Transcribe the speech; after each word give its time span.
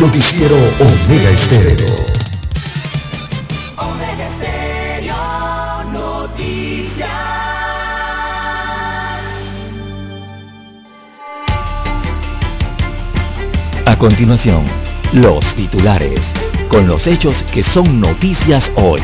Noticiero 0.00 0.56
Omega 0.80 1.28
Estéreo. 1.28 2.06
Omega 3.76 4.28
Estéreo 4.28 5.14
Noticias. 5.92 7.10
A 13.84 13.96
continuación, 13.98 14.64
los 15.12 15.44
titulares, 15.54 16.20
con 16.68 16.88
los 16.88 17.06
hechos 17.06 17.42
que 17.52 17.62
son 17.62 18.00
noticias 18.00 18.72
hoy. 18.76 19.02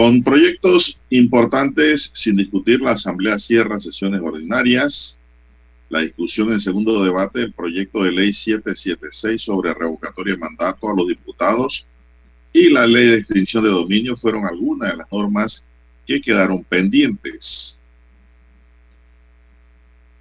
Con 0.00 0.22
proyectos 0.22 0.98
importantes 1.10 2.10
sin 2.14 2.34
discutir, 2.34 2.80
la 2.80 2.92
Asamblea 2.92 3.38
cierra 3.38 3.78
sesiones 3.78 4.22
ordinarias. 4.22 5.18
La 5.90 6.00
discusión 6.00 6.50
en 6.54 6.60
segundo 6.62 7.04
debate 7.04 7.40
del 7.40 7.52
proyecto 7.52 8.02
de 8.04 8.10
ley 8.10 8.32
776 8.32 9.42
sobre 9.42 9.74
revocatoria 9.74 10.32
de 10.32 10.40
mandato 10.40 10.88
a 10.88 10.96
los 10.96 11.06
diputados 11.06 11.86
y 12.50 12.70
la 12.70 12.86
ley 12.86 13.08
de 13.08 13.16
extinción 13.16 13.62
de 13.62 13.68
dominio 13.68 14.16
fueron 14.16 14.46
algunas 14.46 14.90
de 14.90 14.96
las 14.96 15.12
normas 15.12 15.66
que 16.06 16.22
quedaron 16.22 16.64
pendientes. 16.64 17.78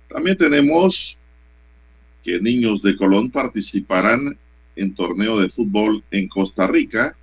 También 0.09 0.35
tenemos 0.35 1.17
que 2.21 2.41
niños 2.41 2.81
de 2.81 2.97
Colón 2.97 3.31
participarán 3.31 4.37
en 4.75 4.93
torneo 4.93 5.39
de 5.39 5.47
fútbol 5.47 6.03
en 6.11 6.27
Costa 6.27 6.67
Rica 6.67 7.15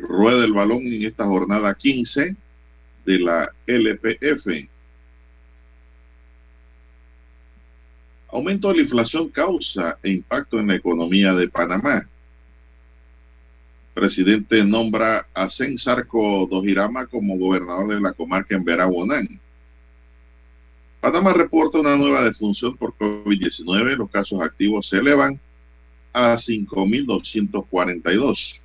rueda 0.00 0.44
el 0.44 0.52
balón 0.52 0.86
en 0.86 1.04
esta 1.04 1.24
jornada 1.24 1.74
15 1.74 2.36
de 3.04 3.18
la 3.18 3.52
LPF. 3.66 4.68
Aumento 8.32 8.68
de 8.68 8.76
la 8.76 8.82
inflación 8.82 9.28
causa 9.28 9.98
e 10.02 10.12
impacto 10.12 10.58
en 10.58 10.68
la 10.68 10.76
economía 10.76 11.34
de 11.34 11.48
Panamá. 11.48 12.08
Presidente 13.94 14.64
nombra 14.64 15.26
a 15.34 15.50
Sensarco 15.50 16.46
Dojirama 16.50 17.06
como 17.06 17.36
gobernador 17.36 17.88
de 17.88 18.00
la 18.00 18.12
comarca 18.12 18.54
en 18.54 18.64
Verabonán. 18.64 19.40
Panamá 21.00 21.32
reporta 21.32 21.80
una 21.80 21.96
nueva 21.96 22.22
defunción 22.22 22.76
por 22.76 22.94
COVID-19. 22.96 23.96
Los 23.96 24.10
casos 24.10 24.40
activos 24.42 24.88
se 24.88 24.98
elevan 24.98 25.40
a 26.12 26.34
5.242. 26.34 28.60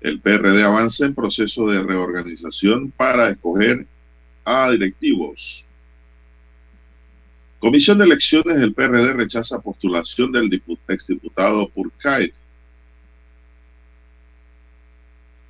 El 0.00 0.20
PRD 0.20 0.62
avanza 0.62 1.06
en 1.06 1.14
proceso 1.14 1.68
de 1.68 1.82
reorganización 1.82 2.90
para 2.92 3.30
escoger 3.30 3.86
a 4.44 4.70
directivos. 4.70 5.64
Comisión 7.58 7.98
de 7.98 8.04
Elecciones 8.04 8.60
del 8.60 8.72
PRD 8.72 9.12
rechaza 9.14 9.60
postulación 9.60 10.30
del 10.30 10.62
exdiputado 10.88 11.68
Purkait. 11.70 12.32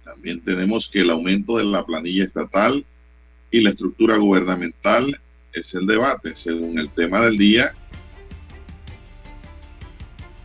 También 0.04 0.40
tenemos 0.40 0.88
que 0.88 1.00
el 1.00 1.10
aumento 1.10 1.58
de 1.58 1.64
la 1.64 1.84
planilla 1.84 2.24
estatal 2.24 2.84
y 3.50 3.60
la 3.60 3.70
estructura 3.70 4.16
gubernamental 4.16 5.20
es 5.52 5.74
el 5.74 5.86
debate. 5.86 6.34
Según 6.34 6.78
el 6.78 6.88
tema 6.90 7.26
del 7.26 7.36
día, 7.36 7.74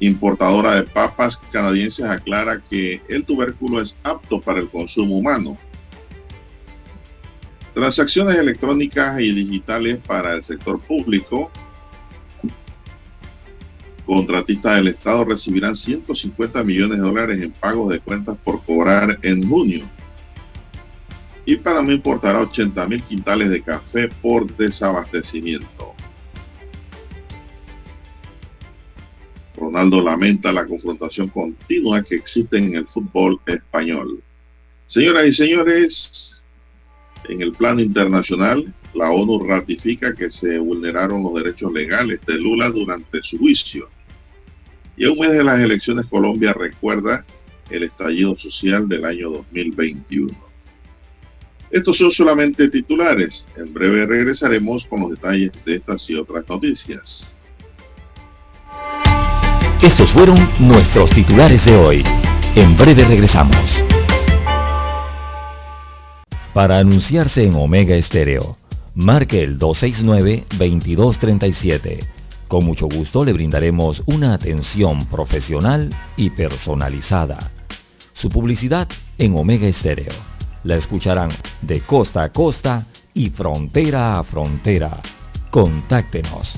importadora 0.05 0.75
de 0.75 0.83
papas 0.83 1.38
canadienses 1.51 2.05
aclara 2.05 2.61
que 2.69 3.01
el 3.07 3.25
tubérculo 3.25 3.81
es 3.81 3.95
apto 4.03 4.41
para 4.41 4.59
el 4.59 4.69
consumo 4.69 5.17
humano. 5.17 5.57
Transacciones 7.73 8.35
electrónicas 8.35 9.19
y 9.19 9.33
digitales 9.33 9.97
para 10.05 10.35
el 10.35 10.44
sector 10.44 10.79
público. 10.81 11.51
Contratistas 14.05 14.75
del 14.75 14.89
Estado 14.89 15.25
recibirán 15.25 15.75
150 15.75 16.63
millones 16.63 16.97
de 16.97 17.03
dólares 17.03 17.41
en 17.41 17.51
pagos 17.51 17.89
de 17.89 17.99
cuentas 17.99 18.38
por 18.44 18.63
cobrar 18.63 19.17
en 19.23 19.47
junio. 19.47 19.89
Y 21.45 21.55
Panamá 21.57 21.94
importará 21.94 22.41
80 22.41 22.88
mil 22.88 23.03
quintales 23.03 23.49
de 23.49 23.61
café 23.61 24.09
por 24.22 24.55
desabastecimiento. 24.55 25.92
Ronaldo 29.56 30.02
lamenta 30.02 30.52
la 30.52 30.66
confrontación 30.66 31.30
continua 31.30 32.03
que 32.03 32.16
existe 32.16 32.58
en 32.58 32.75
el 32.75 32.88
fútbol 32.88 33.40
español. 33.46 34.22
Señoras 34.88 35.28
y 35.28 35.34
señores, 35.34 36.46
en 37.30 37.41
el 37.41 37.53
plano 37.53 37.81
internacional, 37.81 38.74
la 38.94 39.12
ONU 39.12 39.46
ratifica 39.46 40.14
que 40.14 40.31
se 40.31 40.58
vulneraron 40.59 41.24
los 41.24 41.36
derechos 41.36 41.72
legales 41.72 42.19
de 42.25 42.38
Lula 42.38 42.69
durante 42.69 43.22
su 43.24 43.38
juicio. 43.38 43.90
Y 44.97 45.06
a 45.06 45.12
un 45.12 45.19
mes 45.19 45.31
de 45.31 45.44
las 45.44 45.59
elecciones, 45.59 46.06
Colombia 46.08 46.53
recuerda 46.53 47.25
el 47.70 47.84
estallido 47.84 48.38
social 48.38 48.88
del 48.88 49.06
año 49.06 49.30
2021. 49.31 50.35
Estos 51.72 51.97
son 51.97 52.12
solamente 52.12 52.70
titulares. 52.70 53.47
En 53.58 53.74
breve 53.74 54.06
regresaremos 54.06 54.85
con 54.85 55.02
los 55.02 55.12
detalles 55.12 55.52
de 55.66 55.75
estas 55.78 56.08
y 56.09 56.16
otras 56.16 56.47
noticias. 56.47 57.35
Estos 59.83 60.09
fueron 60.11 60.49
nuestros 60.59 61.09
titulares 61.09 61.66
de 61.66 61.75
hoy. 61.75 62.03
En 62.55 62.77
breve 62.77 63.03
regresamos. 63.03 63.57
Para 66.53 66.77
anunciarse 66.77 67.45
en 67.45 67.55
Omega 67.55 67.93
Estéreo, 67.93 68.55
marque 68.95 69.43
el 69.43 69.59
269-2237. 69.59 71.99
Con 72.47 72.66
mucho 72.66 72.88
gusto 72.88 73.25
le 73.25 73.33
brindaremos 73.33 74.01
una 74.05 74.33
atención 74.33 75.05
profesional 75.07 75.93
y 76.16 76.29
personalizada. 76.29 77.51
Su 78.13 78.29
publicidad 78.29 78.88
en 79.17 79.35
Omega 79.35 79.67
Estéreo. 79.67 80.13
La 80.63 80.77
escucharán 80.77 81.31
de 81.61 81.81
costa 81.81 82.23
a 82.23 82.31
costa 82.31 82.85
y 83.13 83.31
frontera 83.31 84.17
a 84.17 84.23
frontera. 84.23 85.01
Contáctenos 85.51 86.57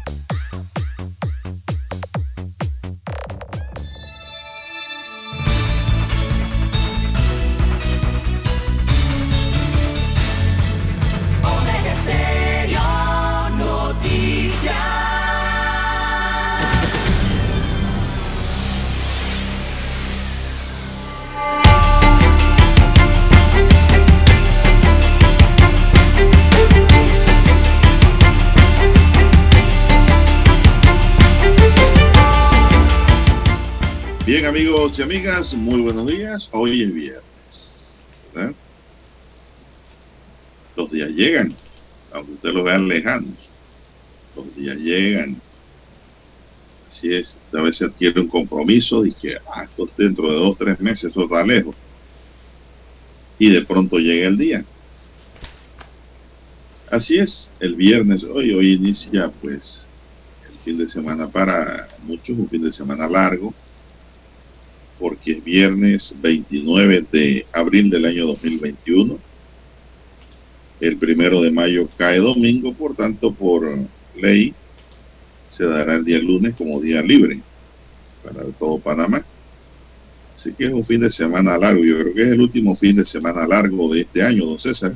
Amigos 34.91 34.99
y 34.99 35.03
amigas, 35.03 35.53
muy 35.53 35.81
buenos 35.81 36.07
días. 36.07 36.49
Hoy 36.51 36.83
es 36.83 36.93
viernes. 36.93 37.93
¿verdad? 38.33 38.53
Los 40.75 40.91
días 40.91 41.09
llegan, 41.11 41.55
aunque 42.11 42.33
ustedes 42.33 42.55
lo 42.55 42.63
vean 42.63 42.87
lejanos. 42.89 43.49
Los 44.35 44.53
días 44.53 44.75
llegan. 44.77 45.41
Así 46.89 47.13
es, 47.13 47.37
a 47.53 47.61
veces 47.61 47.87
adquiere 47.87 48.19
un 48.19 48.27
compromiso 48.27 49.05
y 49.05 49.13
que 49.13 49.37
ah, 49.47 49.65
dentro 49.97 50.29
de 50.29 50.35
dos 50.35 50.57
tres 50.57 50.77
meses, 50.81 51.11
eso 51.11 51.23
está 51.23 51.45
lejos. 51.45 51.75
Y 53.39 53.49
de 53.49 53.63
pronto 53.63 53.97
llega 53.97 54.27
el 54.27 54.37
día. 54.37 54.65
Así 56.89 57.17
es, 57.17 57.49
el 57.61 57.75
viernes, 57.75 58.25
hoy, 58.25 58.51
hoy 58.53 58.73
inicia 58.73 59.29
pues 59.29 59.87
el 60.49 60.59
fin 60.65 60.77
de 60.77 60.89
semana 60.89 61.29
para 61.29 61.87
muchos, 62.03 62.37
un 62.37 62.49
fin 62.49 62.63
de 62.63 62.73
semana 62.73 63.07
largo 63.07 63.53
porque 65.01 65.31
es 65.31 65.43
viernes 65.43 66.15
29 66.21 67.05
de 67.11 67.45
abril 67.51 67.89
del 67.89 68.05
año 68.05 68.27
2021. 68.27 69.17
El 70.79 70.97
primero 70.97 71.41
de 71.41 71.49
mayo 71.49 71.89
cae 71.97 72.19
domingo, 72.19 72.71
por 72.73 72.95
tanto, 72.95 73.33
por 73.33 73.67
ley, 74.15 74.53
se 75.47 75.65
dará 75.65 75.95
el 75.95 76.05
día 76.05 76.19
lunes 76.19 76.53
como 76.55 76.79
día 76.79 77.01
libre 77.01 77.41
para 78.23 78.45
todo 78.51 78.77
Panamá. 78.77 79.25
Así 80.35 80.53
que 80.53 80.65
es 80.65 80.71
un 80.71 80.85
fin 80.85 81.01
de 81.01 81.09
semana 81.09 81.57
largo. 81.57 81.83
Yo 81.83 81.99
creo 81.99 82.13
que 82.13 82.21
es 82.21 82.29
el 82.29 82.41
último 82.41 82.75
fin 82.75 82.95
de 82.95 83.05
semana 83.05 83.47
largo 83.47 83.91
de 83.91 84.01
este 84.01 84.21
año, 84.21 84.45
don 84.45 84.59
César. 84.59 84.95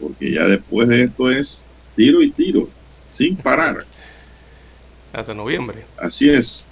Porque 0.00 0.32
ya 0.32 0.46
después 0.46 0.88
de 0.88 1.02
esto 1.02 1.28
es 1.28 1.60
tiro 1.96 2.22
y 2.22 2.30
tiro, 2.30 2.68
sin 3.10 3.36
parar. 3.36 3.84
Hasta 5.12 5.34
noviembre. 5.34 5.84
Así 5.98 6.30
es. 6.30 6.69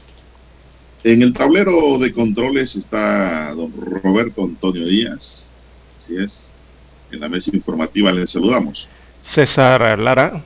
En 1.04 1.22
el 1.22 1.32
tablero 1.32 1.98
de 1.98 2.12
controles 2.12 2.74
está 2.74 3.54
don 3.54 3.72
Roberto 4.02 4.44
Antonio 4.44 4.86
Díaz. 4.86 5.52
Así 5.96 6.16
es. 6.16 6.50
En 7.12 7.20
la 7.20 7.28
mesa 7.28 7.50
informativa 7.54 8.12
le 8.12 8.26
saludamos. 8.26 8.88
César 9.22 9.98
Lara. 9.98 10.42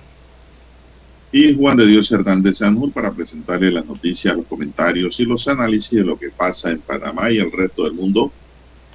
Y 1.32 1.54
Juan 1.56 1.78
de 1.78 1.87
Dios 1.87 2.12
Hernández 2.12 2.58
Sanjur 2.58 2.93
para 2.93 3.10
presentarle 3.10 3.72
las 3.72 3.87
noticias, 3.87 4.37
los 4.37 4.46
comentarios 4.46 5.19
y 5.19 5.25
los 5.25 5.49
análisis 5.49 5.99
de 5.99 6.04
lo 6.04 6.19
que 6.19 6.28
pasa 6.28 6.70
en 6.70 6.81
Panamá 6.81 7.31
y 7.31 7.38
el 7.38 7.50
resto 7.50 7.84
del 7.84 7.94
mundo 7.94 8.31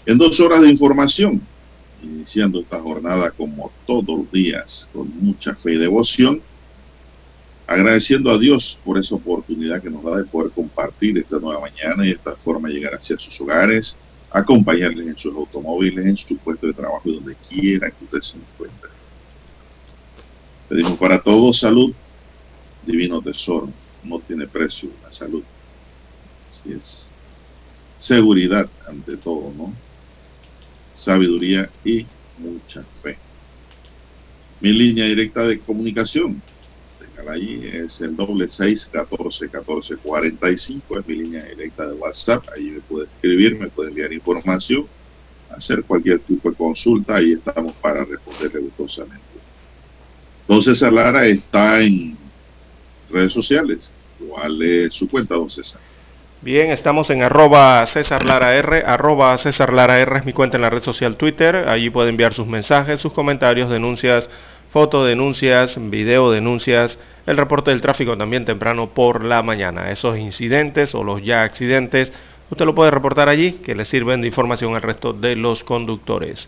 en 0.06 0.18
dos 0.18 0.40
horas 0.40 0.62
de 0.62 0.70
información. 0.70 1.42
Iniciando 2.04 2.60
esta 2.60 2.80
jornada 2.80 3.32
como 3.32 3.72
todos 3.88 4.20
los 4.20 4.32
días, 4.32 4.88
con 4.94 5.12
mucha 5.20 5.56
fe 5.56 5.74
y 5.74 5.78
devoción 5.78 6.40
agradeciendo 7.68 8.32
a 8.32 8.40
Dios 8.40 8.80
por 8.86 8.98
esa 8.98 9.16
oportunidad 9.16 9.82
que 9.82 9.90
nos 9.90 10.02
da 10.02 10.18
de 10.18 10.24
poder 10.24 10.52
compartir 10.54 11.18
esta 11.18 11.38
nueva 11.38 11.60
mañana 11.60 12.06
y 12.06 12.10
de 12.10 12.16
esta 12.16 12.36
forma 12.38 12.70
llegar 12.70 12.96
hacia 12.96 13.20
sus 13.20 13.40
hogares, 13.42 13.98
acompañarles 14.32 15.06
en 15.06 15.18
sus 15.18 15.36
automóviles, 15.36 16.06
en 16.06 16.16
su 16.16 16.38
puesto 16.38 16.66
de 16.68 16.74
trabajo 16.74 17.02
y 17.06 17.16
donde 17.16 17.36
quiera 17.50 17.92
que 17.92 18.06
usted 18.06 18.20
se 18.22 18.38
encuentre. 18.38 18.90
Pedimos 20.70 20.98
para 20.98 21.22
todos 21.22 21.60
salud, 21.60 21.94
divino 22.86 23.22
tesoro, 23.22 23.70
no 24.04 24.20
tiene 24.20 24.48
precio 24.48 24.90
la 25.04 25.12
salud. 25.12 25.44
Así 26.48 26.72
es. 26.72 27.12
Seguridad 27.98 28.70
ante 28.88 29.18
todo, 29.18 29.52
¿no? 29.58 29.74
Sabiduría 30.94 31.70
y 31.84 32.06
mucha 32.38 32.84
fe. 33.02 33.18
Mi 34.62 34.72
línea 34.72 35.06
directa 35.06 35.44
de 35.44 35.60
comunicación, 35.60 36.42
ahí 37.28 37.70
es 37.74 38.02
el 38.02 38.16
doble 38.16 38.48
seis 38.48 38.90
catorce 38.92 39.50
catorce 39.50 39.98
cuarenta 39.98 40.50
y 40.50 40.58
cinco 40.58 41.00
es 41.00 41.08
mi 41.08 41.16
línea 41.16 41.44
directa 41.44 41.88
de 41.88 41.94
WhatsApp 41.94 42.44
ahí 42.56 42.72
me 42.72 42.80
puede 42.82 43.06
escribir 43.06 43.58
me 43.58 43.70
puede 43.70 43.90
enviar 43.90 44.14
información 44.14 44.86
hacer 45.50 45.84
cualquier 45.84 46.20
tipo 46.20 46.50
de 46.50 46.56
consulta 46.56 47.16
ahí 47.16 47.34
estamos 47.34 47.74
para 47.74 48.04
responderle 48.06 48.62
gustosamente. 48.62 49.24
Entonces 50.42 50.82
Lara 50.82 51.26
está 51.26 51.82
en 51.82 52.18
redes 53.10 53.34
sociales. 53.34 53.92
Cuál 54.30 54.62
es 54.62 54.94
su 54.94 55.08
cuenta 55.08 55.36
don 55.36 55.50
César 55.50 55.80
Bien, 56.42 56.72
estamos 56.72 57.10
en 57.10 57.22
arroba 57.24 57.86
César 57.88 58.24
Lara 58.24 58.56
R, 58.56 58.84
arroba 58.86 59.38
César 59.38 59.74
Lara 59.74 60.00
R 60.00 60.20
es 60.20 60.26
mi 60.26 60.34
cuenta 60.34 60.58
en 60.58 60.62
la 60.62 60.70
red 60.70 60.84
social 60.84 61.18
Twitter, 61.18 61.56
allí 61.68 61.90
puede 61.90 62.10
enviar 62.10 62.34
sus 62.34 62.46
mensajes, 62.48 63.02
sus 63.02 63.12
comentarios, 63.12 63.70
denuncias, 63.70 64.30
fotodenuncias, 64.72 65.78
videodenuncias, 65.80 67.00
el 67.26 67.38
reporte 67.38 67.72
del 67.72 67.82
tráfico 67.82 68.18
también 68.18 68.46
temprano 68.46 68.90
por 68.90 69.24
la 69.24 69.44
mañana. 69.44 69.92
Esos 69.92 70.18
incidentes 70.18 70.96
o 70.96 71.04
los 71.04 71.24
ya 71.24 71.44
accidentes, 71.44 72.12
usted 72.50 72.66
lo 72.66 72.76
puede 72.76 72.92
reportar 72.92 73.30
allí, 73.30 73.54
que 73.54 73.76
le 73.76 73.86
sirven 73.86 74.22
de 74.22 74.28
información 74.28 74.76
al 74.76 74.82
resto 74.82 75.14
de 75.14 75.36
los 75.36 75.64
conductores. 75.64 76.48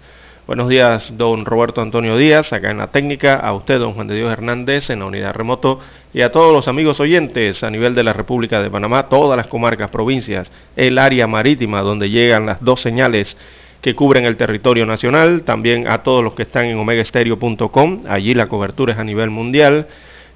Buenos 0.49 0.67
días, 0.67 1.13
don 1.15 1.45
Roberto 1.45 1.79
Antonio 1.79 2.17
Díaz, 2.17 2.53
acá 2.53 2.71
en 2.71 2.79
la 2.79 2.87
técnica, 2.87 3.35
a 3.35 3.53
usted, 3.53 3.77
don 3.77 3.93
Juan 3.93 4.07
de 4.07 4.15
Dios 4.15 4.33
Hernández, 4.33 4.89
en 4.89 4.99
la 4.99 5.05
unidad 5.05 5.35
remoto, 5.35 5.79
y 6.11 6.21
a 6.21 6.31
todos 6.31 6.51
los 6.51 6.67
amigos 6.67 6.99
oyentes 6.99 7.61
a 7.61 7.69
nivel 7.69 7.93
de 7.93 8.03
la 8.03 8.13
República 8.13 8.59
de 8.59 8.71
Panamá, 8.71 9.09
todas 9.09 9.37
las 9.37 9.45
comarcas, 9.45 9.91
provincias, 9.91 10.51
el 10.75 10.97
área 10.97 11.27
marítima 11.27 11.81
donde 11.81 12.09
llegan 12.09 12.47
las 12.47 12.63
dos 12.63 12.81
señales 12.81 13.37
que 13.81 13.95
cubren 13.95 14.25
el 14.25 14.37
territorio 14.37 14.85
nacional, 14.85 15.43
también 15.43 15.87
a 15.87 16.03
todos 16.03 16.23
los 16.23 16.33
que 16.33 16.43
están 16.43 16.65
en 16.65 16.77
omegaestereo.com, 16.77 18.03
allí 18.07 18.33
la 18.33 18.47
cobertura 18.47 18.93
es 18.93 18.99
a 18.99 19.03
nivel 19.03 19.29
mundial, 19.29 19.87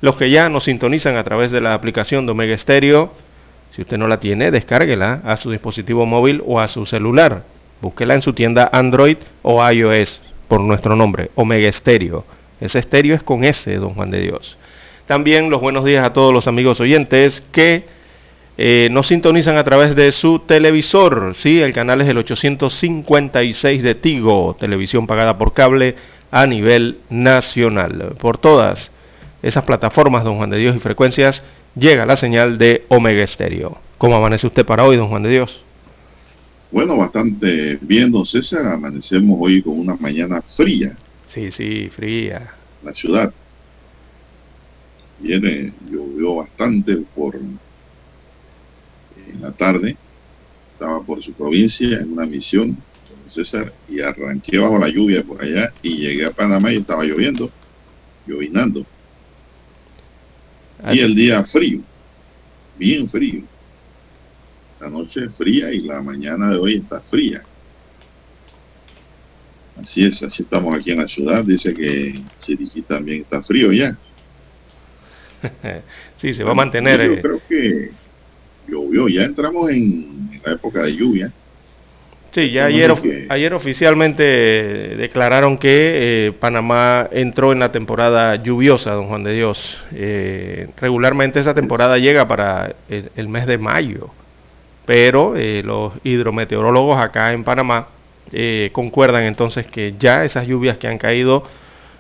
los 0.02 0.16
que 0.16 0.30
ya 0.30 0.50
nos 0.50 0.66
sintonizan 0.66 1.16
a 1.16 1.24
través 1.24 1.52
de 1.52 1.62
la 1.62 1.74
aplicación 1.74 2.26
de 2.26 2.32
Omega 2.32 2.58
Stereo, 2.58 3.14
si 3.72 3.82
usted 3.82 3.98
no 3.98 4.08
la 4.08 4.20
tiene, 4.20 4.52
descárguela 4.52 5.22
a 5.26 5.36
su 5.38 5.50
dispositivo 5.50 6.06
móvil 6.06 6.44
o 6.46 6.60
a 6.60 6.68
su 6.68 6.86
celular, 6.86 7.44
búsquela 7.82 8.14
en 8.14 8.22
su 8.22 8.34
tienda 8.34 8.70
Android 8.72 9.18
o 9.42 9.68
iOS 9.68 10.22
por 10.48 10.62
nuestro 10.62 10.96
nombre, 10.96 11.32
Omega 11.36 11.72
Stereo. 11.72 12.26
Ese 12.62 12.80
estéreo 12.80 13.16
es 13.16 13.24
con 13.24 13.44
S, 13.44 13.74
don 13.76 13.94
Juan 13.96 14.12
de 14.12 14.22
Dios. 14.22 14.58
También 15.06 15.50
los 15.50 15.60
buenos 15.60 15.84
días 15.84 16.06
a 16.06 16.14
todos 16.14 16.32
los 16.32 16.48
amigos 16.48 16.80
oyentes 16.80 17.44
que 17.52 17.86
eh, 18.58 18.88
nos 18.92 19.08
sintonizan 19.08 19.58
a 19.58 19.64
través 19.64 19.96
de 19.96 20.12
su 20.12 20.40
televisor, 20.40 21.34
¿sí? 21.36 21.60
El 21.60 21.74
canal 21.74 22.02
es 22.02 22.08
el 22.08 22.18
856 22.20 23.82
de 23.82 23.96
Tigo, 23.96 24.56
televisión 24.60 25.08
pagada 25.08 25.38
por 25.38 25.54
cable 25.54 25.96
a 26.30 26.46
nivel 26.46 27.00
nacional. 27.10 28.16
Por 28.20 28.38
todas 28.38 28.92
esas 29.42 29.64
plataformas, 29.64 30.24
don 30.24 30.38
Juan 30.38 30.52
de 30.52 30.58
Dios, 30.58 30.76
y 30.76 30.80
frecuencias, 30.80 31.44
llega 31.76 32.06
la 32.06 32.16
señal 32.16 32.58
de 32.58 32.86
Omega 32.90 33.24
Estéreo. 33.24 33.78
¿Cómo 33.98 34.16
amanece 34.16 34.48
usted 34.48 34.66
para 34.66 34.84
hoy, 34.84 34.98
don 34.98 35.10
Juan 35.10 35.24
de 35.24 35.30
Dios? 35.30 35.64
Bueno, 36.72 36.98
bastante 36.98 37.78
bien, 37.82 38.12
don 38.12 38.26
César. 38.26 38.68
Amanecemos 38.68 39.38
hoy 39.40 39.62
con 39.62 39.80
una 39.80 39.96
mañana 39.96 40.42
fría. 40.42 40.96
Sí, 41.28 41.52
sí, 41.52 41.90
fría. 41.90 42.54
La 42.84 42.94
ciudad. 42.94 43.34
Viene, 45.20 45.72
llovió 45.90 46.36
bastante 46.36 46.98
por 47.16 47.40
en 49.32 49.42
la 49.42 49.52
tarde, 49.52 49.98
estaba 50.74 51.02
por 51.02 51.24
su 51.24 51.34
provincia 51.34 52.00
en 52.00 52.14
una 52.14 52.26
misión, 52.26 52.78
César, 53.30 53.74
y 53.88 54.02
arranqué 54.02 54.58
bajo 54.58 54.78
la 54.78 54.90
lluvia 54.90 55.24
por 55.24 55.42
allá 55.42 55.74
y 55.82 55.98
llegué 55.98 56.26
a 56.26 56.32
Panamá 56.32 56.72
y 56.72 56.78
estaba 56.78 57.04
lloviendo, 57.04 57.50
llovinando. 58.28 58.86
Y 60.92 61.00
el 61.00 61.16
día 61.16 61.44
frío, 61.44 61.80
bien 62.78 63.10
frío. 63.10 63.44
La 64.82 64.90
noche 64.90 65.30
fría 65.30 65.72
y 65.72 65.80
la 65.80 66.02
mañana 66.02 66.52
de 66.52 66.58
hoy 66.58 66.76
está 66.76 67.00
fría. 67.02 67.44
Así 69.82 70.06
es, 70.06 70.22
así 70.22 70.44
estamos 70.44 70.78
aquí 70.78 70.92
en 70.92 71.00
la 71.00 71.08
ciudad. 71.08 71.44
Dice 71.44 71.74
que 71.74 72.22
Chiriquí 72.42 72.82
también 72.82 73.22
está 73.22 73.42
frío 73.42 73.72
ya. 73.72 73.98
sí, 76.18 76.34
se 76.34 76.44
va 76.44 76.52
a 76.52 76.56
mantener. 76.56 77.16
Yo 77.16 77.22
creo 77.22 77.42
que 77.48 77.92
llovió, 78.68 79.08
ya 79.08 79.24
entramos 79.24 79.70
en, 79.70 80.32
la 80.46 80.54
época 80.54 80.84
de 80.84 80.96
lluvia. 80.96 81.32
Sí, 82.32 82.50
ya 82.50 82.66
ayer, 82.66 82.92
ayer 83.30 83.54
oficialmente 83.54 84.24
declararon 84.24 85.60
que 85.60 86.28
eh, 86.28 86.32
Panamá 86.32 87.08
entró 87.12 87.52
en 87.52 87.60
la 87.60 87.72
temporada 87.72 88.36
lluviosa, 88.38 88.92
don 88.92 89.08
Juan 89.08 89.24
de 89.24 89.34
Dios. 89.34 89.78
Eh, 89.94 90.68
regularmente 90.82 91.40
esa 91.40 91.54
temporada 91.54 92.00
llega 92.00 92.28
para 92.28 92.74
el, 92.90 93.28
mes 93.30 93.46
de 93.46 93.60
mayo, 93.60 94.10
pero 94.88 95.36
eh, 95.38 95.62
los 95.64 95.94
hidrometeorólogos 96.04 96.98
acá 97.00 97.34
en 97.34 97.44
Panamá 97.44 97.88
concuerdan 98.72 99.26
entonces 99.26 99.68
que 99.68 99.94
ya 100.00 100.26
esas 100.26 100.48
lluvias 100.48 100.80
que 100.80 100.88
han 100.88 100.98
caído 100.98 101.44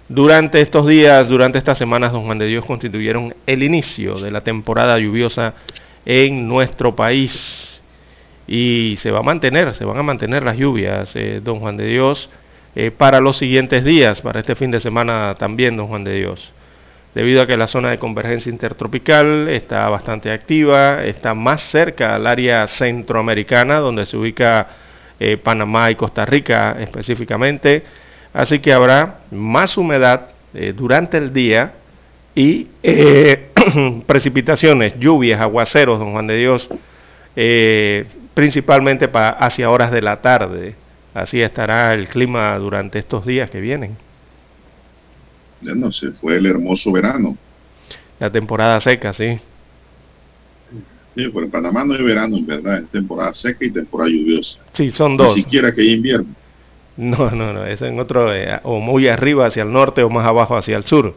durante 0.09 0.61
estos 0.61 0.85
días, 0.87 1.27
durante 1.29 1.57
estas 1.57 1.77
semanas, 1.77 2.11
don 2.11 2.25
Juan 2.25 2.37
de 2.37 2.47
Dios, 2.47 2.65
constituyeron 2.65 3.33
el 3.47 3.63
inicio 3.63 4.15
de 4.15 4.31
la 4.31 4.41
temporada 4.41 4.99
lluviosa 4.99 5.53
en 6.05 6.47
nuestro 6.47 6.95
país. 6.95 7.81
Y 8.47 8.95
se 8.99 9.11
va 9.11 9.19
a 9.19 9.23
mantener, 9.23 9.73
se 9.73 9.85
van 9.85 9.97
a 9.97 10.03
mantener 10.03 10.43
las 10.43 10.57
lluvias, 10.57 11.15
eh, 11.15 11.39
don 11.43 11.59
Juan 11.59 11.77
de 11.77 11.87
Dios, 11.87 12.29
eh, 12.75 12.91
para 12.91 13.19
los 13.21 13.37
siguientes 13.37 13.85
días, 13.85 14.21
para 14.21 14.41
este 14.41 14.55
fin 14.55 14.71
de 14.71 14.81
semana 14.81 15.35
también, 15.37 15.77
don 15.77 15.87
Juan 15.87 16.03
de 16.03 16.15
Dios. 16.17 16.51
Debido 17.15 17.43
a 17.43 17.47
que 17.47 17.55
la 17.55 17.67
zona 17.67 17.91
de 17.91 17.99
convergencia 17.99 18.49
intertropical 18.49 19.47
está 19.47 19.87
bastante 19.87 20.31
activa, 20.31 21.05
está 21.05 21.35
más 21.35 21.61
cerca 21.61 22.15
al 22.15 22.25
área 22.25 22.67
centroamericana, 22.67 23.77
donde 23.77 24.05
se 24.05 24.17
ubica 24.17 24.67
eh, 25.19 25.37
Panamá 25.37 25.91
y 25.91 25.95
Costa 25.95 26.25
Rica 26.25 26.75
específicamente. 26.79 27.83
Así 28.33 28.59
que 28.59 28.73
habrá 28.73 29.19
más 29.29 29.77
humedad 29.77 30.29
durante 30.75 31.17
el 31.17 31.33
día 31.33 31.73
y 32.35 32.67
precipitaciones, 34.05 34.99
lluvias, 34.99 35.41
aguaceros, 35.41 35.99
don 35.99 36.11
Juan 36.11 36.27
de 36.27 36.37
Dios, 36.37 36.69
eh, 37.35 38.05
principalmente 38.33 39.07
para 39.07 39.29
hacia 39.29 39.69
horas 39.69 39.91
de 39.91 40.01
la 40.01 40.21
tarde. 40.21 40.75
Así 41.13 41.41
estará 41.41 41.93
el 41.93 42.07
clima 42.07 42.57
durante 42.57 42.99
estos 42.99 43.25
días 43.25 43.49
que 43.49 43.61
vienen. 43.61 43.95
Ya 45.61 45.75
no 45.75 45.91
se 45.91 46.11
fue 46.11 46.37
el 46.37 46.45
hermoso 46.45 46.91
verano. 46.91 47.37
La 48.19 48.31
temporada 48.31 48.79
seca, 48.79 49.13
sí. 49.13 49.39
Sí, 51.15 51.29
pero 51.31 51.45
en 51.45 51.51
Panamá 51.51 51.85
no 51.85 51.93
hay 51.93 52.03
verano, 52.03 52.37
en 52.37 52.45
verdad, 52.45 52.79
es 52.79 52.89
temporada 52.89 53.33
seca 53.33 53.63
y 53.63 53.69
temporada 53.69 54.09
lluviosa. 54.09 54.59
Sí, 54.71 54.89
son 54.89 55.15
dos. 55.15 55.35
Ni 55.35 55.43
siquiera 55.43 55.71
que 55.71 55.81
hay 55.81 55.91
invierno. 55.91 56.33
No, 56.97 57.31
no, 57.31 57.53
no, 57.53 57.65
es 57.65 57.81
en 57.81 57.99
otro, 57.99 58.33
eh, 58.33 58.59
o 58.63 58.79
muy 58.79 59.07
arriba 59.07 59.47
hacia 59.47 59.63
el 59.63 59.71
norte 59.71 60.03
o 60.03 60.09
más 60.09 60.25
abajo 60.25 60.55
hacia 60.55 60.77
el 60.77 60.83
sur, 60.83 61.15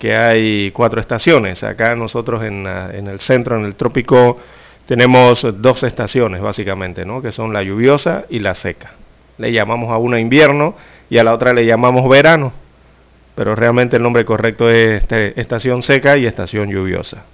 que 0.00 0.16
hay 0.16 0.70
cuatro 0.72 0.98
estaciones. 0.98 1.62
Acá 1.62 1.94
nosotros 1.94 2.42
en, 2.42 2.66
ah, 2.66 2.90
en 2.92 3.06
el 3.06 3.20
centro, 3.20 3.56
en 3.56 3.66
el 3.66 3.76
trópico, 3.76 4.38
tenemos 4.86 5.46
dos 5.60 5.82
estaciones 5.84 6.40
básicamente, 6.40 7.04
¿no? 7.04 7.20
Que 7.22 7.30
son 7.30 7.52
la 7.52 7.62
lluviosa 7.62 8.24
y 8.30 8.40
la 8.40 8.54
seca. 8.54 8.94
Le 9.36 9.52
llamamos 9.52 9.90
a 9.92 9.98
una 9.98 10.18
invierno 10.18 10.74
y 11.10 11.18
a 11.18 11.24
la 11.24 11.34
otra 11.34 11.52
le 11.52 11.66
llamamos 11.66 12.08
verano, 12.08 12.52
pero 13.34 13.54
realmente 13.54 13.96
el 13.96 14.02
nombre 14.02 14.24
correcto 14.24 14.70
es 14.70 15.02
este, 15.02 15.38
estación 15.38 15.82
seca 15.82 16.16
y 16.16 16.24
estación 16.24 16.70
lluviosa. 16.70 17.24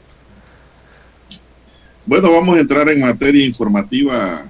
Bueno, 2.04 2.32
vamos 2.32 2.56
a 2.56 2.60
entrar 2.60 2.88
en 2.88 3.00
materia 3.00 3.46
informativa. 3.46 4.44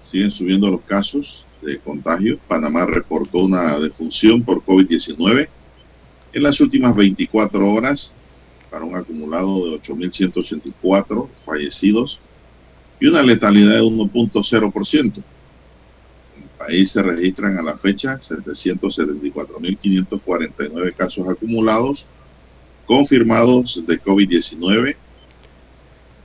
Siguen 0.00 0.32
subiendo 0.32 0.68
los 0.68 0.80
casos 0.82 1.46
de 1.62 1.78
contagio. 1.78 2.38
Panamá 2.48 2.86
reportó 2.86 3.38
una 3.38 3.78
defunción 3.78 4.42
por 4.42 4.64
COVID-19 4.64 5.48
en 6.36 6.42
las 6.42 6.60
últimas 6.60 6.94
24 6.94 7.72
horas 7.72 8.12
para 8.70 8.84
un 8.84 8.94
acumulado 8.94 9.64
de 9.64 9.70
8.184 9.80 11.28
fallecidos 11.46 12.20
y 13.00 13.06
una 13.06 13.22
letalidad 13.22 13.76
de 13.76 13.80
1.0%. 13.80 15.02
En 15.02 15.14
el 16.42 16.48
país 16.58 16.90
se 16.90 17.02
registran 17.02 17.58
a 17.58 17.62
la 17.62 17.78
fecha 17.78 18.18
774.549 18.18 20.94
casos 20.94 21.26
acumulados 21.26 22.06
confirmados 22.84 23.82
de 23.86 23.98
COVID-19 23.98 24.94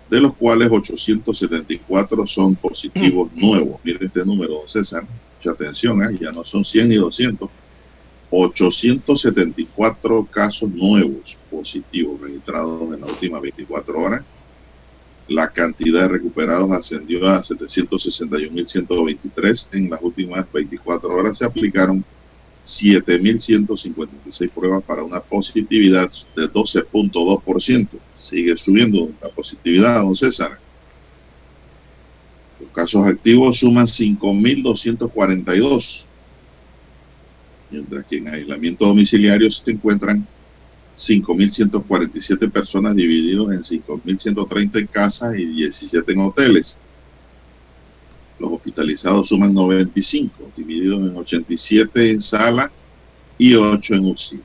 de 0.10 0.20
los 0.20 0.36
cuales 0.36 0.70
874 0.70 2.28
son 2.28 2.58
positivos 2.58 3.32
nuevos. 3.34 3.80
Miren 3.86 4.08
este 4.08 4.26
número, 4.26 4.56
don 4.56 4.68
César, 4.68 5.06
mucha 5.38 5.52
atención, 5.52 6.04
¿eh? 6.04 6.18
ya 6.20 6.34
no 6.34 6.44
son 6.44 6.66
100 6.66 6.90
ni 6.90 6.96
200. 6.96 7.50
874 8.32 10.28
casos 10.32 10.72
nuevos 10.72 11.38
positivos 11.50 12.22
registrados 12.22 12.94
en 12.94 13.02
las 13.02 13.10
últimas 13.12 13.42
24 13.42 14.00
horas. 14.00 14.24
La 15.28 15.50
cantidad 15.50 16.04
de 16.04 16.08
recuperados 16.08 16.72
ascendió 16.72 17.28
a 17.28 17.44
761.123 17.44 19.68
en 19.74 19.90
las 19.90 20.02
últimas 20.02 20.50
24 20.52 21.14
horas. 21.14 21.38
Se 21.38 21.44
aplicaron 21.46 22.06
7.156 22.64 24.52
pruebas 24.52 24.84
para 24.84 25.04
una 25.04 25.20
positividad 25.20 26.10
de 26.36 26.44
12.2%. 26.44 27.90
Sigue 28.18 28.56
subiendo 28.58 29.10
la 29.22 29.30
positividad, 29.30 30.02
don 30.02 30.16
César. 30.16 30.60
Los 32.60 32.72
casos 32.72 33.08
activos 33.08 33.60
suman 33.60 33.88
5.242, 33.88 36.06
mientras 37.72 38.06
que 38.06 38.18
en 38.18 38.28
aislamiento 38.28 38.86
domiciliario 38.86 39.50
se 39.50 39.72
encuentran 39.72 40.28
5.147 40.96 42.52
personas 42.52 42.96
divididos 42.96 43.52
en 43.52 43.62
5.130 43.62 44.80
en 44.80 44.88
casas 44.88 45.38
y 45.38 45.46
17 45.46 46.12
en 46.12 46.20
hoteles. 46.20 46.78
Los 48.40 48.52
hospitalizados 48.54 49.30
suman 49.30 49.54
95, 49.54 50.52
divididos 50.58 51.00
en 51.00 51.16
87 51.16 52.10
en 52.10 52.22
sala 52.22 52.72
y 53.38 53.56
8 53.56 53.96
en 53.96 54.06
UCI. 54.06 54.42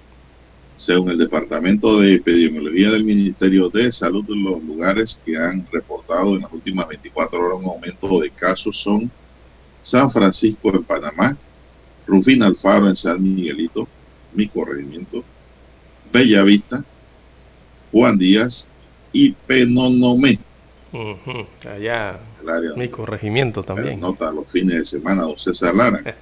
Según 0.77 1.11
el 1.11 1.19
Departamento 1.19 2.01
de 2.01 2.17
Epidemiología 2.17 2.91
del 2.91 3.05
Ministerio 3.05 3.71
de 3.71 3.91
Salud, 3.91 4.27
los 4.29 4.63
lugares 4.63 5.19
que 5.25 5.37
han 5.37 5.67
reportado 5.73 6.37
en 6.37 6.43
las 6.43 6.53
últimas 6.53 6.87
24 6.87 7.41
horas 7.41 7.59
un 7.59 7.65
aumento 7.65 8.21
de 8.21 8.31
casos 8.31 8.77
son 8.77 9.11
San 9.81 10.11
Francisco 10.11 10.75
en 10.75 10.83
Panamá, 10.83 11.37
Rufín 12.07 12.43
Alfaro 12.43 12.89
en 12.89 12.97
San 12.97 13.23
Miguelito, 13.23 13.89
mi 14.35 14.49
corregimiento, 14.49 15.25
Bellavista, 16.13 16.85
Juan 17.93 18.19
Díaz 18.19 18.69
y 19.13 19.33
Penonomé. 19.33 20.39
Allá, 21.69 22.19
El 22.43 22.49
área 22.49 22.71
mi 22.75 22.89
corregimiento 22.89 23.63
también. 23.63 24.01
nota 24.01 24.31
los 24.31 24.51
fines 24.51 24.77
de 24.79 24.85
semana, 24.85 25.23
don 25.23 25.39
César 25.39 25.75
Lara. 25.75 26.01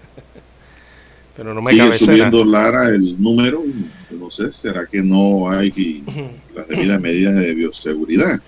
Pero 1.36 1.52
no 1.52 1.60
me 1.60 1.72
Sigue 1.72 1.84
cabecera. 1.84 2.12
subiendo 2.12 2.44
Lara 2.44 2.88
el 2.88 3.20
número, 3.20 3.62
no 4.10 4.30
sé, 4.30 4.52
será 4.52 4.86
que 4.86 5.02
no 5.02 5.50
hay 5.50 6.02
las 6.54 6.68
debidas 6.68 7.00
medidas 7.00 7.34
de 7.34 7.54
bioseguridad. 7.54 8.40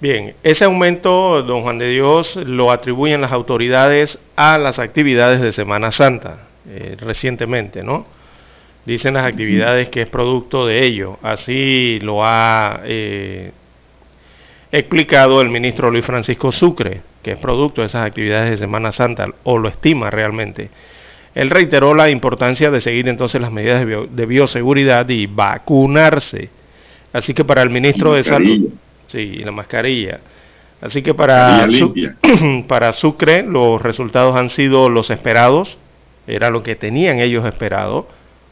Bien, 0.00 0.34
ese 0.42 0.64
aumento, 0.64 1.42
don 1.42 1.62
Juan 1.62 1.78
de 1.78 1.88
Dios, 1.88 2.36
lo 2.36 2.70
atribuyen 2.70 3.20
las 3.20 3.32
autoridades 3.32 4.18
a 4.36 4.58
las 4.58 4.78
actividades 4.78 5.40
de 5.40 5.52
Semana 5.52 5.90
Santa 5.92 6.48
eh, 6.68 6.96
recientemente, 6.98 7.82
¿no? 7.82 8.06
Dicen 8.84 9.14
las 9.14 9.24
actividades 9.26 9.88
que 9.90 10.02
es 10.02 10.08
producto 10.08 10.66
de 10.66 10.84
ello. 10.84 11.18
Así 11.22 11.98
lo 12.02 12.24
ha 12.24 12.80
eh, 12.84 13.52
explicado 14.70 15.40
el 15.40 15.50
ministro 15.50 15.90
Luis 15.90 16.04
Francisco 16.04 16.50
Sucre, 16.50 17.02
que 17.22 17.32
es 17.32 17.38
producto 17.38 17.80
de 17.82 17.86
esas 17.88 18.06
actividades 18.06 18.50
de 18.50 18.56
Semana 18.56 18.90
Santa, 18.92 19.26
o 19.44 19.58
lo 19.58 19.68
estima 19.68 20.10
realmente. 20.10 20.70
Él 21.34 21.50
reiteró 21.50 21.94
la 21.94 22.10
importancia 22.10 22.70
de 22.70 22.80
seguir 22.80 23.08
entonces 23.08 23.40
las 23.40 23.52
medidas 23.52 23.80
de, 23.80 23.86
bio- 23.86 24.06
de 24.10 24.26
bioseguridad 24.26 25.08
y 25.08 25.26
vacunarse. 25.26 26.50
Así 27.12 27.34
que 27.34 27.44
para 27.44 27.62
el 27.62 27.70
ministro 27.70 28.12
de 28.14 28.24
Salud, 28.24 28.68
sí, 29.08 29.18
y 29.18 29.44
la 29.44 29.52
mascarilla. 29.52 30.20
Así 30.80 31.02
que 31.02 31.14
Su- 31.78 31.94
para 32.68 32.92
Sucre 32.92 33.42
los 33.44 33.80
resultados 33.80 34.36
han 34.36 34.50
sido 34.50 34.88
los 34.88 35.10
esperados, 35.10 35.78
era 36.26 36.50
lo 36.50 36.62
que 36.62 36.76
tenían 36.76 37.18
ellos 37.18 37.44
esperado 37.46 38.08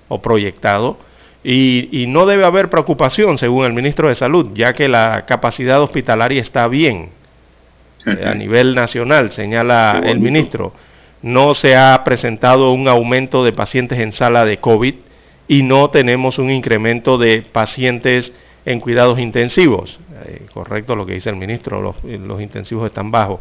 o 0.08 0.20
proyectado, 0.20 0.98
y, 1.42 1.88
y 1.92 2.06
no 2.06 2.26
debe 2.26 2.44
haber 2.44 2.68
preocupación, 2.68 3.38
según 3.38 3.64
el 3.64 3.72
ministro 3.72 4.08
de 4.08 4.14
Salud, 4.14 4.50
ya 4.54 4.74
que 4.74 4.88
la 4.88 5.24
capacidad 5.26 5.80
hospitalaria 5.82 6.40
está 6.40 6.68
bien 6.68 7.10
eh, 8.06 8.24
a 8.26 8.34
nivel 8.34 8.74
nacional, 8.74 9.30
señala 9.32 10.00
el 10.04 10.20
ministro. 10.20 10.72
No 11.22 11.54
se 11.54 11.76
ha 11.76 12.02
presentado 12.04 12.72
un 12.72 12.88
aumento 12.88 13.44
de 13.44 13.52
pacientes 13.52 13.98
en 13.98 14.12
sala 14.12 14.44
de 14.44 14.58
COVID 14.58 14.94
y 15.48 15.62
no 15.62 15.90
tenemos 15.90 16.38
un 16.38 16.50
incremento 16.50 17.18
de 17.18 17.42
pacientes 17.42 18.32
en 18.64 18.80
cuidados 18.80 19.18
intensivos. 19.18 19.98
Eh, 20.24 20.46
correcto 20.52 20.96
lo 20.96 21.04
que 21.04 21.14
dice 21.14 21.30
el 21.30 21.36
ministro, 21.36 21.82
los, 21.82 21.96
los 22.04 22.40
intensivos 22.40 22.86
están 22.86 23.10
bajos. 23.10 23.40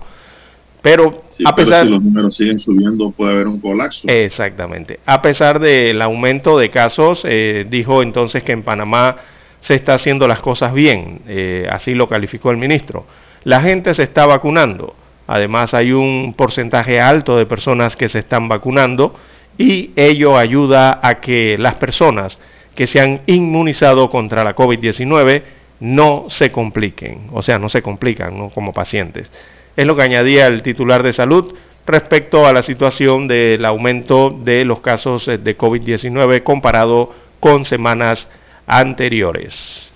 Pero 0.82 1.24
Sí, 1.40 1.44
a 1.48 1.56
pero 1.56 1.68
pesar... 1.68 1.86
si 1.86 1.92
los 1.92 2.04
números 2.04 2.36
siguen 2.36 2.60
subiendo, 2.60 3.12
puede 3.12 3.32
haber 3.32 3.48
un 3.48 3.60
colapso. 3.62 4.08
Exactamente. 4.10 5.00
A 5.06 5.22
pesar 5.22 5.60
del 5.60 6.02
aumento 6.02 6.60
de 6.60 6.70
casos, 6.70 7.22
eh, 7.24 7.66
dijo 7.70 8.04
entonces 8.04 8.44
que 8.44 8.52
en 8.52 8.64
Panamá 8.64 9.16
se 9.62 9.76
está 9.76 9.94
haciendo 9.94 10.28
las 10.28 10.40
cosas 10.42 10.74
bien, 10.74 11.22
eh, 11.28 11.68
así 11.72 11.94
lo 11.94 12.10
calificó 12.10 12.52
el 12.52 12.58
ministro. 12.58 13.06
La 13.46 13.62
gente 13.62 13.94
se 13.94 14.04
está 14.04 14.26
vacunando, 14.26 14.96
además 15.28 15.74
hay 15.74 15.94
un 15.94 16.34
porcentaje 16.36 17.00
alto 17.00 17.38
de 17.38 17.46
personas 17.46 17.96
que 17.96 18.10
se 18.10 18.20
están 18.20 18.50
vacunando 18.50 19.16
y 19.58 19.92
ello 19.96 20.38
ayuda 20.38 21.00
a 21.02 21.22
que 21.22 21.58
las 21.58 21.76
personas 21.76 22.40
que 22.76 22.86
se 22.88 23.00
han 23.00 23.22
inmunizado 23.28 24.10
contra 24.10 24.44
la 24.44 24.56
COVID-19 24.56 25.44
no 25.82 26.26
se 26.28 26.52
compliquen, 26.52 27.28
o 27.32 27.42
sea, 27.42 27.60
no 27.60 27.70
se 27.70 27.82
complican 27.82 28.38
¿no? 28.38 28.50
como 28.50 28.74
pacientes. 28.74 29.32
Es 29.76 29.86
lo 29.86 29.96
que 29.96 30.02
añadía 30.02 30.48
el 30.48 30.62
titular 30.62 31.04
de 31.04 31.14
salud 31.14 31.54
respecto 31.86 32.46
a 32.46 32.54
la 32.54 32.62
situación 32.62 33.28
del 33.28 33.66
aumento 33.66 34.30
de 34.30 34.64
los 34.64 34.80
casos 34.80 35.28
eh, 35.28 35.38
de 35.38 35.58
COVID-19 35.58 36.44
comparado 36.44 37.14
con 37.40 37.66
semanas 37.66 38.28
anteriores. 38.68 39.92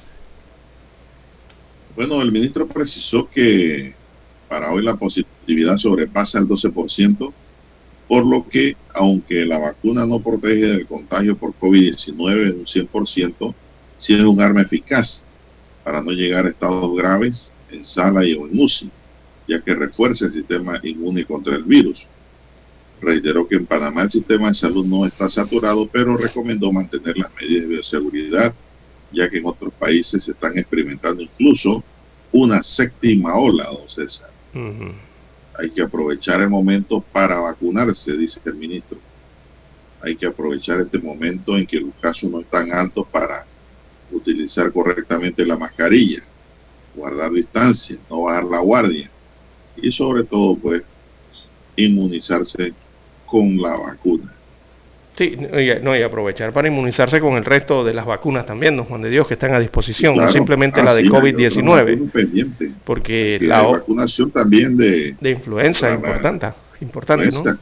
Bueno, 1.95 2.21
el 2.21 2.31
ministro 2.31 2.67
precisó 2.67 3.29
que 3.29 3.93
para 4.49 4.71
hoy 4.71 4.83
la 4.83 4.95
positividad 4.95 5.77
sobrepasa 5.77 6.39
el 6.39 6.47
12%, 6.47 7.31
por 8.07 8.25
lo 8.25 8.47
que, 8.47 8.75
aunque 8.93 9.45
la 9.45 9.59
vacuna 9.59 10.05
no 10.05 10.19
protege 10.19 10.65
del 10.65 10.87
contagio 10.87 11.37
por 11.37 11.53
COVID-19 11.59 12.49
en 12.49 12.59
un 12.59 12.65
100%, 12.65 13.53
sí 13.97 14.13
es 14.13 14.21
un 14.21 14.41
arma 14.41 14.61
eficaz 14.61 15.23
para 15.83 16.01
no 16.01 16.11
llegar 16.11 16.45
a 16.45 16.49
estados 16.49 16.95
graves 16.95 17.51
en 17.71 17.85
sala 17.85 18.25
y 18.25 18.33
o 18.33 18.47
en 18.47 18.59
UCI, 18.59 18.89
ya 19.47 19.61
que 19.61 19.75
refuerza 19.75 20.25
el 20.25 20.33
sistema 20.33 20.79
inmune 20.83 21.25
contra 21.25 21.55
el 21.55 21.63
virus. 21.63 22.07
Reiteró 23.01 23.47
que 23.47 23.55
en 23.55 23.65
Panamá 23.65 24.03
el 24.03 24.11
sistema 24.11 24.47
de 24.47 24.53
salud 24.53 24.85
no 24.85 25.05
está 25.05 25.27
saturado, 25.27 25.87
pero 25.87 26.15
recomendó 26.15 26.71
mantener 26.71 27.17
las 27.17 27.31
medidas 27.35 27.63
de 27.63 27.67
bioseguridad 27.67 28.53
ya 29.13 29.29
que 29.29 29.37
en 29.37 29.45
otros 29.45 29.71
países 29.73 30.23
se 30.23 30.31
están 30.31 30.57
experimentando 30.57 31.21
incluso 31.21 31.83
una 32.31 32.63
séptima 32.63 33.35
ola, 33.35 33.65
don 33.65 33.87
César. 33.87 34.29
Hay 35.55 35.69
que 35.69 35.83
aprovechar 35.83 36.41
el 36.41 36.49
momento 36.49 36.99
para 36.99 37.39
vacunarse, 37.39 38.17
dice 38.17 38.41
el 38.45 38.55
ministro. 38.55 38.97
Hay 40.01 40.15
que 40.15 40.25
aprovechar 40.25 40.79
este 40.79 40.97
momento 40.97 41.55
en 41.55 41.67
que 41.67 41.79
los 41.79 41.93
casos 42.01 42.29
no 42.29 42.41
están 42.41 42.71
altos 42.71 43.07
para 43.07 43.45
utilizar 44.11 44.71
correctamente 44.71 45.45
la 45.45 45.57
mascarilla. 45.57 46.23
guardar 46.95 47.31
distancia, 47.31 47.97
no 48.09 48.23
bajar 48.23 48.43
la 48.45 48.59
guardia 48.59 49.09
y 49.77 49.91
sobre 49.91 50.23
todo 50.23 50.55
pues 50.55 50.83
inmunizarse 51.75 52.73
con 53.25 53.57
la 53.61 53.75
vacuna. 53.77 54.31
Sí, 55.15 55.37
no, 55.83 55.95
y 55.95 56.01
aprovechar 56.01 56.51
para 56.51 56.67
inmunizarse 56.67 57.19
con 57.19 57.35
el 57.35 57.45
resto 57.45 57.83
de 57.83 57.93
las 57.93 58.05
vacunas 58.05 58.47
también, 58.47 58.75
don 58.75 58.85
Juan 58.85 59.03
de 59.03 59.11
Dios, 59.11 59.27
que 59.27 59.35
están 59.35 59.53
a 59.53 59.59
disposición, 59.59 60.17
no 60.17 60.31
simplemente 60.31 60.81
la 60.81 60.95
de 60.95 61.03
COVID-19. 61.03 62.73
Porque 62.83 63.37
la 63.39 63.61
vacunación 63.61 64.31
también 64.31 64.75
de... 64.75 65.15
De 65.21 65.29
influenza, 65.29 65.93
importante, 65.93 66.47
importante, 66.81 67.27
¿no? 67.27 67.57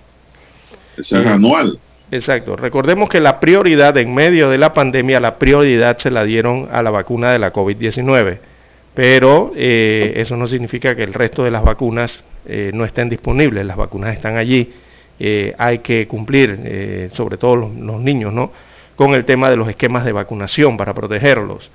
Esa 0.98 1.22
es 1.22 1.28
anual. 1.28 1.78
Exacto. 2.12 2.56
Recordemos 2.56 3.10
que 3.10 3.20
la 3.20 3.40
prioridad 3.42 3.98
en 3.98 4.14
medio 4.14 4.50
de 4.50 4.58
la 4.58 4.72
pandemia, 4.72 5.20
la 5.20 5.38
prioridad 5.38 5.98
se 5.98 6.10
la 6.10 6.24
dieron 6.24 6.70
a 6.72 6.82
la 6.82 6.90
vacuna 6.90 7.32
de 7.32 7.40
la 7.40 7.52
COVID-19. 7.52 8.38
Pero 8.94 9.54
eh, 9.56 10.14
eso 10.18 10.36
no 10.36 10.48
significa 10.48 10.96
que 10.96 11.04
el 11.04 11.14
resto 11.14 11.44
de 11.44 11.52
las 11.52 11.64
vacunas 11.64 12.24
eh, 12.46 12.72
no 12.74 12.86
estén 12.86 13.10
disponibles. 13.10 13.66
Las 13.66 13.78
vacunas 13.78 14.14
están 14.16 14.38
allí 14.38 14.74
eh, 15.20 15.54
hay 15.60 15.80
que 15.80 16.08
cumplir, 16.08 16.60
eh, 16.64 17.10
sobre 17.14 17.38
todo 17.38 17.56
los, 17.56 17.72
niños, 18.02 18.34
¿no? 18.34 18.52
con 18.96 19.14
el 19.14 19.24
tema 19.24 19.52
de 19.52 19.56
los 19.56 19.70
esquemas 19.70 20.04
de 20.04 20.12
vacunación 20.12 20.78
para 20.78 20.94
protegerlos. 20.94 21.70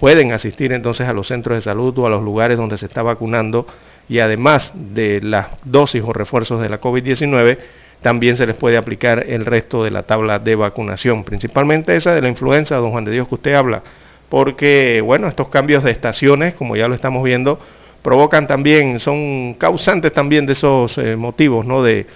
Pueden 0.00 0.32
asistir 0.32 0.72
entonces 0.72 1.08
a 1.08 1.12
los 1.12 1.28
centros 1.28 1.56
de 1.58 1.62
salud 1.62 1.96
o 1.98 2.06
a 2.06 2.10
los 2.10 2.22
lugares 2.22 2.56
donde 2.56 2.76
se 2.76 2.86
está 2.86 3.02
vacunando 3.02 3.66
y 4.08 4.18
además 4.18 4.72
de 4.74 5.20
las 5.20 5.48
dosis 5.64 6.02
o 6.04 6.12
refuerzos 6.12 6.60
de 6.60 6.68
la 6.68 6.80
COVID-19, 6.80 7.58
también 8.02 8.36
se 8.36 8.46
les 8.46 8.56
puede 8.56 8.76
aplicar 8.76 9.24
el 9.28 9.44
resto 9.44 9.84
de 9.84 9.90
la 9.90 10.02
tabla 10.04 10.38
de 10.40 10.56
vacunación, 10.56 11.22
principalmente 11.24 11.96
esa 11.96 12.14
de 12.14 12.22
la 12.22 12.28
influenza, 12.28 12.76
don 12.76 12.90
Juan 12.90 13.04
de 13.04 13.12
Dios, 13.12 13.28
que 13.28 13.36
usted 13.36 13.54
habla, 13.54 13.82
porque, 14.28 15.00
bueno, 15.04 15.28
estos 15.28 15.48
cambios 15.48 15.84
de 15.84 15.92
estaciones, 15.92 16.54
como 16.54 16.76
ya 16.76 16.88
lo 16.88 16.94
estamos 16.94 17.22
viendo, 17.22 17.60
provocan 18.02 18.46
también, 18.46 19.00
son 19.00 19.54
causantes 19.54 20.12
también 20.12 20.46
de 20.46 20.52
esos 20.54 20.98
eh, 20.98 21.16
motivos, 21.16 21.66
¿no? 21.66 21.82
De, 21.82 22.06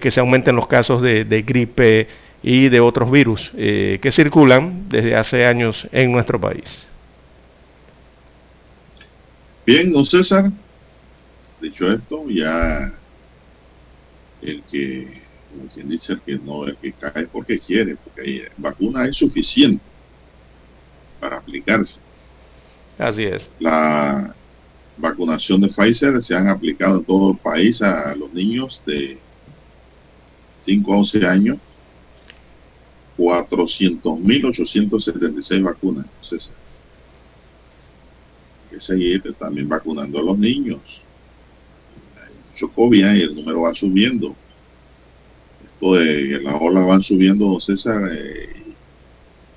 que 0.00 0.10
se 0.10 0.18
aumenten 0.20 0.56
los 0.56 0.66
casos 0.66 1.00
de, 1.00 1.44
gripe 1.46 2.08
y 2.42 2.68
de 2.68 2.80
otros 2.80 3.08
virus 3.10 3.52
eh, 3.56 4.00
que 4.02 4.10
circulan 4.10 4.88
desde 4.88 5.14
hace 5.14 5.46
años 5.46 5.86
en 5.92 6.10
nuestro 6.10 6.40
país. 6.40 6.88
Bien, 9.64 9.92
don 9.92 10.04
César, 10.04 10.50
dicho 11.60 11.90
esto, 11.92 12.24
ya 12.28 12.92
el 14.42 14.62
que, 14.64 15.22
como 15.52 15.68
quien 15.68 15.88
dice, 15.88 16.14
el 16.14 16.20
que 16.20 16.38
no, 16.38 16.66
el 16.66 16.76
que 16.76 16.92
cae 16.92 17.28
porque 17.28 17.60
quiere, 17.60 17.96
porque 17.96 18.22
hay, 18.22 18.42
vacuna 18.56 19.06
es 19.06 19.16
suficiente 19.16 19.95
para 21.20 21.38
aplicarse. 21.38 22.00
Así 22.98 23.24
es. 23.24 23.50
La 23.60 24.34
vacunación 24.96 25.60
de 25.60 25.68
Pfizer 25.68 26.22
se 26.22 26.34
han 26.34 26.48
aplicado 26.48 26.96
en 26.98 27.04
todo 27.04 27.32
el 27.32 27.38
país 27.38 27.82
a 27.82 28.14
los 28.14 28.32
niños 28.32 28.80
de 28.86 29.18
5 30.62 30.94
a 30.94 30.98
11 30.98 31.26
años. 31.26 31.58
400.876 33.18 35.62
vacunas. 35.62 36.04
Entonces, 36.04 36.52
hay 38.64 38.70
que 38.74 38.80
seguir 38.80 39.22
también 39.38 39.68
vacunando 39.68 40.18
a 40.18 40.22
los 40.22 40.38
niños. 40.38 40.80
Hay 42.16 42.32
mucho 42.50 42.70
COVID 42.70 43.14
y 43.14 43.22
el 43.22 43.34
número 43.34 43.62
va 43.62 43.72
subiendo. 43.72 44.36
Esto 45.64 45.94
de 45.94 46.28
que 46.28 46.40
las 46.42 46.60
olas 46.60 46.86
van 46.86 47.02
subiendo, 47.02 47.46
don 47.46 47.58
César, 47.60 48.10
eh, 48.12 48.65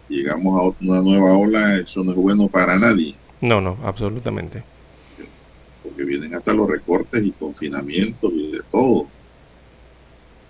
llegamos 0.10 0.60
a 0.60 0.84
una 0.84 1.02
nueva 1.02 1.38
ola, 1.38 1.78
eso 1.78 2.04
no 2.04 2.12
es 2.12 2.18
bueno 2.18 2.48
para 2.48 2.78
nadie. 2.78 3.16
No, 3.42 3.62
no, 3.62 3.78
absolutamente 3.84 4.64
porque 5.90 6.04
vienen 6.04 6.36
hasta 6.36 6.54
los 6.54 6.70
recortes 6.70 7.24
y 7.26 7.32
confinamientos 7.32 8.32
y 8.34 8.52
de 8.52 8.62
todo. 8.72 9.08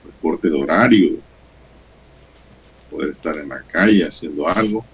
Recorte 0.05 0.49
de 0.49 0.61
horario, 0.61 1.17
poder 2.89 3.12
estar 3.12 3.38
en 3.38 3.49
la 3.49 3.62
calle 3.63 4.05
haciendo 4.05 4.47
algo. 4.47 4.86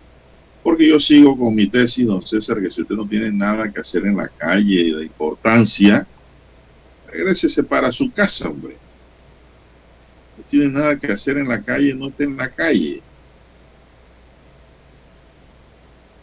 Porque 0.63 0.87
yo 0.87 0.99
sigo 0.99 1.37
con 1.37 1.53
mi 1.53 1.67
tesis, 1.67 2.05
don 2.05 2.25
César, 2.25 2.59
que 2.59 2.71
si 2.71 2.81
usted 2.81 2.95
no 2.95 3.07
tiene 3.07 3.31
nada 3.31 3.71
que 3.71 3.81
hacer 3.81 4.05
en 4.05 4.17
la 4.17 4.27
calle 4.27 4.95
de 4.95 5.05
importancia, 5.05 6.07
regrese 7.07 7.63
para 7.63 7.91
su 7.91 8.11
casa, 8.11 8.49
hombre. 8.49 8.75
No 10.37 10.43
tiene 10.49 10.67
nada 10.67 10.97
que 10.97 11.11
hacer 11.11 11.37
en 11.37 11.47
la 11.47 11.61
calle, 11.61 11.93
no 11.93 12.07
esté 12.07 12.23
en 12.25 12.35
la 12.35 12.49
calle. 12.49 13.01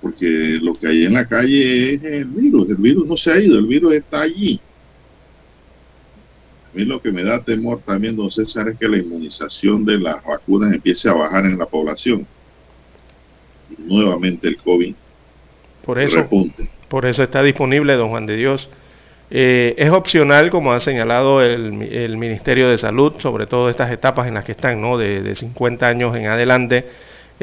Porque 0.03 0.59
lo 0.61 0.75
que 0.75 0.89
hay 0.89 1.05
en 1.05 1.15
la 1.15 1.27
calle 1.27 1.95
es 1.95 2.03
el 2.03 2.25
virus, 2.25 2.69
el 2.69 2.77
virus 2.77 3.07
no 3.07 3.17
se 3.17 3.31
ha 3.31 3.39
ido, 3.39 3.57
el 3.57 3.67
virus 3.67 3.95
está 3.95 4.23
allí. 4.23 4.61
A 6.73 6.77
mí 6.77 6.85
lo 6.85 7.01
que 7.01 7.13
me 7.13 7.23
da 7.23 7.43
temor 7.43 7.81
también, 7.87 8.17
don 8.17 8.31
César, 8.31 8.69
es 8.69 8.79
que 8.79 8.89
la 8.89 8.99
inmunización 8.99 9.85
de 9.85 10.01
las 10.01 10.25
vacunas 10.25 10.73
empiece 10.73 11.09
a 11.09 11.13
bajar 11.13 11.47
en 11.47 11.57
la 11.57 11.67
población. 11.67 12.27
Y 13.71 13.83
nuevamente 13.83 14.49
el 14.49 14.57
COVID 14.57 14.95
por 15.85 15.99
eso, 16.01 16.17
repunte. 16.17 16.69
Por 16.89 17.07
eso 17.07 17.23
está 17.23 17.43
disponible, 17.43 17.95
don 17.95 18.11
Juan 18.11 18.27
de 18.27 18.37
Dios. 18.37 18.71
Eh, 19.31 19.75
es 19.79 19.91
opcional, 19.91 20.51
como 20.51 20.73
ha 20.73 20.81
señalado 20.81 21.43
el, 21.43 21.83
el, 21.83 22.17
Ministerio 22.17 22.69
de 22.69 22.77
Salud, 22.77 23.15
sobre 23.19 23.47
todo 23.47 23.71
estas 23.71 23.91
etapas 23.91 24.27
en 24.27 24.35
las 24.35 24.45
que 24.45 24.53
están, 24.53 24.81
¿no? 24.81 24.99
De, 24.99 25.23
de 25.23 25.35
50 25.35 25.87
años 25.87 26.17
en 26.17 26.27
adelante 26.27 26.87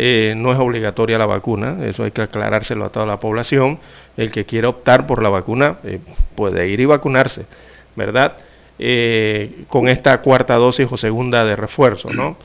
eh, 0.02 0.34
no 0.34 0.54
es 0.54 0.60
obligatoria 0.60 1.18
la 1.18 1.26
vacuna, 1.26 1.86
eso 1.86 2.06
hay 2.06 2.12
que 2.12 2.22
aclarárselo 2.22 2.86
a 2.86 2.90
toda 2.90 3.06
la 3.06 3.20
población. 3.20 3.80
El 4.16 4.32
que 4.32 4.46
quiera 4.46 4.70
optar 4.70 5.06
por 5.06 5.22
la 5.22 5.28
vacuna 5.28 5.80
eh, 5.84 6.00
puede 6.36 6.70
ir 6.70 6.80
y 6.80 6.86
vacunarse, 6.86 7.46
¿verdad? 7.98 8.38
Eh, 8.80 9.66
con 9.68 9.90
esta 9.90 10.22
cuarta 10.22 10.56
dosis 10.56 10.88
o 10.90 10.96
segunda 10.96 11.44
de 11.44 11.58
refuerzo, 11.58 12.08
¿no? 12.16 12.38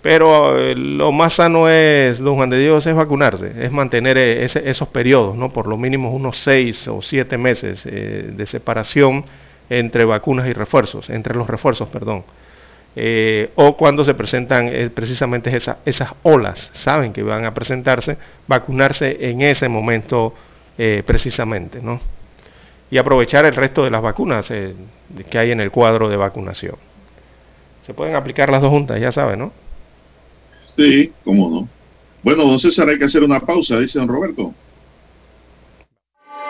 Pero 0.00 0.56
lo 0.74 1.12
más 1.12 1.34
sano 1.34 1.68
es, 1.68 2.18
don 2.18 2.36
Juan 2.36 2.48
de 2.48 2.58
Dios, 2.58 2.86
es 2.86 2.94
vacunarse, 2.94 3.52
es 3.62 3.70
mantener 3.70 4.16
esos 4.16 4.88
periodos, 4.88 5.36
¿no? 5.36 5.50
Por 5.50 5.66
lo 5.66 5.76
mínimo 5.76 6.10
unos 6.14 6.38
seis 6.38 6.88
o 6.88 7.02
siete 7.02 7.36
meses 7.36 7.84
de 7.84 8.46
separación 8.46 9.26
entre 9.68 10.06
vacunas 10.06 10.48
y 10.48 10.54
refuerzos, 10.54 11.10
entre 11.10 11.34
los 11.34 11.46
refuerzos, 11.46 11.90
perdón. 11.90 12.24
Eh, 12.96 13.52
o 13.54 13.76
cuando 13.76 14.04
se 14.04 14.14
presentan 14.14 14.68
eh, 14.68 14.90
precisamente 14.90 15.56
esas 15.56 16.14
olas, 16.24 16.70
saben 16.72 17.12
que 17.12 17.22
van 17.22 17.44
a 17.44 17.54
presentarse, 17.54 18.18
vacunarse 18.48 19.16
en 19.20 19.42
ese 19.42 19.68
momento 19.68 20.34
eh, 20.76 21.02
precisamente, 21.06 21.80
¿no? 21.80 22.00
Y 22.90 22.98
aprovechar 22.98 23.44
el 23.44 23.54
resto 23.54 23.84
de 23.84 23.90
las 23.90 24.02
vacunas 24.02 24.48
que 24.48 25.38
hay 25.38 25.52
en 25.52 25.60
el 25.60 25.70
cuadro 25.70 26.08
de 26.08 26.16
vacunación. 26.16 26.74
Se 27.82 27.94
pueden 27.94 28.16
aplicar 28.16 28.50
las 28.50 28.60
dos 28.60 28.70
juntas, 28.70 29.00
ya 29.00 29.12
saben, 29.12 29.38
¿no? 29.38 29.52
Sí, 30.64 31.12
cómo 31.24 31.48
no. 31.48 31.68
Bueno, 32.24 32.44
don 32.44 32.58
César, 32.58 32.88
hay 32.88 32.98
que 32.98 33.04
hacer 33.04 33.22
una 33.22 33.38
pausa, 33.38 33.78
dice 33.78 34.00
don 34.00 34.08
Roberto. 34.08 34.52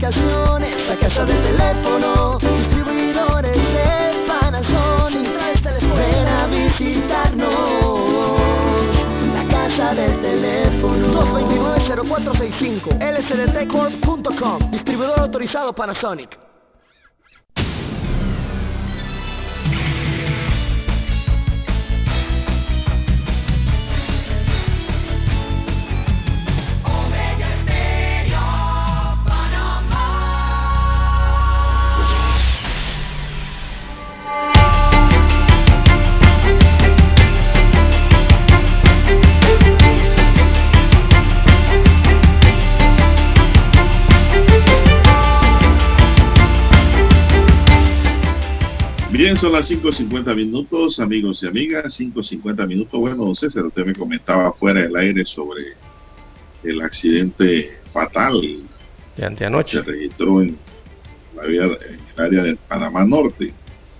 la 0.00 0.96
casa 0.96 1.24
del 1.26 1.42
teléfono, 1.42 2.38
distribuidores 2.38 3.56
de 3.56 4.24
Panasonic, 4.26 5.28
ven 5.94 6.26
a 6.26 6.46
visitarnos, 6.46 7.46
la 9.34 9.44
casa 9.50 9.94
del 9.94 10.20
teléfono, 10.20 11.26
465 12.08 12.90
lsdtcorp.com 12.98 14.70
Distribuidor 14.70 15.20
autorizado 15.20 15.74
Panasonic. 15.74 16.49
Bien, 49.20 49.36
son 49.36 49.52
las 49.52 49.70
5.50 49.70 50.34
minutos, 50.34 50.98
amigos 50.98 51.42
y 51.42 51.46
amigas, 51.46 52.00
5.50 52.00 52.66
minutos. 52.66 52.98
Bueno, 52.98 53.16
don 53.26 53.34
César, 53.34 53.66
usted 53.66 53.84
me 53.84 53.94
comentaba 53.94 54.50
fuera 54.54 54.80
del 54.80 54.96
aire 54.96 55.26
sobre 55.26 55.74
el 56.64 56.80
accidente 56.80 57.80
fatal 57.92 58.40
de 59.18 59.26
anteanoche. 59.26 59.76
Se 59.76 59.82
registró 59.82 60.40
en, 60.40 60.56
la 61.36 61.42
vía, 61.44 61.64
en 61.64 62.00
el 62.16 62.24
área 62.24 62.42
de 62.44 62.56
Panamá 62.66 63.04
Norte. 63.04 63.52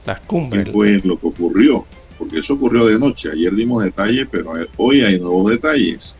Las 0.06 0.20
cumbres. 0.20 0.64
¿Qué 0.64 0.72
fue 0.72 1.02
lo 1.04 1.20
que 1.20 1.26
ocurrió? 1.26 1.85
Porque 2.16 2.38
eso 2.38 2.54
ocurrió 2.54 2.87
de 2.87 2.98
noche. 2.98 3.28
Ayer 3.30 3.54
dimos 3.54 3.85
detalles, 3.85 4.26
pero 4.30 4.54
hoy 4.78 5.02
hay 5.02 5.20
nuevos 5.20 5.50
detalles. 5.50 6.16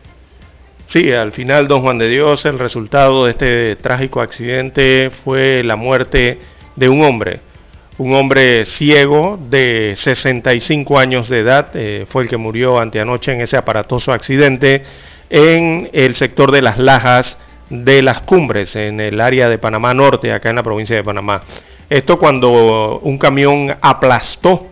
Sí, 0.85 1.11
al 1.11 1.31
final, 1.31 1.67
don 1.67 1.81
Juan 1.81 1.97
de 1.97 2.07
Dios, 2.07 2.45
el 2.45 2.59
resultado 2.59 3.25
de 3.25 3.31
este 3.31 3.75
trágico 3.77 4.21
accidente 4.21 5.09
fue 5.23 5.63
la 5.63 5.75
muerte 5.75 6.37
de 6.75 6.87
un 6.87 7.01
hombre 7.01 7.41
un 8.01 8.15
hombre 8.15 8.65
ciego 8.65 9.37
de 9.39 9.93
65 9.95 10.97
años 10.97 11.29
de 11.29 11.37
edad 11.37 11.69
eh, 11.75 12.07
fue 12.09 12.23
el 12.23 12.29
que 12.29 12.37
murió 12.37 12.79
anteanoche 12.79 13.31
en 13.31 13.41
ese 13.41 13.57
aparatoso 13.57 14.11
accidente 14.11 14.81
en 15.29 15.87
el 15.93 16.15
sector 16.15 16.51
de 16.51 16.63
las 16.63 16.79
lajas 16.79 17.37
de 17.69 18.01
las 18.01 18.21
cumbres, 18.21 18.75
en 18.75 18.99
el 18.99 19.21
área 19.21 19.47
de 19.49 19.59
Panamá 19.59 19.93
Norte, 19.93 20.33
acá 20.33 20.49
en 20.49 20.55
la 20.55 20.63
provincia 20.63 20.95
de 20.95 21.03
Panamá. 21.03 21.43
Esto 21.91 22.17
cuando 22.17 22.99
un 23.03 23.19
camión 23.19 23.77
aplastó 23.79 24.65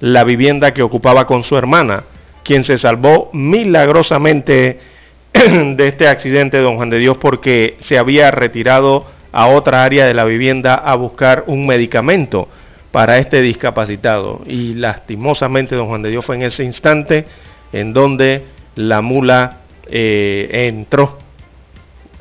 la 0.00 0.24
vivienda 0.24 0.74
que 0.74 0.82
ocupaba 0.82 1.28
con 1.28 1.44
su 1.44 1.56
hermana, 1.56 2.02
quien 2.42 2.64
se 2.64 2.76
salvó 2.76 3.30
milagrosamente 3.32 4.80
de 5.32 5.86
este 5.88 6.08
accidente, 6.08 6.58
don 6.58 6.74
Juan 6.74 6.90
de 6.90 6.98
Dios, 6.98 7.18
porque 7.18 7.76
se 7.78 7.98
había 7.98 8.32
retirado 8.32 9.06
a 9.30 9.46
otra 9.46 9.84
área 9.84 10.06
de 10.06 10.14
la 10.14 10.24
vivienda 10.24 10.74
a 10.74 10.96
buscar 10.96 11.44
un 11.46 11.68
medicamento 11.68 12.48
para 12.94 13.18
este 13.18 13.42
discapacitado. 13.42 14.42
Y 14.46 14.74
lastimosamente, 14.74 15.74
don 15.74 15.88
Juan 15.88 16.02
de 16.02 16.10
Dios, 16.10 16.24
fue 16.24 16.36
en 16.36 16.42
ese 16.42 16.62
instante 16.62 17.24
en 17.72 17.92
donde 17.92 18.44
la 18.76 19.02
mula 19.02 19.62
eh, 19.88 20.68
entró 20.68 21.18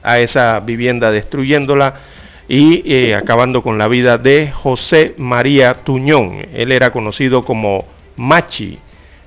a 0.01 0.17
esa 0.17 0.59
vivienda 0.61 1.11
destruyéndola 1.11 1.93
y 2.49 2.91
eh, 2.91 3.13
acabando 3.13 3.61
con 3.61 3.77
la 3.77 3.87
vida 3.87 4.17
de 4.17 4.49
José 4.49 5.13
María 5.19 5.75
Tuñón. 5.83 6.43
Él 6.55 6.71
era 6.71 6.89
conocido 6.89 7.43
como 7.43 7.85
Machi. 8.15 8.79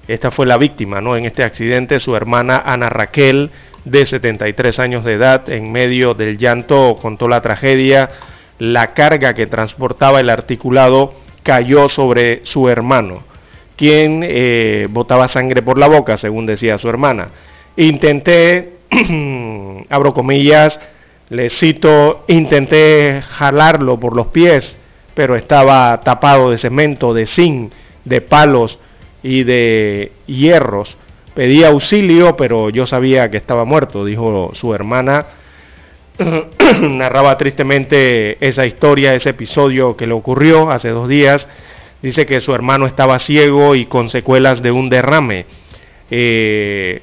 Esta 0.08 0.32
fue 0.32 0.46
la 0.46 0.58
víctima 0.58 1.00
¿no? 1.00 1.16
en 1.16 1.26
este 1.26 1.44
accidente, 1.44 2.00
su 2.00 2.16
hermana 2.16 2.60
Ana 2.66 2.88
Raquel, 2.88 3.52
de 3.84 4.04
73 4.04 4.80
años 4.80 5.04
de 5.04 5.12
edad, 5.12 5.48
en 5.48 5.70
medio 5.70 6.14
del 6.14 6.38
llanto 6.38 6.98
contó 7.00 7.28
la 7.28 7.40
tragedia, 7.40 8.10
la 8.58 8.94
carga 8.94 9.32
que 9.34 9.46
transportaba 9.46 10.18
el 10.18 10.28
articulado 10.28 11.14
cayó 11.46 11.88
sobre 11.88 12.40
su 12.42 12.68
hermano, 12.68 13.22
quien 13.76 14.22
eh, 14.24 14.88
botaba 14.90 15.28
sangre 15.28 15.62
por 15.62 15.78
la 15.78 15.86
boca, 15.86 16.16
según 16.16 16.44
decía 16.44 16.76
su 16.76 16.88
hermana. 16.88 17.28
Intenté, 17.76 18.78
abro 19.88 20.12
comillas, 20.12 20.80
le 21.28 21.48
cito, 21.48 22.24
intenté 22.26 23.22
jalarlo 23.22 24.00
por 24.00 24.16
los 24.16 24.26
pies, 24.28 24.76
pero 25.14 25.36
estaba 25.36 26.00
tapado 26.00 26.50
de 26.50 26.58
cemento, 26.58 27.14
de 27.14 27.26
zinc, 27.26 27.72
de 28.04 28.20
palos 28.20 28.80
y 29.22 29.44
de 29.44 30.10
hierros. 30.26 30.96
Pedí 31.32 31.62
auxilio, 31.62 32.34
pero 32.36 32.70
yo 32.70 32.88
sabía 32.88 33.30
que 33.30 33.36
estaba 33.36 33.64
muerto, 33.64 34.04
dijo 34.04 34.50
su 34.54 34.74
hermana 34.74 35.26
narraba 36.80 37.36
tristemente 37.36 38.36
esa 38.46 38.66
historia, 38.66 39.14
ese 39.14 39.30
episodio 39.30 39.96
que 39.96 40.06
le 40.06 40.14
ocurrió 40.14 40.70
hace 40.70 40.88
dos 40.90 41.08
días. 41.08 41.48
Dice 42.02 42.26
que 42.26 42.40
su 42.40 42.54
hermano 42.54 42.86
estaba 42.86 43.18
ciego 43.18 43.74
y 43.74 43.86
con 43.86 44.08
secuelas 44.10 44.62
de 44.62 44.70
un 44.70 44.88
derrame. 44.88 45.46
Eh, 46.10 47.02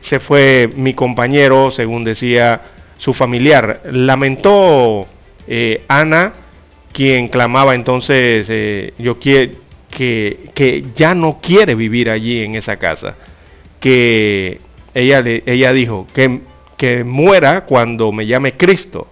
se 0.00 0.20
fue 0.20 0.68
mi 0.76 0.94
compañero, 0.94 1.70
según 1.70 2.04
decía 2.04 2.60
su 2.98 3.14
familiar. 3.14 3.80
Lamentó 3.90 5.06
eh, 5.46 5.82
Ana, 5.88 6.34
quien 6.92 7.28
clamaba 7.28 7.74
entonces, 7.74 8.46
eh, 8.50 8.92
yo 8.98 9.18
quiero 9.18 9.52
que, 9.90 10.50
que, 10.54 10.84
ya 10.94 11.14
no 11.14 11.38
quiere 11.40 11.74
vivir 11.74 12.10
allí 12.10 12.42
en 12.42 12.54
esa 12.54 12.76
casa. 12.76 13.16
Que 13.80 14.60
ella, 14.94 15.22
ella 15.46 15.72
dijo 15.72 16.06
que 16.14 16.40
que 16.76 17.04
muera 17.04 17.64
cuando 17.64 18.12
me 18.12 18.26
llame 18.26 18.56
Cristo, 18.56 19.08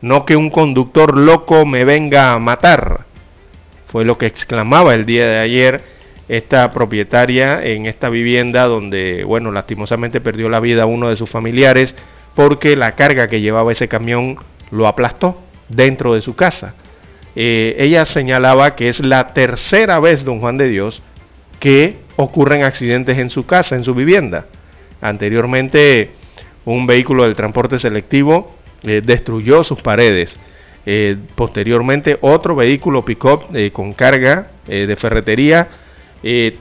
no 0.00 0.24
que 0.24 0.36
un 0.36 0.50
conductor 0.50 1.16
loco 1.16 1.64
me 1.64 1.84
venga 1.84 2.32
a 2.32 2.38
matar. 2.38 3.06
Fue 3.88 4.04
lo 4.04 4.18
que 4.18 4.26
exclamaba 4.26 4.94
el 4.94 5.06
día 5.06 5.28
de 5.28 5.38
ayer 5.38 5.96
esta 6.28 6.70
propietaria 6.72 7.64
en 7.64 7.86
esta 7.86 8.10
vivienda 8.10 8.64
donde, 8.64 9.24
bueno, 9.24 9.52
lastimosamente 9.52 10.20
perdió 10.20 10.48
la 10.48 10.60
vida 10.60 10.86
uno 10.86 11.08
de 11.08 11.16
sus 11.16 11.30
familiares 11.30 11.94
porque 12.34 12.76
la 12.76 12.96
carga 12.96 13.28
que 13.28 13.40
llevaba 13.40 13.72
ese 13.72 13.88
camión 13.88 14.36
lo 14.70 14.86
aplastó 14.86 15.40
dentro 15.68 16.14
de 16.14 16.22
su 16.22 16.34
casa. 16.34 16.74
Eh, 17.34 17.76
ella 17.78 18.06
señalaba 18.06 18.74
que 18.74 18.88
es 18.88 19.00
la 19.00 19.32
tercera 19.34 20.00
vez, 20.00 20.24
don 20.24 20.40
Juan 20.40 20.56
de 20.56 20.68
Dios, 20.68 21.02
que 21.60 21.98
ocurren 22.16 22.64
accidentes 22.64 23.18
en 23.18 23.30
su 23.30 23.46
casa, 23.46 23.76
en 23.76 23.84
su 23.84 23.94
vivienda. 23.94 24.46
Anteriormente 25.00 26.10
un 26.66 26.86
vehículo 26.86 27.24
del 27.24 27.34
transporte 27.34 27.78
selectivo 27.78 28.54
eh, 28.82 29.00
destruyó 29.04 29.64
sus 29.64 29.80
paredes. 29.80 30.38
Eh, 30.84 31.16
posteriormente, 31.34 32.18
otro 32.20 32.54
vehículo 32.54 33.04
pick-up 33.04 33.46
eh, 33.54 33.70
con 33.72 33.92
carga 33.94 34.50
de 34.66 34.96
ferretería 34.96 35.68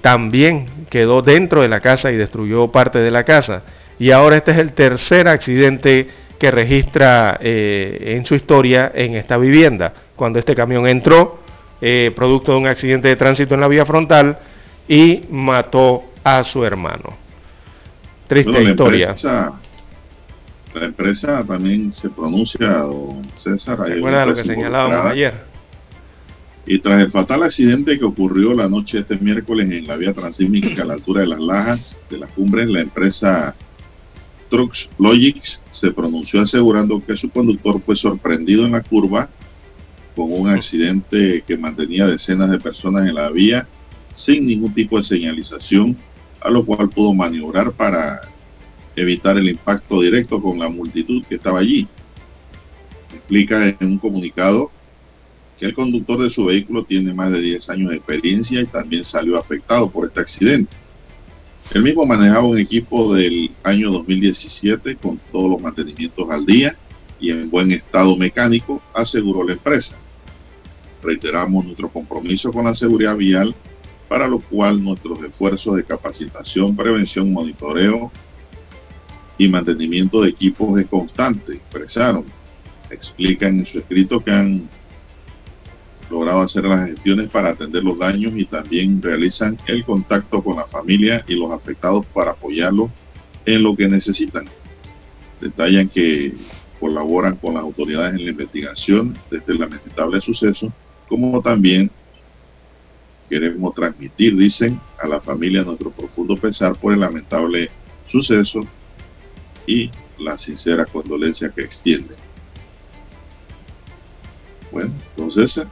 también 0.02 0.86
quedó 0.91 1.24
dentro 1.24 1.63
de 1.63 1.68
la 1.68 1.80
casa 1.80 2.12
y 2.12 2.18
destruyó 2.18 2.72
parte 2.72 3.00
de 3.00 3.10
la 3.10 3.24
casa. 3.24 3.63
Y 3.98 4.12
ahora 4.12 4.36
este 4.36 4.52
es 4.52 4.60
el 4.60 4.74
tercer 4.74 5.28
accidente 5.28 6.08
que 6.38 6.52
registra 6.52 7.39
en 7.41 8.24
su 8.28 8.36
historia 8.36 8.91
en 8.94 9.15
esta 9.15 9.39
vivienda. 9.39 9.91
Cuando 10.15 10.38
este 10.38 10.54
camión 10.54 10.86
entró, 10.86 11.39
producto 12.15 12.52
de 12.52 12.60
un 12.60 12.68
accidente 12.68 13.08
de 13.08 13.15
tránsito 13.15 13.56
en 13.56 13.62
la 13.62 13.68
vía 13.68 13.88
frontal, 13.88 14.38
y 14.88 15.24
mató 15.32 16.04
a 16.24 16.44
su 16.44 16.63
hermano. 16.63 17.18
Triste 18.28 18.62
historia. 18.62 19.15
La 20.75 20.88
empresa 20.88 21.41
también 21.45 21.93
se 21.93 22.09
pronuncia, 22.09 22.79
don 22.79 23.25
César. 23.38 23.79
Recuerda 23.79 24.25
lo 24.25 24.35
que 24.35 24.43
señalábamos 24.43 25.05
ayer. 25.05 25.33
Y 26.67 26.79
tras 26.79 27.01
el 27.01 27.11
fatal 27.11 27.43
accidente 27.43 27.97
que 27.97 28.03
ocurrió 28.03 28.53
la 28.53 28.67
noche 28.67 28.97
de 28.97 29.01
este 29.03 29.17
miércoles 29.23 29.71
en 29.71 29.88
la 29.88 29.95
vía 29.95 30.13
transísmica 30.13 30.81
a 30.81 30.85
la 30.85 30.95
altura 30.95 31.21
de 31.21 31.27
las 31.27 31.39
lajas 31.39 31.97
de 32.09 32.17
la 32.17 32.27
cumbre, 32.27 32.65
la 32.65 32.81
empresa 32.81 33.55
Trucks 34.49 34.89
Logics 34.99 35.63
se 35.69 35.91
pronunció 35.91 36.41
asegurando 36.41 37.01
que 37.05 37.15
su 37.15 37.29
conductor 37.29 37.81
fue 37.81 37.95
sorprendido 37.95 38.65
en 38.65 38.73
la 38.73 38.81
curva 38.81 39.29
con 40.13 40.29
un 40.29 40.49
accidente 40.49 41.41
que 41.47 41.57
mantenía 41.57 42.05
decenas 42.05 42.51
de 42.51 42.59
personas 42.59 43.07
en 43.07 43.15
la 43.15 43.29
vía 43.31 43.65
sin 44.13 44.45
ningún 44.45 44.73
tipo 44.73 44.97
de 44.97 45.03
señalización, 45.03 45.95
a 46.41 46.49
lo 46.49 46.65
cual 46.65 46.89
pudo 46.89 47.13
maniobrar 47.13 47.71
para 47.71 48.35
evitar 48.95 49.38
el 49.38 49.49
impacto 49.49 50.01
directo 50.01 50.41
con 50.41 50.60
la 50.60 50.69
multitud 50.69 51.23
que 51.25 51.36
estaba 51.36 51.60
allí. 51.60 51.88
Explica 53.13 53.67
en 53.67 53.77
un 53.81 53.97
comunicado 53.97 54.71
que 55.58 55.65
el 55.65 55.73
conductor 55.73 56.17
de 56.21 56.29
su 56.29 56.45
vehículo 56.45 56.84
tiene 56.84 57.13
más 57.13 57.31
de 57.31 57.41
10 57.41 57.69
años 57.69 57.89
de 57.91 57.97
experiencia 57.97 58.62
y 58.62 58.65
también 58.65 59.05
salió 59.05 59.38
afectado 59.38 59.89
por 59.89 60.08
este 60.08 60.19
accidente. 60.19 60.75
El 61.73 61.84
mismo 61.84 62.05
manejaba 62.05 62.43
un 62.43 62.60
equipo 62.60 63.13
del 63.15 63.51
año 63.63 63.91
2017 63.91 64.97
con 64.97 65.19
todos 65.31 65.49
los 65.49 65.62
mantenimientos 65.62 66.29
al 66.29 66.45
día 66.45 66.77
y 67.19 67.31
en 67.31 67.49
buen 67.49 67.71
estado 67.71 68.15
mecánico, 68.17 68.81
aseguró 68.93 69.43
la 69.43 69.53
empresa. 69.53 69.97
Reiteramos 71.01 71.65
nuestro 71.65 71.89
compromiso 71.89 72.51
con 72.51 72.65
la 72.65 72.73
seguridad 72.73 73.15
vial, 73.15 73.55
para 74.08 74.27
lo 74.27 74.39
cual 74.39 74.84
nuestros 74.84 75.23
esfuerzos 75.23 75.77
de 75.77 75.84
capacitación, 75.84 76.75
prevención, 76.75 77.31
monitoreo 77.31 78.12
y 79.38 79.48
mantenimiento 79.48 80.21
de 80.21 80.30
equipos 80.30 80.80
es 80.80 80.88
constante, 80.88 81.54
expresaron. 81.54 82.26
Explican 82.89 83.60
en 83.60 83.65
su 83.65 83.80
escrito 83.80 84.24
que 84.24 84.32
han 84.32 84.69
logrado 86.10 86.41
hacer 86.41 86.65
las 86.65 86.89
gestiones 86.89 87.30
para 87.30 87.50
atender 87.50 87.84
los 87.84 87.98
daños 87.98 88.34
y 88.36 88.45
también 88.45 89.02
realizan 89.02 89.58
el 89.67 89.84
contacto 89.84 90.43
con 90.43 90.58
la 90.58 90.67
familia 90.67 91.24
y 91.28 91.36
los 91.36 91.52
afectados 91.52 92.06
para 92.08 92.32
apoyarlos 92.32 92.91
en 93.45 93.63
lo 93.63 93.76
que 93.76 93.88
necesitan. 93.88 94.45
Detallan 95.41 95.89
que 95.89 96.34
colaboran 96.80 97.36
con 97.38 97.56
las 97.56 97.63
autoridades 97.63 98.13
en 98.13 98.26
la 98.26 98.32
investigación 98.32 99.17
de 99.32 99.38
este 99.38 99.56
lamentable 99.56 100.21
suceso, 100.21 100.71
como 101.10 101.41
también 101.41 101.89
queremos 103.30 103.74
transmitir, 103.74 104.36
dicen, 104.38 104.80
a 105.02 105.08
la 105.08 105.19
familia 105.19 105.63
nuestro 105.63 105.89
profundo 105.89 106.38
pesar 106.38 106.76
por 106.76 106.93
el 106.93 107.00
lamentable 107.00 107.69
suceso 108.08 108.62
y 109.67 109.91
la 110.19 110.38
sincera 110.38 110.86
condolencia 110.86 111.49
que 111.49 111.62
extiende. 111.62 112.15
Bueno, 114.71 114.93
entonces 115.10 115.65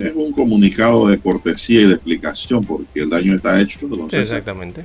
es 0.00 0.12
un 0.14 0.32
comunicado 0.32 1.08
de 1.08 1.18
cortesía 1.18 1.82
y 1.82 1.86
de 1.86 1.94
explicación 1.94 2.64
porque 2.64 3.00
el 3.00 3.10
daño 3.10 3.36
está 3.36 3.60
hecho. 3.60 3.78
Entonces, 3.82 4.20
Exactamente. 4.20 4.84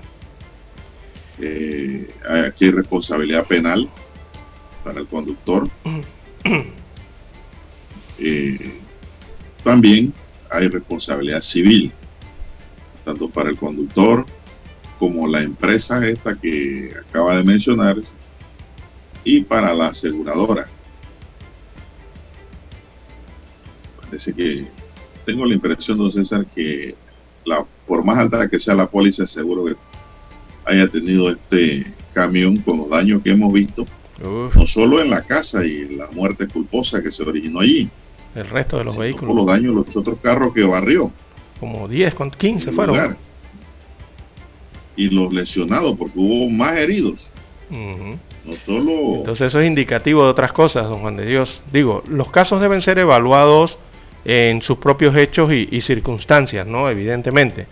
Eh, 1.39 2.13
aquí 2.45 2.65
hay 2.65 2.71
responsabilidad 2.71 3.47
penal 3.47 3.89
para 4.83 4.99
el 4.99 5.07
conductor. 5.07 5.67
Eh, 8.23 8.79
también 9.63 10.13
hay 10.51 10.67
responsabilidad 10.67 11.41
civil, 11.41 11.91
tanto 13.03 13.27
para 13.27 13.49
el 13.49 13.57
conductor 13.57 14.27
como 15.01 15.27
la 15.27 15.41
empresa 15.41 16.05
esta 16.07 16.35
que 16.39 16.93
acaba 17.09 17.35
de 17.35 17.43
mencionar 17.43 17.97
y 19.23 19.41
para 19.41 19.73
la 19.73 19.87
aseguradora. 19.87 20.67
Parece 23.99 24.31
que 24.31 24.67
tengo 25.25 25.43
la 25.47 25.55
impresión, 25.55 25.97
don 25.97 26.11
César, 26.11 26.45
que 26.53 26.93
la, 27.45 27.65
por 27.87 28.03
más 28.05 28.19
alta 28.19 28.47
que 28.47 28.59
sea 28.59 28.75
la 28.75 28.85
póliza, 28.85 29.25
seguro 29.25 29.65
que 29.65 29.75
haya 30.65 30.87
tenido 30.87 31.31
este 31.31 31.91
camión 32.13 32.57
con 32.57 32.77
los 32.77 32.89
daños 32.91 33.23
que 33.23 33.31
hemos 33.31 33.51
visto, 33.51 33.87
Uf, 34.23 34.55
no 34.55 34.67
solo 34.67 35.01
en 35.01 35.09
la 35.09 35.23
casa 35.23 35.65
y 35.65 35.95
la 35.95 36.11
muerte 36.11 36.47
culposa 36.47 37.01
que 37.01 37.11
se 37.11 37.23
originó 37.23 37.61
allí, 37.61 37.89
el 38.35 38.47
resto 38.47 38.77
de 38.77 38.83
los 38.83 38.95
vehículos. 38.95 39.29
por 39.29 39.35
los 39.35 39.47
daños 39.47 39.73
los 39.73 39.97
otros 39.97 40.19
carros 40.21 40.53
que 40.53 40.63
barrió. 40.63 41.11
Como 41.59 41.87
10, 41.87 42.13
con 42.13 42.29
15 42.29 42.69
el 42.69 42.75
fueron. 42.75 42.95
lugar. 42.95 43.30
Y 44.95 45.09
los 45.09 45.33
lesionados, 45.33 45.95
porque 45.97 46.13
hubo 46.17 46.49
más 46.49 46.73
heridos, 46.77 47.33
no 48.43 48.57
solo... 48.59 48.91
Entonces 49.17 49.47
eso 49.47 49.59
es 49.61 49.67
indicativo 49.67 50.23
de 50.23 50.29
otras 50.29 50.51
cosas, 50.53 50.83
don 50.89 51.01
Juan 51.01 51.15
de 51.17 51.25
Dios. 51.25 51.61
Digo, 51.71 52.03
los 52.07 52.31
casos 52.31 52.61
deben 52.61 52.81
ser 52.81 52.99
evaluados 52.99 53.77
en 54.25 54.61
sus 54.61 54.77
propios 54.77 55.15
hechos 55.15 55.51
y, 55.53 55.67
y 55.71 55.81
circunstancias, 55.81 56.67
¿no? 56.67 56.89
Evidentemente. 56.89 57.67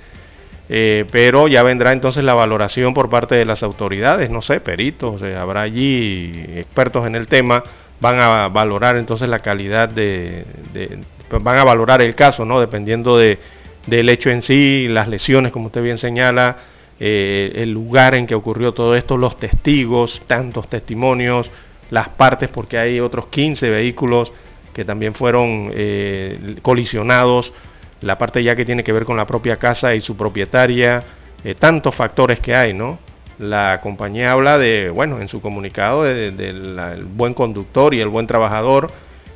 Eh, 0.70 1.06
pero 1.12 1.48
ya 1.48 1.64
vendrá 1.64 1.94
entonces 1.94 2.24
la 2.24 2.36
valoración 2.36 2.94
por 2.94 3.10
parte 3.10 3.36
de 3.36 3.46
las 3.46 3.64
autoridades, 3.64 4.30
no 4.30 4.42
sé, 4.42 4.62
peritos, 4.62 5.22
eh, 5.24 5.36
habrá 5.36 5.62
allí 5.64 6.32
expertos 6.56 7.08
en 7.08 7.16
el 7.16 7.28
tema, 7.28 7.64
van 8.00 8.18
a 8.20 8.48
valorar 8.50 8.96
entonces 8.98 9.28
la 9.30 9.40
calidad 9.42 9.90
de, 9.90 10.46
de- 10.74 11.06
van 11.42 11.58
a 11.58 11.64
valorar 11.64 12.02
el 12.04 12.16
caso, 12.16 12.46
¿no? 12.46 12.60
Dependiendo 12.60 13.18
de, 13.18 13.40
del 13.88 14.10
hecho 14.10 14.30
en 14.30 14.44
sí, 14.44 14.88
las 14.90 15.08
lesiones, 15.08 15.52
como 15.52 15.68
usted 15.68 15.82
bien 15.82 15.98
señala, 15.98 16.58
eh, 17.00 17.52
el 17.56 17.72
lugar 17.72 18.14
en 18.16 18.28
que 18.28 18.36
ocurrió 18.36 18.74
todo 18.74 18.96
esto, 18.96 19.18
los 19.18 19.38
testigos, 19.40 20.22
tantos 20.28 20.70
testimonios, 20.70 21.50
las 21.90 22.10
partes, 22.10 22.50
porque 22.50 22.78
hay 22.78 23.00
otros 23.00 23.28
15 23.28 23.70
vehículos 23.70 24.34
que 24.74 24.84
también 24.84 25.14
fueron 25.14 25.72
eh, 25.74 26.58
colisionados, 26.62 27.54
la 28.02 28.18
parte 28.18 28.44
ya 28.44 28.56
que 28.56 28.66
tiene 28.66 28.84
que 28.84 28.92
ver 28.92 29.06
con 29.06 29.18
la 29.18 29.26
propia 29.26 29.58
casa 29.58 29.96
y 29.96 30.02
su 30.02 30.16
propietaria, 30.16 31.04
eh, 31.44 31.56
tantos 31.56 31.96
factores 31.96 32.40
que 32.40 32.54
hay, 32.54 32.74
¿no? 32.74 33.00
La 33.40 33.80
compañía 33.80 34.34
habla 34.34 34.58
de, 34.58 34.90
bueno, 34.90 35.22
en 35.22 35.30
su 35.30 35.42
comunicado, 35.42 36.04
del 36.04 37.06
buen 37.16 37.34
conductor 37.34 37.94
y 37.94 38.02
el 38.02 38.10
buen 38.10 38.28
trabajador, 38.28 38.92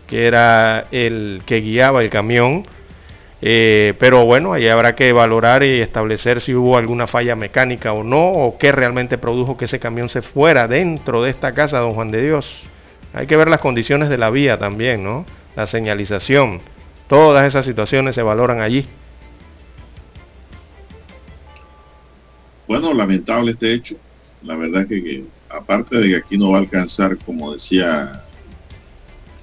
que 0.08 0.28
era 0.28 0.88
el 0.92 1.42
que 1.46 1.62
guiaba 1.62 2.04
el 2.04 2.10
camión, 2.10 2.68
eh, 3.46 3.94
pero 4.00 4.24
bueno, 4.24 4.54
ahí 4.54 4.70
habrá 4.70 4.96
que 4.96 5.12
valorar 5.12 5.64
y 5.64 5.82
establecer 5.82 6.40
si 6.40 6.56
hubo 6.56 6.78
alguna 6.78 7.08
falla 7.08 7.36
mecánica 7.36 7.92
o 7.92 8.02
no, 8.02 8.32
o 8.32 8.58
qué 8.58 8.72
realmente 8.72 9.18
produjo 9.18 9.58
que 9.58 9.66
ese 9.66 9.80
camión 9.80 10.08
se 10.08 10.22
fuera 10.22 10.70
dentro 10.70 11.22
de 11.22 11.32
esta 11.32 11.54
casa, 11.54 11.80
don 11.80 11.94
Juan 11.94 12.10
de 12.10 12.24
Dios. 12.24 12.64
Hay 13.12 13.28
que 13.28 13.36
ver 13.36 13.50
las 13.50 13.60
condiciones 13.60 14.08
de 14.08 14.18
la 14.18 14.30
vía 14.30 14.60
también, 14.60 15.04
¿no? 15.04 15.26
La 15.58 15.68
señalización. 15.68 16.62
Todas 17.10 17.46
esas 17.46 17.66
situaciones 17.66 18.16
se 18.16 18.22
valoran 18.22 18.62
allí. 18.62 18.88
Bueno, 22.66 22.94
lamentable 22.94 23.52
este 23.52 23.74
hecho. 23.74 23.98
La 24.42 24.56
verdad 24.56 24.88
que, 24.88 25.04
que 25.04 25.26
aparte 25.50 25.98
de 25.98 26.08
que 26.08 26.16
aquí 26.16 26.38
no 26.38 26.52
va 26.52 26.60
a 26.60 26.62
alcanzar, 26.62 27.18
como 27.18 27.52
decía 27.52 28.24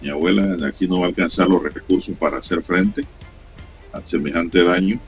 mi 0.00 0.08
abuela, 0.08 0.56
aquí 0.66 0.88
no 0.88 1.00
va 1.00 1.04
a 1.04 1.08
alcanzar 1.10 1.48
los 1.48 1.62
recursos 1.62 2.16
para 2.18 2.38
hacer 2.38 2.62
frente 2.62 3.04
a 3.92 4.04
semejante 4.06 4.64
daño. 4.64 5.00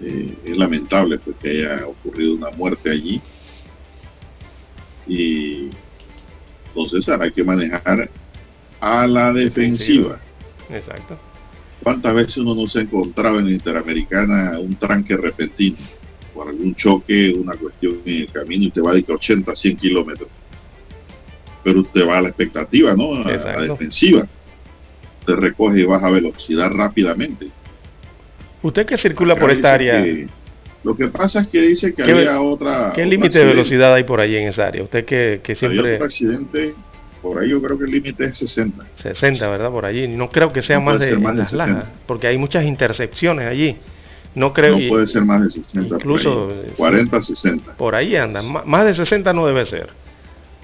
Eh, 0.00 0.36
es 0.44 0.56
lamentable 0.56 1.18
pues, 1.18 1.36
que 1.36 1.50
haya 1.50 1.86
ocurrido 1.86 2.34
una 2.34 2.50
muerte 2.50 2.90
allí. 2.90 3.20
Y 5.06 5.70
entonces 6.68 7.08
hay 7.08 7.30
que 7.30 7.44
manejar 7.44 8.10
a 8.80 9.06
la 9.06 9.32
defensiva. 9.32 10.18
Exacto. 10.70 11.18
¿Cuántas 11.82 12.14
veces 12.14 12.36
uno 12.38 12.54
no 12.54 12.66
se 12.66 12.80
ha 12.80 12.82
encontrado 12.82 13.38
en 13.38 13.46
la 13.46 13.52
Interamericana 13.52 14.58
un 14.58 14.76
tranque 14.76 15.16
repentino 15.16 15.76
por 16.32 16.48
algún 16.48 16.74
choque, 16.74 17.34
una 17.34 17.54
cuestión 17.54 17.98
en 18.04 18.22
el 18.22 18.32
camino 18.32 18.64
y 18.64 18.70
te 18.70 18.80
va 18.80 18.94
de 18.94 19.02
que 19.02 19.12
80, 19.12 19.54
100 19.54 19.76
kilómetros? 19.76 20.28
Pero 21.64 21.80
usted 21.80 22.08
va 22.08 22.18
a 22.18 22.22
la 22.22 22.28
expectativa, 22.28 22.94
¿no? 22.94 23.14
A 23.14 23.20
la 23.20 23.34
Exacto. 23.34 23.62
defensiva. 23.62 24.26
Usted 25.26 25.34
recoge 25.40 25.80
y 25.80 25.84
baja 25.84 26.10
velocidad 26.10 26.70
rápidamente. 26.72 27.46
Usted 28.62 28.86
que 28.86 28.98
circula 28.98 29.34
Acá 29.34 29.40
por 29.42 29.50
esta 29.50 29.72
área, 29.74 30.02
que- 30.02 30.28
lo 30.84 30.96
que 30.96 31.08
pasa 31.08 31.42
es 31.42 31.48
que 31.48 31.60
dice 31.62 31.94
que 31.94 32.02
¿Qué 32.02 32.10
había 32.10 32.40
otra. 32.40 32.92
¿qué 32.94 33.06
límite 33.06 33.38
de 33.38 33.44
velocidad 33.44 33.94
hay 33.94 34.02
por 34.04 34.20
allí 34.20 34.36
en 34.36 34.48
esa 34.48 34.66
área? 34.66 34.82
Usted 34.82 35.04
que, 35.04 35.40
que 35.42 35.54
siempre 35.54 35.94
otro 35.94 36.04
accidente, 36.06 36.74
por 37.20 37.38
ahí 37.40 37.50
yo 37.50 37.62
creo 37.62 37.78
que 37.78 37.84
el 37.84 37.92
límite 37.92 38.24
es 38.24 38.38
60. 38.38 38.84
60, 38.94 39.48
¿verdad? 39.48 39.70
Por 39.70 39.84
allí. 39.86 40.08
No 40.08 40.28
creo 40.30 40.52
que 40.52 40.60
sea 40.62 40.78
No 40.78 40.86
más 40.86 40.94
puede 40.96 41.06
de, 41.06 41.12
ser 41.12 41.20
más 41.20 41.34
de 41.36 41.42
las 41.42 41.52
lajas, 41.52 41.74
60. 41.84 42.00
porque 42.06 42.26
hay 42.26 42.36
muchas 42.38 42.64
intersecciones 42.64 43.46
allí. 43.46 43.76
No 44.34 44.52
creo 44.52 44.76
No 44.78 44.88
puede 44.88 45.06
ser 45.06 45.24
más 45.24 45.42
de 45.42 45.50
60. 45.50 45.94
incluso, 45.96 46.48
por 46.48 46.52
ahí. 46.56 46.64
eh, 46.66 46.72
40, 46.76 47.22
60. 47.22 47.76
por 47.76 47.94
ahí 47.94 48.16
andan. 48.16 48.46
Más 48.66 48.84
de 48.84 48.94
60 48.96 49.32
no 49.32 49.46
debe 49.46 49.64
ser. 49.66 49.90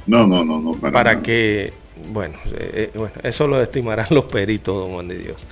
No, 0.07 0.27
no, 0.27 0.45
no, 0.45 0.61
no. 0.61 0.73
Para, 0.73 0.93
Para 0.93 1.23
que, 1.23 1.73
bueno, 2.11 2.39
eh, 2.53 2.91
bueno, 2.95 3.15
eso 3.23 3.47
lo 3.47 3.63
estimarán 3.63 4.07
los 4.11 4.25
peritos, 4.25 4.75
don 4.75 4.93
Juan 4.93 5.09
de 5.09 5.19
Dios. 5.19 5.43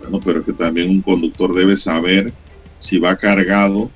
Bueno, 0.00 0.20
pero 0.24 0.40
es 0.40 0.46
que 0.46 0.52
también 0.52 0.90
un 0.90 1.02
conductor 1.02 1.54
debe 1.54 1.76
saber 1.76 2.32
si 2.78 2.98
va 2.98 3.16
cargado 3.16 3.90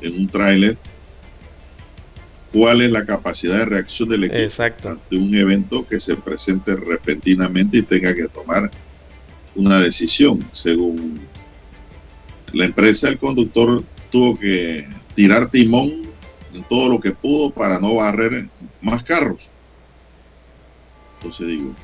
en 0.00 0.16
un 0.16 0.28
tráiler, 0.28 0.76
cuál 2.52 2.80
es 2.80 2.90
la 2.90 3.04
capacidad 3.04 3.58
de 3.58 3.64
reacción 3.66 4.08
del 4.08 4.24
equipo 4.24 4.42
Exacto. 4.42 4.90
ante 4.90 5.16
un 5.16 5.34
evento 5.34 5.86
que 5.86 6.00
se 6.00 6.16
presente 6.16 6.74
repentinamente 6.74 7.78
y 7.78 7.82
tenga 7.82 8.14
que 8.14 8.28
tomar 8.28 8.70
una 9.54 9.80
decisión. 9.80 10.46
Según 10.52 11.20
la 12.52 12.64
empresa, 12.64 13.08
el 13.08 13.18
conductor 13.18 13.84
tuvo 14.10 14.38
que 14.38 14.86
tirar 15.14 15.50
timón 15.50 16.06
en 16.54 16.64
todo 16.64 16.88
lo 16.88 17.00
que 17.00 17.12
pudo 17.12 17.50
para 17.50 17.78
no 17.78 17.96
barrer 17.96 18.48
más 18.80 19.02
carros. 19.02 19.50
Entonces 21.26 21.48
digo, 21.48 21.74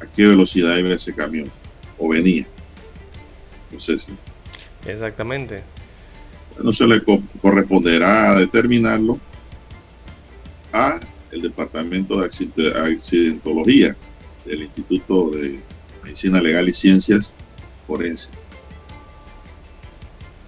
¿a 0.00 0.06
qué 0.16 0.26
velocidad 0.26 0.76
iba 0.78 0.92
ese 0.92 1.14
camión? 1.14 1.48
¿O 1.96 2.08
venía? 2.08 2.44
Entonces, 3.70 4.08
Exactamente. 4.84 5.62
no 6.60 6.72
se 6.72 6.88
le 6.88 7.04
co- 7.04 7.22
corresponderá 7.40 8.36
determinarlo 8.40 9.20
a 10.72 10.98
el 11.30 11.42
Departamento 11.42 12.18
de 12.20 12.26
Accident- 12.26 12.74
Accidentología 12.76 13.96
del 14.44 14.62
Instituto 14.64 15.30
de 15.30 15.60
Medicina 16.02 16.40
Legal 16.42 16.68
y 16.68 16.72
Ciencias 16.74 17.32
Forense. 17.86 18.30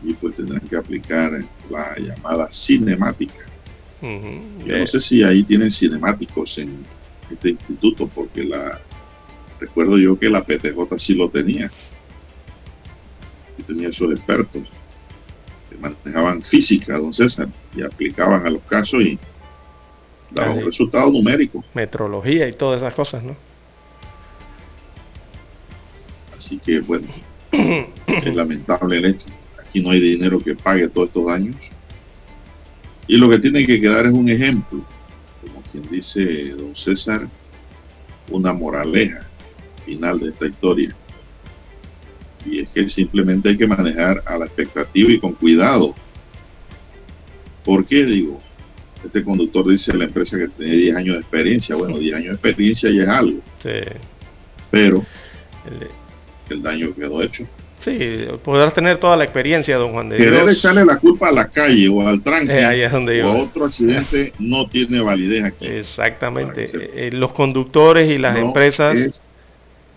Y 0.03 0.15
pues 0.15 0.35
tendrán 0.35 0.67
que 0.69 0.77
aplicar 0.77 1.45
la 1.71 1.97
llamada 1.97 2.49
cinemática. 2.51 3.35
Yo 4.03 4.79
no 4.79 4.87
sé 4.87 5.01
si 5.01 5.23
ahí 5.23 5.43
tienen 5.43 5.71
cinemáticos 5.71 6.59
en 6.59 6.85
este 7.31 7.51
instituto, 7.51 8.09
porque 8.15 8.45
la 8.45 8.81
recuerdo 9.59 9.99
yo 9.99 10.19
que 10.19 10.29
la 10.29 10.45
PTJ 10.45 10.99
sí 10.99 11.15
lo 11.15 11.29
tenía. 11.29 11.71
Y 13.59 13.63
tenía 13.63 13.89
esos 13.89 14.13
expertos. 14.13 14.63
manejaban 15.81 16.43
física, 16.43 16.99
don 16.99 17.13
César, 17.13 17.49
y 17.75 17.83
aplicaban 17.83 18.47
a 18.47 18.51
los 18.51 18.63
casos 18.63 19.03
y 19.03 19.19
daban 20.31 20.59
un 20.59 20.65
resultado 20.65 21.11
numérico. 21.11 21.65
Metrología 21.75 22.49
y 22.49 22.53
todas 22.53 22.83
esas 22.83 22.95
cosas, 22.95 23.23
¿no? 23.23 23.37
Así 26.37 26.59
que 26.59 26.81
bueno, 26.81 27.09
es 27.53 28.35
lamentable 28.35 28.99
el 28.99 29.07
hecho. 29.07 29.29
Aquí 29.59 29.83
no 29.83 29.91
hay 29.91 30.01
dinero 30.01 30.39
que 30.39 30.55
pague 30.55 30.89
todos 30.89 31.09
estos 31.09 31.27
daños. 31.27 31.57
Y 33.09 33.17
lo 33.17 33.29
que 33.31 33.39
tiene 33.39 33.67
que 33.67 33.81
quedar 33.81 34.07
es 34.07 34.13
un 34.13 34.29
ejemplo, 34.29 34.85
quien 35.77 35.91
dice 35.91 36.51
don 36.51 36.75
César, 36.75 37.29
una 38.31 38.53
moraleja 38.53 39.27
final 39.85 40.21
de 40.21 40.31
esta 40.31 40.47
historia. 40.47 40.97
Y 42.45 42.61
es 42.61 42.69
que 42.71 42.89
simplemente 42.89 43.51
hay 43.51 43.59
que 43.59 43.67
manejar 43.67 44.23
a 44.25 44.39
la 44.39 44.47
expectativa 44.47 45.11
y 45.11 45.19
con 45.19 45.33
cuidado. 45.33 45.95
¿Por 47.65 47.85
qué 47.85 48.05
digo? 48.05 48.41
Este 49.05 49.23
conductor 49.23 49.69
dice 49.69 49.93
la 49.95 50.05
empresa 50.05 50.39
que 50.39 50.49
tiene 50.49 50.73
10 50.73 50.97
años 50.97 51.15
de 51.17 51.21
experiencia. 51.21 51.77
Bueno, 51.77 51.99
10 51.99 52.15
años 52.15 52.29
de 52.29 52.51
experiencia 52.51 52.91
ya 52.91 53.03
es 53.03 53.09
algo. 53.09 53.41
Sí. 53.61 53.71
Pero 54.71 55.05
el 56.49 56.63
daño 56.63 56.95
quedó 56.95 57.23
hecho. 57.23 57.47
Sí, 57.81 58.27
podrás 58.43 58.73
tener 58.75 58.99
toda 58.99 59.17
la 59.17 59.25
experiencia, 59.25 59.77
don 59.77 59.93
Juan 59.93 60.09
de 60.09 60.17
Querer 60.17 60.45
Dios. 60.45 60.59
echarle 60.59 60.85
la 60.85 60.99
culpa 60.99 61.29
a 61.29 61.33
la 61.33 61.49
calle 61.49 61.89
o 61.89 62.07
al 62.07 62.23
tranque 62.23 62.59
eh, 62.59 63.23
o 63.23 63.29
a 63.29 63.37
otro 63.37 63.67
accidente 63.67 64.33
no 64.39 64.69
tiene 64.69 65.01
validez 65.01 65.45
aquí. 65.45 65.67
Exactamente. 65.67 66.65
Eh, 66.65 66.91
eh, 66.95 67.11
los 67.13 67.33
conductores 67.33 68.11
y 68.11 68.19
las 68.19 68.37
empresas... 68.37 68.99
Es 68.99 69.23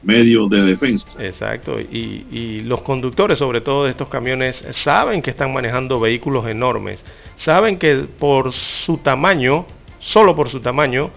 medio 0.01 0.47
de 0.47 0.61
defensa. 0.61 1.07
Exacto. 1.21 1.79
Y, 1.79 2.25
y, 2.31 2.61
los 2.61 2.81
conductores, 2.83 3.37
sobre 3.37 3.59
todo 3.59 3.85
de 3.85 3.91
estos 3.91 4.07
camiones, 4.07 4.63
saben 4.71 5.21
que 5.21 5.31
están 5.31 5.51
manejando 5.51 5.99
vehículos 5.99 6.47
enormes. 6.47 7.03
Saben 7.35 7.77
que 7.77 7.95
por 7.95 8.53
su 8.53 8.97
tamaño, 8.97 9.65
solo 9.99 10.35
por 10.37 10.47
su 10.47 10.61
tamaño, 10.61 11.11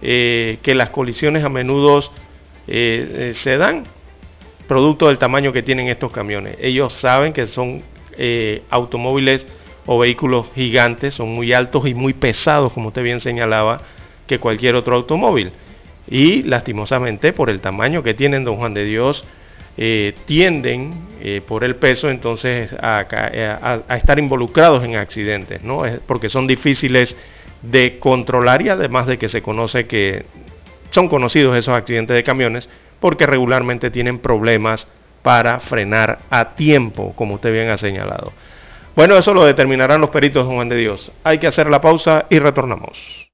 que 0.00 0.74
las 0.74 0.90
colisiones 0.90 1.44
a 1.44 1.48
menudo 1.48 2.02
se 2.66 3.56
dan 3.56 3.84
producto 4.66 5.08
del 5.08 5.18
tamaño 5.18 5.52
que 5.52 5.62
tienen 5.62 5.88
estos 5.88 6.12
camiones. 6.12 6.56
Ellos 6.60 6.92
saben 6.92 7.32
que 7.32 7.46
son 7.46 7.82
eh, 8.16 8.62
automóviles 8.70 9.46
o 9.86 9.98
vehículos 9.98 10.46
gigantes, 10.54 11.14
son 11.14 11.34
muy 11.34 11.52
altos 11.52 11.86
y 11.86 11.94
muy 11.94 12.14
pesados, 12.14 12.72
como 12.72 12.88
usted 12.88 13.02
bien 13.02 13.20
señalaba, 13.20 13.82
que 14.26 14.38
cualquier 14.38 14.76
otro 14.76 14.96
automóvil. 14.96 15.52
Y 16.08 16.42
lastimosamente, 16.42 17.32
por 17.32 17.50
el 17.50 17.60
tamaño 17.60 18.02
que 18.02 18.14
tienen, 18.14 18.44
don 18.44 18.56
Juan 18.56 18.74
de 18.74 18.84
Dios, 18.84 19.24
eh, 19.76 20.14
tienden, 20.24 20.94
eh, 21.20 21.42
por 21.46 21.64
el 21.64 21.76
peso, 21.76 22.08
entonces 22.08 22.72
a, 22.74 23.06
a, 23.88 23.96
estar 23.96 24.18
involucrados 24.18 24.84
en 24.84 24.96
accidentes, 24.96 25.62
¿no? 25.62 25.82
porque 26.06 26.28
son 26.28 26.46
difíciles 26.46 27.16
de 27.62 27.98
controlar 27.98 28.62
y 28.62 28.68
además 28.68 29.06
de 29.06 29.18
que 29.18 29.28
se 29.28 29.42
conoce 29.42 29.86
que 29.86 30.24
son 30.90 31.08
conocidos 31.08 31.56
esos 31.56 31.74
accidentes 31.74 32.14
de 32.14 32.22
camiones 32.22 32.68
porque 33.04 33.26
regularmente 33.26 33.90
tienen 33.90 34.18
problemas 34.18 34.88
para 35.22 35.60
frenar 35.60 36.20
a 36.30 36.54
tiempo, 36.54 37.12
como 37.14 37.34
usted 37.34 37.52
bien 37.52 37.68
ha 37.68 37.76
señalado. 37.76 38.32
Bueno, 38.96 39.14
eso 39.14 39.34
lo 39.34 39.44
determinarán 39.44 40.00
los 40.00 40.08
peritos, 40.08 40.46
Juan 40.46 40.70
de 40.70 40.76
Dios. 40.76 41.12
Hay 41.22 41.38
que 41.38 41.46
hacer 41.46 41.68
la 41.68 41.82
pausa 41.82 42.24
y 42.30 42.38
retornamos. 42.38 43.28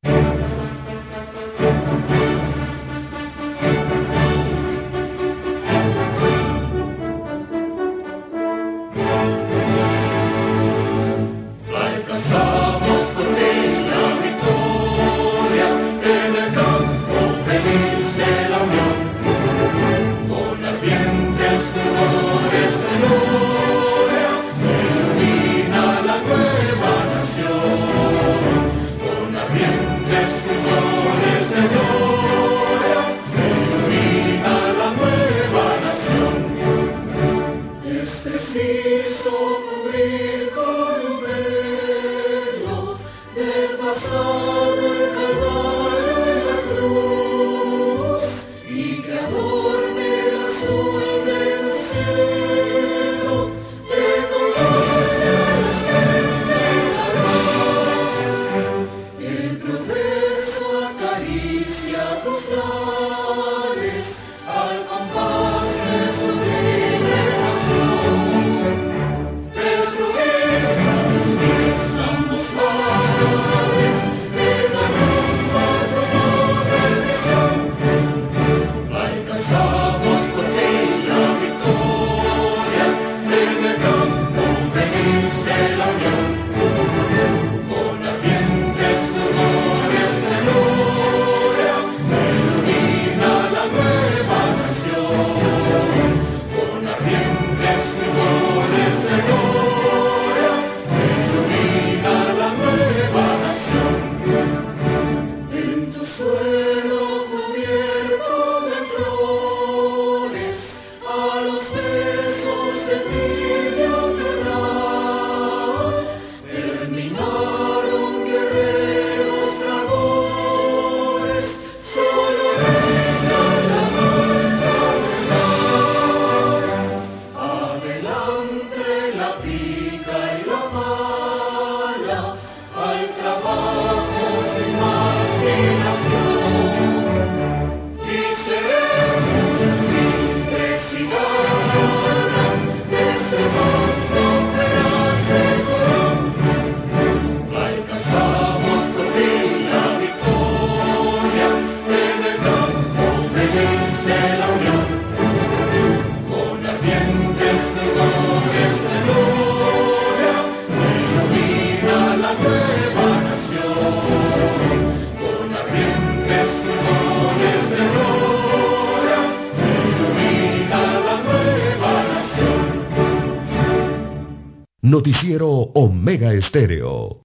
Noticiero 175.00 175.48
Omega 175.48 176.34
Estéreo. 176.34 177.22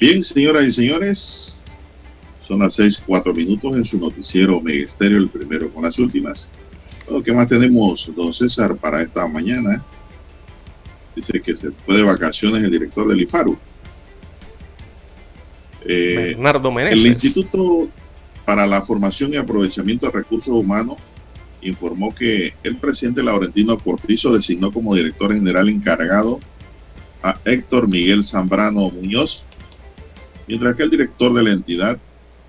Bien, 0.00 0.24
señoras 0.24 0.64
y 0.64 0.72
señores, 0.72 1.64
son 2.48 2.58
las 2.58 2.74
seis, 2.74 3.00
cuatro 3.06 3.32
minutos 3.32 3.76
en 3.76 3.84
su 3.84 3.98
noticiero 3.98 4.60
Megesterio, 4.60 5.18
el 5.18 5.28
primero 5.28 5.72
con 5.72 5.84
las 5.84 5.96
últimas. 6.00 6.50
¿Qué 7.24 7.32
más 7.32 7.46
tenemos, 7.46 8.10
don 8.16 8.32
César, 8.32 8.74
para 8.74 9.00
esta 9.02 9.28
mañana? 9.28 9.84
Dice 11.14 11.40
que 11.40 11.56
se 11.56 11.70
fue 11.70 11.98
de 11.98 12.02
vacaciones 12.02 12.64
el 12.64 12.72
director 12.72 13.06
del 13.06 13.20
IFARU. 13.20 13.56
Eh, 15.86 16.34
Bernardo 16.34 16.70
Meneses. 16.70 17.00
El 17.00 17.06
Instituto 17.06 17.88
para 18.44 18.66
la 18.66 18.82
Formación 18.82 19.32
y 19.32 19.36
Aprovechamiento 19.36 20.06
de 20.06 20.12
Recursos 20.12 20.54
Humanos 20.54 20.96
informó 21.62 22.14
que 22.14 22.54
el 22.62 22.76
presidente 22.76 23.22
Laurentino 23.22 23.78
Cortizo 23.78 24.32
designó 24.34 24.72
como 24.72 24.94
director 24.94 25.32
general 25.32 25.68
encargado 25.68 26.40
a 27.22 27.38
Héctor 27.44 27.88
Miguel 27.88 28.24
Zambrano 28.24 28.90
Muñoz, 28.90 29.44
mientras 30.48 30.74
que 30.74 30.82
el 30.82 30.90
director 30.90 31.32
de 31.32 31.42
la 31.42 31.50
entidad, 31.50 31.98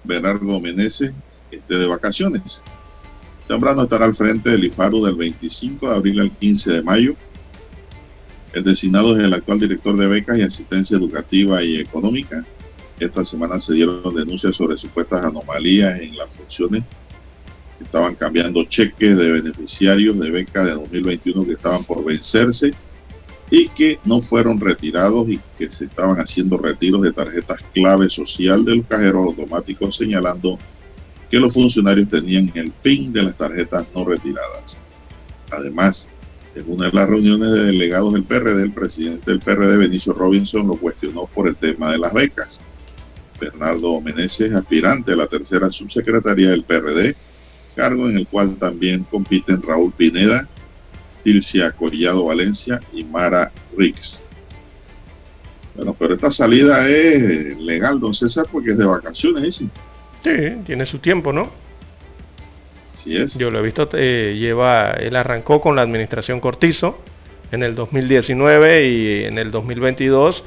Bernardo 0.03 0.59
Meneses, 0.59 1.13
esté 1.51 1.75
de 1.75 1.87
vacaciones. 1.87 2.63
Zambrano 3.47 3.83
estará 3.83 4.05
al 4.05 4.15
frente 4.15 4.49
del 4.49 4.63
IFARU 4.63 5.05
del 5.05 5.15
25 5.15 5.89
de 5.89 5.95
abril 5.95 6.19
al 6.19 6.31
15 6.31 6.71
de 6.71 6.81
mayo. 6.81 7.15
El 8.53 8.63
designado 8.63 9.17
es 9.17 9.23
el 9.23 9.33
actual 9.33 9.59
director 9.59 9.97
de 9.97 10.07
becas 10.07 10.37
y 10.37 10.41
asistencia 10.41 10.97
educativa 10.97 11.63
y 11.63 11.77
económica. 11.77 12.45
Esta 13.03 13.25
semana 13.25 13.59
se 13.59 13.73
dieron 13.73 14.15
denuncias 14.15 14.55
sobre 14.55 14.77
supuestas 14.77 15.23
anomalías 15.23 15.99
en 15.99 16.15
las 16.15 16.33
funciones. 16.33 16.83
Estaban 17.81 18.15
cambiando 18.15 18.63
cheques 18.63 19.17
de 19.17 19.31
beneficiarios 19.31 20.17
de 20.19 20.31
becas 20.31 20.65
de 20.65 20.71
2021 20.71 21.45
que 21.45 21.51
estaban 21.51 21.83
por 21.83 22.03
vencerse 22.03 22.71
y 23.51 23.67
que 23.69 23.99
no 24.05 24.21
fueron 24.21 24.59
retirados 24.59 25.27
y 25.27 25.39
que 25.57 25.69
se 25.69 25.85
estaban 25.85 26.15
haciendo 26.17 26.57
retiros 26.57 27.01
de 27.01 27.11
tarjetas 27.11 27.59
clave 27.73 28.09
social 28.09 28.63
de 28.63 28.77
los 28.77 28.87
cajeros 28.87 29.27
automáticos 29.27 29.97
señalando 29.97 30.57
que 31.29 31.39
los 31.39 31.53
funcionarios 31.53 32.09
tenían 32.09 32.51
el 32.55 32.71
PIN 32.71 33.11
de 33.11 33.23
las 33.23 33.37
tarjetas 33.37 33.85
no 33.93 34.05
retiradas. 34.05 34.77
Además, 35.51 36.07
en 36.55 36.71
una 36.71 36.85
de 36.85 36.93
las 36.93 37.09
reuniones 37.09 37.51
de 37.51 37.65
delegados 37.65 38.13
del 38.13 38.23
PRD, 38.23 38.63
el 38.63 38.71
presidente 38.71 39.31
del 39.31 39.39
PRD, 39.39 39.75
Benicio 39.77 40.13
Robinson, 40.13 40.67
lo 40.67 40.75
cuestionó 40.75 41.25
por 41.25 41.47
el 41.47 41.55
tema 41.55 41.91
de 41.91 41.97
las 41.97 42.13
becas. 42.13 42.61
Bernardo 43.43 43.99
Meneses, 44.01 44.53
aspirante 44.53 45.13
a 45.13 45.15
la 45.15 45.27
tercera 45.27 45.71
subsecretaría 45.71 46.49
del 46.49 46.63
PRD, 46.63 47.15
cargo 47.75 48.09
en 48.09 48.17
el 48.17 48.27
cual 48.27 48.55
también 48.57 49.03
compiten 49.03 49.61
Raúl 49.61 49.93
Pineda, 49.93 50.47
Tilcia 51.23 51.71
Collado 51.71 52.25
Valencia 52.25 52.81
y 52.93 53.03
Mara 53.03 53.51
Rix. 53.77 54.21
Bueno, 55.75 55.95
pero 55.97 56.13
esta 56.13 56.29
salida 56.29 56.87
es 56.87 57.57
legal, 57.57 57.99
don 57.99 58.13
César, 58.13 58.45
porque 58.51 58.71
es 58.71 58.77
de 58.77 58.85
vacaciones, 58.85 59.55
¿sí? 59.55 59.69
Sí, 60.23 60.31
tiene 60.65 60.85
su 60.85 60.99
tiempo, 60.99 61.33
¿no? 61.33 61.51
Sí 62.93 63.17
es. 63.17 63.37
Yo 63.37 63.49
lo 63.49 63.59
he 63.59 63.61
visto, 63.63 63.89
eh, 63.93 64.37
lleva, 64.39 64.91
él 64.91 65.15
arrancó 65.15 65.59
con 65.59 65.75
la 65.75 65.81
administración 65.81 66.39
Cortizo 66.39 66.99
en 67.51 67.63
el 67.63 67.75
2019 67.75 68.87
y 68.87 69.23
en 69.25 69.37
el 69.37 69.51
2022 69.51 70.43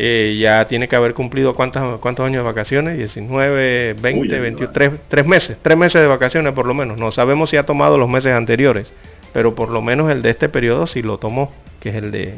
eh, 0.00 0.38
ya 0.40 0.68
tiene 0.68 0.86
que 0.86 0.94
haber 0.94 1.12
cumplido 1.12 1.56
cuántos, 1.56 1.98
cuántos 1.98 2.24
años 2.24 2.44
de 2.44 2.44
vacaciones, 2.44 2.96
19, 2.98 3.94
20, 3.94 4.40
23, 4.40 4.92
tres 5.08 5.26
meses, 5.26 5.58
tres 5.60 5.76
meses 5.76 6.00
de 6.00 6.06
vacaciones 6.06 6.52
por 6.52 6.66
lo 6.66 6.74
menos. 6.74 6.98
No 6.98 7.10
sabemos 7.10 7.50
si 7.50 7.56
ha 7.56 7.66
tomado 7.66 7.98
los 7.98 8.08
meses 8.08 8.32
anteriores, 8.32 8.92
pero 9.32 9.56
por 9.56 9.70
lo 9.70 9.82
menos 9.82 10.08
el 10.12 10.22
de 10.22 10.30
este 10.30 10.48
periodo 10.48 10.86
sí 10.86 11.02
lo 11.02 11.18
tomó, 11.18 11.52
que 11.80 11.88
es 11.88 11.96
el 11.96 12.12
de 12.12 12.36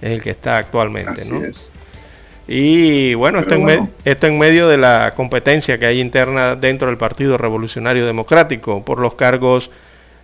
es 0.00 0.10
el 0.10 0.20
que 0.20 0.30
está 0.30 0.56
actualmente, 0.56 1.12
Así 1.12 1.32
¿no? 1.32 1.44
Es. 1.44 1.70
Y 2.48 3.14
bueno 3.14 3.38
esto, 3.38 3.54
En 3.54 3.92
esto 4.04 4.26
en 4.26 4.36
medio 4.36 4.66
de 4.66 4.76
la 4.76 5.14
competencia 5.14 5.78
que 5.78 5.86
hay 5.86 6.00
interna 6.00 6.56
dentro 6.56 6.88
del 6.88 6.96
Partido 6.96 7.38
Revolucionario 7.38 8.04
Democrático 8.04 8.84
por 8.84 8.98
los 8.98 9.14
cargos 9.14 9.70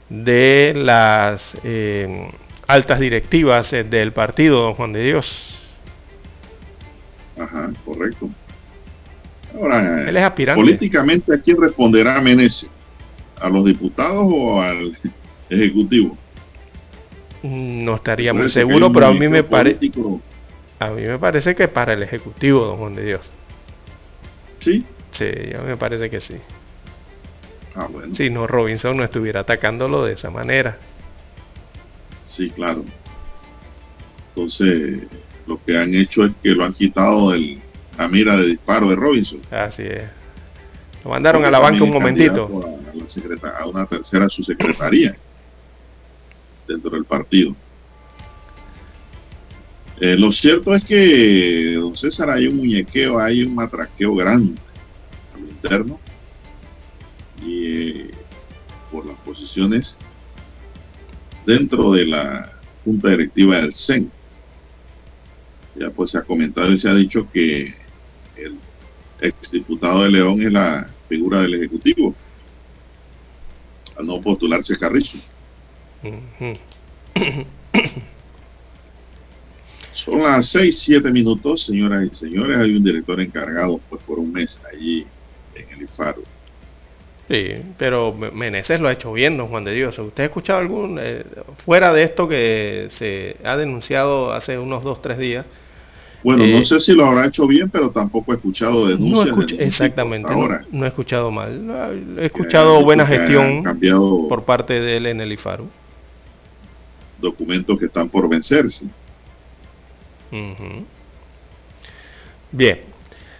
de 0.09 0.72
las 0.74 1.57
eh, 1.62 2.28
altas 2.66 2.99
directivas 2.99 3.72
eh, 3.72 3.85
del 3.85 4.12
partido, 4.12 4.62
don 4.62 4.74
Juan 4.74 4.93
de 4.93 5.05
Dios. 5.05 5.61
Ajá, 7.39 7.72
correcto. 7.85 8.28
Ahora, 9.55 10.09
Él 10.09 10.16
es 10.16 10.22
aspirante. 10.22 10.61
políticamente, 10.62 11.35
¿a 11.35 11.41
quién 11.41 11.61
responderá 11.61 12.20
Meneses? 12.20 12.70
¿A 13.41 13.49
los 13.49 13.64
diputados 13.64 14.26
o 14.28 14.61
al 14.62 14.97
Ejecutivo? 15.51 16.16
No 17.43 17.97
estaría 17.97 18.33
muy 18.33 18.49
seguro, 18.49 18.93
pero 18.93 19.07
a 19.07 19.12
mí 19.12 19.28
me 19.28 19.43
parece 19.43 19.91
a 20.78 20.91
mí 20.91 21.03
me 21.03 21.18
parece 21.18 21.55
que 21.55 21.68
para 21.68 21.93
el 21.93 22.03
Ejecutivo, 22.03 22.64
don 22.64 22.78
Juan 22.78 22.95
de 22.95 23.05
Dios. 23.05 23.30
¿Sí? 24.61 24.85
Sí, 25.11 25.26
a 25.55 25.59
mí 25.59 25.66
me 25.66 25.76
parece 25.76 26.09
que 26.11 26.20
sí. 26.20 26.37
Ah, 27.74 27.87
bueno. 27.91 28.14
Si 28.14 28.30
no, 28.30 28.47
Robinson 28.47 28.97
no 28.97 29.05
estuviera 29.05 29.41
atacándolo 29.41 30.05
de 30.05 30.14
esa 30.14 30.30
manera. 30.30 30.78
Sí, 32.24 32.51
claro. 32.51 32.85
Entonces, 34.35 35.03
lo 35.47 35.62
que 35.64 35.76
han 35.76 35.95
hecho 35.95 36.24
es 36.24 36.32
que 36.43 36.51
lo 36.51 36.64
han 36.64 36.72
quitado 36.72 37.30
de 37.30 37.59
la 37.99 38.09
mira 38.09 38.36
de 38.36 38.47
disparo 38.47 38.88
de 38.88 38.97
Robinson. 38.97 39.40
Así 39.51 39.82
es. 39.82 40.05
Lo 41.05 41.11
mandaron 41.11 41.45
a 41.45 41.51
la 41.51 41.59
banca 41.59 41.82
un 41.82 41.90
momentito. 41.90 42.78
A, 43.43 43.62
a 43.62 43.66
una 43.66 43.86
tercera 43.86 44.28
subsecretaría 44.28 45.16
dentro 46.66 46.90
del 46.90 47.05
partido. 47.05 47.55
Eh, 50.01 50.16
lo 50.16 50.32
cierto 50.32 50.74
es 50.74 50.84
que, 50.84 51.74
don 51.74 51.97
César, 51.97 52.30
hay 52.30 52.47
un 52.47 52.57
muñequeo, 52.57 53.18
hay 53.18 53.43
un 53.43 53.55
matraqueo 53.55 54.14
grande 54.14 54.61
a 55.32 55.38
lo 55.38 55.49
interno 55.49 56.01
y 57.45 57.66
eh, 57.66 58.11
por 58.90 59.07
las 59.07 59.16
posiciones 59.18 59.99
dentro 61.47 61.93
de 61.93 62.07
la 62.07 62.53
junta 62.84 63.11
directiva 63.11 63.59
del 63.59 63.74
CEN. 63.74 64.11
Ya 65.75 65.91
pues 65.91 66.11
se 66.11 66.18
ha 66.18 66.23
comentado 66.23 66.73
y 66.73 66.79
se 66.79 66.89
ha 66.89 66.95
dicho 66.95 67.29
que 67.33 67.75
el 68.37 68.59
exdiputado 69.20 70.03
de 70.05 70.11
León 70.11 70.43
es 70.43 70.53
la 70.53 70.89
figura 71.09 71.43
del 71.43 71.55
Ejecutivo 71.55 72.14
al 73.97 74.07
no 74.07 74.20
postularse 74.20 74.79
Carrizo. 74.79 75.18
Son 79.93 80.23
las 80.23 80.49
6, 80.49 80.79
7 80.79 81.12
minutos, 81.12 81.66
señoras 81.66 82.09
y 82.11 82.14
señores. 82.14 82.59
Hay 82.59 82.75
un 82.75 82.83
director 82.83 83.20
encargado 83.20 83.81
pues, 83.89 84.03
por 84.03 84.18
un 84.18 84.33
mes 84.33 84.61
allí 84.73 85.07
en 85.55 85.68
el 85.70 85.83
IFARO. 85.83 86.23
Sí, 87.29 87.55
pero 87.79 88.12
Meneses 88.12 88.81
lo 88.81 88.89
ha 88.89 88.93
hecho 88.93 89.12
bien, 89.12 89.37
don 89.37 89.49
Juan 89.49 89.64
de 89.64 89.73
Dios. 89.73 89.99
¿Usted 89.99 90.25
ha 90.25 90.27
escuchado 90.27 90.59
algún, 90.59 90.99
eh, 91.01 91.25
fuera 91.64 91.93
de 91.93 92.03
esto 92.03 92.29
que 92.29 92.89
se 92.99 93.37
ha 93.45 93.57
denunciado 93.57 94.33
hace 94.33 94.59
unos 94.59 94.83
2, 94.83 95.01
3 95.03 95.18
días? 95.18 95.47
Bueno, 96.23 96.47
no 96.47 96.59
eh, 96.59 96.64
sé 96.64 96.79
si 96.79 96.93
lo 96.93 97.05
habrá 97.07 97.27
hecho 97.27 97.47
bien, 97.47 97.68
pero 97.68 97.91
tampoco 97.91 98.33
he 98.33 98.37
escuchado 98.37 98.87
denuncias. 98.87 99.37
No 99.37 99.45
exactamente, 99.59 100.31
ahora. 100.31 100.64
No, 100.70 100.85
he 100.85 100.89
escuchado 100.89 101.31
mal. 101.31 101.97
He 102.18 102.27
escuchado 102.27 102.83
buena 102.83 103.07
gestión 103.07 103.64
por 104.29 104.45
parte 104.45 104.81
de 104.81 104.97
él 104.99 105.07
en 105.07 105.20
el 105.20 105.33
IFARO. 105.33 105.66
Documentos 107.20 107.79
que 107.79 107.87
están 107.87 108.09
por 108.09 108.29
vencerse. 108.29 108.87
Bien, 112.53 112.81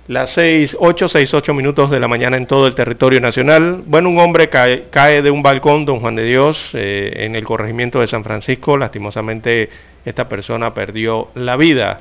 las 0.09 0.35
6, 0.35 0.77
8, 0.81 1.09
6, 1.09 1.35
8 1.35 1.55
minutos 1.55 1.91
de 1.91 2.01
la 2.01 2.09
mañana 2.09 2.37
en 2.37 2.47
todo 2.47 2.67
el 2.67 2.75
territorio 2.75 3.21
nacional. 3.21 3.83
Bueno, 3.87 4.09
un 4.09 4.19
hombre 4.19 4.49
cae, 4.49 4.87
cae 4.91 5.23
de 5.23 5.31
un 5.31 5.43
balcón, 5.43 5.85
don 5.85 6.01
Juan 6.01 6.17
de 6.17 6.25
Dios, 6.25 6.73
eh, 6.75 7.13
en 7.25 7.37
el 7.37 7.45
corregimiento 7.45 8.01
de 8.01 8.09
San 8.09 8.25
Francisco. 8.25 8.77
Lastimosamente, 8.77 9.71
esta 10.05 10.29
persona 10.29 10.75
perdió 10.75 11.29
la 11.35 11.57
vida. 11.57 12.01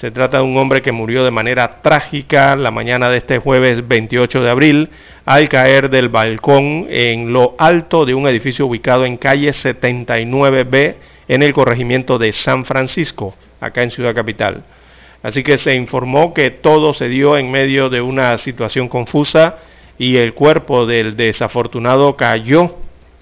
Se 0.00 0.10
trata 0.10 0.38
de 0.38 0.44
un 0.44 0.56
hombre 0.56 0.80
que 0.80 0.92
murió 0.92 1.24
de 1.24 1.30
manera 1.30 1.82
trágica 1.82 2.56
la 2.56 2.70
mañana 2.70 3.10
de 3.10 3.18
este 3.18 3.36
jueves 3.36 3.86
28 3.86 4.42
de 4.42 4.48
abril 4.48 4.88
al 5.26 5.50
caer 5.50 5.90
del 5.90 6.08
balcón 6.08 6.86
en 6.88 7.34
lo 7.34 7.54
alto 7.58 8.06
de 8.06 8.14
un 8.14 8.26
edificio 8.26 8.64
ubicado 8.64 9.04
en 9.04 9.18
calle 9.18 9.50
79B 9.50 10.94
en 11.28 11.42
el 11.42 11.52
corregimiento 11.52 12.16
de 12.16 12.32
San 12.32 12.64
Francisco 12.64 13.34
acá 13.60 13.82
en 13.82 13.90
Ciudad 13.90 14.14
Capital. 14.14 14.62
Así 15.22 15.42
que 15.42 15.58
se 15.58 15.74
informó 15.74 16.32
que 16.32 16.50
todo 16.50 16.94
se 16.94 17.10
dio 17.10 17.36
en 17.36 17.50
medio 17.50 17.90
de 17.90 18.00
una 18.00 18.38
situación 18.38 18.88
confusa 18.88 19.58
y 19.98 20.16
el 20.16 20.32
cuerpo 20.32 20.86
del 20.86 21.14
desafortunado 21.14 22.16
cayó 22.16 22.78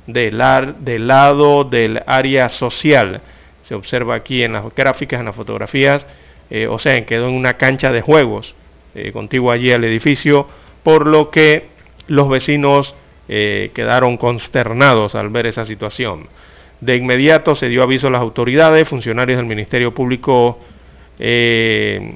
del, 0.06 0.38
lado 0.38 1.64
del 1.64 2.04
área 2.06 2.48
social. 2.48 3.20
Se 3.64 3.74
observa 3.74 4.14
aquí 4.14 4.44
en 4.44 4.52
las 4.52 4.72
gráficas, 4.76 5.18
en 5.18 5.26
las 5.26 5.34
fotografías, 5.34 6.06
eh, 6.50 6.66
o 6.66 6.78
sea, 6.78 7.04
quedó 7.04 7.28
en 7.28 7.34
una 7.34 7.54
cancha 7.54 7.92
de 7.92 8.00
juegos 8.00 8.54
eh, 8.94 9.12
contigua 9.12 9.54
allí 9.54 9.70
al 9.72 9.84
edificio, 9.84 10.48
por 10.82 11.06
lo 11.06 11.30
que 11.30 11.66
los 12.06 12.28
vecinos 12.28 12.94
eh, 13.28 13.70
quedaron 13.74 14.16
consternados 14.16 15.14
al 15.14 15.28
ver 15.28 15.46
esa 15.46 15.66
situación. 15.66 16.26
De 16.80 16.96
inmediato 16.96 17.54
se 17.54 17.68
dio 17.68 17.82
aviso 17.82 18.06
a 18.06 18.10
las 18.10 18.22
autoridades, 18.22 18.88
funcionarios 18.88 19.36
del 19.36 19.46
Ministerio 19.46 19.92
Público 19.92 20.58
eh, 21.18 22.14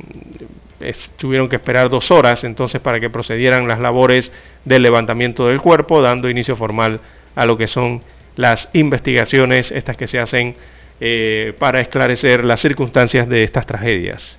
tuvieron 1.17 1.49
que 1.49 1.57
esperar 1.57 1.89
dos 1.89 2.11
horas 2.11 2.45
entonces 2.45 2.81
para 2.81 2.99
que 3.01 3.11
procedieran 3.11 3.69
las 3.69 3.79
labores 3.79 4.33
del 4.65 4.83
levantamiento 4.83 5.47
del 5.47 5.61
cuerpo, 5.61 6.03
dando 6.03 6.29
inicio 6.31 6.57
formal 6.57 7.01
a 7.35 7.47
lo 7.47 7.57
que 7.57 7.69
son 7.69 8.03
las 8.37 8.71
investigaciones, 8.73 9.71
estas 9.71 9.97
que 9.97 10.07
se 10.07 10.19
hacen 10.19 10.57
eh, 11.05 11.53
para 11.59 11.81
esclarecer 11.81 12.45
las 12.45 12.61
circunstancias 12.61 13.29
de 13.29 13.43
estas 13.43 13.67
tragedias. 13.67 14.39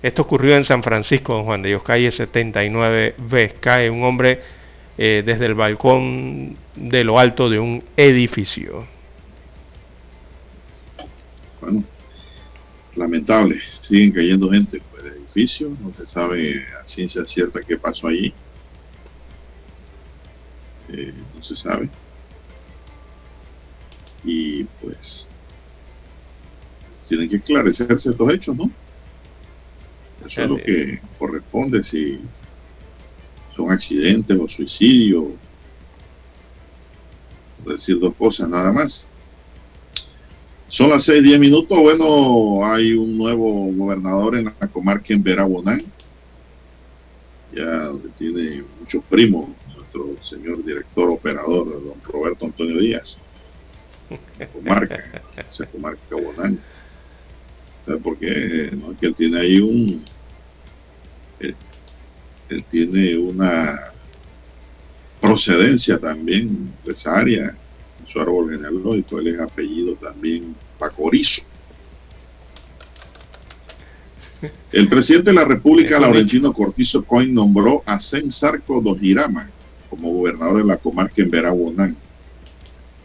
Esto 0.00 0.22
ocurrió 0.22 0.54
en 0.54 0.62
San 0.62 0.80
Francisco, 0.84 1.34
don 1.34 1.42
Juan 1.42 1.60
de 1.60 1.70
Dios, 1.70 1.82
calle 1.82 2.08
79B. 2.10 3.54
Cae 3.58 3.90
un 3.90 4.04
hombre 4.04 4.40
eh, 4.96 5.24
desde 5.26 5.46
el 5.46 5.56
balcón 5.56 6.56
de 6.76 7.02
lo 7.02 7.18
alto 7.18 7.50
de 7.50 7.58
un 7.58 7.82
edificio. 7.96 8.86
Bueno, 11.60 11.82
lamentable, 12.94 13.58
siguen 13.80 14.12
cayendo 14.12 14.52
gente 14.52 14.80
por 14.92 15.00
el 15.00 15.14
edificio, 15.14 15.76
no 15.82 15.92
se 15.94 16.06
sabe 16.06 16.64
a 16.80 16.86
ciencia 16.86 17.26
cierta 17.26 17.60
qué 17.66 17.76
pasó 17.76 18.06
allí. 18.06 18.32
Eh, 20.90 21.12
no 21.34 21.42
se 21.42 21.56
sabe. 21.56 21.88
Y 24.22 24.62
pues 24.80 25.28
tienen 27.08 27.28
que 27.28 27.36
esclarecerse 27.36 28.10
estos 28.10 28.32
hechos, 28.32 28.56
¿no? 28.56 28.70
Eso 30.26 30.42
es 30.42 30.48
lo 30.48 30.56
que 30.56 31.00
corresponde 31.18 31.82
si 31.84 32.20
son 33.54 33.70
accidentes 33.70 34.38
o 34.38 34.48
suicidio. 34.48 35.32
Decir 37.66 37.98
dos 37.98 38.14
cosas 38.14 38.48
nada 38.48 38.72
más. 38.72 39.06
Son 40.68 40.90
las 40.90 41.04
6, 41.04 41.22
10 41.22 41.38
minutos. 41.38 41.78
Bueno, 41.78 42.64
hay 42.64 42.92
un 42.92 43.16
nuevo 43.16 43.72
gobernador 43.72 44.36
en 44.36 44.46
la 44.46 44.68
comarca 44.68 45.14
en 45.14 45.22
Verabonán. 45.22 45.84
Ya 47.54 47.92
tiene 48.18 48.64
muchos 48.80 49.04
primos, 49.04 49.48
nuestro 49.76 50.16
señor 50.20 50.64
director 50.64 51.08
operador, 51.10 51.70
don 51.84 52.02
Roberto 52.02 52.46
Antonio 52.46 52.80
Díaz. 52.80 53.18
Comarca, 54.52 55.22
esa 55.48 55.66
comarca 55.66 56.16
Bonán. 56.16 56.58
Que 58.18 59.06
él 59.06 59.14
tiene 59.16 59.40
ahí 59.40 59.58
un. 59.58 60.04
Él, 61.40 61.54
él 62.48 62.64
tiene 62.70 63.18
una 63.18 63.92
procedencia 65.20 65.98
también 65.98 66.72
empresaria 66.78 67.56
en 68.00 68.06
su 68.06 68.20
árbol 68.20 68.52
genealógico. 68.52 69.18
Él 69.18 69.28
es 69.28 69.40
apellido 69.40 69.94
también 69.94 70.54
Pacorizo. 70.78 71.42
El 74.72 74.88
presidente 74.88 75.30
de 75.30 75.36
la 75.36 75.44
República, 75.44 76.00
Laurentino 76.00 76.52
Cortizo 76.52 77.04
Coin, 77.04 77.32
nombró 77.32 77.82
a 77.86 77.98
Sarco 78.00 78.80
Dojirama 78.80 79.50
como 79.88 80.10
gobernador 80.10 80.58
de 80.58 80.64
la 80.64 80.76
comarca 80.76 81.22
en 81.22 81.30
Verabonán 81.30 81.96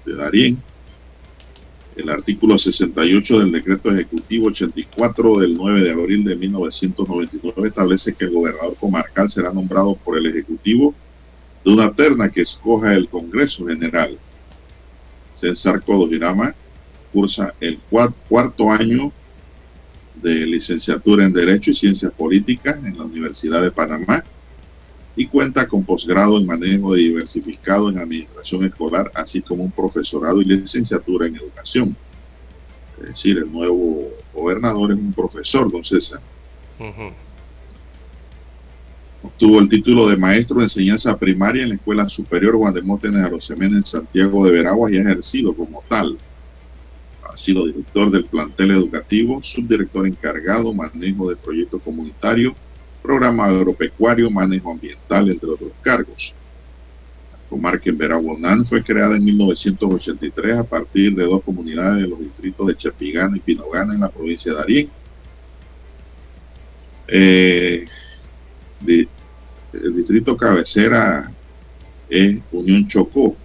de 0.05 0.15
Darién 0.15 0.57
el 1.99 2.09
artículo 2.09 2.57
68 2.57 3.39
del 3.39 3.51
decreto 3.51 3.91
ejecutivo 3.91 4.47
84 4.47 5.39
del 5.39 5.55
9 5.55 5.81
de 5.81 5.91
abril 5.91 6.23
de 6.23 6.35
1999 6.35 7.67
establece 7.67 8.13
que 8.13 8.25
el 8.25 8.31
gobernador 8.31 8.75
comarcal 8.79 9.29
será 9.29 9.51
nombrado 9.51 9.95
por 9.95 10.17
el 10.17 10.25
ejecutivo 10.27 10.95
de 11.63 11.71
una 11.71 11.93
terna 11.93 12.29
que 12.29 12.41
escoja 12.41 12.93
el 12.93 13.09
Congreso 13.09 13.65
General. 13.67 14.17
César 15.33 15.83
Codogirama 15.83 16.55
cursa 17.11 17.53
el 17.59 17.79
cuarto 18.27 18.71
año 18.71 19.11
de 20.15 20.45
licenciatura 20.45 21.25
en 21.25 21.33
Derecho 21.33 21.71
y 21.71 21.75
Ciencias 21.75 22.11
Políticas 22.13 22.77
en 22.83 22.97
la 22.97 23.03
Universidad 23.03 23.61
de 23.61 23.71
Panamá 23.71 24.23
y 25.19 25.27
cuenta 25.27 25.67
con 25.67 25.83
posgrado 25.83 26.37
en 26.37 26.45
manejo 26.45 26.93
diversificado 26.93 27.89
en 27.89 27.97
administración 27.97 28.63
escolar, 28.63 29.11
así 29.13 29.41
como 29.41 29.65
un 29.65 29.71
profesorado 29.71 30.41
y 30.41 30.45
licenciatura 30.45 31.27
en 31.27 31.35
educación. 31.35 31.97
Es 33.01 33.09
decir, 33.09 33.37
el 33.37 33.51
nuevo 33.51 34.07
gobernador 34.33 34.93
es 34.93 34.97
un 34.97 35.11
profesor, 35.11 35.69
don 35.69 35.83
César. 35.83 36.21
Obtuvo 39.21 39.59
el 39.59 39.67
título 39.67 40.07
de 40.07 40.15
maestro 40.15 40.59
de 40.59 40.63
enseñanza 40.63 41.19
primaria 41.19 41.63
en 41.63 41.69
la 41.69 41.75
Escuela 41.75 42.07
Superior 42.07 42.55
Juan 42.55 42.73
de 42.73 42.81
Mótenes 42.81 43.19
Arosemena 43.19 43.75
en 43.75 43.83
Santiago 43.83 44.45
de 44.45 44.53
Veraguas 44.53 44.93
y 44.93 44.99
ha 44.99 45.01
ejercido 45.01 45.53
como 45.53 45.83
tal. 45.89 46.17
Ha 47.29 47.37
sido 47.37 47.65
director 47.65 48.09
del 48.09 48.23
plantel 48.23 48.71
educativo, 48.71 49.43
subdirector 49.43 50.07
encargado, 50.07 50.73
manejo 50.73 51.29
de 51.29 51.35
proyectos 51.35 51.81
comunitarios, 51.81 52.53
programa 53.01 53.45
agropecuario, 53.45 54.29
manejo 54.29 54.71
ambiental, 54.71 55.29
entre 55.29 55.49
otros 55.49 55.71
cargos. 55.81 56.35
La 57.31 57.37
comarca 57.49 57.89
en 57.89 57.97
Verabonán 57.97 58.65
fue 58.65 58.83
creada 58.83 59.15
en 59.15 59.25
1983 59.25 60.57
a 60.57 60.63
partir 60.63 61.15
de 61.15 61.23
dos 61.25 61.41
comunidades 61.43 62.03
de 62.03 62.07
los 62.07 62.19
distritos 62.19 62.67
de 62.67 62.75
Chapigana 62.75 63.37
y 63.37 63.39
Pinogana 63.39 63.93
en 63.93 64.01
la 64.01 64.09
provincia 64.09 64.53
de 64.53 64.61
Arién. 64.61 64.89
Eh, 67.07 67.85
el 68.87 69.95
distrito 69.95 70.37
cabecera 70.37 71.31
es 72.09 72.37
Unión 72.51 72.87
Chocó. 72.87 73.35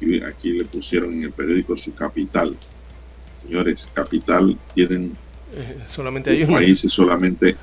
Y 0.00 0.22
aquí 0.22 0.52
le 0.52 0.64
pusieron 0.64 1.12
en 1.14 1.24
el 1.24 1.32
periódico 1.32 1.76
su 1.76 1.94
capital. 1.94 2.56
Señores, 3.42 3.88
capital 3.94 4.58
tienen 4.74 5.16
eh, 5.54 5.78
solamente 5.90 6.30
hay 6.30 6.42
una. 6.42 6.54
Países 6.54 6.92
solamente 6.92 7.56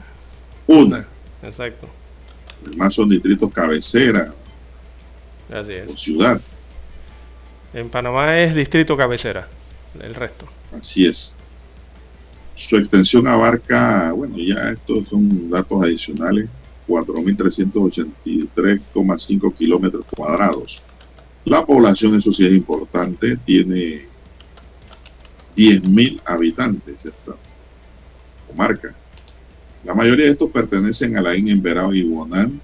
una. 0.68 1.06
Exacto. 1.44 1.90
Además 2.66 2.94
son 2.94 3.10
distritos 3.10 3.52
cabecera. 3.54 4.34
Así 5.52 5.74
es. 5.74 5.90
O 5.90 5.98
ciudad. 5.98 6.40
En 7.74 7.90
Panamá 7.90 8.40
es 8.40 8.56
distrito 8.56 8.96
cabecera, 8.98 9.48
el 10.02 10.16
resto. 10.16 10.48
Así 10.72 11.06
es. 11.06 11.36
Su 12.56 12.78
extensión 12.78 13.28
abarca, 13.28 14.12
bueno, 14.12 14.38
ya 14.38 14.72
estos 14.72 15.08
son 15.08 15.50
datos 15.50 15.84
adicionales, 15.84 16.50
4.383,5 16.88 19.56
kilómetros 19.56 20.06
cuadrados. 20.16 20.82
La 21.46 21.66
población, 21.66 22.18
eso 22.18 22.34
sí 22.34 22.46
es 22.46 22.52
importante, 22.52 23.38
tiene 23.38 24.08
10.000 25.56 26.22
habitantes 26.26 27.06
comarca. 28.50 28.94
La 29.84 29.94
mayoría 29.94 30.26
de 30.26 30.32
estos 30.32 30.52
pertenecen 30.52 31.16
a 31.18 31.22
la 31.22 31.34
en 31.36 31.62
Verao 31.62 31.94
y 31.94 32.04
Bonán, 32.04 32.60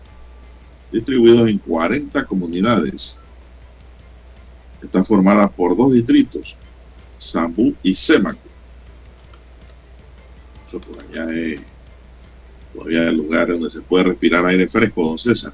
distribuidos 0.91 1.47
en 1.47 1.57
40 1.59 2.25
comunidades. 2.25 3.19
Está 4.81 5.03
formada 5.03 5.47
por 5.47 5.77
dos 5.77 5.93
distritos, 5.93 6.55
Zambú 7.19 7.73
y 7.81 7.95
Sémaco. 7.95 8.39
Eso 10.67 10.79
por 10.79 10.99
allá 11.01 11.33
es 11.33 11.61
todavía 12.73 13.09
el 13.09 13.17
lugar 13.17 13.47
donde 13.47 13.71
se 13.71 13.81
puede 13.81 14.05
respirar 14.05 14.45
aire 14.45 14.67
fresco, 14.67 15.05
don 15.05 15.17
César. 15.17 15.53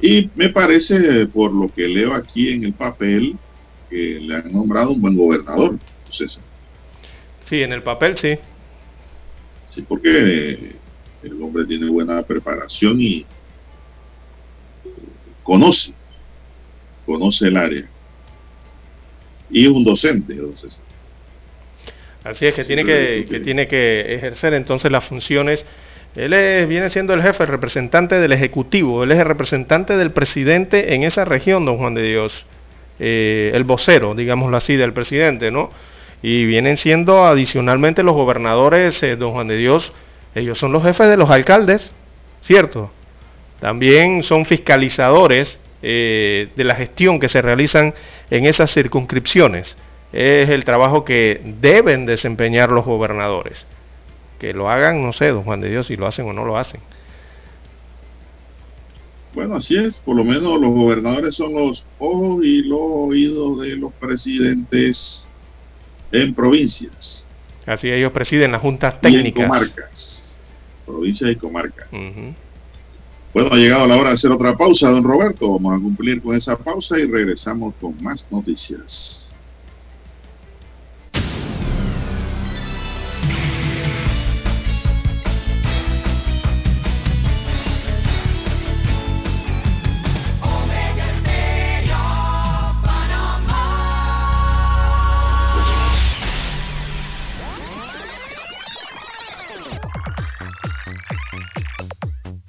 Y 0.00 0.30
me 0.34 0.48
parece, 0.48 1.26
por 1.26 1.52
lo 1.52 1.72
que 1.72 1.86
leo 1.86 2.14
aquí 2.14 2.50
en 2.50 2.64
el 2.64 2.72
papel, 2.72 3.36
que 3.90 4.20
le 4.20 4.36
han 4.36 4.52
nombrado 4.52 4.92
un 4.92 5.00
buen 5.00 5.16
gobernador, 5.16 5.70
don 5.72 5.80
César. 6.08 6.47
Sí, 7.48 7.62
en 7.62 7.72
el 7.72 7.82
papel 7.82 8.18
sí. 8.18 8.34
Sí, 9.74 9.82
porque 9.88 10.76
el 11.22 11.42
hombre 11.42 11.64
tiene 11.64 11.88
buena 11.88 12.22
preparación 12.22 13.00
y 13.00 13.24
conoce, 15.42 15.94
conoce 17.06 17.48
el 17.48 17.56
área. 17.56 17.84
Y 19.50 19.64
es 19.64 19.72
un 19.72 19.82
docente, 19.82 20.34
entonces. 20.34 20.82
Así 22.22 22.46
es 22.46 22.52
que 22.52 22.64
tiene 22.64 22.84
que, 22.84 23.26
que, 23.26 23.40
tiene 23.40 23.66
que 23.66 24.14
ejercer 24.14 24.52
entonces 24.52 24.92
las 24.92 25.04
funciones. 25.04 25.64
Él 26.16 26.66
viene 26.66 26.90
siendo 26.90 27.14
el 27.14 27.22
jefe, 27.22 27.44
el 27.44 27.48
representante 27.48 28.16
del 28.16 28.32
Ejecutivo, 28.32 29.04
él 29.04 29.12
es 29.12 29.18
el 29.18 29.24
representante 29.24 29.96
del 29.96 30.10
presidente 30.10 30.94
en 30.94 31.02
esa 31.02 31.24
región, 31.24 31.64
don 31.64 31.78
Juan 31.78 31.94
de 31.94 32.02
Dios. 32.02 32.44
Eh, 32.98 33.52
el 33.54 33.64
vocero, 33.64 34.14
digámoslo 34.14 34.56
así, 34.56 34.76
del 34.76 34.92
presidente, 34.92 35.50
¿no? 35.50 35.70
Y 36.22 36.44
vienen 36.44 36.76
siendo 36.76 37.24
adicionalmente 37.24 38.02
los 38.02 38.14
gobernadores, 38.14 39.02
eh, 39.02 39.16
don 39.16 39.32
Juan 39.32 39.48
de 39.48 39.56
Dios, 39.56 39.92
ellos 40.34 40.58
son 40.58 40.72
los 40.72 40.82
jefes 40.82 41.08
de 41.08 41.16
los 41.16 41.30
alcaldes, 41.30 41.92
¿cierto? 42.42 42.90
También 43.60 44.22
son 44.22 44.46
fiscalizadores 44.46 45.58
eh, 45.82 46.48
de 46.56 46.64
la 46.64 46.74
gestión 46.74 47.20
que 47.20 47.28
se 47.28 47.42
realizan 47.42 47.94
en 48.30 48.46
esas 48.46 48.72
circunscripciones. 48.72 49.76
Es 50.12 50.48
el 50.48 50.64
trabajo 50.64 51.04
que 51.04 51.40
deben 51.60 52.06
desempeñar 52.06 52.70
los 52.70 52.84
gobernadores. 52.84 53.66
Que 54.38 54.54
lo 54.54 54.70
hagan, 54.70 55.02
no 55.02 55.12
sé, 55.12 55.28
don 55.28 55.44
Juan 55.44 55.60
de 55.60 55.70
Dios, 55.70 55.86
si 55.86 55.96
lo 55.96 56.06
hacen 56.06 56.26
o 56.28 56.32
no 56.32 56.44
lo 56.44 56.56
hacen. 56.56 56.80
Bueno, 59.34 59.56
así 59.56 59.76
es, 59.76 59.98
por 59.98 60.16
lo 60.16 60.24
menos 60.24 60.60
los 60.60 60.72
gobernadores 60.72 61.34
son 61.36 61.54
los 61.54 61.84
ojos 61.98 62.44
y 62.44 62.62
los 62.62 62.80
oídos 62.80 63.60
de 63.60 63.76
los 63.76 63.92
presidentes 63.92 65.30
en 66.12 66.34
provincias. 66.34 67.26
Así 67.66 67.90
ellos 67.90 68.12
presiden 68.12 68.52
las 68.52 68.60
juntas 68.60 69.00
técnicas. 69.00 69.28
Y 69.28 69.32
comarcas, 69.32 70.46
provincias 70.86 71.30
y 71.30 71.36
comarcas. 71.36 71.88
Bueno, 73.34 73.50
ha 73.52 73.56
llegado 73.56 73.86
la 73.86 73.96
hora 73.96 74.08
de 74.10 74.14
hacer 74.14 74.30
otra 74.30 74.56
pausa, 74.56 74.90
don 74.90 75.04
Roberto. 75.04 75.52
Vamos 75.52 75.78
a 75.78 75.82
cumplir 75.82 76.22
con 76.22 76.34
esa 76.34 76.56
pausa 76.56 76.98
y 76.98 77.06
regresamos 77.06 77.74
con 77.80 78.02
más 78.02 78.26
noticias. 78.30 79.27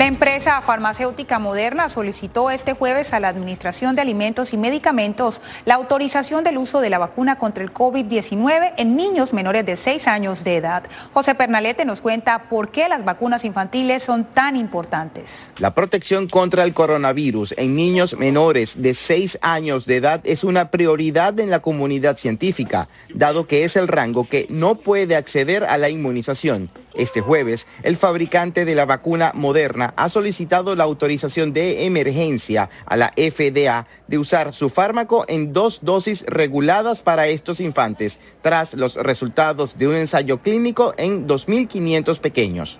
La 0.00 0.06
empresa 0.06 0.62
farmacéutica 0.62 1.38
Moderna 1.38 1.90
solicitó 1.90 2.50
este 2.50 2.72
jueves 2.72 3.12
a 3.12 3.20
la 3.20 3.28
Administración 3.28 3.94
de 3.94 4.00
Alimentos 4.00 4.54
y 4.54 4.56
Medicamentos 4.56 5.42
la 5.66 5.74
autorización 5.74 6.42
del 6.42 6.56
uso 6.56 6.80
de 6.80 6.88
la 6.88 6.96
vacuna 6.96 7.36
contra 7.36 7.62
el 7.62 7.74
COVID-19 7.74 8.72
en 8.78 8.96
niños 8.96 9.34
menores 9.34 9.66
de 9.66 9.76
6 9.76 10.06
años 10.06 10.42
de 10.42 10.56
edad. 10.56 10.84
José 11.12 11.34
Pernalete 11.34 11.84
nos 11.84 12.00
cuenta 12.00 12.48
por 12.48 12.70
qué 12.70 12.88
las 12.88 13.04
vacunas 13.04 13.44
infantiles 13.44 14.02
son 14.02 14.24
tan 14.32 14.56
importantes. 14.56 15.52
La 15.58 15.74
protección 15.74 16.28
contra 16.30 16.64
el 16.64 16.72
coronavirus 16.72 17.52
en 17.58 17.76
niños 17.76 18.16
menores 18.16 18.72
de 18.76 18.94
6 18.94 19.36
años 19.42 19.84
de 19.84 19.96
edad 19.96 20.22
es 20.24 20.44
una 20.44 20.70
prioridad 20.70 21.38
en 21.38 21.50
la 21.50 21.60
comunidad 21.60 22.16
científica, 22.16 22.88
dado 23.12 23.46
que 23.46 23.64
es 23.64 23.76
el 23.76 23.86
rango 23.86 24.26
que 24.26 24.46
no 24.48 24.76
puede 24.76 25.14
acceder 25.14 25.62
a 25.64 25.76
la 25.76 25.90
inmunización. 25.90 26.70
Este 26.94 27.20
jueves, 27.20 27.66
el 27.82 27.98
fabricante 27.98 28.64
de 28.64 28.74
la 28.74 28.84
vacuna 28.84 29.30
Moderna 29.34 29.89
ha 29.96 30.08
solicitado 30.08 30.74
la 30.74 30.84
autorización 30.84 31.52
de 31.52 31.84
emergencia 31.86 32.68
a 32.86 32.96
la 32.96 33.12
FDA 33.16 33.86
de 34.06 34.18
usar 34.18 34.52
su 34.54 34.70
fármaco 34.70 35.24
en 35.28 35.52
dos 35.52 35.80
dosis 35.82 36.22
reguladas 36.26 37.00
para 37.00 37.28
estos 37.28 37.60
infantes, 37.60 38.18
tras 38.42 38.74
los 38.74 38.96
resultados 38.96 39.76
de 39.78 39.86
un 39.86 39.94
ensayo 39.94 40.38
clínico 40.38 40.94
en 40.96 41.28
2.500 41.28 42.18
pequeños. 42.18 42.78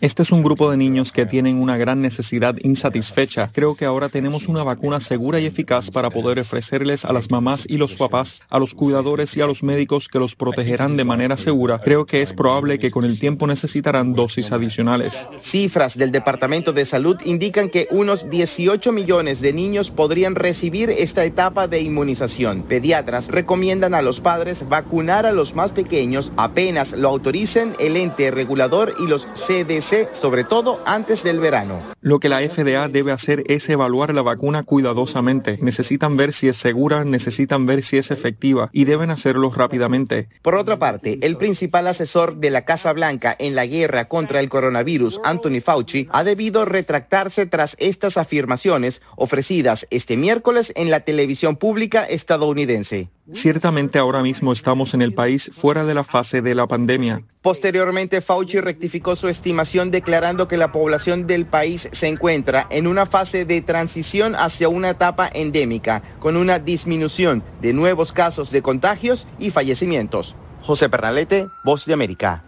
Este 0.00 0.22
es 0.22 0.32
un 0.32 0.42
grupo 0.42 0.70
de 0.70 0.76
niños 0.76 1.12
que 1.12 1.26
tienen 1.26 1.56
una 1.56 1.76
gran 1.76 2.02
necesidad 2.02 2.54
insatisfecha. 2.62 3.48
Creo 3.52 3.74
que 3.74 3.84
ahora 3.84 4.08
tenemos 4.08 4.48
una 4.48 4.62
vacuna 4.62 5.00
segura 5.00 5.38
y 5.38 5.46
eficaz 5.46 5.90
para 5.90 6.10
poder 6.10 6.40
ofrecerles 6.40 7.04
a 7.04 7.12
las 7.12 7.30
mamás 7.30 7.64
y 7.68 7.76
los 7.76 7.94
papás, 7.94 8.42
a 8.50 8.58
los 8.58 8.74
cuidadores 8.74 9.36
y 9.36 9.40
a 9.40 9.46
los 9.46 9.62
médicos 9.62 10.08
que 10.08 10.18
los 10.18 10.34
protegerán 10.34 10.96
de 10.96 11.04
manera 11.04 11.36
segura. 11.36 11.80
Creo 11.80 12.06
que 12.06 12.22
es 12.22 12.32
probable 12.32 12.78
que 12.78 12.90
con 12.90 13.04
el 13.04 13.18
tiempo 13.18 13.46
necesitarán 13.46 14.12
dosis 14.14 14.50
adicionales. 14.52 15.26
Cifras 15.42 15.87
del 15.94 16.12
Departamento 16.12 16.72
de 16.72 16.86
Salud 16.86 17.16
indican 17.24 17.68
que 17.70 17.88
unos 17.90 18.28
18 18.28 18.92
millones 18.92 19.40
de 19.40 19.52
niños 19.52 19.90
podrían 19.90 20.34
recibir 20.34 20.90
esta 20.90 21.24
etapa 21.24 21.68
de 21.68 21.80
inmunización. 21.80 22.64
Pediatras 22.64 23.28
recomiendan 23.28 23.94
a 23.94 24.02
los 24.02 24.20
padres 24.20 24.68
vacunar 24.68 25.26
a 25.26 25.32
los 25.32 25.54
más 25.54 25.72
pequeños 25.72 26.32
apenas 26.36 26.92
lo 26.92 27.08
autoricen 27.08 27.74
el 27.78 27.96
ente 27.96 28.30
regulador 28.30 28.94
y 28.98 29.06
los 29.06 29.26
CDC, 29.46 30.08
sobre 30.20 30.44
todo 30.44 30.80
antes 30.84 31.22
del 31.22 31.40
verano. 31.40 31.78
Lo 32.00 32.18
que 32.18 32.28
la 32.28 32.40
FDA 32.40 32.88
debe 32.88 33.12
hacer 33.12 33.44
es 33.46 33.68
evaluar 33.68 34.14
la 34.14 34.22
vacuna 34.22 34.62
cuidadosamente. 34.62 35.58
Necesitan 35.60 36.16
ver 36.16 36.32
si 36.32 36.48
es 36.48 36.56
segura, 36.56 37.04
necesitan 37.04 37.66
ver 37.66 37.82
si 37.82 37.98
es 37.98 38.10
efectiva 38.10 38.70
y 38.72 38.84
deben 38.84 39.10
hacerlo 39.10 39.50
rápidamente. 39.50 40.28
Por 40.42 40.54
otra 40.54 40.78
parte, 40.78 41.18
el 41.22 41.36
principal 41.36 41.86
asesor 41.86 42.36
de 42.36 42.50
la 42.50 42.64
Casa 42.64 42.92
Blanca 42.92 43.34
en 43.38 43.54
la 43.54 43.66
guerra 43.66 44.06
contra 44.06 44.40
el 44.40 44.48
coronavirus, 44.48 45.20
Anthony 45.24 45.60
Fauci, 45.68 46.08
ha 46.12 46.24
debido 46.24 46.64
retractarse 46.64 47.44
tras 47.44 47.76
estas 47.78 48.16
afirmaciones 48.16 49.02
ofrecidas 49.16 49.86
este 49.90 50.16
miércoles 50.16 50.72
en 50.74 50.90
la 50.90 51.00
televisión 51.00 51.56
pública 51.56 52.06
estadounidense. 52.06 53.10
Ciertamente 53.34 53.98
ahora 53.98 54.22
mismo 54.22 54.52
estamos 54.52 54.94
en 54.94 55.02
el 55.02 55.12
país 55.12 55.50
fuera 55.52 55.84
de 55.84 55.92
la 55.92 56.04
fase 56.04 56.40
de 56.40 56.54
la 56.54 56.66
pandemia. 56.66 57.20
Posteriormente, 57.42 58.22
Fauci 58.22 58.58
rectificó 58.60 59.14
su 59.14 59.28
estimación 59.28 59.90
declarando 59.90 60.48
que 60.48 60.56
la 60.56 60.72
población 60.72 61.26
del 61.26 61.44
país 61.44 61.86
se 61.92 62.06
encuentra 62.06 62.66
en 62.70 62.86
una 62.86 63.04
fase 63.04 63.44
de 63.44 63.60
transición 63.60 64.36
hacia 64.36 64.70
una 64.70 64.88
etapa 64.88 65.28
endémica, 65.30 66.02
con 66.18 66.38
una 66.38 66.58
disminución 66.58 67.42
de 67.60 67.74
nuevos 67.74 68.14
casos 68.14 68.50
de 68.50 68.62
contagios 68.62 69.26
y 69.38 69.50
fallecimientos. 69.50 70.34
José 70.62 70.88
Pernalete, 70.88 71.46
Voz 71.62 71.84
de 71.84 71.92
América. 71.92 72.47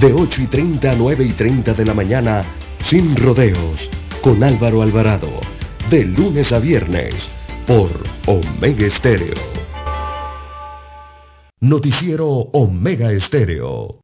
de 0.00 0.12
8 0.12 0.42
y 0.42 0.46
30 0.46 0.90
a 0.90 0.96
9 0.96 1.24
y 1.24 1.32
30 1.32 1.74
de 1.74 1.84
la 1.84 1.92
mañana, 1.92 2.44
sin 2.86 3.14
rodeos, 3.14 3.90
con 4.22 4.42
Álvaro 4.42 4.80
Alvarado, 4.80 5.40
de 5.90 6.04
lunes 6.04 6.50
a 6.52 6.58
viernes, 6.58 7.30
por 7.66 7.90
Omega 8.26 8.86
Estéreo. 8.86 9.34
Noticiero 11.60 12.26
Omega 12.26 13.12
Estéreo. 13.12 14.00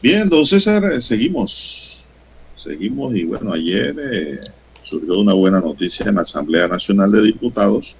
Bien, 0.00 0.28
don 0.28 0.46
César, 0.46 1.02
seguimos. 1.02 2.06
Seguimos 2.54 3.16
y 3.16 3.24
bueno, 3.24 3.52
ayer... 3.52 3.96
Eh, 3.98 4.40
surgió 4.86 5.18
una 5.18 5.34
buena 5.34 5.60
noticia 5.60 6.06
en 6.08 6.14
la 6.14 6.22
Asamblea 6.22 6.68
Nacional 6.68 7.10
de 7.10 7.20
Diputados, 7.22 7.96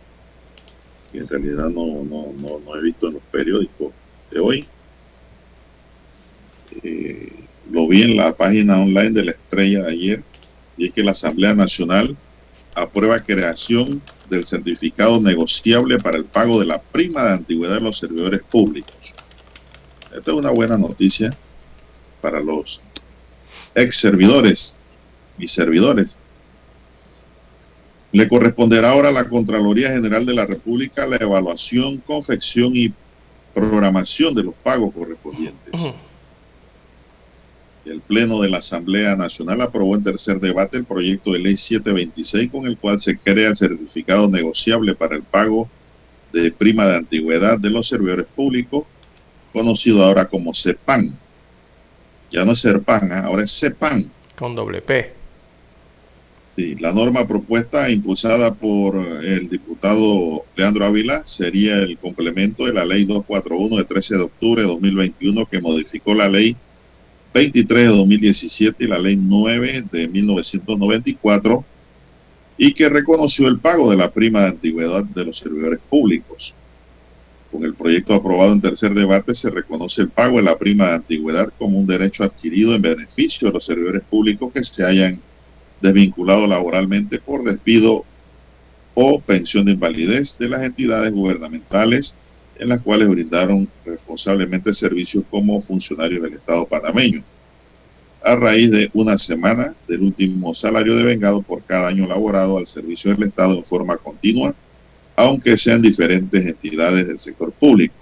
que 1.11 1.18
en 1.18 1.28
realidad 1.28 1.68
no, 1.68 2.05
no, 2.05 2.76
he 2.76 2.82
visto 2.82 3.09
en 3.09 3.14
los 3.14 3.22
periódicos 3.24 3.93
de 4.30 4.39
hoy. 4.39 4.68
Eh, 6.84 7.32
lo 7.72 7.89
vi 7.89 8.03
en 8.03 8.16
la 8.16 8.32
página 8.37 8.78
online 8.78 9.11
de 9.11 9.24
la 9.24 9.30
estrella 9.32 9.82
de 9.82 9.91
ayer, 9.91 10.22
y 10.76 10.87
es 10.87 10.93
que 10.93 11.03
la 11.03 11.11
Asamblea 11.11 11.55
Nacional 11.55 12.16
aprueba 12.72 13.24
creación 13.24 14.01
del 14.30 14.47
certificado 14.47 15.20
negociable 15.20 15.99
para 15.99 16.18
el 16.18 16.26
pago 16.26 16.61
de 16.61 16.66
la 16.66 16.80
prima 16.80 17.24
de 17.24 17.32
antigüedad 17.32 17.76
de 17.76 17.80
los 17.80 17.99
servidores 17.99 18.43
públicos. 18.43 19.12
Esta 20.14 20.30
es 20.30 20.37
una 20.37 20.51
buena 20.51 20.78
noticia 20.78 21.37
para 22.20 22.39
los 22.41 22.80
ex 23.74 23.97
servidores 23.97 24.76
y 25.37 25.49
servidores 25.49 26.14
le 28.16 28.28
corresponderá 28.28 28.92
ahora 28.92 29.10
a 29.10 29.12
la 29.12 29.28
Contraloría 29.28 29.90
General 29.90 30.24
de 30.24 30.32
la 30.32 30.46
República 30.46 31.06
la 31.06 31.16
evaluación, 31.16 31.98
confección 31.98 32.74
y 32.74 32.90
programación 33.52 34.34
de 34.34 34.42
los 34.42 34.54
pagos 34.54 34.94
correspondientes. 34.94 35.94
El 37.84 38.00
Pleno 38.00 38.40
de 38.40 38.48
la 38.48 38.58
Asamblea 38.58 39.16
Nacional 39.16 39.60
aprobó 39.60 39.96
en 39.96 40.02
tercer 40.02 40.40
debate 40.40 40.78
el 40.78 40.86
proyecto 40.86 41.32
de 41.32 41.40
ley 41.40 41.58
726 41.58 42.50
con 42.50 42.66
el 42.66 42.78
cual 42.78 43.02
se 43.02 43.18
crea 43.18 43.50
el 43.50 43.56
certificado 43.56 44.30
negociable 44.30 44.94
para 44.94 45.14
el 45.14 45.22
pago 45.22 45.68
de 46.32 46.50
prima 46.52 46.86
de 46.86 46.96
antigüedad 46.96 47.58
de 47.58 47.68
los 47.68 47.86
servidores 47.86 48.26
públicos, 48.34 48.84
conocido 49.52 50.02
ahora 50.02 50.24
como 50.24 50.54
CEPAN. 50.54 51.14
Ya 52.30 52.46
no 52.46 52.52
es 52.52 52.60
SERPAN, 52.60 53.12
¿ah? 53.12 53.24
ahora 53.26 53.44
es 53.44 53.52
CEPAN. 53.52 54.10
Con 54.38 54.54
doble 54.54 54.80
P. 54.80 55.25
La 56.57 56.90
norma 56.90 57.28
propuesta 57.28 57.90
impulsada 57.90 58.54
por 58.54 58.96
el 59.22 59.50
diputado 59.50 60.44
Leandro 60.57 60.86
Ávila 60.86 61.20
sería 61.26 61.76
el 61.82 61.98
complemento 61.98 62.64
de 62.64 62.72
la 62.72 62.86
ley 62.86 63.04
241 63.04 63.76
de 63.76 63.84
13 63.84 64.14
de 64.16 64.22
octubre 64.22 64.62
de 64.62 64.68
2021 64.68 65.44
que 65.44 65.61
modificó 65.61 66.14
la 66.14 66.30
ley 66.30 66.57
23 67.34 67.82
de 67.82 67.88
2017 67.88 68.84
y 68.84 68.86
la 68.86 68.98
ley 68.98 69.16
9 69.16 69.84
de 69.92 70.09
1994 70.09 71.62
y 72.57 72.72
que 72.72 72.88
reconoció 72.88 73.48
el 73.48 73.59
pago 73.59 73.90
de 73.90 73.98
la 73.98 74.11
prima 74.11 74.40
de 74.40 74.48
antigüedad 74.48 75.04
de 75.04 75.24
los 75.26 75.36
servidores 75.36 75.80
públicos. 75.90 76.54
Con 77.52 77.64
el 77.64 77.74
proyecto 77.74 78.14
aprobado 78.14 78.54
en 78.54 78.62
tercer 78.62 78.94
debate 78.94 79.34
se 79.34 79.50
reconoce 79.50 80.00
el 80.00 80.09
pago 80.09 80.38
de 80.38 80.44
la 80.44 80.57
prima 80.57 80.86
de 80.86 80.94
antigüedad 80.94 81.52
como 81.59 81.78
un 81.78 81.86
derecho 81.86 82.24
adquirido 82.24 82.74
en 82.74 82.80
beneficio 82.80 83.48
de 83.48 83.52
los 83.52 83.64
servidores 83.66 84.04
públicos 84.04 84.50
que 84.54 84.64
se 84.64 84.82
hayan 84.82 85.20
desvinculado 85.80 86.46
laboralmente 86.46 87.18
por 87.18 87.44
despido 87.44 88.04
o 88.94 89.20
pensión 89.20 89.66
de 89.66 89.72
invalidez 89.72 90.38
de 90.38 90.48
las 90.48 90.62
entidades 90.62 91.12
gubernamentales 91.12 92.16
en 92.58 92.70
las 92.70 92.80
cuales 92.80 93.08
brindaron 93.08 93.68
responsablemente 93.84 94.72
servicios 94.72 95.24
como 95.30 95.60
funcionarios 95.60 96.22
del 96.22 96.34
Estado 96.34 96.66
panameño, 96.66 97.22
a 98.22 98.34
raíz 98.34 98.70
de 98.70 98.90
una 98.94 99.18
semana 99.18 99.74
del 99.86 100.02
último 100.02 100.54
salario 100.54 100.96
devengado 100.96 101.42
por 101.42 101.62
cada 101.62 101.88
año 101.88 102.06
laborado 102.06 102.58
al 102.58 102.66
servicio 102.66 103.12
del 103.12 103.24
Estado 103.24 103.58
en 103.58 103.64
forma 103.64 103.98
continua, 103.98 104.54
aunque 105.14 105.56
sean 105.56 105.82
diferentes 105.82 106.44
entidades 106.44 107.06
del 107.06 107.20
sector 107.20 107.52
público. 107.52 107.94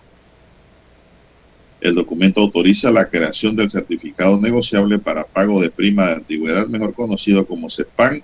El 1.85 1.95
documento 1.95 2.41
autoriza 2.41 2.91
la 2.91 3.11
creación 3.11 3.55
del 3.57 3.68
certificado 3.68 4.41
negociable 4.41 4.99
para 4.99 5.26
pago 5.26 5.61
de 5.61 5.68
prima 5.68 6.07
de 6.07 6.14
antigüedad, 6.14 6.66
mejor 6.66 6.95
conocido 6.95 7.47
como 7.47 7.68
CEPAN, 7.68 8.22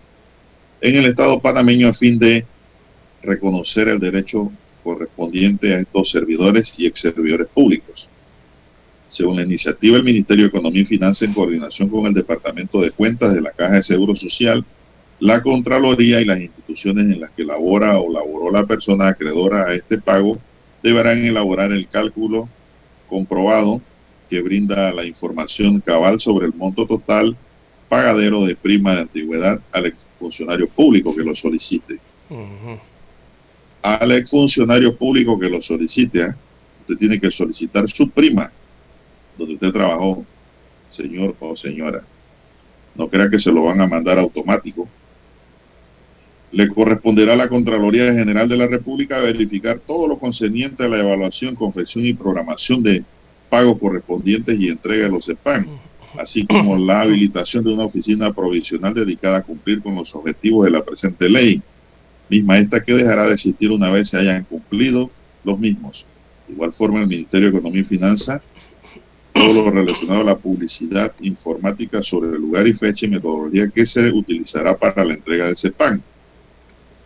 en 0.80 0.96
el 0.96 1.04
Estado 1.04 1.38
panameño 1.40 1.88
a 1.88 1.92
fin 1.92 2.18
de 2.18 2.46
reconocer 3.22 3.88
el 3.88 4.00
derecho 4.00 4.50
correspondiente 4.82 5.74
a 5.74 5.80
estos 5.80 6.08
servidores 6.08 6.72
y 6.78 6.86
ex 6.86 7.00
servidores 7.00 7.48
públicos. 7.48 8.08
Según 9.10 9.36
la 9.36 9.42
iniciativa, 9.42 9.98
el 9.98 10.04
Ministerio 10.04 10.44
de 10.44 10.48
Economía 10.48 10.80
y 10.80 10.86
Finanzas, 10.86 11.28
en 11.28 11.34
coordinación 11.34 11.90
con 11.90 12.06
el 12.06 12.14
Departamento 12.14 12.80
de 12.80 12.92
Cuentas 12.92 13.34
de 13.34 13.42
la 13.42 13.50
Caja 13.50 13.74
de 13.74 13.82
Seguro 13.82 14.16
Social, 14.16 14.64
la 15.18 15.42
Contraloría 15.42 16.22
y 16.22 16.24
las 16.24 16.40
instituciones 16.40 17.04
en 17.04 17.20
las 17.20 17.30
que 17.32 17.44
labora 17.44 17.98
o 17.98 18.10
laboró 18.10 18.50
la 18.50 18.64
persona 18.64 19.08
acreedora 19.08 19.66
a 19.66 19.74
este 19.74 19.98
pago, 19.98 20.38
deberán 20.82 21.22
elaborar 21.26 21.72
el 21.72 21.86
cálculo 21.88 22.48
comprobado 23.10 23.82
que 24.30 24.40
brinda 24.40 24.92
la 24.92 25.04
información 25.04 25.80
cabal 25.80 26.20
sobre 26.20 26.46
el 26.46 26.54
monto 26.54 26.86
total 26.86 27.36
pagadero 27.88 28.44
de 28.44 28.54
prima 28.54 28.94
de 28.94 29.00
antigüedad 29.00 29.60
al 29.72 29.86
exfuncionario 29.86 30.68
público 30.68 31.14
que 31.14 31.24
lo 31.24 31.34
solicite. 31.34 31.98
Al 33.82 34.12
exfuncionario 34.12 34.96
público 34.96 35.38
que 35.38 35.50
lo 35.50 35.60
solicite, 35.60 36.20
¿eh? 36.22 36.34
usted 36.82 36.96
tiene 36.96 37.20
que 37.20 37.30
solicitar 37.30 37.88
su 37.90 38.08
prima 38.08 38.52
donde 39.36 39.54
usted 39.54 39.72
trabajó, 39.72 40.24
señor 40.88 41.34
o 41.40 41.56
señora. 41.56 42.04
No 42.94 43.08
crea 43.08 43.28
que 43.30 43.40
se 43.40 43.50
lo 43.50 43.64
van 43.64 43.80
a 43.80 43.88
mandar 43.88 44.18
automático. 44.18 44.88
Le 46.52 46.68
corresponderá 46.68 47.34
a 47.34 47.36
la 47.36 47.48
Contraloría 47.48 48.12
General 48.12 48.48
de 48.48 48.56
la 48.56 48.66
República 48.66 49.20
verificar 49.20 49.78
todo 49.86 50.08
lo 50.08 50.18
concerniente 50.18 50.84
a 50.84 50.88
la 50.88 51.00
evaluación, 51.00 51.54
confección 51.54 52.04
y 52.04 52.14
programación 52.14 52.82
de 52.82 53.04
pagos 53.48 53.78
correspondientes 53.78 54.58
y 54.58 54.68
entrega 54.68 55.04
de 55.04 55.10
los 55.10 55.28
EPAN, 55.28 55.66
así 56.18 56.46
como 56.46 56.76
la 56.76 57.02
habilitación 57.02 57.64
de 57.64 57.74
una 57.74 57.84
oficina 57.84 58.32
provisional 58.32 58.94
dedicada 58.94 59.38
a 59.38 59.42
cumplir 59.42 59.80
con 59.80 59.94
los 59.94 60.14
objetivos 60.14 60.64
de 60.64 60.72
la 60.72 60.84
presente 60.84 61.28
ley, 61.28 61.62
misma 62.28 62.58
esta 62.58 62.82
que 62.82 62.94
dejará 62.94 63.26
de 63.26 63.34
existir 63.34 63.70
una 63.70 63.90
vez 63.90 64.08
se 64.08 64.18
hayan 64.18 64.44
cumplido 64.44 65.10
los 65.44 65.58
mismos. 65.58 66.04
De 66.46 66.54
igual 66.54 66.72
forma, 66.72 67.00
el 67.00 67.06
Ministerio 67.06 67.50
de 67.50 67.58
Economía 67.58 67.82
y 67.82 67.84
Finanzas 67.84 68.40
todo 69.32 69.52
lo 69.52 69.70
relacionado 69.70 70.20
a 70.20 70.24
la 70.24 70.36
publicidad 70.36 71.12
informática 71.20 72.02
sobre 72.02 72.30
el 72.30 72.40
lugar 72.40 72.66
y 72.66 72.74
fecha 72.74 73.06
y 73.06 73.10
metodología 73.10 73.68
que 73.68 73.86
se 73.86 74.10
utilizará 74.10 74.76
para 74.76 75.04
la 75.04 75.14
entrega 75.14 75.46
de 75.46 75.52
ese 75.52 75.70
PAN. 75.70 76.02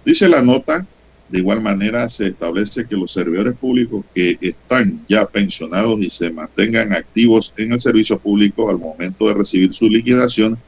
Dice 0.05 0.29
la 0.29 0.43
nota, 0.43 0.87
de 1.29 1.39
igual 1.39 1.63
manera 1.63 2.09
se 2.11 2.29
establece 2.29 2.87
que 2.87 2.97
los 2.97 3.13
servidores 3.13 3.57
públicos 3.57 4.05
que 4.15 4.39
están 4.41 5.05
ya 5.09 5.25
pensionados 5.27 5.99
y 6.01 6.11
se 6.11 6.31
mantengan 6.31 6.93
activos 6.93 7.55
en 7.57 7.73
el 7.73 7.81
servicio 7.81 8.19
público 8.19 8.69
al 8.69 8.79
momento 8.79 9.27
de 9.27 9.35
recibir 9.35 9.73
su 9.75 9.89
liquidación, 9.89 10.59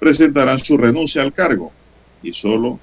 presentarán 0.00 0.58
su 0.58 0.76
renuncia 0.76 1.22
al 1.22 1.32
cargo 1.32 1.72
y 2.22 2.32
solo 2.32 2.80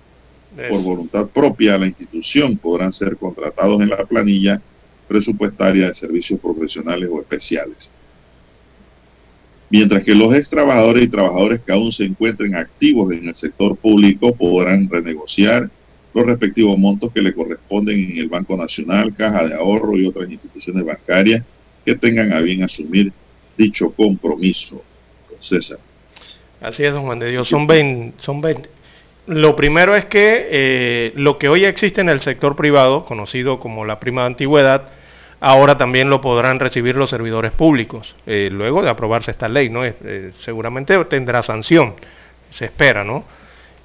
por 0.70 0.82
voluntad 0.82 1.28
propia 1.28 1.76
a 1.76 1.78
la 1.78 1.88
institución 1.88 2.58
podrán 2.58 2.92
ser 2.92 3.18
contratados 3.18 3.82
en 3.82 3.90
la 3.90 4.06
planilla 4.06 4.62
presupuestaria 5.08 5.88
de 5.88 5.96
servicios 5.96 6.40
profesionales 6.40 7.10
o 7.12 7.20
especiales. 7.20 7.92
Mientras 9.70 10.04
que 10.04 10.16
los 10.16 10.34
ex 10.34 10.50
trabajadores 10.50 11.04
y 11.04 11.08
trabajadores 11.08 11.62
que 11.62 11.72
aún 11.72 11.92
se 11.92 12.04
encuentren 12.04 12.56
activos 12.56 13.12
en 13.14 13.30
el 13.30 13.36
sector 13.36 13.76
público 13.78 14.34
podrán 14.34 14.90
renegociar 14.90 15.70
los 16.14 16.26
respectivos 16.26 16.78
montos 16.78 17.12
que 17.14 17.22
le 17.22 17.34
corresponden 17.34 18.12
en 18.12 18.18
el 18.18 18.28
Banco 18.28 18.58
Nacional, 18.58 19.14
Caja 19.16 19.48
de 19.48 19.56
Ahorro 19.56 19.98
y 19.98 20.06
otras 20.06 20.30
instituciones 20.30 20.86
bancarias 20.86 21.44
que 21.86 21.96
tengan 21.96 22.34
a 22.34 22.42
bien 22.42 22.64
asumir 22.64 23.12
dicho 23.58 23.92
compromiso. 23.92 24.84
César. 25.42 25.80
Así 26.62 26.84
es, 26.84 26.94
don 26.94 27.04
Juan 27.04 27.20
de 27.20 27.32
Dios. 27.32 27.48
Son 27.48 27.68
20. 27.68 28.22
Son 28.22 28.42
20. 28.42 28.70
Lo 29.28 29.56
primero 29.56 29.96
es 29.96 30.06
que 30.06 30.48
eh, 30.50 31.14
lo 31.16 31.38
que 31.38 31.50
hoy 31.50 31.66
existe 31.66 32.02
en 32.02 32.10
el 32.10 32.22
sector 32.22 32.56
privado, 32.56 33.06
conocido 33.06 33.60
como 33.60 33.86
la 33.86 34.00
prima 34.00 34.22
de 34.22 34.28
antigüedad, 34.28 34.90
ahora 35.40 35.78
también 35.78 36.10
lo 36.10 36.22
podrán 36.22 36.60
recibir 36.60 36.96
los 36.96 37.10
servidores 37.10 37.52
públicos, 37.52 38.16
eh, 38.26 38.50
luego 38.52 38.82
de 38.82 38.90
aprobarse 38.90 39.32
esta 39.32 39.48
ley, 39.48 39.70
¿no? 39.70 39.86
Eh, 39.86 40.32
seguramente 40.40 41.04
tendrá 41.06 41.44
sanción, 41.44 41.96
se 42.52 42.66
espera, 42.66 43.04
¿no? 43.04 43.26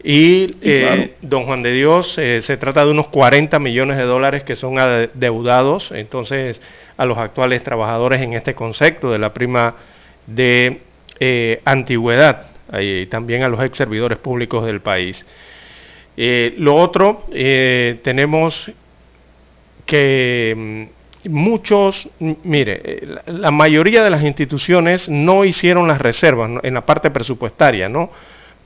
Y 0.08 0.54
eh, 0.62 1.14
don 1.20 1.46
Juan 1.46 1.64
de 1.64 1.72
Dios, 1.72 2.12
se 2.12 2.56
trata 2.58 2.84
de 2.84 2.92
unos 2.92 3.08
40 3.08 3.58
millones 3.58 3.96
de 3.96 4.04
dólares 4.04 4.44
que 4.44 4.54
son 4.54 4.78
adeudados, 4.78 5.90
entonces, 5.90 6.62
a 6.96 7.04
los 7.06 7.18
actuales 7.18 7.64
trabajadores 7.64 8.22
en 8.22 8.34
este 8.34 8.54
concepto 8.54 9.10
de 9.10 9.18
la 9.18 9.34
prima 9.34 9.74
de 10.28 10.82
antigüedad, 11.64 12.46
y 12.80 13.06
también 13.06 13.42
a 13.42 13.48
los 13.48 13.60
ex 13.64 13.76
servidores 13.76 14.18
públicos 14.18 14.64
del 14.64 14.80
país. 14.80 15.26
lo 16.16 16.76
otro, 16.76 17.24
tenemos 17.32 18.70
que 19.86 20.88
mm, 21.24 21.30
muchos, 21.30 22.08
mire, 22.18 22.80
eh, 22.84 23.16
la 23.26 23.50
mayoría 23.50 24.04
de 24.04 24.10
las 24.10 24.22
instituciones 24.24 25.08
no 25.08 25.44
hicieron 25.44 25.88
las 25.88 26.00
reservas 26.00 26.50
en 26.62 26.74
la 26.74 26.84
parte 26.84 27.10
presupuestaria, 27.10 27.88
¿no? 27.88 28.10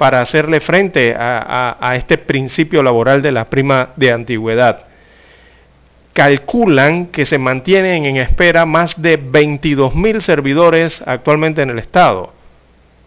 Para 0.01 0.23
hacerle 0.23 0.63
frente 0.63 1.15
a, 1.15 1.93
este 1.95 2.17
principio 2.17 2.83
laboral 2.83 3.21
de 3.21 3.33
la 3.33 3.51
prima 3.51 3.91
de 3.97 4.11
antigüedad. 4.11 4.85
Calculan 6.15 7.09
que 7.09 7.27
se 7.27 7.37
mantienen 7.37 8.07
en 8.07 8.17
espera 8.17 8.65
más 8.65 8.95
de 9.03 9.19
22 9.19 9.95
mil 9.95 10.23
servidores 10.23 11.03
actualmente 11.05 11.61
en 11.61 11.69
el 11.69 11.79
Estado, 11.79 12.33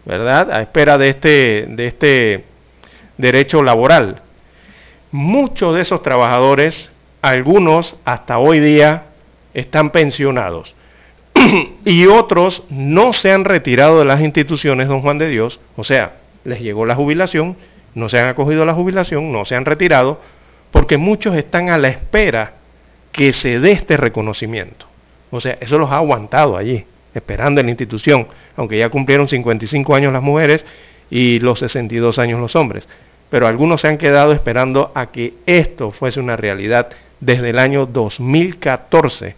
¿verdad? 0.04 0.52
A 0.52 0.62
espera 0.62 0.94
este, 1.04 1.66
de 1.68 1.88
este 1.88 2.44
derecho 3.18 3.60
laboral. 3.60 4.22
Muchos 5.10 5.74
de 5.74 5.82
esos 5.82 6.00
trabajadores, 6.00 6.92
algunos 7.22 7.96
hasta 8.04 8.38
hoy 8.38 8.60
día, 8.60 9.06
están 9.52 9.90
pensionados 9.90 10.76
y 11.84 12.06
otros 12.06 12.62
no 12.70 13.12
se 13.12 13.32
han 13.32 13.44
retirado 13.44 13.98
de 13.98 14.04
las 14.04 14.20
instituciones, 14.20 14.86
don 14.86 15.02
Juan 15.02 15.18
de 15.18 15.28
Dios, 15.28 15.58
o 15.76 15.82
sea, 15.82 16.18
les 16.44 16.60
llegó 16.60 16.86
la 16.86 16.94
jubilación, 16.94 17.56
no 17.94 18.08
se 18.08 18.18
han 18.18 18.28
acogido 18.28 18.62
a 18.62 18.66
la 18.66 18.74
jubilación, 18.74 19.32
no 19.32 19.44
se 19.44 19.54
han 19.54 19.64
retirado, 19.64 20.20
porque 20.70 20.96
muchos 20.96 21.36
están 21.36 21.70
a 21.70 21.78
la 21.78 21.88
espera 21.88 22.54
que 23.12 23.32
se 23.32 23.60
dé 23.60 23.72
este 23.72 23.96
reconocimiento. 23.96 24.86
O 25.30 25.40
sea, 25.40 25.56
eso 25.60 25.78
los 25.78 25.90
ha 25.90 25.96
aguantado 25.96 26.56
allí, 26.56 26.84
esperando 27.14 27.60
en 27.60 27.66
la 27.66 27.70
institución, 27.70 28.26
aunque 28.56 28.78
ya 28.78 28.88
cumplieron 28.88 29.28
55 29.28 29.94
años 29.94 30.12
las 30.12 30.22
mujeres 30.22 30.66
y 31.10 31.38
los 31.40 31.60
62 31.60 32.18
años 32.18 32.40
los 32.40 32.56
hombres. 32.56 32.88
Pero 33.30 33.46
algunos 33.46 33.80
se 33.80 33.88
han 33.88 33.98
quedado 33.98 34.32
esperando 34.32 34.92
a 34.94 35.06
que 35.06 35.34
esto 35.46 35.90
fuese 35.90 36.20
una 36.20 36.36
realidad 36.36 36.88
desde 37.20 37.50
el 37.50 37.58
año 37.58 37.86
2014 37.86 39.34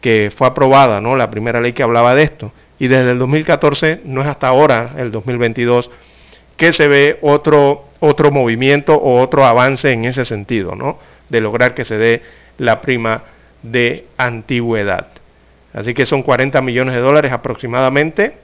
que 0.00 0.32
fue 0.34 0.46
aprobada, 0.46 1.00
¿no? 1.00 1.16
La 1.16 1.30
primera 1.30 1.60
ley 1.60 1.72
que 1.72 1.82
hablaba 1.82 2.14
de 2.14 2.22
esto. 2.22 2.52
Y 2.78 2.88
desde 2.88 3.10
el 3.10 3.18
2014, 3.18 4.02
no 4.04 4.20
es 4.20 4.28
hasta 4.28 4.48
ahora, 4.48 4.94
el 4.98 5.10
2022, 5.10 5.90
que 6.56 6.72
se 6.72 6.88
ve 6.88 7.18
otro, 7.22 7.84
otro 8.00 8.30
movimiento 8.30 8.94
o 8.94 9.20
otro 9.20 9.44
avance 9.44 9.92
en 9.92 10.04
ese 10.04 10.24
sentido, 10.24 10.74
¿no? 10.74 10.98
De 11.28 11.40
lograr 11.40 11.74
que 11.74 11.84
se 11.84 11.96
dé 11.96 12.22
la 12.58 12.80
prima 12.80 13.22
de 13.62 14.06
antigüedad. 14.16 15.08
Así 15.72 15.92
que 15.92 16.06
son 16.06 16.22
40 16.22 16.60
millones 16.62 16.94
de 16.94 17.00
dólares 17.00 17.32
aproximadamente 17.32 18.38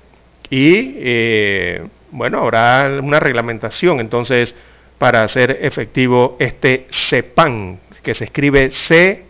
Y 0.50 0.96
eh, 0.98 1.82
bueno, 2.10 2.40
habrá 2.40 2.90
una 3.02 3.20
reglamentación 3.20 4.00
entonces 4.00 4.54
para 4.98 5.22
hacer 5.22 5.58
efectivo 5.62 6.36
este 6.38 6.86
CEPAN, 6.90 7.80
que 8.02 8.14
se 8.14 8.24
escribe 8.24 8.70
C-E-P-P-A-N, 8.70 9.22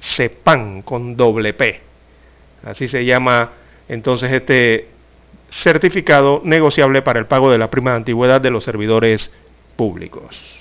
CEPAN 0.00 0.82
con 0.82 1.16
doble 1.16 1.52
P. 1.52 1.80
Así 2.64 2.86
se 2.86 3.04
llama 3.04 3.50
entonces 3.88 4.32
este 4.32 4.86
certificado 5.50 6.42
negociable 6.44 7.02
para 7.02 7.18
el 7.18 7.26
pago 7.26 7.50
de 7.50 7.58
la 7.58 7.70
prima 7.70 7.92
de 7.92 7.98
antigüedad 7.98 8.40
de 8.40 8.50
los 8.50 8.64
servidores 8.64 9.30
públicos. 9.76 10.58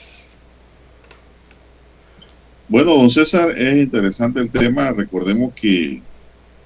Bueno, 2.69 2.95
don 2.95 3.09
César, 3.09 3.51
es 3.57 3.75
interesante 3.75 4.41
el 4.41 4.49
tema. 4.49 4.91
Recordemos 4.91 5.53
que 5.53 6.01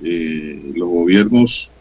eh, 0.03 0.71
los 0.75 0.89
gobiernos 0.89 1.71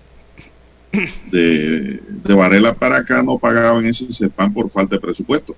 de, 1.30 2.00
Varela 2.34 2.74
para 2.74 2.98
acá 2.98 3.22
no 3.22 3.38
pagaban 3.38 3.86
ese 3.86 4.12
CEPAN 4.12 4.52
por 4.52 4.70
falta 4.70 4.96
de 4.96 5.00
presupuesto. 5.00 5.56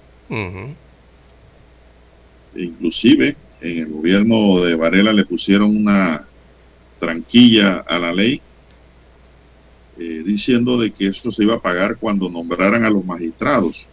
Inclusive 2.54 3.36
en 3.60 3.78
el 3.78 3.86
gobierno 3.88 4.60
de 4.60 4.76
Varela 4.76 5.12
le 5.12 5.24
pusieron 5.24 5.76
una 5.76 6.26
tranquilla 7.00 7.78
a 7.78 7.98
la 7.98 8.12
ley 8.12 8.40
eh, 9.99 10.22
diciendo 10.24 10.78
de 10.78 10.90
que 10.90 11.07
esto 11.09 11.30
se 11.30 11.45
iba 11.45 11.55
a 11.55 11.61
pagar 11.61 11.97
cuando 11.99 12.30
nombraran 12.30 12.84
a 12.84 12.90
los 12.90 13.05
magistrados 13.05 13.86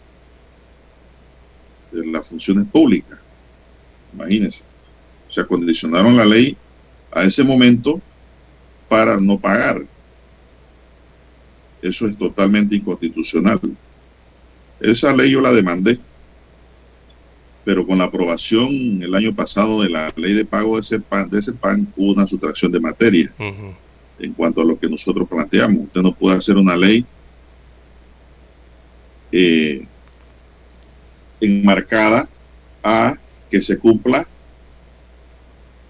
de 1.92 2.06
las 2.06 2.28
funciones 2.28 2.66
públicas. 2.66 3.18
Imagínense. 4.14 4.64
Se 5.28 5.42
acondicionaron 5.42 6.16
la 6.16 6.24
ley 6.24 6.56
a 7.12 7.24
ese 7.24 7.44
momento 7.44 8.00
para 8.88 9.20
no 9.20 9.38
pagar. 9.38 9.84
Eso 11.82 12.06
es 12.06 12.16
totalmente 12.16 12.76
inconstitucional. 12.76 13.60
Esa 14.80 15.12
ley 15.12 15.30
yo 15.30 15.40
la 15.40 15.52
demandé, 15.52 15.98
pero 17.64 17.86
con 17.86 17.98
la 17.98 18.04
aprobación 18.04 19.02
el 19.02 19.14
año 19.14 19.34
pasado 19.34 19.82
de 19.82 19.90
la 19.90 20.12
ley 20.16 20.32
de 20.32 20.46
pago 20.46 20.76
de 20.76 20.80
ese 20.80 21.00
pan, 21.00 21.28
de 21.28 21.40
ese 21.40 21.52
pan 21.52 21.92
hubo 21.96 22.12
una 22.12 22.26
sustracción 22.26 22.72
de 22.72 22.80
materia 22.80 23.32
en 24.20 24.32
cuanto 24.34 24.60
a 24.60 24.64
lo 24.64 24.78
que 24.78 24.88
nosotros 24.88 25.28
planteamos. 25.28 25.84
Usted 25.84 26.02
no 26.02 26.12
puede 26.12 26.36
hacer 26.36 26.56
una 26.56 26.76
ley 26.76 27.04
eh, 29.32 29.86
enmarcada 31.40 32.28
a 32.82 33.16
que 33.50 33.60
se 33.60 33.78
cumpla 33.78 34.26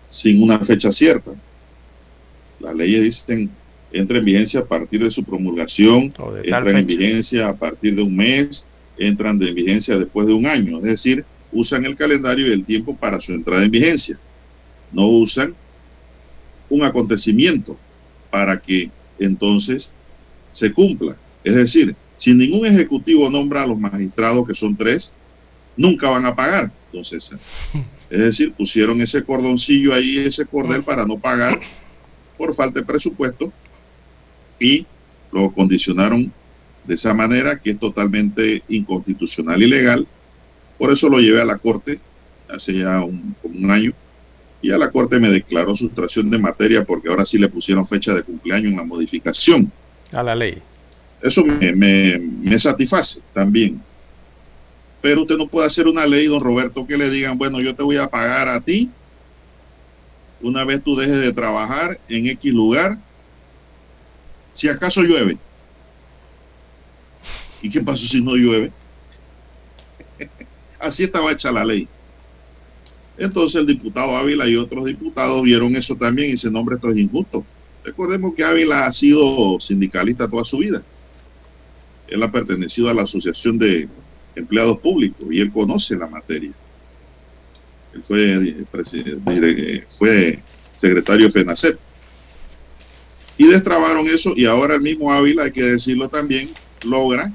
sin 0.08 0.42
una 0.42 0.58
fecha 0.60 0.90
cierta. 0.90 1.32
Las 2.60 2.74
leyes 2.74 3.04
dicen 3.04 3.50
entra 3.92 4.18
en 4.18 4.24
vigencia 4.24 4.60
a 4.60 4.64
partir 4.64 5.02
de 5.02 5.10
su 5.10 5.24
promulgación, 5.24 6.14
entra 6.44 6.78
en 6.78 6.86
vigencia 6.86 7.48
a 7.48 7.56
partir 7.56 7.96
de 7.96 8.02
un 8.02 8.14
mes, 8.14 8.64
entran 8.96 9.38
de 9.38 9.50
vigencia 9.52 9.98
después 9.98 10.26
de 10.26 10.34
un 10.34 10.46
año. 10.46 10.78
Es 10.78 10.84
decir, 10.84 11.24
usan 11.50 11.84
el 11.84 11.96
calendario 11.96 12.46
y 12.46 12.52
el 12.52 12.64
tiempo 12.64 12.94
para 12.94 13.20
su 13.20 13.32
entrada 13.32 13.64
en 13.64 13.70
vigencia. 13.70 14.18
No 14.92 15.08
usan 15.08 15.54
un 16.68 16.84
acontecimiento 16.84 17.76
para 18.30 18.60
que 18.60 18.90
entonces 19.18 19.92
se 20.52 20.72
cumpla. 20.72 21.16
Es 21.44 21.54
decir, 21.54 21.94
si 22.16 22.34
ningún 22.34 22.66
ejecutivo 22.66 23.30
nombra 23.30 23.62
a 23.62 23.66
los 23.66 23.78
magistrados, 23.78 24.46
que 24.46 24.54
son 24.54 24.76
tres, 24.76 25.12
nunca 25.76 26.10
van 26.10 26.26
a 26.26 26.34
pagar. 26.34 26.70
Entonces, 26.86 27.30
es 28.10 28.20
decir, 28.20 28.52
pusieron 28.52 29.00
ese 29.00 29.24
cordoncillo 29.24 29.94
ahí, 29.94 30.18
ese 30.18 30.46
cordel 30.46 30.82
para 30.82 31.06
no 31.06 31.18
pagar 31.18 31.60
por 32.36 32.54
falta 32.54 32.80
de 32.80 32.86
presupuesto 32.86 33.52
y 34.58 34.86
lo 35.32 35.50
condicionaron 35.52 36.32
de 36.84 36.94
esa 36.94 37.14
manera 37.14 37.58
que 37.58 37.70
es 37.70 37.78
totalmente 37.78 38.62
inconstitucional 38.68 39.62
y 39.62 39.68
legal. 39.68 40.06
Por 40.78 40.90
eso 40.92 41.08
lo 41.08 41.18
llevé 41.20 41.40
a 41.40 41.44
la 41.44 41.58
Corte 41.58 42.00
hace 42.48 42.74
ya 42.74 43.02
un, 43.04 43.36
un 43.42 43.70
año 43.70 43.92
y 44.62 44.70
a 44.70 44.78
la 44.78 44.90
Corte 44.90 45.18
me 45.18 45.30
declaró 45.30 45.74
sustracción 45.74 46.30
de 46.30 46.38
materia 46.38 46.84
porque 46.84 47.08
ahora 47.08 47.24
sí 47.24 47.38
le 47.38 47.48
pusieron 47.48 47.86
fecha 47.86 48.14
de 48.14 48.22
cumpleaños 48.22 48.72
en 48.72 48.76
la 48.76 48.84
modificación. 48.84 49.72
A 50.12 50.22
la 50.22 50.34
ley. 50.34 50.60
Eso 51.22 51.44
me, 51.44 51.72
me, 51.72 52.58
satisface 52.58 53.20
también. 53.32 53.82
Pero 55.00 55.22
usted 55.22 55.36
no 55.36 55.46
puede 55.46 55.66
hacer 55.66 55.86
una 55.86 56.06
ley, 56.06 56.26
don 56.26 56.42
Roberto, 56.42 56.86
que 56.86 56.96
le 56.96 57.08
digan, 57.08 57.38
bueno, 57.38 57.60
yo 57.60 57.74
te 57.74 57.82
voy 57.82 57.96
a 57.96 58.08
pagar 58.08 58.48
a 58.48 58.60
ti 58.60 58.90
una 60.42 60.64
vez 60.64 60.82
tú 60.82 60.96
dejes 60.96 61.20
de 61.20 61.32
trabajar 61.32 62.00
en 62.08 62.26
X 62.26 62.52
lugar, 62.52 62.98
si 64.52 64.68
acaso 64.68 65.02
llueve. 65.02 65.38
¿Y 67.62 67.70
qué 67.70 67.80
pasa 67.80 68.06
si 68.06 68.22
no 68.22 68.34
llueve? 68.36 68.72
Así 70.78 71.04
estaba 71.04 71.32
hecha 71.32 71.52
la 71.52 71.64
ley. 71.64 71.86
Entonces 73.20 73.60
el 73.60 73.66
diputado 73.66 74.16
Ávila 74.16 74.48
y 74.48 74.56
otros 74.56 74.86
diputados 74.86 75.42
vieron 75.42 75.76
eso 75.76 75.94
también 75.94 76.30
y 76.30 76.38
se 76.38 76.50
nombre 76.50 76.76
esto 76.76 76.88
es 76.88 76.96
injusto. 76.96 77.44
Recordemos 77.84 78.34
que 78.34 78.42
Ávila 78.42 78.86
ha 78.86 78.92
sido 78.92 79.60
sindicalista 79.60 80.26
toda 80.26 80.42
su 80.42 80.56
vida. 80.56 80.82
Él 82.08 82.22
ha 82.22 82.32
pertenecido 82.32 82.88
a 82.88 82.94
la 82.94 83.02
Asociación 83.02 83.58
de 83.58 83.88
Empleados 84.34 84.78
Públicos 84.78 85.26
y 85.30 85.38
él 85.38 85.52
conoce 85.52 85.96
la 85.96 86.06
materia. 86.06 86.50
Él 87.92 88.02
fue, 88.04 88.56
eh, 89.34 89.84
fue 89.98 90.42
secretario 90.78 91.26
de 91.26 91.32
FENACET. 91.32 91.78
Y 93.36 93.48
destrabaron 93.48 94.06
eso 94.06 94.32
y 94.34 94.46
ahora 94.46 94.76
el 94.76 94.80
mismo 94.80 95.12
Ávila, 95.12 95.44
hay 95.44 95.52
que 95.52 95.64
decirlo 95.64 96.08
también, 96.08 96.52
logra 96.84 97.30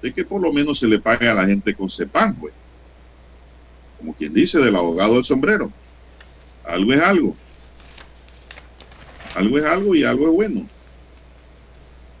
de 0.00 0.14
que 0.14 0.24
por 0.24 0.40
lo 0.40 0.50
menos 0.50 0.78
se 0.78 0.88
le 0.88 0.98
pague 0.98 1.28
a 1.28 1.34
la 1.34 1.46
gente 1.46 1.74
con 1.74 1.90
CEPAN, 1.90 2.36
pues 2.36 2.54
como 4.04 4.14
quien 4.14 4.34
dice, 4.34 4.58
del 4.58 4.76
abogado 4.76 5.14
del 5.14 5.24
sombrero. 5.24 5.72
Algo 6.62 6.92
es 6.92 7.00
algo. 7.00 7.34
Algo 9.34 9.58
es 9.58 9.64
algo 9.64 9.94
y 9.94 10.04
algo 10.04 10.26
es 10.26 10.32
bueno. 10.32 10.68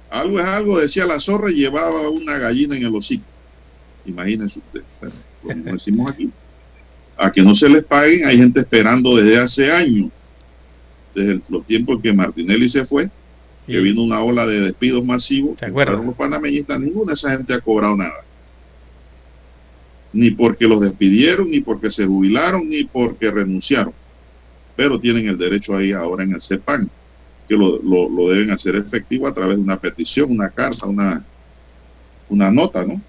Algo 0.08 0.40
es 0.40 0.46
algo, 0.46 0.78
decía 0.78 1.04
la 1.04 1.20
zorra 1.20 1.52
y 1.52 1.56
llevaba 1.56 2.08
una 2.08 2.38
gallina 2.38 2.74
en 2.74 2.84
el 2.84 2.94
hocico. 2.94 3.24
Imagínense 4.06 4.60
ustedes, 4.60 4.86
como 5.42 5.62
decimos 5.72 6.10
aquí. 6.10 6.30
A 7.18 7.30
que 7.30 7.42
no 7.42 7.54
se 7.54 7.68
les 7.68 7.84
paguen, 7.84 8.24
hay 8.24 8.38
gente 8.38 8.60
esperando 8.60 9.14
desde 9.16 9.38
hace 9.38 9.70
años, 9.70 10.10
desde 11.14 11.42
los 11.50 11.66
tiempos 11.66 12.00
que 12.02 12.14
Martinelli 12.14 12.70
se 12.70 12.86
fue, 12.86 13.10
que 13.66 13.78
vino 13.78 14.02
una 14.02 14.22
ola 14.22 14.46
de 14.46 14.60
despidos 14.60 15.04
masivos. 15.04 15.58
¿Se 15.58 15.66
acuerdan? 15.66 16.06
Los 16.06 16.16
panameñistas, 16.16 16.80
ninguna 16.80 17.10
de 17.10 17.14
esa 17.14 17.36
gente 17.36 17.52
ha 17.52 17.60
cobrado 17.60 17.94
nada 17.94 18.23
ni 20.14 20.30
porque 20.30 20.66
los 20.66 20.80
despidieron, 20.80 21.50
ni 21.50 21.60
porque 21.60 21.90
se 21.90 22.06
jubilaron, 22.06 22.68
ni 22.68 22.84
porque 22.84 23.30
renunciaron. 23.30 23.92
Pero 24.76 24.98
tienen 24.98 25.28
el 25.28 25.36
derecho 25.36 25.76
ahí 25.76 25.92
ahora 25.92 26.24
en 26.24 26.32
el 26.32 26.40
CEPAN, 26.40 26.88
que 27.48 27.56
lo, 27.56 27.78
deben 28.30 28.52
hacer 28.52 28.76
efectivo 28.76 29.26
a 29.26 29.34
través 29.34 29.56
de 29.56 29.62
una 29.62 29.78
petición, 29.78 30.30
una 30.30 30.50
carta, 30.50 30.86
una, 30.86 31.24
una 32.28 32.50
nota, 32.50 32.84
¿no? 32.84 33.00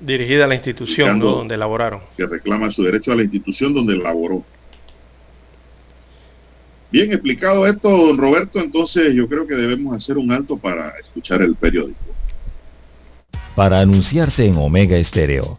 Dirigida 0.00 0.44
a 0.44 0.48
la 0.48 0.54
institución 0.54 1.18
donde 1.18 1.56
laboraron. 1.56 2.00
Que 2.16 2.26
reclama 2.26 2.70
su 2.70 2.82
derecho 2.82 3.12
a 3.12 3.16
la 3.16 3.22
institución 3.22 3.74
donde 3.74 3.96
laboró. 3.96 4.44
Bien 6.90 7.12
explicado 7.12 7.66
esto, 7.66 7.88
don 7.88 8.18
Roberto, 8.18 8.60
entonces 8.60 9.14
yo 9.14 9.28
creo 9.28 9.46
que 9.46 9.54
debemos 9.54 9.94
hacer 9.94 10.18
un 10.18 10.30
alto 10.32 10.56
para 10.56 10.90
escuchar 10.98 11.40
el 11.42 11.54
periódico. 11.54 11.98
Para 13.54 13.80
anunciarse 13.80 14.46
en 14.46 14.56
Omega 14.56 14.96
Estéreo 14.96 15.58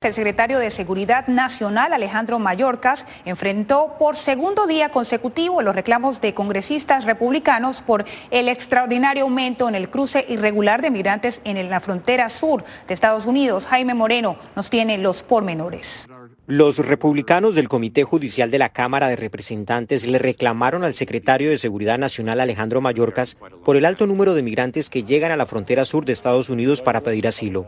El 0.00 0.14
secretario 0.14 0.60
de 0.60 0.70
Seguridad 0.70 1.26
Nacional, 1.26 1.92
Alejandro 1.92 2.38
Mayorkas, 2.38 3.04
enfrentó 3.24 3.96
por 3.98 4.14
segundo 4.14 4.68
día 4.68 4.90
consecutivo 4.90 5.60
los 5.60 5.74
reclamos 5.74 6.20
de 6.20 6.34
congresistas 6.34 7.04
republicanos 7.04 7.82
por 7.82 8.04
el 8.30 8.48
extraordinario 8.48 9.24
aumento 9.24 9.68
en 9.68 9.74
el 9.74 9.90
cruce 9.90 10.24
irregular 10.28 10.82
de 10.82 10.92
migrantes 10.92 11.40
en 11.42 11.68
la 11.68 11.80
frontera 11.80 12.28
sur 12.28 12.62
de 12.86 12.94
Estados 12.94 13.26
Unidos. 13.26 13.66
Jaime 13.66 13.92
Moreno 13.92 14.36
nos 14.54 14.70
tiene 14.70 14.98
los 14.98 15.24
pormenores. 15.24 16.06
Los 16.46 16.78
republicanos 16.78 17.56
del 17.56 17.68
Comité 17.68 18.04
Judicial 18.04 18.52
de 18.52 18.58
la 18.58 18.68
Cámara 18.68 19.08
de 19.08 19.16
Representantes 19.16 20.06
le 20.06 20.20
reclamaron 20.20 20.84
al 20.84 20.94
secretario 20.94 21.50
de 21.50 21.58
Seguridad 21.58 21.98
Nacional 21.98 22.38
Alejandro 22.38 22.80
Mayorkas 22.80 23.36
por 23.64 23.76
el 23.76 23.84
alto 23.84 24.06
número 24.06 24.34
de 24.34 24.42
migrantes 24.42 24.90
que 24.90 25.02
llegan 25.02 25.32
a 25.32 25.36
la 25.36 25.46
frontera 25.46 25.84
sur 25.84 26.04
de 26.04 26.12
Estados 26.12 26.50
Unidos 26.50 26.82
para 26.82 27.00
pedir 27.00 27.26
asilo. 27.26 27.66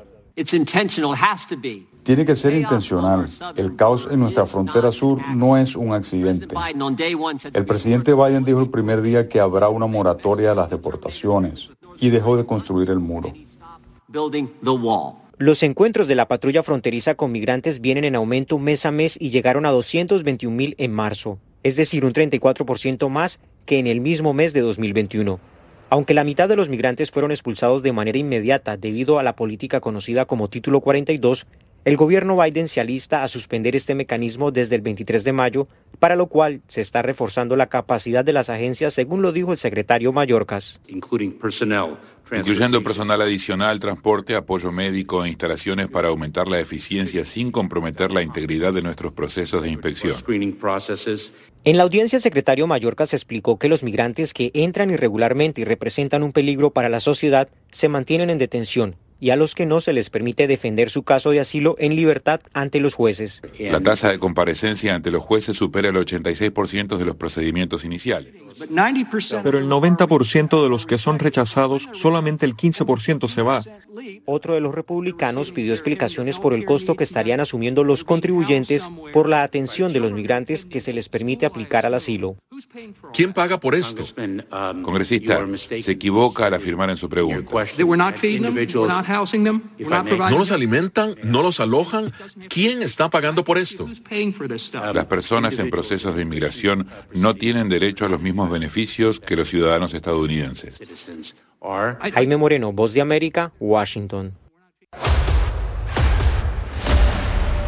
Tiene 2.02 2.24
que 2.24 2.36
ser 2.36 2.54
intencional. 2.54 3.26
El 3.56 3.76
caos 3.76 4.08
en 4.10 4.20
nuestra 4.20 4.46
frontera 4.46 4.92
sur 4.92 5.20
no 5.34 5.56
es 5.56 5.76
un 5.76 5.92
accidente. 5.92 6.54
El 7.52 7.66
presidente 7.66 8.14
Biden 8.14 8.44
dijo 8.44 8.60
el 8.60 8.70
primer 8.70 9.02
día 9.02 9.28
que 9.28 9.40
habrá 9.40 9.68
una 9.68 9.86
moratoria 9.86 10.52
a 10.52 10.54
las 10.54 10.70
deportaciones 10.70 11.70
y 11.98 12.10
dejó 12.10 12.36
de 12.36 12.46
construir 12.46 12.90
el 12.90 12.98
muro. 12.98 13.32
Los 15.38 15.62
encuentros 15.62 16.06
de 16.08 16.14
la 16.14 16.28
patrulla 16.28 16.62
fronteriza 16.62 17.14
con 17.14 17.32
migrantes 17.32 17.80
vienen 17.80 18.04
en 18.04 18.14
aumento 18.14 18.58
mes 18.58 18.84
a 18.84 18.90
mes 18.90 19.16
y 19.18 19.30
llegaron 19.30 19.64
a 19.64 19.70
221 19.70 20.54
mil 20.54 20.74
en 20.76 20.92
marzo, 20.92 21.38
es 21.62 21.76
decir, 21.76 22.04
un 22.04 22.12
34% 22.12 23.08
más 23.08 23.38
que 23.64 23.78
en 23.78 23.86
el 23.86 24.00
mismo 24.00 24.34
mes 24.34 24.52
de 24.52 24.60
2021. 24.60 25.40
Aunque 25.92 26.14
la 26.14 26.22
mitad 26.22 26.48
de 26.48 26.54
los 26.54 26.68
migrantes 26.68 27.10
fueron 27.10 27.32
expulsados 27.32 27.82
de 27.82 27.92
manera 27.92 28.16
inmediata 28.16 28.76
debido 28.76 29.18
a 29.18 29.24
la 29.24 29.34
política 29.34 29.80
conocida 29.80 30.24
como 30.24 30.48
Título 30.48 30.80
42, 30.80 31.48
el 31.84 31.96
gobierno 31.96 32.36
Biden 32.36 32.68
se 32.68 32.80
alista 32.80 33.22
a 33.22 33.28
suspender 33.28 33.74
este 33.74 33.94
mecanismo 33.94 34.50
desde 34.50 34.76
el 34.76 34.82
23 34.82 35.24
de 35.24 35.32
mayo, 35.32 35.66
para 35.98 36.14
lo 36.14 36.26
cual 36.26 36.60
se 36.68 36.82
está 36.82 37.00
reforzando 37.00 37.56
la 37.56 37.68
capacidad 37.68 38.22
de 38.22 38.34
las 38.34 38.50
agencias, 38.50 38.92
según 38.92 39.22
lo 39.22 39.32
dijo 39.32 39.52
el 39.52 39.58
secretario 39.58 40.12
Mayorkas. 40.12 40.78
Incluyendo 40.88 42.82
personal 42.82 43.22
adicional, 43.22 43.80
transporte, 43.80 44.36
apoyo 44.36 44.70
médico 44.70 45.24
e 45.24 45.30
instalaciones 45.30 45.88
para 45.88 46.08
aumentar 46.08 46.48
la 46.48 46.60
eficiencia 46.60 47.24
sin 47.24 47.50
comprometer 47.50 48.12
la 48.12 48.22
integridad 48.22 48.74
de 48.74 48.82
nuestros 48.82 49.14
procesos 49.14 49.62
de 49.62 49.70
inspección. 49.70 50.16
En 51.64 51.76
la 51.76 51.82
audiencia, 51.82 52.16
el 52.18 52.22
secretario 52.22 52.66
Mayorkas 52.66 53.14
explicó 53.14 53.58
que 53.58 53.68
los 53.68 53.82
migrantes 53.82 54.34
que 54.34 54.50
entran 54.52 54.90
irregularmente 54.90 55.62
y 55.62 55.64
representan 55.64 56.22
un 56.22 56.32
peligro 56.32 56.70
para 56.70 56.90
la 56.90 57.00
sociedad 57.00 57.48
se 57.70 57.88
mantienen 57.88 58.30
en 58.30 58.38
detención 58.38 58.96
y 59.20 59.30
a 59.30 59.36
los 59.36 59.54
que 59.54 59.66
no 59.66 59.80
se 59.80 59.92
les 59.92 60.10
permite 60.10 60.46
defender 60.46 60.90
su 60.90 61.02
caso 61.02 61.30
de 61.30 61.40
asilo 61.40 61.76
en 61.78 61.94
libertad 61.94 62.40
ante 62.54 62.80
los 62.80 62.94
jueces. 62.94 63.42
La 63.58 63.80
tasa 63.80 64.10
de 64.10 64.18
comparecencia 64.18 64.94
ante 64.94 65.10
los 65.10 65.22
jueces 65.22 65.56
supera 65.56 65.90
el 65.90 65.96
86% 65.96 66.96
de 66.96 67.04
los 67.04 67.16
procedimientos 67.16 67.84
iniciales. 67.84 68.34
Pero 69.42 69.58
el 69.58 69.68
90% 69.68 70.62
de 70.62 70.68
los 70.68 70.86
que 70.86 70.98
son 70.98 71.18
rechazados, 71.18 71.88
solamente 71.92 72.46
el 72.46 72.56
15% 72.56 73.28
se 73.28 73.42
va. 73.42 73.62
Otro 74.26 74.54
de 74.54 74.60
los 74.60 74.74
republicanos 74.74 75.50
pidió 75.52 75.72
explicaciones 75.72 76.38
por 76.38 76.54
el 76.54 76.64
costo 76.64 76.94
que 76.94 77.04
estarían 77.04 77.40
asumiendo 77.40 77.84
los 77.84 78.04
contribuyentes 78.04 78.88
por 79.12 79.28
la 79.28 79.42
atención 79.42 79.92
de 79.92 80.00
los 80.00 80.12
migrantes 80.12 80.64
que 80.64 80.80
se 80.80 80.92
les 80.92 81.08
permite 81.08 81.46
aplicar 81.46 81.86
al 81.86 81.94
asilo. 81.94 82.36
¿Quién 83.12 83.32
paga 83.32 83.58
por 83.58 83.74
esto? 83.74 84.04
Congresista, 84.82 85.46
se 85.56 85.92
equivoca 85.92 86.46
al 86.46 86.54
afirmar 86.54 86.90
en 86.90 86.96
su 86.96 87.08
pregunta. 87.08 87.50
No 90.30 90.38
los 90.38 90.52
alimentan, 90.52 91.14
no 91.22 91.42
los 91.42 91.60
alojan. 91.60 92.12
¿Quién 92.48 92.82
está 92.82 93.08
pagando 93.08 93.44
por 93.44 93.58
esto? 93.58 93.86
Las 94.94 95.06
personas 95.06 95.58
en 95.58 95.70
procesos 95.70 96.14
de 96.14 96.22
inmigración 96.22 96.86
no 97.14 97.34
tienen 97.34 97.68
derecho 97.68 98.04
a 98.04 98.08
los 98.08 98.20
mismos 98.20 98.49
beneficios 98.50 99.20
que 99.20 99.36
los 99.36 99.48
ciudadanos 99.48 99.94
estadounidenses. 99.94 100.80
Jaime 102.14 102.36
Moreno, 102.36 102.72
Voz 102.72 102.92
de 102.92 103.00
América, 103.00 103.52
Washington. 103.60 104.34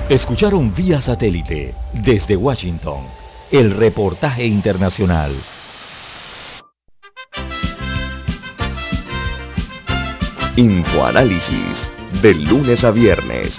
Escucharon 0.08 0.74
vía 0.74 1.00
satélite 1.00 1.74
desde 1.92 2.36
Washington 2.36 3.06
el 3.50 3.70
reportaje 3.70 4.44
internacional. 4.44 5.32
Infoanálisis, 10.56 11.92
de 12.20 12.34
lunes 12.34 12.84
a 12.84 12.90
viernes, 12.90 13.58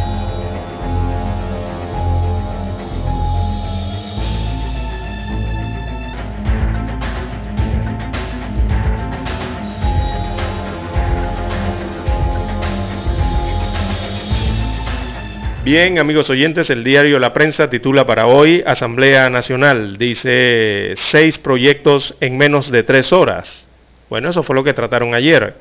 Bien, 15.63 15.99
amigos 15.99 16.27
oyentes, 16.31 16.71
el 16.71 16.83
diario 16.83 17.19
La 17.19 17.33
Prensa 17.33 17.69
titula 17.69 18.07
para 18.07 18.25
hoy 18.25 18.63
Asamblea 18.65 19.29
Nacional. 19.29 19.95
Dice 19.99 20.93
seis 20.95 21.37
proyectos 21.37 22.15
en 22.19 22.35
menos 22.35 22.71
de 22.71 22.81
tres 22.81 23.13
horas. 23.13 23.67
Bueno, 24.09 24.31
eso 24.31 24.41
fue 24.41 24.55
lo 24.55 24.63
que 24.63 24.73
trataron 24.73 25.13
ayer. 25.13 25.53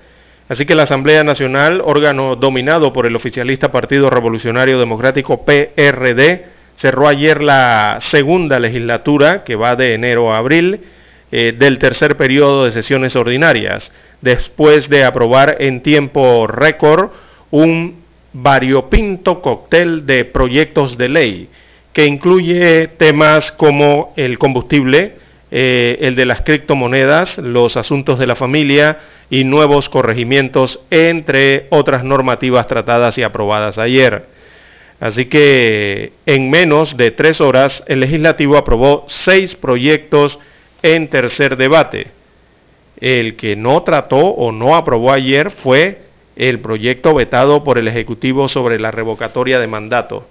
Así 0.48 0.64
que 0.64 0.74
la 0.74 0.84
Asamblea 0.84 1.22
Nacional, 1.22 1.82
órgano 1.84 2.34
dominado 2.34 2.94
por 2.94 3.04
el 3.04 3.14
oficialista 3.14 3.70
Partido 3.70 4.08
Revolucionario 4.08 4.78
Democrático 4.78 5.44
PRD, 5.44 6.46
cerró 6.76 7.06
ayer 7.06 7.42
la 7.42 7.98
segunda 8.00 8.58
legislatura, 8.58 9.44
que 9.44 9.54
va 9.54 9.76
de 9.76 9.92
enero 9.92 10.32
a 10.32 10.38
abril, 10.38 10.80
eh, 11.30 11.52
del 11.54 11.78
tercer 11.78 12.16
periodo 12.16 12.64
de 12.64 12.70
sesiones 12.70 13.16
ordinarias, 13.16 13.92
después 14.22 14.88
de 14.88 15.04
aprobar 15.04 15.58
en 15.60 15.82
tiempo 15.82 16.46
récord 16.46 17.10
un 17.50 17.99
variopinto 18.32 19.42
cóctel 19.42 20.06
de 20.06 20.24
proyectos 20.24 20.96
de 20.96 21.08
ley 21.08 21.48
que 21.92 22.06
incluye 22.06 22.86
temas 22.86 23.50
como 23.52 24.12
el 24.16 24.38
combustible, 24.38 25.16
eh, 25.50 25.98
el 26.00 26.14
de 26.14 26.24
las 26.24 26.42
criptomonedas, 26.42 27.38
los 27.38 27.76
asuntos 27.76 28.18
de 28.18 28.26
la 28.26 28.36
familia 28.36 28.98
y 29.28 29.44
nuevos 29.44 29.88
corregimientos, 29.88 30.80
entre 30.90 31.66
otras 31.70 32.04
normativas 32.04 32.66
tratadas 32.68 33.18
y 33.18 33.22
aprobadas 33.22 33.78
ayer. 33.78 34.26
Así 35.00 35.24
que 35.26 36.12
en 36.26 36.50
menos 36.50 36.96
de 36.96 37.10
tres 37.10 37.40
horas 37.40 37.82
el 37.86 38.00
legislativo 38.00 38.56
aprobó 38.56 39.06
seis 39.08 39.54
proyectos 39.54 40.38
en 40.82 41.08
tercer 41.08 41.56
debate. 41.56 42.08
El 43.00 43.34
que 43.34 43.56
no 43.56 43.82
trató 43.82 44.18
o 44.18 44.52
no 44.52 44.76
aprobó 44.76 45.10
ayer 45.10 45.50
fue 45.50 46.02
el 46.48 46.58
proyecto 46.60 47.12
vetado 47.12 47.62
por 47.64 47.76
el 47.76 47.86
Ejecutivo 47.86 48.48
sobre 48.48 48.80
la 48.80 48.90
revocatoria 48.90 49.60
de 49.60 49.66
mandato. 49.66 50.26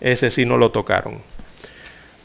Ese 0.00 0.30
sí 0.30 0.44
no 0.44 0.56
lo 0.56 0.72
tocaron. 0.72 1.18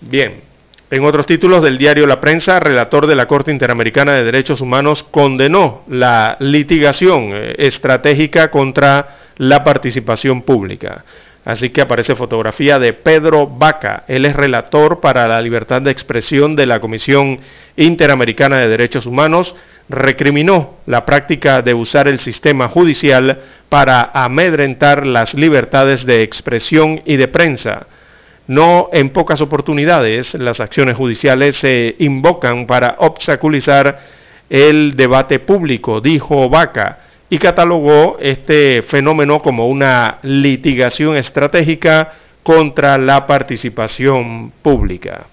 Bien, 0.02 0.42
en 0.90 1.04
otros 1.04 1.28
títulos 1.28 1.62
del 1.62 1.78
diario 1.78 2.08
La 2.08 2.20
Prensa, 2.20 2.60
relator 2.60 3.06
de 3.06 3.16
la 3.16 3.28
Corte 3.28 3.52
Interamericana 3.52 4.14
de 4.14 4.24
Derechos 4.24 4.62
Humanos 4.62 5.04
condenó 5.04 5.84
la 5.88 6.38
litigación 6.40 7.30
eh, 7.32 7.54
estratégica 7.60 8.50
contra 8.50 9.18
la 9.38 9.64
participación 9.64 10.42
pública. 10.42 11.06
Así 11.46 11.70
que 11.70 11.82
aparece 11.82 12.16
fotografía 12.16 12.80
de 12.80 12.94
Pedro 12.94 13.46
Vaca. 13.46 14.06
Él 14.08 14.26
es 14.26 14.36
relator 14.36 15.02
para 15.02 15.28
la 15.28 15.40
libertad 15.40 15.84
de 15.84 15.92
expresión 15.92 16.56
de 16.56 16.66
la 16.66 16.80
Comisión 16.80 17.40
Interamericana 17.78 18.58
de 18.58 18.70
Derechos 18.70 19.06
Humanos. 19.06 19.56
Recriminó 19.90 20.76
la 20.86 21.04
práctica 21.04 21.64
de 21.64 21.74
usar 21.74 22.08
el 22.08 22.20
sistema 22.20 22.68
judicial 22.68 23.40
para 23.70 24.12
amedrentar 24.14 25.06
las 25.06 25.34
libertades 25.34 26.06
de 26.06 26.22
expresión 26.22 27.02
y 27.06 27.16
de 27.16 27.28
prensa. 27.28 27.88
No 28.48 28.90
en 28.94 29.10
pocas 29.10 29.42
oportunidades 29.42 30.36
las 30.36 30.60
acciones 30.60 30.96
judiciales 30.96 31.58
se 31.58 31.96
invocan 32.00 32.68
para 32.68 32.96
obstaculizar 33.00 34.00
el 34.50 34.96
debate 34.96 35.40
público, 35.40 36.02
dijo 36.02 36.50
Vaca 36.50 37.00
y 37.30 37.38
catalogó 37.38 38.18
este 38.20 38.82
fenómeno 38.82 39.42
como 39.42 39.68
una 39.68 40.18
litigación 40.24 41.16
estratégica 41.16 42.14
contra 42.42 42.98
la 42.98 43.28
participación 43.28 44.52
pública. 44.64 45.28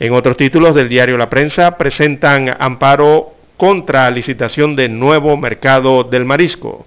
En 0.00 0.12
otros 0.12 0.36
títulos 0.36 0.74
del 0.74 0.88
diario 0.88 1.16
La 1.16 1.30
Prensa 1.30 1.78
presentan 1.78 2.56
amparo 2.58 3.33
contra 3.64 4.10
licitación 4.10 4.76
de 4.76 4.90
nuevo 4.90 5.38
mercado 5.38 6.04
del 6.04 6.26
marisco. 6.26 6.84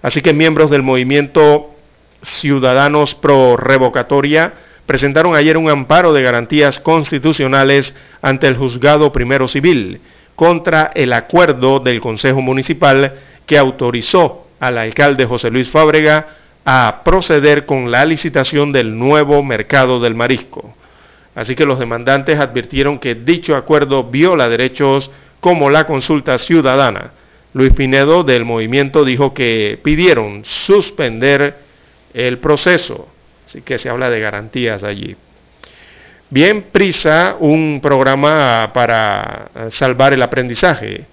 Así 0.00 0.22
que 0.22 0.32
miembros 0.32 0.70
del 0.70 0.82
movimiento 0.82 1.74
Ciudadanos 2.22 3.14
Pro 3.14 3.58
Revocatoria 3.58 4.54
presentaron 4.86 5.36
ayer 5.36 5.58
un 5.58 5.68
amparo 5.68 6.14
de 6.14 6.22
garantías 6.22 6.78
constitucionales 6.78 7.94
ante 8.22 8.46
el 8.46 8.56
juzgado 8.56 9.12
primero 9.12 9.48
civil 9.48 10.00
contra 10.34 10.92
el 10.94 11.12
acuerdo 11.12 11.78
del 11.78 12.00
Consejo 12.00 12.40
Municipal 12.40 13.16
que 13.44 13.58
autorizó 13.58 14.46
al 14.60 14.78
alcalde 14.78 15.26
José 15.26 15.50
Luis 15.50 15.68
Fábrega 15.68 16.26
a 16.64 17.02
proceder 17.04 17.66
con 17.66 17.90
la 17.90 18.06
licitación 18.06 18.72
del 18.72 18.98
nuevo 18.98 19.42
mercado 19.42 20.00
del 20.00 20.14
marisco. 20.14 20.74
Así 21.34 21.54
que 21.54 21.66
los 21.66 21.78
demandantes 21.78 22.38
advirtieron 22.38 22.98
que 22.98 23.14
dicho 23.14 23.56
acuerdo 23.56 24.04
viola 24.04 24.48
derechos 24.48 25.10
como 25.44 25.68
la 25.68 25.86
consulta 25.86 26.38
ciudadana. 26.38 27.10
Luis 27.52 27.74
Pinedo 27.74 28.24
del 28.24 28.46
movimiento 28.46 29.04
dijo 29.04 29.34
que 29.34 29.78
pidieron 29.82 30.42
suspender 30.42 31.58
el 32.14 32.38
proceso. 32.38 33.08
Así 33.46 33.60
que 33.60 33.78
se 33.78 33.90
habla 33.90 34.08
de 34.08 34.20
garantías 34.20 34.82
allí. 34.82 35.14
Bien, 36.30 36.62
Prisa, 36.72 37.36
un 37.38 37.80
programa 37.82 38.70
para 38.72 39.68
salvar 39.68 40.14
el 40.14 40.22
aprendizaje. 40.22 41.04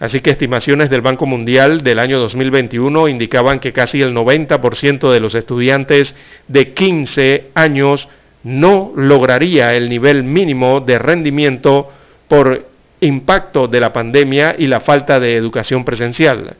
Así 0.00 0.22
que 0.22 0.30
estimaciones 0.30 0.88
del 0.88 1.02
Banco 1.02 1.26
Mundial 1.26 1.82
del 1.82 1.98
año 1.98 2.18
2021 2.20 3.08
indicaban 3.08 3.60
que 3.60 3.74
casi 3.74 4.00
el 4.00 4.14
90% 4.14 5.12
de 5.12 5.20
los 5.20 5.34
estudiantes 5.34 6.16
de 6.48 6.72
15 6.72 7.50
años 7.52 8.08
no 8.44 8.94
lograría 8.96 9.74
el 9.74 9.90
nivel 9.90 10.22
mínimo 10.24 10.80
de 10.80 10.98
rendimiento 10.98 11.92
por 12.28 12.72
impacto 13.00 13.68
de 13.68 13.80
la 13.80 13.92
pandemia 13.92 14.54
y 14.58 14.66
la 14.66 14.80
falta 14.80 15.20
de 15.20 15.36
educación 15.36 15.84
presencial. 15.84 16.56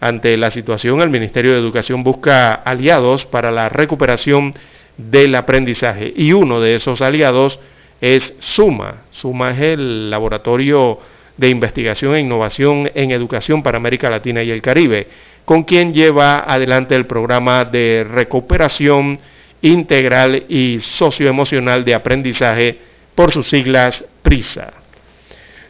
Ante 0.00 0.36
la 0.36 0.50
situación, 0.50 1.00
el 1.00 1.10
Ministerio 1.10 1.52
de 1.52 1.58
Educación 1.58 2.04
busca 2.04 2.54
aliados 2.54 3.26
para 3.26 3.50
la 3.50 3.68
recuperación 3.68 4.54
del 4.96 5.34
aprendizaje 5.34 6.12
y 6.14 6.32
uno 6.32 6.60
de 6.60 6.76
esos 6.76 7.02
aliados 7.02 7.60
es 8.00 8.34
SUMA. 8.38 9.02
SUMA 9.10 9.50
es 9.52 9.60
el 9.60 10.10
laboratorio 10.10 10.98
de 11.36 11.48
Investigación 11.48 12.14
e 12.14 12.20
Innovación 12.20 12.90
en 12.94 13.10
Educación 13.10 13.62
para 13.62 13.78
América 13.78 14.10
Latina 14.10 14.42
y 14.42 14.50
el 14.50 14.62
Caribe, 14.62 15.06
con 15.44 15.62
quien 15.62 15.94
lleva 15.94 16.40
adelante 16.40 16.94
el 16.94 17.06
programa 17.06 17.64
de 17.64 18.06
recuperación 18.08 19.18
integral 19.62 20.44
y 20.48 20.78
socioemocional 20.80 21.84
de 21.84 21.94
aprendizaje 21.94 22.78
por 23.14 23.32
sus 23.32 23.48
siglas 23.48 24.04
PRISA. 24.22 24.72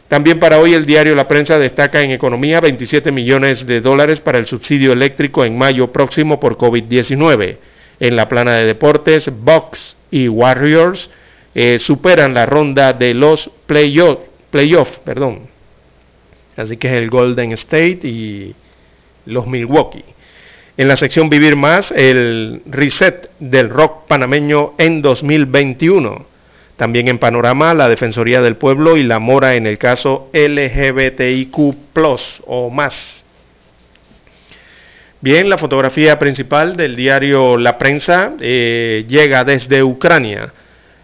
También 0.09 0.39
para 0.39 0.59
hoy 0.59 0.73
el 0.73 0.85
diario 0.85 1.13
La 1.15 1.27
Prensa 1.27 1.59
destaca 1.59 2.01
en 2.01 2.11
economía 2.11 2.59
27 2.59 3.11
millones 3.11 3.65
de 3.65 3.79
dólares 3.79 4.19
para 4.19 4.39
el 4.39 4.47
subsidio 4.47 4.91
eléctrico 4.91 5.45
en 5.45 5.57
mayo 5.57 5.91
próximo 5.91 6.39
por 6.39 6.57
COVID-19. 6.57 7.57
En 7.99 8.15
la 8.15 8.27
plana 8.27 8.55
de 8.55 8.65
deportes, 8.65 9.31
Box 9.31 9.95
y 10.09 10.27
Warriors 10.27 11.11
eh, 11.53 11.77
superan 11.79 12.33
la 12.33 12.47
ronda 12.47 12.91
de 12.91 13.13
los 13.13 13.51
playoffs, 13.67 14.23
playoff, 14.49 14.97
perdón, 15.05 15.47
Así 16.59 16.75
que 16.75 16.87
es 16.87 16.93
el 16.93 17.09
Golden 17.09 17.53
State 17.53 17.99
y 18.03 18.53
los 19.25 19.47
Milwaukee. 19.47 20.03
En 20.75 20.87
la 20.87 20.97
sección 20.97 21.29
Vivir 21.29 21.55
Más, 21.55 21.91
el 21.91 22.61
reset 22.65 23.29
del 23.39 23.69
rock 23.69 24.07
panameño 24.07 24.73
en 24.77 25.01
2021. 25.01 26.25
También 26.79 27.09
en 27.09 27.17
Panorama, 27.17 27.73
la 27.73 27.89
Defensoría 27.89 28.41
del 28.41 28.55
Pueblo 28.55 28.95
y 28.95 29.03
la 29.03 29.19
mora 29.19 29.55
en 29.55 29.67
el 29.67 29.77
caso 29.77 30.29
LGBTIQ 30.31 31.57
o 32.47 32.69
más. 32.69 33.25
Bien, 35.19 35.49
la 35.49 35.57
fotografía 35.57 36.17
principal 36.17 36.77
del 36.77 36.95
diario 36.95 37.57
La 37.57 37.77
Prensa 37.77 38.31
eh, 38.39 39.03
llega 39.09 39.43
desde 39.43 39.83
Ucrania 39.83 40.53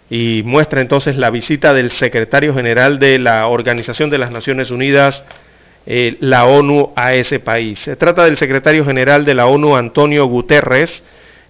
y 0.09 0.43
muestra 0.45 0.79
entonces 0.79 1.17
la 1.17 1.29
visita 1.29 1.73
del 1.73 1.91
secretario 1.91 2.53
general 2.53 2.97
de 2.97 3.19
la 3.19 3.47
Organización 3.47 4.09
de 4.09 4.19
las 4.19 4.31
Naciones 4.31 4.71
Unidas 4.71 5.25
eh, 5.85 6.15
la 6.21 6.45
ONU 6.45 6.93
a 6.95 7.15
ese 7.15 7.41
país. 7.41 7.79
Se 7.79 7.97
trata 7.97 8.23
del 8.23 8.37
secretario 8.37 8.85
general 8.85 9.25
de 9.25 9.35
la 9.35 9.47
ONU, 9.47 9.75
Antonio 9.75 10.25
Guterres, 10.27 11.03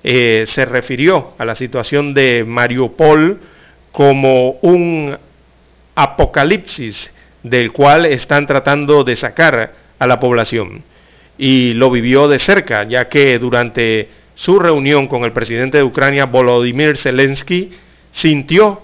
eh, 0.03 0.45
se 0.47 0.65
refirió 0.65 1.33
a 1.37 1.45
la 1.45 1.53
situación 1.53 2.15
de 2.15 2.43
Mariupol 2.43 3.53
como 3.95 4.57
un 4.61 5.17
apocalipsis 5.95 7.13
del 7.43 7.71
cual 7.71 8.05
están 8.05 8.45
tratando 8.45 9.05
de 9.05 9.15
sacar 9.15 9.73
a 9.97 10.05
la 10.05 10.19
población. 10.19 10.83
Y 11.37 11.71
lo 11.73 11.89
vivió 11.89 12.27
de 12.27 12.39
cerca, 12.39 12.83
ya 12.83 13.07
que 13.07 13.39
durante 13.39 14.09
su 14.35 14.59
reunión 14.59 15.07
con 15.07 15.23
el 15.23 15.31
presidente 15.31 15.77
de 15.77 15.85
Ucrania, 15.85 16.25
Volodymyr 16.25 16.97
Zelensky, 16.97 17.71
sintió 18.11 18.81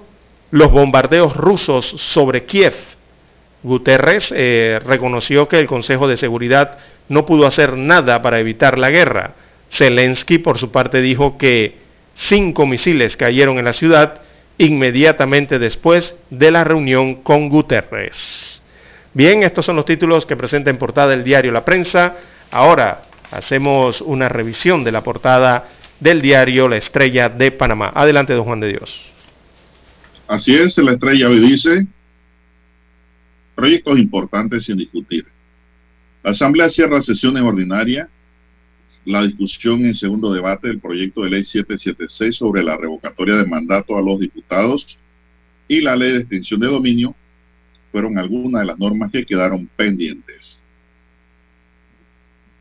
los 0.51 0.71
bombardeos 0.71 1.35
rusos 1.35 1.85
sobre 1.85 2.45
Kiev 2.45 2.75
Guterres 3.63 4.33
eh, 4.35 4.79
reconoció 4.85 5.47
que 5.47 5.59
el 5.59 5.67
Consejo 5.67 6.07
de 6.07 6.17
Seguridad 6.17 6.79
no 7.09 7.25
pudo 7.25 7.45
hacer 7.45 7.77
nada 7.77 8.21
para 8.21 8.39
evitar 8.39 8.79
la 8.79 8.89
guerra. 8.89 9.35
Zelensky, 9.69 10.39
por 10.39 10.57
su 10.57 10.71
parte, 10.71 11.01
dijo 11.01 11.37
que 11.37 11.75
cinco 12.15 12.65
misiles 12.65 13.17
cayeron 13.17 13.59
en 13.59 13.65
la 13.65 13.73
ciudad 13.73 14.21
inmediatamente 14.61 15.57
después 15.57 16.15
de 16.29 16.51
la 16.51 16.63
reunión 16.63 17.23
con 17.23 17.49
Guterres. 17.49 18.61
Bien, 19.13 19.43
estos 19.43 19.65
son 19.65 19.75
los 19.75 19.85
títulos 19.85 20.25
que 20.25 20.37
presenta 20.37 20.69
en 20.69 20.77
portada 20.77 21.13
el 21.13 21.23
diario 21.23 21.51
La 21.51 21.65
Prensa. 21.65 22.15
Ahora 22.51 23.01
hacemos 23.31 24.01
una 24.01 24.29
revisión 24.29 24.83
de 24.83 24.91
la 24.91 25.03
portada 25.03 25.67
del 25.99 26.21
diario 26.21 26.67
La 26.67 26.77
Estrella 26.77 27.27
de 27.27 27.51
Panamá. 27.51 27.91
Adelante, 27.95 28.33
don 28.33 28.45
Juan 28.45 28.59
de 28.59 28.69
Dios. 28.69 29.11
Así 30.27 30.55
es, 30.55 30.77
la 30.77 30.93
estrella 30.93 31.27
hoy 31.27 31.39
dice, 31.39 31.87
proyectos 33.55 33.99
importantes 33.99 34.63
sin 34.63 34.77
discutir. 34.77 35.25
La 36.23 36.31
Asamblea 36.31 36.69
cierra 36.69 37.01
sesiones 37.01 37.41
ordinarias. 37.41 38.07
La 39.05 39.23
discusión 39.23 39.83
en 39.85 39.95
segundo 39.95 40.31
debate 40.31 40.67
del 40.67 40.79
proyecto 40.79 41.23
de 41.23 41.31
ley 41.31 41.43
776 41.43 42.35
sobre 42.35 42.63
la 42.63 42.77
revocatoria 42.77 43.35
de 43.35 43.47
mandato 43.47 43.97
a 43.97 44.01
los 44.01 44.19
diputados 44.19 44.99
y 45.67 45.81
la 45.81 45.95
ley 45.95 46.11
de 46.11 46.19
extinción 46.19 46.59
de 46.59 46.67
dominio 46.67 47.15
fueron 47.91 48.19
algunas 48.19 48.61
de 48.61 48.67
las 48.67 48.79
normas 48.79 49.11
que 49.11 49.25
quedaron 49.25 49.67
pendientes. 49.75 50.61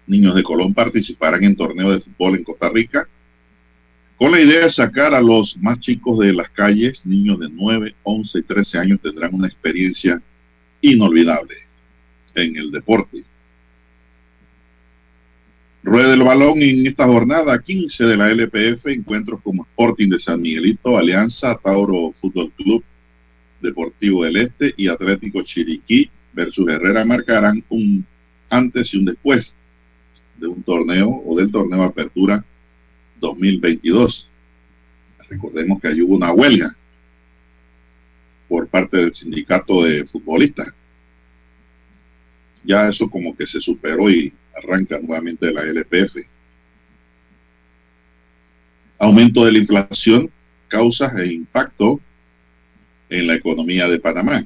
Niños 0.07 0.35
de 0.35 0.43
Colón 0.43 0.73
participarán 0.73 1.45
en 1.45 1.57
torneo 1.57 1.93
de 1.93 2.01
fútbol 2.01 2.37
en 2.37 2.45
Costa 2.45 2.71
Rica 2.71 3.07
con 4.21 4.33
la 4.33 4.41
idea 4.41 4.65
de 4.65 4.71
sacar 4.71 5.15
a 5.15 5.23
los 5.23 5.57
más 5.57 5.81
chicos 5.81 6.19
de 6.19 6.35
las 6.35 6.51
calles, 6.51 7.07
niños 7.07 7.41
de 7.41 7.49
9, 7.51 7.95
11 8.03 8.39
y 8.39 8.43
13 8.43 8.79
años 8.79 9.01
tendrán 9.03 9.35
una 9.35 9.47
experiencia 9.47 10.21
inolvidable 10.83 11.55
en 12.35 12.55
el 12.55 12.71
deporte. 12.71 13.25
Rueda 15.83 16.13
el 16.13 16.23
balón 16.23 16.61
en 16.61 16.87
esta 16.87 17.07
jornada 17.07 17.59
15 17.59 18.05
de 18.05 18.17
la 18.17 18.31
LPF, 18.31 18.87
encuentros 18.89 19.41
como 19.41 19.65
Sporting 19.65 20.11
de 20.11 20.19
San 20.19 20.43
Miguelito, 20.43 20.99
Alianza, 20.99 21.57
Tauro 21.57 22.13
Fútbol 22.21 22.53
Club, 22.53 22.85
Deportivo 23.63 24.25
del 24.25 24.37
Este 24.37 24.75
y 24.77 24.89
Atlético 24.89 25.41
Chiriquí 25.43 26.11
versus 26.35 26.69
Herrera 26.69 27.07
marcarán 27.07 27.65
un 27.71 28.05
antes 28.51 28.93
y 28.93 28.99
un 28.99 29.07
después 29.07 29.55
de 30.39 30.49
un 30.49 30.63
torneo 30.63 31.23
o 31.25 31.35
del 31.35 31.51
torneo 31.51 31.83
Apertura 31.83 32.45
2022. 33.19 34.29
Recordemos 35.31 35.81
que 35.81 35.89
allí 35.89 36.03
hubo 36.03 36.15
una 36.15 36.33
huelga 36.33 36.77
por 38.51 38.69
parte 38.69 38.99
del 38.99 39.15
sindicato 39.15 39.83
de 39.85 40.05
futbolistas. 40.05 40.69
Ya 42.65 42.87
eso 42.89 43.09
como 43.09 43.35
que 43.35 43.47
se 43.47 43.63
superó 43.63 44.11
y 44.11 44.35
arranca 44.55 44.99
nuevamente 45.01 45.53
la 45.53 45.63
LPF. 45.63 46.17
Aumento 48.99 49.45
de 49.45 49.53
la 49.53 49.59
inflación, 49.59 50.31
causas 50.69 51.15
e 51.17 51.33
impacto 51.33 52.01
en 53.09 53.27
la 53.27 53.35
economía 53.35 53.89
de 53.89 53.99
Panamá. 53.99 54.45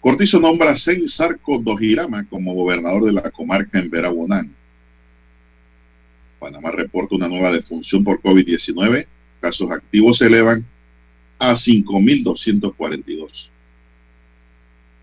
Cortizo 0.00 0.40
nombra 0.40 0.70
a 0.70 0.76
Sarco 0.76 1.58
Dojirama 1.58 2.26
como 2.28 2.54
gobernador 2.54 3.04
de 3.04 3.12
la 3.12 3.30
comarca 3.30 3.78
en 3.78 3.88
Verabonán. 3.88 4.52
Panamá 6.40 6.72
reporta 6.72 7.14
una 7.14 7.28
nueva 7.28 7.52
defunción 7.52 8.02
por 8.02 8.20
COVID-19. 8.20 9.06
Casos 9.40 9.70
activos 9.70 10.18
se 10.18 10.26
elevan 10.26 10.64
a 11.38 11.52
5.242. 11.52 13.48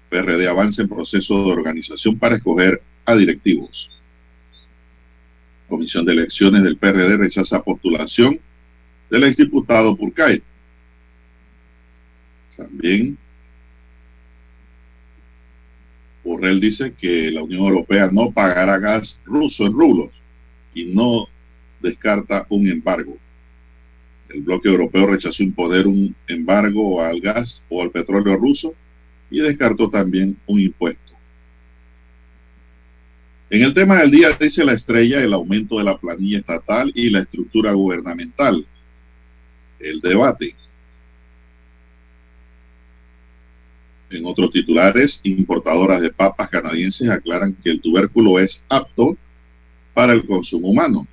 PRD 0.10 0.48
avanza 0.48 0.81
en 0.81 0.90
proceso 0.90 1.45
de 1.45 1.52
organización 1.52 2.18
para 2.19 2.36
escoger 2.36 2.81
a 3.10 3.15
directivos. 3.15 3.90
Comisión 5.68 6.06
de 6.06 6.14
Elecciones 6.14 6.64
del 6.64 6.77
PRD 6.77 7.18
rechaza 7.18 7.64
postulación 7.64 8.40
del 9.10 9.23
exdiputado 9.23 9.95
Purcay. 9.95 10.41
También 12.56 13.18
Borrell 16.23 16.60
dice 16.60 16.94
que 16.94 17.31
la 17.31 17.41
Unión 17.41 17.61
Europea 17.64 18.10
no 18.11 18.31
pagará 18.31 18.77
gas 18.77 19.19
ruso 19.26 19.65
en 19.65 19.73
rublos 19.73 20.14
y 20.76 20.86
no 20.86 21.27
descarta 21.81 22.45
un 22.49 22.68
embargo. 22.68 23.18
El 24.30 24.41
bloque 24.41 24.69
europeo 24.69 25.07
rechazó 25.07 25.41
imponer 25.41 25.88
un 25.88 26.15
embargo 26.27 27.02
al 27.02 27.19
gas 27.19 27.64
o 27.69 27.81
al 27.81 27.90
petróleo 27.90 28.36
ruso 28.36 28.76
y 29.31 29.40
descartó 29.40 29.90
también 29.90 30.38
un 30.45 30.60
impuesto. 30.60 31.09
En 33.52 33.64
el 33.64 33.74
tema 33.74 34.00
del 34.00 34.12
día 34.12 34.38
dice 34.40 34.64
la 34.64 34.74
estrella 34.74 35.22
el 35.22 35.34
aumento 35.34 35.80
de 35.80 35.84
la 35.84 35.98
planilla 35.98 36.38
estatal 36.38 36.92
y 36.94 37.10
la 37.10 37.22
estructura 37.22 37.74
gubernamental. 37.74 38.64
El 39.80 40.00
debate. 40.02 40.56
En 44.12 44.26
otros 44.26 44.52
titulares, 44.52 45.20
importadoras 45.24 46.02
de 46.02 46.12
papas 46.12 46.50
canadienses 46.50 47.10
aclaran 47.10 47.56
que 47.64 47.72
el 47.72 47.82
tubérculo 47.82 48.40
es 48.40 48.64
apto 48.70 49.18
para 49.96 50.14
el 50.14 50.26
consumo 50.28 50.70
humano. 50.70 51.08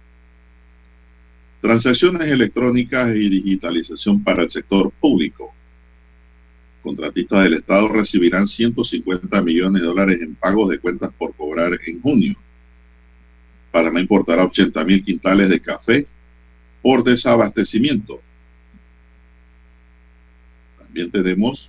Transacciones 1.63 2.31
electrónicas 2.31 3.17
y 3.17 3.31
digitalización 3.31 4.23
para 4.23 4.43
el 4.43 4.51
sector 4.51 4.93
público. 5.01 5.56
Contratistas 6.87 7.43
del 7.43 7.55
Estado 7.55 7.89
recibirán 7.89 8.47
150 8.47 9.43
millones 9.43 9.83
de 9.83 9.89
dólares 9.89 10.21
en 10.23 10.37
pagos 10.37 10.69
de 10.69 10.79
cuentas 10.79 11.13
por 11.19 11.35
cobrar 11.35 11.77
en 11.85 12.01
junio. 12.01 12.37
Panamá 13.73 14.01
importará 14.01 14.45
80 14.45 14.85
mil 14.85 15.05
quintales 15.05 15.49
de 15.49 15.59
café 15.59 16.07
por 16.81 17.03
desabastecimiento. 17.03 18.21
También 20.79 21.11
tenemos 21.11 21.69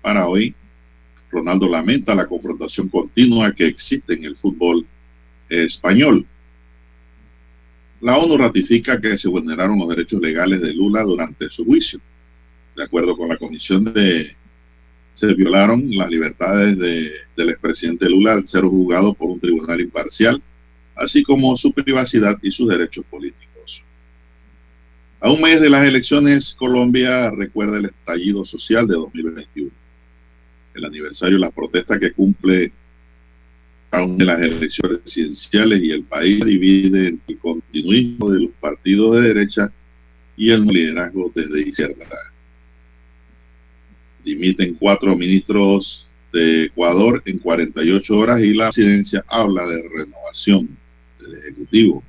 para 0.00 0.28
hoy, 0.28 0.54
Ronaldo 1.28 1.68
lamenta 1.68 2.14
la 2.14 2.28
confrontación 2.28 2.88
continua 2.88 3.52
que 3.52 3.66
existe 3.66 4.14
en 4.14 4.24
el 4.24 4.36
fútbol 4.36 4.86
español. 5.48 6.24
La 8.02 8.18
ONU 8.18 8.36
ratifica 8.36 9.00
que 9.00 9.18
se 9.18 9.28
vulneraron 9.28 9.80
los 9.80 9.88
derechos 9.88 10.20
legales 10.20 10.62
de 10.62 10.72
Lula 10.74 11.02
durante 11.02 11.50
su 11.50 11.64
juicio. 11.64 12.00
De 12.76 12.84
acuerdo 12.84 13.16
con 13.16 13.28
la 13.28 13.36
comisión 13.36 13.84
de... 13.92 14.36
Se 15.14 15.34
violaron 15.34 15.90
las 15.90 16.08
libertades 16.08 16.78
de, 16.78 17.12
del 17.36 17.50
expresidente 17.50 18.08
Lula 18.08 18.32
al 18.32 18.48
ser 18.48 18.62
juzgado 18.62 19.12
por 19.12 19.30
un 19.30 19.38
tribunal 19.38 19.78
imparcial, 19.78 20.42
así 20.96 21.22
como 21.22 21.54
su 21.58 21.70
privacidad 21.70 22.38
y 22.40 22.50
sus 22.50 22.66
derechos 22.66 23.04
políticos. 23.10 23.84
A 25.20 25.30
un 25.30 25.42
mes 25.42 25.60
de 25.60 25.68
las 25.68 25.86
elecciones, 25.86 26.54
Colombia 26.58 27.30
recuerda 27.30 27.76
el 27.76 27.84
estallido 27.86 28.46
social 28.46 28.88
de 28.88 28.94
2021 28.94 29.70
el 30.74 30.84
aniversario 30.84 31.36
de 31.36 31.40
la 31.40 31.50
protesta 31.50 31.98
que 31.98 32.12
cumple 32.12 32.72
aún 33.90 34.20
en 34.20 34.26
las 34.26 34.40
elecciones 34.40 34.98
presidenciales 34.98 35.82
y 35.82 35.90
el 35.90 36.04
país 36.04 36.44
divide 36.44 37.08
en 37.08 37.20
el 37.26 37.38
continuismo 37.38 38.30
de 38.30 38.40
los 38.40 38.50
partidos 38.60 39.16
de 39.16 39.28
derecha 39.28 39.72
y 40.36 40.50
el 40.50 40.64
liderazgo 40.64 41.30
desde 41.34 41.68
izquierda. 41.68 42.06
Dimiten 44.24 44.74
cuatro 44.74 45.16
ministros 45.16 46.06
de 46.32 46.64
Ecuador 46.64 47.22
en 47.26 47.38
48 47.38 48.16
horas 48.16 48.40
y 48.40 48.54
la 48.54 48.66
presidencia 48.66 49.24
habla 49.28 49.66
de 49.66 49.82
renovación 49.88 50.68
del 51.20 51.38
Ejecutivo. 51.38 52.02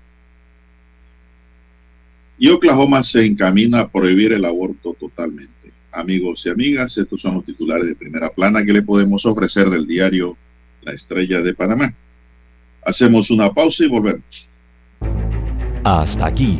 Y 2.38 2.50
Oklahoma 2.50 3.04
se 3.04 3.26
encamina 3.26 3.82
a 3.82 3.90
prohibir 3.90 4.34
el 4.34 4.46
aborto 4.46 4.96
totalmente 5.00 5.54
amigos 5.94 6.46
y 6.46 6.50
amigas, 6.50 6.98
estos 6.98 7.22
son 7.22 7.36
los 7.36 7.46
titulares 7.46 7.88
de 7.88 7.96
primera 7.96 8.30
plana 8.30 8.66
que 8.66 8.74
le 8.74 8.82
podemos 8.82 9.26
ofrecer 9.26 9.70
del 9.70 9.88
diario 9.88 10.36
La 10.82 10.92
Estrella 10.92 11.42
de 11.42 11.54
Panamá. 11.54 11.94
Hacemos 12.86 13.30
una 13.32 13.50
pausa 13.50 13.86
y 13.86 13.88
volvemos. 13.88 14.50
Hasta 15.84 16.26
aquí, 16.26 16.60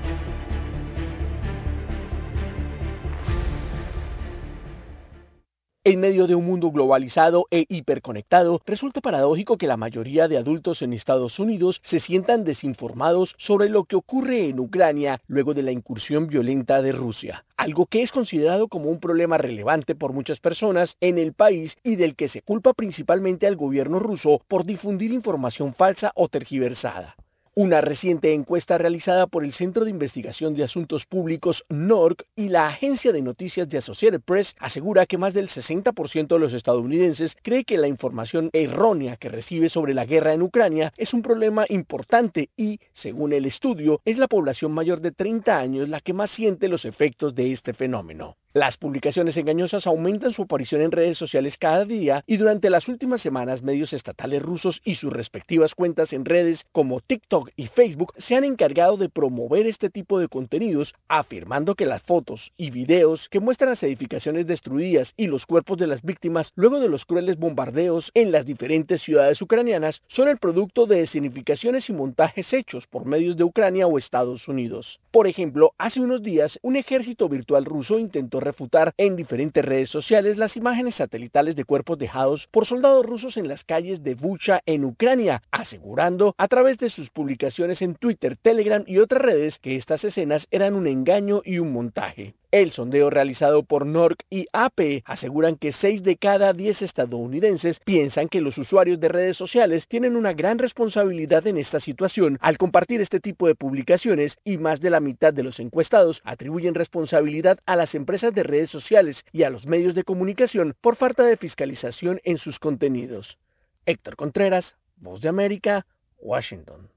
En 5.83 5.99
medio 5.99 6.27
de 6.27 6.35
un 6.35 6.45
mundo 6.45 6.69
globalizado 6.69 7.47
e 7.49 7.65
hiperconectado, 7.67 8.61
resulta 8.67 9.01
paradójico 9.01 9.57
que 9.57 9.65
la 9.65 9.77
mayoría 9.77 10.27
de 10.27 10.37
adultos 10.37 10.83
en 10.83 10.93
Estados 10.93 11.39
Unidos 11.39 11.81
se 11.83 11.99
sientan 11.99 12.43
desinformados 12.43 13.33
sobre 13.39 13.67
lo 13.67 13.85
que 13.85 13.95
ocurre 13.95 14.47
en 14.47 14.59
Ucrania 14.59 15.21
luego 15.25 15.55
de 15.55 15.63
la 15.63 15.71
incursión 15.71 16.27
violenta 16.27 16.83
de 16.83 16.91
Rusia, 16.91 17.45
algo 17.57 17.87
que 17.87 18.03
es 18.03 18.11
considerado 18.11 18.67
como 18.67 18.91
un 18.91 18.99
problema 18.99 19.39
relevante 19.39 19.95
por 19.95 20.13
muchas 20.13 20.39
personas 20.39 20.97
en 21.01 21.17
el 21.17 21.33
país 21.33 21.75
y 21.83 21.95
del 21.95 22.15
que 22.15 22.27
se 22.27 22.43
culpa 22.43 22.73
principalmente 22.73 23.47
al 23.47 23.55
gobierno 23.55 23.97
ruso 23.97 24.39
por 24.47 24.65
difundir 24.65 25.11
información 25.11 25.73
falsa 25.73 26.11
o 26.13 26.27
tergiversada. 26.27 27.15
Una 27.53 27.81
reciente 27.81 28.33
encuesta 28.33 28.77
realizada 28.77 29.27
por 29.27 29.43
el 29.43 29.51
Centro 29.51 29.83
de 29.83 29.91
Investigación 29.91 30.53
de 30.53 30.63
Asuntos 30.63 31.05
Públicos 31.05 31.65
NORC 31.67 32.23
y 32.33 32.47
la 32.47 32.67
agencia 32.67 33.11
de 33.11 33.21
noticias 33.21 33.67
de 33.67 33.77
Associated 33.77 34.21
Press 34.21 34.55
asegura 34.57 35.05
que 35.05 35.17
más 35.17 35.33
del 35.33 35.49
60% 35.49 36.27
de 36.29 36.39
los 36.39 36.53
estadounidenses 36.53 37.35
cree 37.43 37.65
que 37.65 37.77
la 37.77 37.89
información 37.89 38.51
errónea 38.53 39.17
que 39.17 39.27
recibe 39.27 39.67
sobre 39.67 39.93
la 39.93 40.05
guerra 40.05 40.31
en 40.31 40.43
Ucrania 40.43 40.93
es 40.95 41.13
un 41.13 41.23
problema 41.23 41.65
importante 41.67 42.49
y, 42.55 42.79
según 42.93 43.33
el 43.33 43.45
estudio, 43.45 43.99
es 44.05 44.17
la 44.17 44.29
población 44.29 44.71
mayor 44.71 45.01
de 45.01 45.11
30 45.11 45.59
años 45.59 45.89
la 45.89 45.99
que 45.99 46.13
más 46.13 46.31
siente 46.31 46.69
los 46.69 46.85
efectos 46.85 47.35
de 47.35 47.51
este 47.51 47.73
fenómeno. 47.73 48.37
Las 48.53 48.75
publicaciones 48.75 49.37
engañosas 49.37 49.87
aumentan 49.87 50.33
su 50.33 50.41
aparición 50.41 50.81
en 50.81 50.91
redes 50.91 51.17
sociales 51.17 51.55
cada 51.57 51.85
día 51.85 52.25
y 52.27 52.35
durante 52.35 52.69
las 52.69 52.89
últimas 52.89 53.21
semanas 53.21 53.63
medios 53.63 53.93
estatales 53.93 54.41
rusos 54.41 54.81
y 54.83 54.95
sus 54.95 55.13
respectivas 55.13 55.73
cuentas 55.73 56.11
en 56.11 56.25
redes 56.25 56.65
como 56.73 56.99
TikTok 56.99 57.51
y 57.55 57.67
Facebook 57.67 58.11
se 58.17 58.35
han 58.35 58.43
encargado 58.43 58.97
de 58.97 59.07
promover 59.07 59.67
este 59.67 59.89
tipo 59.89 60.19
de 60.19 60.27
contenidos 60.27 60.93
afirmando 61.07 61.75
que 61.75 61.85
las 61.85 62.01
fotos 62.03 62.51
y 62.57 62.71
videos 62.71 63.29
que 63.29 63.39
muestran 63.39 63.69
las 63.69 63.83
edificaciones 63.83 64.45
destruidas 64.45 65.13
y 65.15 65.27
los 65.27 65.45
cuerpos 65.45 65.77
de 65.77 65.87
las 65.87 66.01
víctimas 66.01 66.51
luego 66.55 66.81
de 66.81 66.89
los 66.89 67.05
crueles 67.05 67.37
bombardeos 67.37 68.11
en 68.15 68.33
las 68.33 68.45
diferentes 68.45 69.01
ciudades 69.01 69.41
ucranianas 69.41 70.01
son 70.07 70.27
el 70.27 70.39
producto 70.39 70.87
de 70.87 71.03
escenificaciones 71.03 71.89
y 71.89 71.93
montajes 71.93 72.51
hechos 72.51 72.85
por 72.85 73.05
medios 73.05 73.37
de 73.37 73.45
Ucrania 73.45 73.87
o 73.87 73.97
Estados 73.97 74.49
Unidos. 74.49 74.99
Por 75.09 75.29
ejemplo, 75.29 75.73
hace 75.77 76.01
unos 76.01 76.21
días 76.21 76.59
un 76.61 76.75
ejército 76.75 77.29
virtual 77.29 77.63
ruso 77.63 77.97
intentó 77.97 78.40
refutar 78.41 78.93
en 78.97 79.15
diferentes 79.15 79.63
redes 79.63 79.89
sociales 79.89 80.37
las 80.37 80.57
imágenes 80.57 80.95
satelitales 80.95 81.55
de 81.55 81.63
cuerpos 81.63 81.97
dejados 81.97 82.47
por 82.47 82.65
soldados 82.65 83.05
rusos 83.05 83.37
en 83.37 83.47
las 83.47 83.63
calles 83.63 84.03
de 84.03 84.15
Bucha 84.15 84.61
en 84.65 84.83
Ucrania, 84.83 85.43
asegurando 85.51 86.35
a 86.37 86.47
través 86.47 86.77
de 86.77 86.89
sus 86.89 87.09
publicaciones 87.09 87.81
en 87.81 87.95
Twitter, 87.95 88.37
Telegram 88.41 88.83
y 88.85 88.97
otras 88.97 89.21
redes 89.21 89.59
que 89.59 89.75
estas 89.75 90.03
escenas 90.03 90.47
eran 90.51 90.75
un 90.75 90.87
engaño 90.87 91.41
y 91.45 91.59
un 91.59 91.71
montaje. 91.71 92.35
El 92.51 92.71
sondeo 92.71 93.09
realizado 93.09 93.63
por 93.63 93.85
NORC 93.85 94.25
y 94.29 94.47
AP 94.51 95.03
aseguran 95.05 95.55
que 95.55 95.71
6 95.71 96.03
de 96.03 96.17
cada 96.17 96.51
10 96.51 96.81
estadounidenses 96.81 97.79
piensan 97.79 98.27
que 98.27 98.41
los 98.41 98.57
usuarios 98.57 98.99
de 98.99 99.07
redes 99.07 99.37
sociales 99.37 99.87
tienen 99.87 100.17
una 100.17 100.33
gran 100.33 100.59
responsabilidad 100.59 101.47
en 101.47 101.57
esta 101.57 101.79
situación 101.79 102.37
al 102.41 102.57
compartir 102.57 102.99
este 102.99 103.21
tipo 103.21 103.47
de 103.47 103.55
publicaciones 103.55 104.37
y 104.43 104.57
más 104.57 104.81
de 104.81 104.89
la 104.89 104.99
mitad 104.99 105.33
de 105.33 105.43
los 105.43 105.61
encuestados 105.61 106.21
atribuyen 106.25 106.75
responsabilidad 106.75 107.57
a 107.65 107.77
las 107.77 107.95
empresas 107.95 108.33
de 108.33 108.43
redes 108.43 108.69
sociales 108.69 109.23
y 109.31 109.43
a 109.43 109.49
los 109.49 109.65
medios 109.65 109.95
de 109.95 110.03
comunicación 110.03 110.75
por 110.81 110.97
falta 110.97 111.23
de 111.23 111.37
fiscalización 111.37 112.19
en 112.25 112.37
sus 112.37 112.59
contenidos. 112.59 113.37
Héctor 113.85 114.17
Contreras, 114.17 114.75
Voz 114.97 115.21
de 115.21 115.29
América, 115.29 115.85
Washington. 116.17 116.89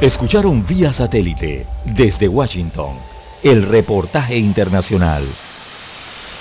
Escucharon 0.00 0.66
vía 0.66 0.92
satélite 0.92 1.66
desde 1.84 2.28
Washington 2.28 2.96
el 3.42 3.62
reportaje 3.62 4.36
internacional. 4.36 5.24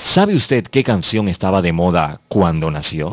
¿Sabe 0.04 0.36
usted 0.36 0.66
qué 0.66 0.84
canción 0.84 1.28
estaba 1.28 1.62
de 1.62 1.72
moda 1.72 2.20
cuando 2.28 2.72
nació? 2.72 3.12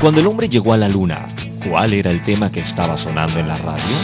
Cuando 0.00 0.20
el 0.20 0.26
hombre 0.26 0.48
llegó 0.48 0.72
a 0.72 0.76
la 0.76 0.88
luna, 0.88 1.26
¿cuál 1.68 1.94
era 1.94 2.10
el 2.10 2.22
tema 2.22 2.52
que 2.52 2.60
estaba 2.60 2.96
sonando 2.96 3.38
en 3.38 3.48
la 3.48 3.56
radio? 3.58 3.96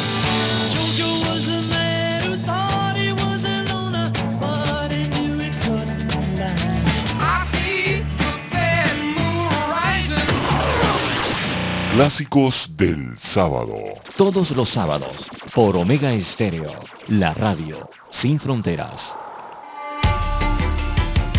Clásicos 11.97 12.69
del 12.77 13.17
sábado. 13.19 13.79
Todos 14.19 14.51
los 14.51 14.69
sábados, 14.69 15.31
por 15.55 15.79
Omega 15.79 16.13
Estéreo, 16.13 16.71
la 17.09 17.33
radio 17.33 17.89
sin 18.11 18.39
fronteras. 18.39 19.15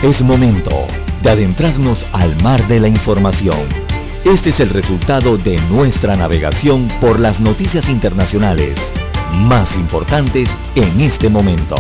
Es 0.02 0.20
momento 0.24 0.72
de 1.22 1.30
adentrarnos 1.30 2.04
al 2.12 2.42
mar 2.42 2.68
de 2.68 2.80
la 2.80 2.88
información. 2.88 3.70
Este 4.26 4.50
es 4.50 4.60
el 4.60 4.72
resultado 4.72 5.38
de 5.38 5.62
nuestra 5.70 6.16
navegación 6.16 6.88
por 7.00 7.20
las 7.20 7.40
noticias 7.40 7.88
internacionales 7.88 8.80
más 9.34 9.72
importantes 9.76 10.50
en 10.74 11.02
este 11.02 11.30
momento. 11.30 11.76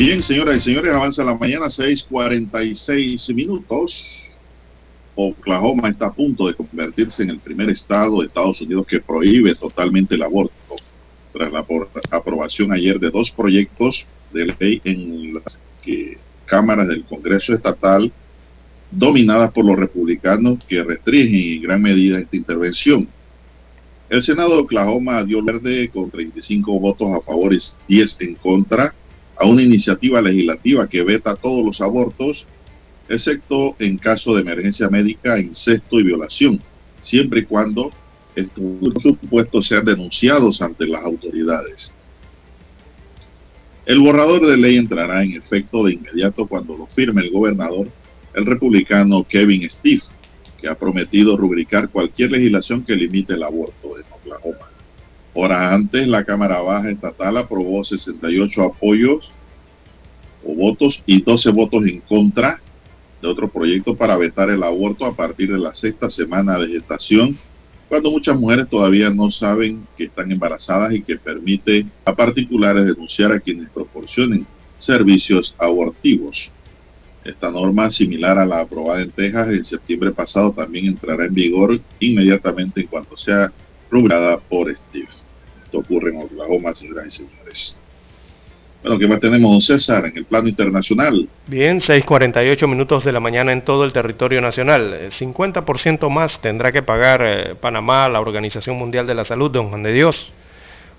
Bien, 0.00 0.22
señoras 0.22 0.56
y 0.56 0.60
señores, 0.60 0.94
avanza 0.94 1.22
la 1.22 1.36
mañana, 1.36 1.68
6:46 1.68 3.34
minutos. 3.34 4.22
Oklahoma 5.14 5.90
está 5.90 6.06
a 6.06 6.12
punto 6.14 6.46
de 6.46 6.54
convertirse 6.54 7.22
en 7.22 7.28
el 7.28 7.38
primer 7.38 7.68
estado 7.68 8.20
de 8.20 8.28
Estados 8.28 8.62
Unidos 8.62 8.86
que 8.86 9.00
prohíbe 9.00 9.54
totalmente 9.54 10.14
el 10.14 10.22
aborto, 10.22 10.54
tras 11.34 11.52
la 11.52 11.66
aprobación 12.12 12.72
ayer 12.72 12.98
de 12.98 13.10
dos 13.10 13.30
proyectos 13.30 14.08
de 14.32 14.46
ley 14.58 14.80
en 14.84 15.34
las 15.34 15.60
cámaras 16.46 16.88
del 16.88 17.04
Congreso 17.04 17.52
Estatal 17.52 18.10
dominadas 18.90 19.52
por 19.52 19.66
los 19.66 19.78
republicanos 19.78 20.64
que 20.66 20.82
restringen 20.82 21.56
en 21.56 21.62
gran 21.62 21.82
medida 21.82 22.18
esta 22.18 22.38
intervención. 22.38 23.06
El 24.08 24.22
Senado 24.22 24.56
de 24.56 24.62
Oklahoma 24.62 25.22
dio 25.24 25.44
verde 25.44 25.90
con 25.90 26.10
35 26.10 26.80
votos 26.80 27.06
a 27.12 27.20
favor 27.20 27.52
y 27.52 27.58
10 27.86 28.16
en 28.20 28.34
contra 28.36 28.94
a 29.40 29.46
una 29.46 29.62
iniciativa 29.62 30.20
legislativa 30.20 30.86
que 30.86 31.02
veta 31.02 31.34
todos 31.34 31.64
los 31.64 31.80
abortos, 31.80 32.46
excepto 33.08 33.74
en 33.78 33.96
caso 33.96 34.34
de 34.34 34.42
emergencia 34.42 34.90
médica, 34.90 35.40
incesto 35.40 35.98
y 35.98 36.04
violación, 36.04 36.60
siempre 37.00 37.40
y 37.40 37.44
cuando 37.44 37.90
estos 38.34 39.02
supuestos 39.02 39.66
sean 39.66 39.86
denunciados 39.86 40.60
ante 40.60 40.86
las 40.86 41.02
autoridades. 41.02 41.94
El 43.86 44.00
borrador 44.00 44.46
de 44.46 44.58
ley 44.58 44.76
entrará 44.76 45.24
en 45.24 45.32
efecto 45.32 45.84
de 45.84 45.94
inmediato 45.94 46.46
cuando 46.46 46.76
lo 46.76 46.86
firme 46.86 47.22
el 47.22 47.30
gobernador, 47.30 47.88
el 48.34 48.44
republicano 48.44 49.26
Kevin 49.26 49.68
Steve, 49.70 50.02
que 50.60 50.68
ha 50.68 50.74
prometido 50.74 51.38
rubricar 51.38 51.88
cualquier 51.88 52.32
legislación 52.32 52.84
que 52.84 52.94
limite 52.94 53.32
el 53.32 53.42
aborto 53.42 53.98
en 53.98 54.04
Oklahoma. 54.12 54.79
Horas 55.32 55.72
antes, 55.72 56.08
la 56.08 56.24
Cámara 56.24 56.60
Baja 56.60 56.90
Estatal 56.90 57.36
aprobó 57.36 57.84
68 57.84 58.62
apoyos 58.62 59.30
o 60.44 60.54
votos 60.54 61.02
y 61.06 61.22
12 61.22 61.50
votos 61.50 61.84
en 61.84 62.00
contra 62.00 62.60
de 63.22 63.28
otro 63.28 63.48
proyecto 63.48 63.94
para 63.96 64.16
vetar 64.16 64.50
el 64.50 64.62
aborto 64.62 65.04
a 65.04 65.14
partir 65.14 65.52
de 65.52 65.58
la 65.58 65.74
sexta 65.74 66.08
semana 66.08 66.58
de 66.58 66.68
gestación, 66.68 67.38
cuando 67.88 68.10
muchas 68.10 68.38
mujeres 68.38 68.68
todavía 68.68 69.10
no 69.10 69.30
saben 69.30 69.86
que 69.96 70.04
están 70.04 70.32
embarazadas 70.32 70.94
y 70.94 71.02
que 71.02 71.16
permite 71.16 71.86
a 72.04 72.14
particulares 72.14 72.86
denunciar 72.86 73.32
a 73.32 73.40
quienes 73.40 73.68
proporcionen 73.70 74.46
servicios 74.78 75.54
abortivos. 75.58 76.50
Esta 77.22 77.50
norma, 77.50 77.90
similar 77.90 78.38
a 78.38 78.46
la 78.46 78.60
aprobada 78.60 79.02
en 79.02 79.10
Texas 79.10 79.48
en 79.48 79.64
septiembre 79.64 80.10
pasado, 80.12 80.52
también 80.52 80.86
entrará 80.86 81.26
en 81.26 81.34
vigor 81.34 81.78
inmediatamente 81.98 82.80
en 82.80 82.86
cuanto 82.86 83.16
sea 83.16 83.52
rubrada 83.90 84.38
por 84.38 84.72
Steve. 84.72 85.08
Esto 85.64 85.78
ocurre 85.78 86.10
en 86.10 86.22
Oklahoma, 86.22 86.74
señoras 86.74 87.06
y 87.06 87.10
señores. 87.10 87.78
Bueno, 88.82 88.98
¿qué 88.98 89.06
más 89.06 89.20
tenemos, 89.20 89.50
don 89.50 89.60
César, 89.60 90.06
en 90.06 90.16
el 90.16 90.24
plano 90.24 90.48
internacional? 90.48 91.28
Bien, 91.46 91.80
6.48 91.80 92.66
minutos 92.66 93.04
de 93.04 93.12
la 93.12 93.20
mañana 93.20 93.52
en 93.52 93.62
todo 93.62 93.84
el 93.84 93.92
territorio 93.92 94.40
nacional. 94.40 95.10
50% 95.10 96.08
más 96.08 96.40
tendrá 96.40 96.72
que 96.72 96.82
pagar 96.82 97.20
eh, 97.22 97.54
Panamá, 97.60 98.08
la 98.08 98.20
Organización 98.20 98.78
Mundial 98.78 99.06
de 99.06 99.14
la 99.14 99.26
Salud, 99.26 99.50
don 99.50 99.68
Juan 99.68 99.82
de 99.82 99.92
Dios. 99.92 100.32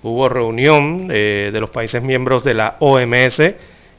Hubo 0.04 0.28
reunión 0.28 1.08
eh, 1.10 1.50
de 1.52 1.60
los 1.60 1.70
países 1.70 2.02
miembros 2.02 2.44
de 2.44 2.54
la 2.54 2.76
OMS 2.78 3.40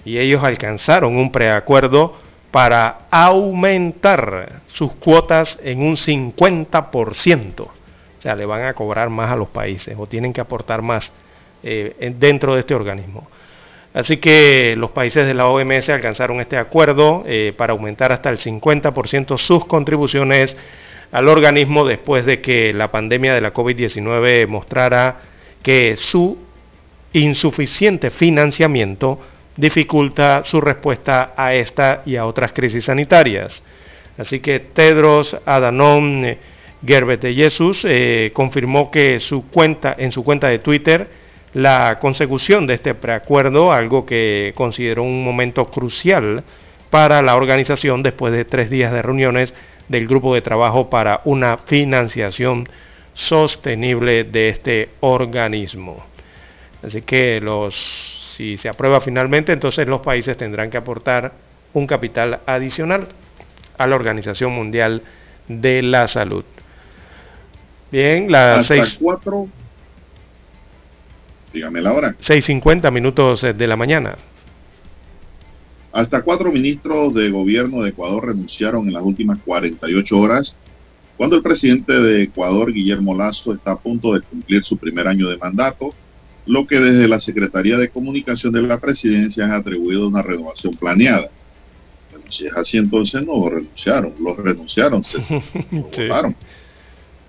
y 0.05 0.17
ellos 0.17 0.43
alcanzaron 0.43 1.17
un 1.17 1.31
preacuerdo 1.31 2.17
para 2.51 3.07
aumentar 3.11 4.61
sus 4.67 4.93
cuotas 4.93 5.59
en 5.61 5.81
un 5.81 5.97
50%. 5.97 7.67
Sea, 8.23 8.37
le 8.37 8.45
van 8.45 8.63
a 8.63 8.73
cobrar 8.73 9.09
más 9.09 9.29
a 9.29 9.35
los 9.35 9.49
países 9.49 9.97
o 9.99 10.07
tienen 10.07 10.31
que 10.31 10.39
aportar 10.39 10.81
más 10.81 11.11
eh, 11.61 12.13
dentro 12.17 12.53
de 12.53 12.61
este 12.61 12.73
organismo. 12.73 13.27
Así 13.93 14.15
que 14.15 14.75
los 14.77 14.91
países 14.91 15.25
de 15.25 15.33
la 15.33 15.47
OMS 15.49 15.89
alcanzaron 15.89 16.39
este 16.39 16.55
acuerdo 16.55 17.25
eh, 17.27 17.53
para 17.57 17.73
aumentar 17.73 18.13
hasta 18.13 18.29
el 18.29 18.37
50% 18.37 19.37
sus 19.37 19.65
contribuciones 19.65 20.55
al 21.11 21.27
organismo 21.27 21.83
después 21.83 22.25
de 22.25 22.39
que 22.39 22.73
la 22.73 22.89
pandemia 22.89 23.33
de 23.33 23.41
la 23.41 23.53
COVID-19 23.53 24.47
mostrara 24.47 25.17
que 25.61 25.97
su 25.97 26.37
insuficiente 27.11 28.09
financiamiento 28.09 29.19
dificulta 29.57 30.43
su 30.45 30.61
respuesta 30.61 31.33
a 31.35 31.53
esta 31.53 32.03
y 32.05 32.15
a 32.15 32.25
otras 32.25 32.53
crisis 32.53 32.85
sanitarias. 32.85 33.61
Así 34.17 34.39
que 34.39 34.59
Tedros 34.61 35.35
Adhanom 35.45 36.23
Ghebreyesus 36.83 37.85
eh, 37.85 38.31
confirmó 38.33 38.91
que 38.91 39.13
en 39.13 39.19
su 39.19 39.43
cuenta 40.23 40.47
de 40.49 40.59
Twitter 40.59 41.07
la 41.53 41.99
consecución 41.99 42.67
de 42.67 42.75
este 42.75 42.93
preacuerdo, 42.93 43.71
algo 43.71 44.05
que 44.05 44.53
consideró 44.55 45.03
un 45.03 45.23
momento 45.23 45.69
crucial 45.69 46.43
para 46.89 47.21
la 47.21 47.35
organización 47.35 48.03
después 48.03 48.33
de 48.33 48.45
tres 48.45 48.69
días 48.69 48.91
de 48.91 49.01
reuniones 49.01 49.53
del 49.87 50.07
grupo 50.07 50.33
de 50.33 50.41
trabajo 50.41 50.89
para 50.89 51.21
una 51.25 51.57
financiación 51.57 52.67
sostenible 53.13 54.23
de 54.23 54.49
este 54.49 54.89
organismo. 54.99 56.03
Así 56.81 57.01
que 57.03 57.41
si 57.71 58.57
se 58.57 58.69
aprueba 58.69 58.99
finalmente, 58.99 59.53
entonces 59.53 59.87
los 59.87 60.01
países 60.01 60.35
tendrán 60.37 60.69
que 60.69 60.77
aportar 60.77 61.33
un 61.73 61.87
capital 61.87 62.41
adicional 62.45 63.07
a 63.77 63.87
la 63.87 63.95
Organización 63.95 64.51
Mundial 64.51 65.03
de 65.47 65.81
la 65.81 66.07
Salud. 66.07 66.43
Bien, 67.93 68.31
las 68.31 68.65
seis... 68.65 68.97
Cuatro, 68.99 69.47
dígame 71.53 71.79
la 71.79 71.93
hora. 71.93 72.15
6.50 72.19 72.91
minutos 72.91 73.43
de 73.43 73.67
la 73.67 73.77
mañana. 73.77 74.17
Hasta 75.91 76.23
cuatro 76.23 76.51
ministros 76.51 77.13
de 77.13 77.29
gobierno 77.29 77.83
de 77.83 77.91
Ecuador 77.91 78.25
renunciaron 78.25 78.87
en 78.87 78.93
las 78.93 79.03
últimas 79.03 79.37
48 79.45 80.17
horas, 80.17 80.57
cuando 81.17 81.35
el 81.35 81.43
presidente 81.43 81.93
de 81.93 82.23
Ecuador, 82.23 82.73
Guillermo 82.73 83.15
Lazo, 83.15 83.53
está 83.53 83.73
a 83.73 83.79
punto 83.79 84.15
de 84.15 84.21
cumplir 84.21 84.63
su 84.63 84.75
primer 84.75 85.07
año 85.07 85.29
de 85.29 85.37
mandato, 85.37 85.93
lo 86.47 86.65
que 86.65 86.79
desde 86.79 87.07
la 87.07 87.19
Secretaría 87.19 87.77
de 87.77 87.89
Comunicación 87.89 88.53
de 88.53 88.63
la 88.63 88.79
Presidencia 88.79 89.45
ha 89.53 89.57
atribuido 89.57 90.07
una 90.07 90.23
renovación 90.23 90.75
planeada. 90.77 91.29
si 92.27 92.47
es 92.47 92.57
así, 92.57 92.77
entonces 92.77 93.23
no 93.23 93.47
renunciaron, 93.47 94.15
los 94.19 94.35
renunciaron, 94.35 95.03
se 95.03 95.19
votaron. 95.71 96.35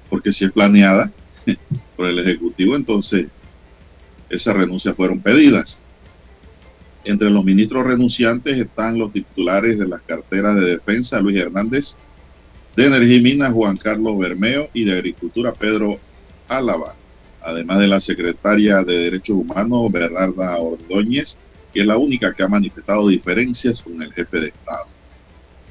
Porque 0.08 0.32
si 0.32 0.44
es 0.44 0.52
planeada 0.52 1.10
por 1.96 2.06
el 2.06 2.18
Ejecutivo, 2.18 2.76
entonces 2.76 3.26
esas 4.28 4.56
renuncias 4.56 4.94
fueron 4.96 5.20
pedidas. 5.20 5.80
Entre 7.04 7.28
los 7.30 7.44
ministros 7.44 7.86
renunciantes 7.86 8.56
están 8.56 8.98
los 8.98 9.12
titulares 9.12 9.78
de 9.78 9.86
las 9.86 10.00
carteras 10.02 10.56
de 10.56 10.70
defensa, 10.70 11.20
Luis 11.20 11.40
Hernández, 11.40 11.96
de 12.76 12.86
Energía 12.86 13.16
y 13.16 13.22
Minas, 13.22 13.52
Juan 13.52 13.76
Carlos 13.76 14.18
Bermeo, 14.18 14.70
y 14.72 14.84
de 14.84 14.94
Agricultura, 14.94 15.52
Pedro 15.52 16.00
Álava, 16.48 16.94
además 17.42 17.78
de 17.78 17.88
la 17.88 18.00
secretaria 18.00 18.82
de 18.82 18.98
Derechos 18.98 19.36
Humanos, 19.36 19.92
Bernarda 19.92 20.56
Ordóñez, 20.58 21.36
que 21.72 21.80
es 21.80 21.86
la 21.86 21.98
única 21.98 22.32
que 22.32 22.42
ha 22.42 22.48
manifestado 22.48 23.08
diferencias 23.08 23.82
con 23.82 24.00
el 24.02 24.12
jefe 24.12 24.40
de 24.40 24.48
Estado. 24.48 24.93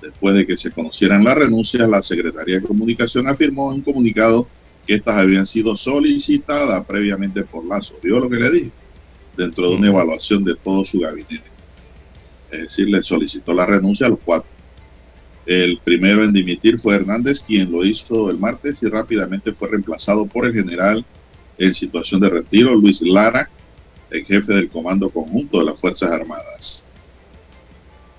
Después 0.04 0.36
de 0.36 0.46
que 0.46 0.58
se 0.58 0.72
conocieran 0.72 1.24
las 1.24 1.38
renuncias, 1.38 1.90
la 1.90 2.04
Secretaría 2.04 2.60
de 2.60 2.68
Comunicación 2.68 3.28
afirmó 3.28 3.72
en 3.72 3.78
un 3.78 3.84
comunicado 3.84 4.48
que 4.86 4.96
estas 4.96 5.18
habían 5.18 5.46
sido 5.46 5.78
solicitadas 5.78 6.86
previamente 6.86 7.44
por 7.44 7.66
Lazo. 7.66 7.96
¿Vio 8.04 8.20
lo 8.20 8.30
que 8.30 8.36
le 8.36 8.52
dije? 8.52 8.72
dentro 9.36 9.70
de 9.70 9.76
una 9.76 9.88
evaluación 9.88 10.44
de 10.44 10.56
todo 10.56 10.86
su 10.86 11.00
gabinete. 11.00 11.42
Es 12.52 12.62
decir, 12.62 12.90
le 12.90 13.02
solicitó 13.02 13.54
la 13.54 13.66
renuncia 13.66 14.08
a 14.08 14.10
los 14.10 14.20
cuatro. 14.24 14.52
El 15.46 15.80
primero 15.84 16.24
en 16.24 16.32
dimitir 16.32 16.80
fue 16.80 16.96
Hernández, 16.96 17.40
quien 17.42 17.72
lo 17.72 17.84
hizo 17.84 18.30
el 18.30 18.38
martes 18.38 18.82
y 18.84 18.88
rápidamente 18.88 19.54
fue 19.54 19.70
reemplazado 19.70 20.26
por 20.26 20.46
el 20.46 20.54
general 20.54 21.06
en 21.58 21.74
situación 21.74 22.22
de 22.22 22.30
retiro, 22.30 22.76
Luis 22.76 23.02
Lara, 23.02 23.50
el 24.10 24.24
jefe 24.24 24.54
del 24.54 24.70
Comando 24.70 25.10
Conjunto 25.10 25.60
de 25.60 25.66
las 25.66 25.80
Fuerzas 25.80 26.12
Armadas. 26.12 26.86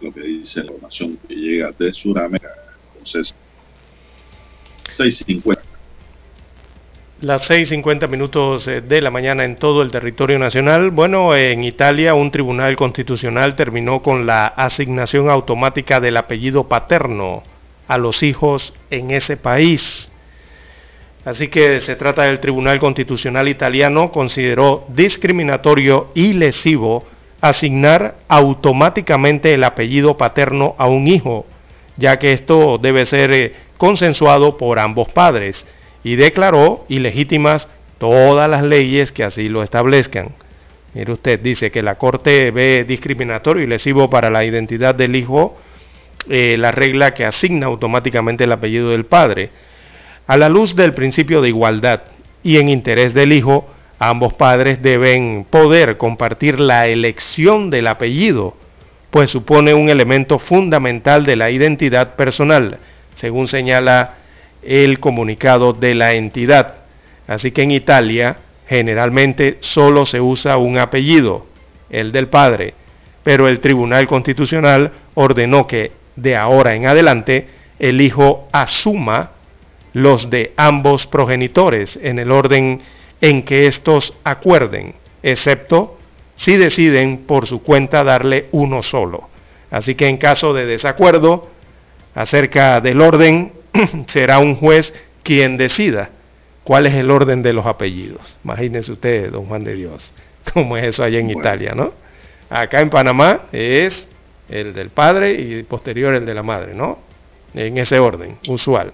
Lo 0.04 0.12
que 0.12 0.20
dice 0.20 0.60
la 0.60 0.66
información 0.66 1.18
que 1.26 1.34
llega 1.34 1.72
de 1.78 1.90
Sudamérica. 1.90 2.50
Entonces, 2.92 3.34
650. 4.90 5.62
Las 7.22 7.48
6.50 7.48 8.06
minutos 8.06 8.68
eh, 8.68 8.82
de 8.82 9.00
la 9.00 9.10
mañana 9.10 9.46
en 9.46 9.56
todo 9.56 9.80
el 9.80 9.90
territorio 9.90 10.38
nacional. 10.38 10.90
Bueno, 10.90 11.34
en 11.34 11.64
Italia 11.64 12.12
un 12.12 12.30
tribunal 12.30 12.76
constitucional 12.76 13.56
terminó 13.56 14.02
con 14.02 14.26
la 14.26 14.44
asignación 14.44 15.30
automática 15.30 16.00
del 16.00 16.18
apellido 16.18 16.68
paterno 16.68 17.42
a 17.88 17.96
los 17.96 18.22
hijos 18.22 18.74
en 18.90 19.10
ese 19.10 19.38
país. 19.38 20.10
Así 21.24 21.48
que 21.48 21.80
se 21.80 21.96
trata 21.96 22.24
del 22.24 22.40
Tribunal 22.40 22.78
Constitucional 22.78 23.48
Italiano, 23.48 24.12
consideró 24.12 24.84
discriminatorio 24.88 26.10
y 26.14 26.34
lesivo 26.34 27.06
asignar 27.44 28.14
automáticamente 28.28 29.52
el 29.52 29.64
apellido 29.64 30.16
paterno 30.16 30.74
a 30.78 30.86
un 30.88 31.06
hijo, 31.06 31.44
ya 31.98 32.18
que 32.18 32.32
esto 32.32 32.78
debe 32.78 33.04
ser 33.04 33.32
eh, 33.32 33.52
consensuado 33.76 34.56
por 34.56 34.78
ambos 34.78 35.10
padres 35.10 35.66
y 36.02 36.16
declaró 36.16 36.86
ilegítimas 36.88 37.68
todas 37.98 38.48
las 38.48 38.62
leyes 38.62 39.12
que 39.12 39.24
así 39.24 39.50
lo 39.50 39.62
establezcan. 39.62 40.30
Mire 40.94 41.12
usted, 41.12 41.38
dice 41.38 41.70
que 41.70 41.82
la 41.82 41.96
Corte 41.96 42.50
ve 42.50 42.84
discriminatorio 42.88 43.62
y 43.62 43.66
lesivo 43.66 44.08
para 44.08 44.30
la 44.30 44.44
identidad 44.44 44.94
del 44.94 45.14
hijo 45.14 45.54
eh, 46.30 46.56
la 46.58 46.70
regla 46.70 47.12
que 47.12 47.26
asigna 47.26 47.66
automáticamente 47.66 48.44
el 48.44 48.52
apellido 48.52 48.90
del 48.90 49.04
padre. 49.04 49.50
A 50.26 50.38
la 50.38 50.48
luz 50.48 50.74
del 50.74 50.94
principio 50.94 51.42
de 51.42 51.50
igualdad 51.50 52.00
y 52.42 52.56
en 52.56 52.70
interés 52.70 53.12
del 53.12 53.34
hijo, 53.34 53.68
ambos 54.08 54.34
padres 54.34 54.82
deben 54.82 55.46
poder 55.48 55.96
compartir 55.96 56.60
la 56.60 56.86
elección 56.86 57.70
del 57.70 57.86
apellido, 57.86 58.56
pues 59.10 59.30
supone 59.30 59.74
un 59.74 59.88
elemento 59.88 60.38
fundamental 60.38 61.24
de 61.24 61.36
la 61.36 61.50
identidad 61.50 62.16
personal, 62.16 62.78
según 63.16 63.48
señala 63.48 64.14
el 64.62 64.98
comunicado 64.98 65.72
de 65.72 65.94
la 65.94 66.14
entidad. 66.14 66.74
Así 67.26 67.50
que 67.52 67.62
en 67.62 67.70
Italia 67.70 68.38
generalmente 68.68 69.58
solo 69.60 70.06
se 70.06 70.20
usa 70.20 70.56
un 70.56 70.78
apellido, 70.78 71.46
el 71.90 72.12
del 72.12 72.28
padre, 72.28 72.74
pero 73.22 73.48
el 73.48 73.60
Tribunal 73.60 74.06
Constitucional 74.06 74.92
ordenó 75.14 75.66
que 75.66 75.92
de 76.16 76.36
ahora 76.36 76.74
en 76.74 76.86
adelante 76.86 77.48
el 77.78 78.00
hijo 78.00 78.48
asuma 78.52 79.30
los 79.92 80.28
de 80.28 80.52
ambos 80.56 81.06
progenitores 81.06 81.98
en 82.02 82.18
el 82.18 82.30
orden 82.32 82.82
en 83.20 83.42
que 83.42 83.66
estos 83.66 84.14
acuerden, 84.24 84.94
excepto 85.22 85.98
si 86.36 86.56
deciden 86.56 87.24
por 87.26 87.46
su 87.46 87.62
cuenta 87.62 88.04
darle 88.04 88.48
uno 88.52 88.82
solo. 88.82 89.28
Así 89.70 89.94
que 89.94 90.08
en 90.08 90.18
caso 90.18 90.52
de 90.52 90.66
desacuerdo 90.66 91.48
acerca 92.14 92.80
del 92.80 93.00
orden, 93.00 93.52
será 94.06 94.38
un 94.38 94.56
juez 94.56 94.94
quien 95.22 95.56
decida 95.56 96.10
cuál 96.64 96.86
es 96.86 96.94
el 96.94 97.10
orden 97.10 97.42
de 97.42 97.52
los 97.52 97.66
apellidos. 97.66 98.36
Imagínense 98.44 98.92
ustedes, 98.92 99.32
don 99.32 99.46
Juan 99.46 99.64
de 99.64 99.74
Dios, 99.74 100.12
cómo 100.52 100.76
es 100.76 100.84
eso 100.84 101.04
allá 101.04 101.18
en 101.18 101.30
Italia, 101.30 101.72
¿no? 101.74 101.92
Acá 102.50 102.80
en 102.80 102.90
Panamá 102.90 103.42
es 103.52 104.06
el 104.48 104.74
del 104.74 104.90
padre 104.90 105.32
y 105.32 105.62
posterior 105.62 106.14
el 106.14 106.26
de 106.26 106.34
la 106.34 106.42
madre, 106.42 106.74
¿no? 106.74 106.98
En 107.54 107.78
ese 107.78 107.98
orden, 107.98 108.36
usual. 108.46 108.92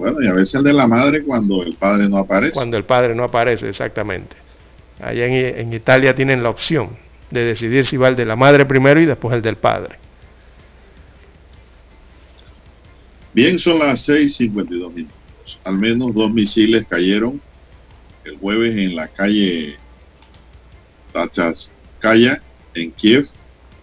Bueno, 0.00 0.22
y 0.22 0.28
a 0.28 0.32
veces 0.32 0.54
el 0.54 0.64
de 0.64 0.72
la 0.72 0.86
madre 0.86 1.22
cuando 1.22 1.62
el 1.62 1.74
padre 1.74 2.08
no 2.08 2.16
aparece. 2.16 2.54
Cuando 2.54 2.78
el 2.78 2.84
padre 2.84 3.14
no 3.14 3.22
aparece, 3.22 3.68
exactamente. 3.68 4.34
Allá 4.98 5.26
en, 5.26 5.58
en 5.58 5.74
Italia 5.74 6.14
tienen 6.14 6.42
la 6.42 6.48
opción 6.48 6.96
de 7.30 7.44
decidir 7.44 7.84
si 7.84 7.98
va 7.98 8.08
el 8.08 8.16
de 8.16 8.24
la 8.24 8.34
madre 8.34 8.64
primero 8.64 8.98
y 8.98 9.04
después 9.04 9.34
el 9.34 9.42
del 9.42 9.56
padre. 9.56 9.98
Bien, 13.34 13.58
son 13.58 13.78
las 13.78 14.08
6.52 14.08 14.94
minutos. 14.94 15.60
Al 15.64 15.76
menos 15.76 16.14
dos 16.14 16.32
misiles 16.32 16.86
cayeron 16.88 17.38
el 18.24 18.38
jueves 18.38 18.74
en 18.76 18.96
la 18.96 19.06
calle 19.06 19.76
Tachaskaya, 21.12 22.42
en 22.72 22.90
Kiev, 22.92 23.28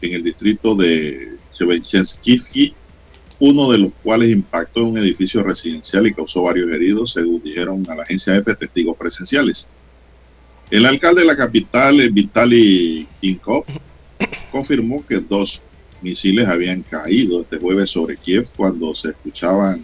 en 0.02 0.14
el 0.16 0.24
distrito 0.24 0.74
de 0.74 1.38
Chevenchensky, 1.54 2.74
uno 3.40 3.72
de 3.72 3.78
los 3.78 3.92
cuales 4.04 4.32
impactó 4.32 4.82
en 4.82 4.88
un 4.88 4.98
edificio 4.98 5.44
residencial 5.44 6.08
y 6.08 6.14
causó 6.14 6.44
varios 6.44 6.72
heridos, 6.72 7.14
según 7.14 7.42
dijeron 7.44 7.86
a 7.90 7.96
la 7.96 8.04
agencia 8.04 8.36
EFE 8.36 8.56
testigos 8.56 8.98
presenciales. 8.98 9.68
El 10.70 10.86
alcalde 10.86 11.22
de 11.22 11.28
la 11.28 11.38
capital, 11.38 12.10
Vitaly 12.12 13.08
Kinkov, 13.22 13.64
confirmó 14.52 15.06
que 15.06 15.20
dos 15.20 15.62
misiles 16.02 16.48
habían 16.48 16.82
caído 16.84 17.42
este 17.42 17.58
jueves 17.58 17.92
sobre 17.92 18.18
Kiev 18.18 18.50
cuando 18.56 18.94
se 18.94 19.10
escuchaban 19.10 19.84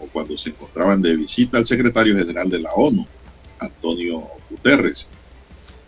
o 0.00 0.06
cuando 0.06 0.36
se 0.38 0.50
encontraban 0.50 1.02
de 1.02 1.16
visita 1.16 1.58
al 1.58 1.66
secretario 1.66 2.16
general 2.16 2.48
de 2.48 2.60
la 2.60 2.72
ONU, 2.72 3.06
Antonio 3.58 4.28
Guterres. 4.48 5.10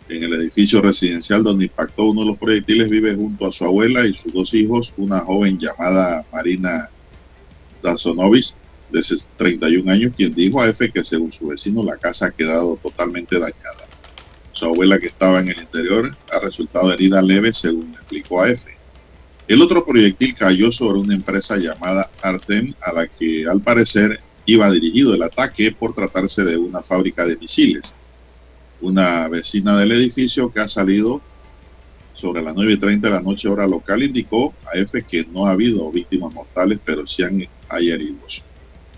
En 0.07 0.23
el 0.23 0.33
edificio 0.33 0.81
residencial 0.81 1.43
donde 1.43 1.65
impactó 1.65 2.05
uno 2.05 2.21
de 2.21 2.27
los 2.27 2.37
proyectiles 2.37 2.89
vive 2.89 3.15
junto 3.15 3.47
a 3.47 3.51
su 3.51 3.65
abuela 3.65 4.05
y 4.05 4.13
sus 4.13 4.31
dos 4.31 4.53
hijos, 4.53 4.93
una 4.97 5.21
joven 5.21 5.57
llamada 5.57 6.23
Marina 6.31 6.89
Dasonovich, 7.85 8.53
de 8.89 9.01
31 9.37 9.91
años, 9.91 10.13
quien 10.15 10.33
dijo 10.33 10.61
a 10.61 10.69
EFE 10.69 10.91
que 10.91 11.03
según 11.03 11.31
su 11.31 11.47
vecino 11.47 11.83
la 11.83 11.97
casa 11.97 12.27
ha 12.27 12.31
quedado 12.31 12.77
totalmente 12.77 13.39
dañada. 13.39 13.87
Su 14.51 14.65
abuela 14.65 14.99
que 14.99 15.07
estaba 15.07 15.39
en 15.39 15.49
el 15.49 15.59
interior 15.59 16.15
ha 16.31 16.39
resultado 16.39 16.91
herida 16.93 17.21
leve, 17.21 17.51
según 17.51 17.93
explicó 17.93 18.41
AF. 18.41 18.65
El 19.47 19.61
otro 19.61 19.85
proyectil 19.85 20.33
cayó 20.33 20.71
sobre 20.71 20.99
una 20.99 21.13
empresa 21.13 21.57
llamada 21.57 22.09
Artem, 22.21 22.73
a 22.81 22.93
la 22.93 23.07
que 23.07 23.45
al 23.47 23.61
parecer 23.61 24.19
iba 24.45 24.71
dirigido 24.71 25.13
el 25.13 25.23
ataque 25.23 25.71
por 25.71 25.93
tratarse 25.93 26.43
de 26.43 26.57
una 26.57 26.81
fábrica 26.81 27.25
de 27.25 27.35
misiles. 27.35 27.93
Una 28.81 29.27
vecina 29.27 29.77
del 29.77 29.91
edificio 29.91 30.51
que 30.51 30.61
ha 30.61 30.67
salido 30.67 31.21
sobre 32.13 32.41
las 32.41 32.55
9.30 32.55 33.01
de 33.01 33.09
la 33.09 33.21
noche 33.21 33.49
hora 33.49 33.67
local 33.67 34.03
indicó 34.03 34.53
a 34.73 34.77
F 34.77 35.03
que 35.03 35.25
no 35.25 35.47
ha 35.47 35.51
habido 35.51 35.91
víctimas 35.91 36.33
mortales, 36.33 36.79
pero 36.83 37.05
sí 37.05 37.23
han, 37.23 37.45
hay 37.75 37.89
heridos. 37.89 38.43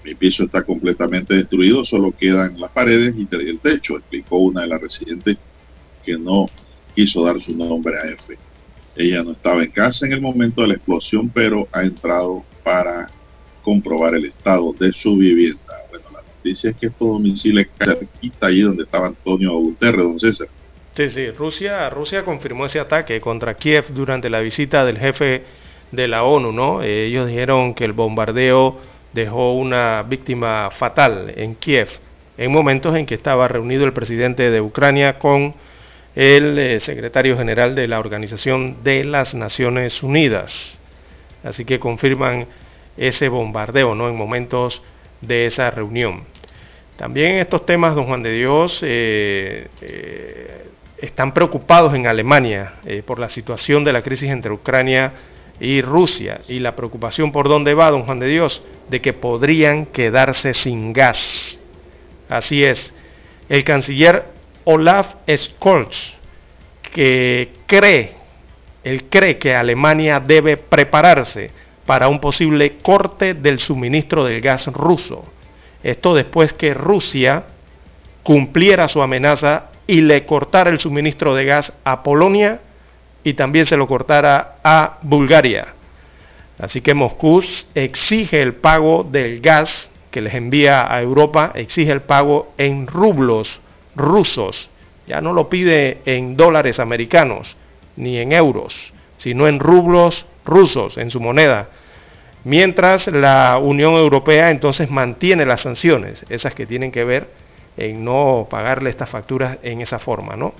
Mi 0.04 0.16
piso 0.16 0.46
está 0.46 0.64
completamente 0.64 1.34
destruido, 1.34 1.84
solo 1.84 2.14
quedan 2.18 2.60
las 2.60 2.72
paredes 2.72 3.14
y 3.18 3.28
el 3.36 3.60
techo, 3.60 3.98
explicó 3.98 4.38
una 4.38 4.62
de 4.62 4.68
las 4.68 4.82
residentes 4.82 5.38
que 6.04 6.18
no 6.18 6.46
quiso 6.96 7.26
dar 7.26 7.42
su 7.42 7.56
nombre 7.56 8.00
a 8.00 8.10
F. 8.12 8.38
Ella 8.96 9.24
no 9.24 9.32
estaba 9.32 9.64
en 9.64 9.72
casa 9.72 10.06
en 10.06 10.14
el 10.14 10.22
momento 10.22 10.62
de 10.62 10.70
la 10.70 10.74
explosión, 10.76 11.30
pero 11.30 11.68
ha 11.72 11.84
entrado 11.84 12.44
para 12.64 13.10
comprobar 13.62 14.16
el 14.16 14.26
estado 14.26 14.74
de 14.80 14.92
su 14.94 15.18
vivienda. 15.18 15.74
Bueno, 15.90 16.06
la 16.14 16.22
noticia 16.22 16.70
es 16.70 16.76
que 16.78 16.88
estos 16.88 17.08
domicilios 17.08 17.68
cerquita 17.78 18.48
allí 18.48 18.62
donde 18.62 18.84
estaba 18.84 19.08
Antonio 19.08 19.52
Guterres, 19.58 20.06
don 20.06 20.20
César. 20.20 20.48
Sí, 20.96 21.10
sí, 21.10 21.30
Rusia, 21.32 21.90
Rusia 21.90 22.24
confirmó 22.24 22.66
ese 22.66 22.80
ataque 22.80 23.20
contra 23.22 23.56
Kiev 23.56 23.94
durante 23.94 24.30
la 24.30 24.40
visita 24.40 24.86
del 24.86 24.98
jefe 24.98 25.44
de 25.92 26.08
la 26.08 26.24
ONU, 26.24 26.52
¿no? 26.52 26.82
Ellos 26.82 27.28
dijeron 27.28 27.74
que 27.74 27.86
el 27.86 27.94
bombardeo 27.94 28.80
dejó 29.14 29.54
una 29.54 30.04
víctima 30.04 30.70
fatal 30.72 31.34
en 31.36 31.56
Kiev 31.56 31.90
en 32.38 32.52
momentos 32.52 32.96
en 32.96 33.06
que 33.06 33.16
estaba 33.16 33.48
reunido 33.48 33.86
el 33.86 33.94
presidente 33.94 34.52
de 34.52 34.62
Ucrania 34.62 35.18
con 35.18 35.56
el 36.16 36.58
eh, 36.58 36.80
secretario 36.80 37.38
general 37.38 37.76
de 37.76 37.88
la 37.88 38.00
Organización 38.00 38.84
de 38.84 39.04
las 39.04 39.34
Naciones 39.34 40.04
Unidas. 40.04 40.80
Así 41.44 41.66
que 41.66 41.80
confirman 41.80 42.48
ese 42.96 43.30
bombardeo 43.30 43.96
¿no? 43.96 44.08
en 44.08 44.16
momentos 44.16 44.84
de 45.22 45.48
esa 45.48 45.72
reunión. 45.72 46.24
También 46.96 47.36
estos 47.36 47.66
temas, 47.66 47.96
don 47.96 48.06
Juan 48.06 48.24
de 48.24 48.34
Dios, 48.34 48.80
eh, 48.84 49.68
eh, 49.82 50.66
están 51.00 51.34
preocupados 51.34 51.94
en 51.94 52.08
Alemania 52.08 52.74
por 53.06 53.20
la 53.20 53.30
situación 53.30 53.84
de 53.84 53.94
la 53.94 54.02
crisis 54.02 54.32
entre 54.32 54.52
Ucrania 54.52 55.14
y 55.14 55.37
Rusia 55.82 56.42
y 56.48 56.60
la 56.60 56.76
preocupación 56.76 57.32
por 57.32 57.50
dónde 57.50 57.74
va, 57.74 57.92
don 57.92 58.04
Juan 58.04 58.20
de 58.20 58.28
Dios, 58.28 58.62
de 58.90 59.02
que 59.02 59.14
podrían 59.14 59.88
quedarse 59.88 60.54
sin 60.54 60.94
gas. 60.94 61.60
Así 62.30 62.64
es, 62.64 62.94
el 63.50 63.64
canciller 63.64 64.26
Olaf 64.66 65.16
Scholz, 65.28 66.16
que 66.92 67.54
cree, 67.66 68.16
él 68.84 69.06
cree 69.10 69.38
que 69.38 69.56
Alemania 69.56 70.20
debe 70.20 70.58
prepararse 70.58 71.52
para 71.86 72.08
un 72.10 72.20
posible 72.20 72.78
corte 72.78 73.34
del 73.34 73.60
suministro 73.60 74.24
del 74.24 74.42
gas 74.42 74.68
ruso. 74.68 75.26
Esto 75.84 76.14
después 76.14 76.54
que 76.54 76.74
Rusia 76.74 77.46
cumpliera 78.24 78.90
su 78.90 79.02
amenaza 79.02 79.72
y 79.88 80.02
le 80.02 80.26
cortara 80.26 80.70
el 80.70 80.80
suministro 80.80 81.34
de 81.34 81.46
gas 81.46 81.72
a 81.86 82.04
Polonia 82.04 82.60
y 83.28 83.34
también 83.34 83.68
se 83.68 83.76
lo 83.76 83.88
cortara 83.88 84.56
a 84.64 85.00
Bulgaria. 85.02 85.74
Así 86.60 86.80
que 86.80 86.94
Moscú 86.94 87.44
exige 87.76 88.42
el 88.42 88.56
pago 88.56 89.04
del 89.04 89.42
gas 89.42 89.92
que 90.12 90.22
les 90.22 90.34
envía 90.34 90.90
a 90.90 91.02
Europa, 91.02 91.52
exige 91.54 91.92
el 91.92 92.04
pago 92.04 92.54
en 92.58 92.88
rublos 92.88 93.60
rusos. 93.98 94.70
Ya 95.08 95.20
no 95.20 95.34
lo 95.34 95.50
pide 95.50 95.98
en 96.06 96.38
dólares 96.38 96.80
americanos 96.80 97.58
ni 97.98 98.18
en 98.18 98.32
euros, 98.32 98.94
sino 99.18 99.46
en 99.50 99.60
rublos 99.60 100.26
rusos, 100.46 100.98
en 100.98 101.12
su 101.12 101.20
moneda. 101.20 101.68
Mientras 102.46 103.08
la 103.08 103.60
Unión 103.62 103.96
Europea 103.96 104.52
entonces 104.52 104.90
mantiene 104.90 105.46
las 105.46 105.64
sanciones, 105.64 106.26
esas 106.30 106.54
que 106.54 106.66
tienen 106.66 106.94
que 106.94 107.04
ver 107.04 107.28
en 107.76 108.06
no 108.06 108.48
pagarle 108.50 108.90
estas 108.90 109.10
facturas 109.10 109.58
en 109.64 109.82
esa 109.82 110.00
forma, 110.00 110.38
¿no? 110.38 110.54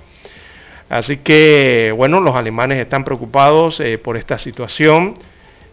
Así 0.88 1.18
que, 1.18 1.92
bueno, 1.96 2.20
los 2.20 2.34
alemanes 2.34 2.80
están 2.80 3.04
preocupados 3.04 3.80
eh, 3.80 3.98
por 3.98 4.16
esta 4.16 4.38
situación 4.38 5.18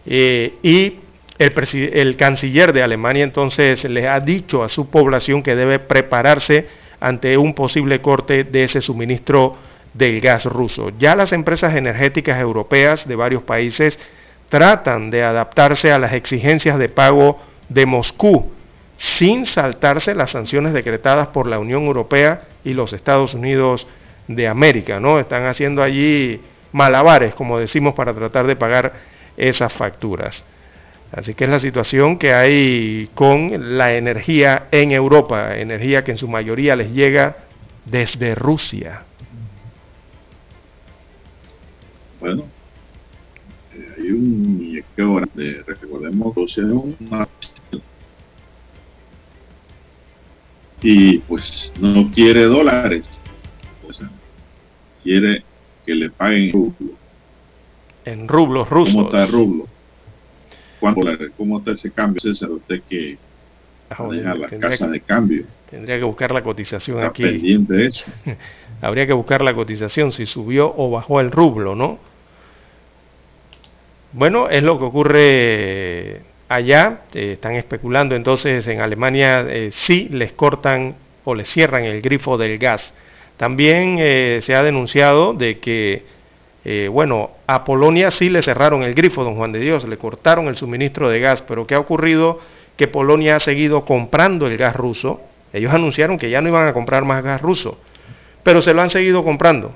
eh, 0.04 0.54
y 0.62 0.96
el, 1.38 1.52
el, 1.94 2.16
canciller 2.16 2.72
de 2.72 2.82
Alemania 2.82 3.24
entonces 3.24 3.84
les 3.84 4.06
ha 4.06 4.20
dicho 4.20 4.62
a 4.62 4.68
su 4.68 4.88
población 4.90 5.42
que 5.42 5.56
debe 5.56 5.78
prepararse 5.78 6.66
ante 7.00 7.36
un 7.36 7.54
posible 7.54 8.00
corte 8.00 8.44
de 8.44 8.64
ese 8.64 8.80
suministro 8.80 9.56
del 9.94 10.20
gas 10.20 10.44
ruso. 10.44 10.92
Ya 10.98 11.16
las 11.16 11.32
empresas 11.32 11.74
energéticas 11.74 12.40
europeas 12.40 13.08
de 13.08 13.16
varios 13.16 13.42
países 13.42 13.98
tratan 14.48 15.10
de 15.10 15.22
adaptarse 15.22 15.92
a 15.92 15.98
las 15.98 16.12
exigencias 16.12 16.78
de 16.78 16.88
pago 16.88 17.40
de 17.68 17.86
Moscú 17.86 18.52
sin 18.96 19.44
saltarse 19.44 20.14
las 20.14 20.30
sanciones 20.30 20.72
decretadas 20.72 21.28
por 21.28 21.46
la 21.46 21.58
Unión 21.58 21.84
Europea 21.84 22.42
y 22.64 22.72
los 22.72 22.92
Estados 22.92 23.34
Unidos 23.34 23.86
de 24.28 24.48
América, 24.48 25.00
¿no? 25.00 25.18
Están 25.18 25.44
haciendo 25.46 25.82
allí 25.82 26.40
malabares, 26.72 27.34
como 27.34 27.58
decimos, 27.58 27.94
para 27.94 28.12
tratar 28.14 28.46
de 28.46 28.56
pagar 28.56 28.92
esas 29.36 29.72
facturas. 29.72 30.44
Así 31.12 31.34
que 31.34 31.44
es 31.44 31.50
la 31.50 31.60
situación 31.60 32.18
que 32.18 32.32
hay 32.32 33.08
con 33.14 33.78
la 33.78 33.94
energía 33.94 34.68
en 34.70 34.90
Europa, 34.90 35.56
energía 35.56 36.04
que 36.04 36.10
en 36.10 36.18
su 36.18 36.28
mayoría 36.28 36.74
les 36.76 36.90
llega 36.90 37.36
desde 37.84 38.34
Rusia. 38.34 39.04
Bueno, 42.20 42.44
eh, 43.74 43.94
hay 43.98 44.10
un 44.10 44.56
muñequeo 44.58 45.20
de, 45.34 45.62
recordemos, 45.66 46.34
Rusia. 46.34 46.64
Y 50.82 51.18
pues 51.20 51.72
no 51.80 52.10
quiere 52.12 52.44
dólares, 52.44 53.08
quiere 55.02 55.44
que 55.84 55.94
le 55.94 56.10
paguen 56.10 56.52
rublos. 56.52 56.96
En 58.04 58.28
rublos 58.28 58.68
rusos. 58.68 58.94
¿Cómo 58.94 59.06
está 59.06 59.24
el 59.24 59.32
rublo? 59.32 59.68
¿Cómo 61.36 61.58
está 61.58 61.72
ese 61.72 61.90
cambio? 61.90 62.20
César, 62.20 62.50
usted 62.50 62.82
que 62.88 63.18
ah, 63.90 64.02
maneja 64.02 64.34
la 64.34 64.48
casa 64.48 64.88
de 64.88 65.00
cambio. 65.00 65.44
Tendría 65.70 65.98
que 65.98 66.04
buscar 66.04 66.32
la 66.32 66.42
cotización 66.42 66.98
está 66.98 67.08
aquí. 67.08 67.22
pendiente 67.22 67.74
de 67.74 67.86
eso. 67.86 68.06
Habría 68.82 69.06
que 69.06 69.12
buscar 69.12 69.42
la 69.42 69.54
cotización, 69.54 70.12
si 70.12 70.26
subió 70.26 70.72
o 70.76 70.90
bajó 70.90 71.20
el 71.20 71.30
rublo, 71.30 71.74
¿no? 71.74 71.98
Bueno, 74.12 74.48
es 74.48 74.62
lo 74.62 74.78
que 74.78 74.84
ocurre 74.84 76.22
allá. 76.48 77.02
Eh, 77.12 77.32
están 77.32 77.54
especulando 77.54 78.14
entonces 78.14 78.66
en 78.68 78.80
Alemania 78.80 79.40
eh, 79.48 79.70
si 79.74 80.08
les 80.08 80.32
cortan 80.32 80.94
o 81.24 81.34
les 81.34 81.48
cierran 81.48 81.84
el 81.84 82.00
grifo 82.00 82.38
del 82.38 82.58
gas 82.58 82.94
también 83.36 83.96
eh, 83.98 84.40
se 84.42 84.54
ha 84.54 84.62
denunciado 84.62 85.34
de 85.34 85.58
que, 85.58 86.04
eh, 86.64 86.88
bueno, 86.90 87.32
a 87.46 87.64
Polonia 87.64 88.10
sí 88.10 88.30
le 88.30 88.42
cerraron 88.42 88.82
el 88.82 88.94
grifo, 88.94 89.24
don 89.24 89.36
Juan 89.36 89.52
de 89.52 89.60
Dios, 89.60 89.86
le 89.86 89.98
cortaron 89.98 90.48
el 90.48 90.56
suministro 90.56 91.08
de 91.08 91.20
gas, 91.20 91.42
pero 91.42 91.66
¿qué 91.66 91.74
ha 91.74 91.78
ocurrido? 91.78 92.40
Que 92.76 92.88
Polonia 92.88 93.36
ha 93.36 93.40
seguido 93.40 93.84
comprando 93.84 94.46
el 94.46 94.56
gas 94.56 94.74
ruso. 94.74 95.20
Ellos 95.52 95.72
anunciaron 95.72 96.18
que 96.18 96.30
ya 96.30 96.40
no 96.40 96.48
iban 96.48 96.66
a 96.66 96.72
comprar 96.72 97.04
más 97.04 97.22
gas 97.22 97.40
ruso, 97.40 97.78
pero 98.42 98.62
se 98.62 98.74
lo 98.74 98.82
han 98.82 98.90
seguido 98.90 99.22
comprando 99.22 99.72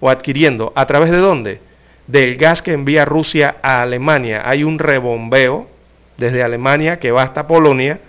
o 0.00 0.08
adquiriendo. 0.08 0.72
¿A 0.74 0.86
través 0.86 1.10
de 1.10 1.18
dónde? 1.18 1.60
Del 2.06 2.36
gas 2.36 2.62
que 2.62 2.72
envía 2.72 3.04
Rusia 3.04 3.56
a 3.62 3.82
Alemania. 3.82 4.42
Hay 4.44 4.64
un 4.64 4.78
rebombeo 4.78 5.68
desde 6.16 6.42
Alemania 6.42 6.98
que 6.98 7.10
va 7.10 7.22
hasta 7.22 7.46
Polonia 7.46 8.00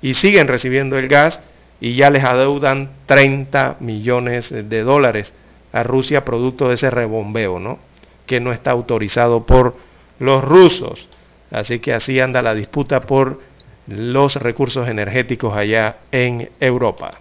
y 0.00 0.14
siguen 0.14 0.48
recibiendo 0.48 0.98
el 0.98 1.08
gas 1.08 1.40
y 1.82 1.96
ya 1.96 2.10
les 2.10 2.22
adeudan 2.22 2.90
30 3.06 3.78
millones 3.80 4.50
de 4.50 4.82
dólares 4.82 5.32
a 5.72 5.82
Rusia 5.82 6.24
producto 6.24 6.68
de 6.68 6.76
ese 6.76 6.90
rebombeo, 6.90 7.58
¿no? 7.58 7.80
Que 8.24 8.38
no 8.38 8.52
está 8.52 8.70
autorizado 8.70 9.44
por 9.44 9.74
los 10.20 10.44
rusos. 10.44 11.08
Así 11.50 11.80
que 11.80 11.92
así 11.92 12.20
anda 12.20 12.40
la 12.40 12.54
disputa 12.54 13.00
por 13.00 13.40
los 13.88 14.36
recursos 14.36 14.88
energéticos 14.88 15.56
allá 15.56 15.96
en 16.12 16.50
Europa. 16.60 17.18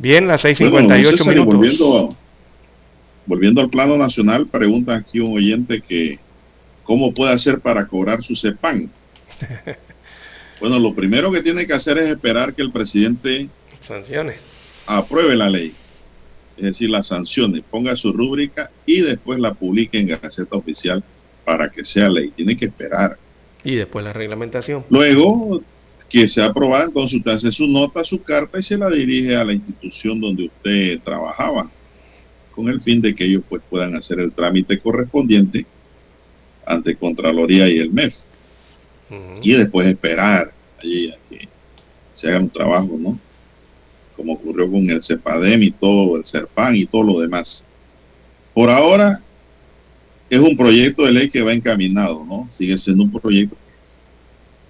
Bien, 0.00 0.26
las 0.26 0.44
6.58 0.44 1.28
minutos. 1.28 1.46
Volviendo, 1.46 2.16
volviendo 3.26 3.60
al 3.60 3.70
plano 3.70 3.96
nacional, 3.96 4.48
pregunta 4.48 4.96
aquí 4.96 5.20
un 5.20 5.36
oyente 5.36 5.82
que 5.82 6.18
cómo 6.82 7.14
puede 7.14 7.32
hacer 7.32 7.60
para 7.60 7.86
cobrar 7.86 8.24
su 8.24 8.34
CEPAN. 8.34 8.90
Bueno, 10.60 10.78
lo 10.78 10.94
primero 10.94 11.30
que 11.30 11.42
tiene 11.42 11.66
que 11.66 11.74
hacer 11.74 11.98
es 11.98 12.08
esperar 12.08 12.54
que 12.54 12.62
el 12.62 12.72
presidente 12.72 13.48
sanciones 13.80 14.36
apruebe 14.86 15.36
la 15.36 15.50
ley, 15.50 15.74
es 16.56 16.62
decir, 16.62 16.88
las 16.90 17.08
sanciones, 17.08 17.62
ponga 17.68 17.96
su 17.96 18.12
rúbrica 18.12 18.70
y 18.86 19.00
después 19.00 19.38
la 19.38 19.52
publique 19.52 19.98
en 19.98 20.06
Gaceta 20.06 20.56
Oficial 20.56 21.04
para 21.44 21.70
que 21.70 21.84
sea 21.84 22.08
ley. 22.08 22.30
Tiene 22.30 22.56
que 22.56 22.66
esperar. 22.66 23.18
Y 23.62 23.74
después 23.74 24.04
la 24.04 24.12
reglamentación. 24.12 24.84
Luego 24.90 25.60
que 26.08 26.28
sea 26.28 26.46
aprobada, 26.46 26.88
hace 27.26 27.52
su 27.52 27.66
nota, 27.66 28.04
su 28.04 28.22
carta 28.22 28.58
y 28.58 28.62
se 28.62 28.78
la 28.78 28.88
dirige 28.88 29.34
a 29.34 29.44
la 29.44 29.52
institución 29.52 30.20
donde 30.20 30.46
usted 30.46 31.00
trabajaba. 31.00 31.70
con 32.54 32.68
el 32.68 32.80
fin 32.80 33.02
de 33.02 33.14
que 33.14 33.24
ellos 33.24 33.42
pues, 33.46 33.60
puedan 33.68 33.94
hacer 33.96 34.18
el 34.18 34.32
trámite 34.32 34.78
correspondiente 34.78 35.66
ante 36.64 36.96
Contraloría 36.96 37.68
y 37.68 37.76
el 37.78 37.90
MEF. 37.90 38.14
Y 39.40 39.52
después 39.52 39.86
esperar 39.86 40.52
allí 40.80 41.10
a 41.10 41.16
que 41.28 41.48
se 42.14 42.28
haga 42.28 42.40
un 42.40 42.50
trabajo, 42.50 42.96
¿no? 42.98 43.18
Como 44.16 44.32
ocurrió 44.32 44.70
con 44.70 44.88
el 44.90 45.02
CEPADEM 45.02 45.62
y 45.62 45.70
todo, 45.70 46.16
el 46.16 46.24
CERPAN 46.24 46.74
y 46.76 46.86
todo 46.86 47.02
lo 47.02 47.20
demás. 47.20 47.64
Por 48.54 48.70
ahora 48.70 49.20
es 50.30 50.40
un 50.40 50.56
proyecto 50.56 51.04
de 51.04 51.12
ley 51.12 51.30
que 51.30 51.42
va 51.42 51.52
encaminado, 51.52 52.24
¿no? 52.24 52.48
Sigue 52.52 52.78
siendo 52.78 53.04
un 53.04 53.12
proyecto. 53.12 53.56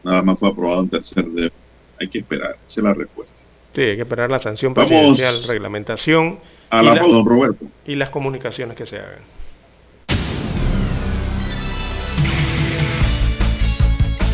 Nada 0.02 0.22
más 0.22 0.38
fue 0.38 0.48
aprobado 0.48 0.82
en 0.82 0.88
tercer 0.88 1.24
de. 1.26 1.52
Hay 1.98 2.08
que 2.08 2.18
esperar, 2.18 2.56
esa 2.68 2.80
es 2.80 2.84
la 2.84 2.92
respuesta. 2.92 3.32
Sí, 3.74 3.82
hay 3.82 3.96
que 3.96 4.02
esperar 4.02 4.30
la 4.30 4.40
sanción 4.40 4.74
presidencial, 4.74 5.34
reglamentación. 5.48 6.38
A 6.68 6.82
la, 6.82 6.94
don 6.96 7.24
Roberto. 7.24 7.66
Y 7.86 7.94
las 7.94 8.10
comunicaciones 8.10 8.76
que 8.76 8.86
se 8.86 8.98
hagan. 8.98 9.35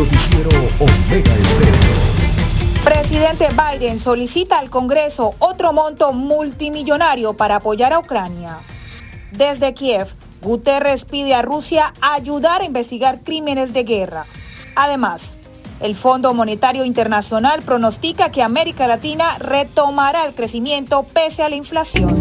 Noticiero 0.00 0.48
Omega 0.78 1.36
Estéreo. 1.36 2.82
Presidente 2.82 3.48
Biden 3.50 4.00
solicita 4.00 4.58
al 4.58 4.70
Congreso 4.70 5.34
otro 5.40 5.74
monto 5.74 6.14
multimillonario 6.14 7.34
para 7.34 7.56
apoyar 7.56 7.92
a 7.92 7.98
Ucrania. 7.98 8.60
Desde 9.30 9.74
Kiev, 9.74 10.08
Guterres 10.40 11.04
pide 11.04 11.34
a 11.34 11.42
Rusia 11.42 11.92
ayudar 12.00 12.62
a 12.62 12.64
investigar 12.64 13.20
crímenes 13.24 13.74
de 13.74 13.84
guerra. 13.84 14.24
Además, 14.74 15.20
el 15.80 15.94
Fondo 15.96 16.32
Monetario 16.32 16.86
Internacional 16.86 17.60
pronostica 17.60 18.30
que 18.30 18.42
América 18.42 18.86
Latina 18.86 19.36
retomará 19.38 20.24
el 20.24 20.34
crecimiento 20.34 21.02
pese 21.12 21.42
a 21.42 21.50
la 21.50 21.56
inflación. 21.56 22.18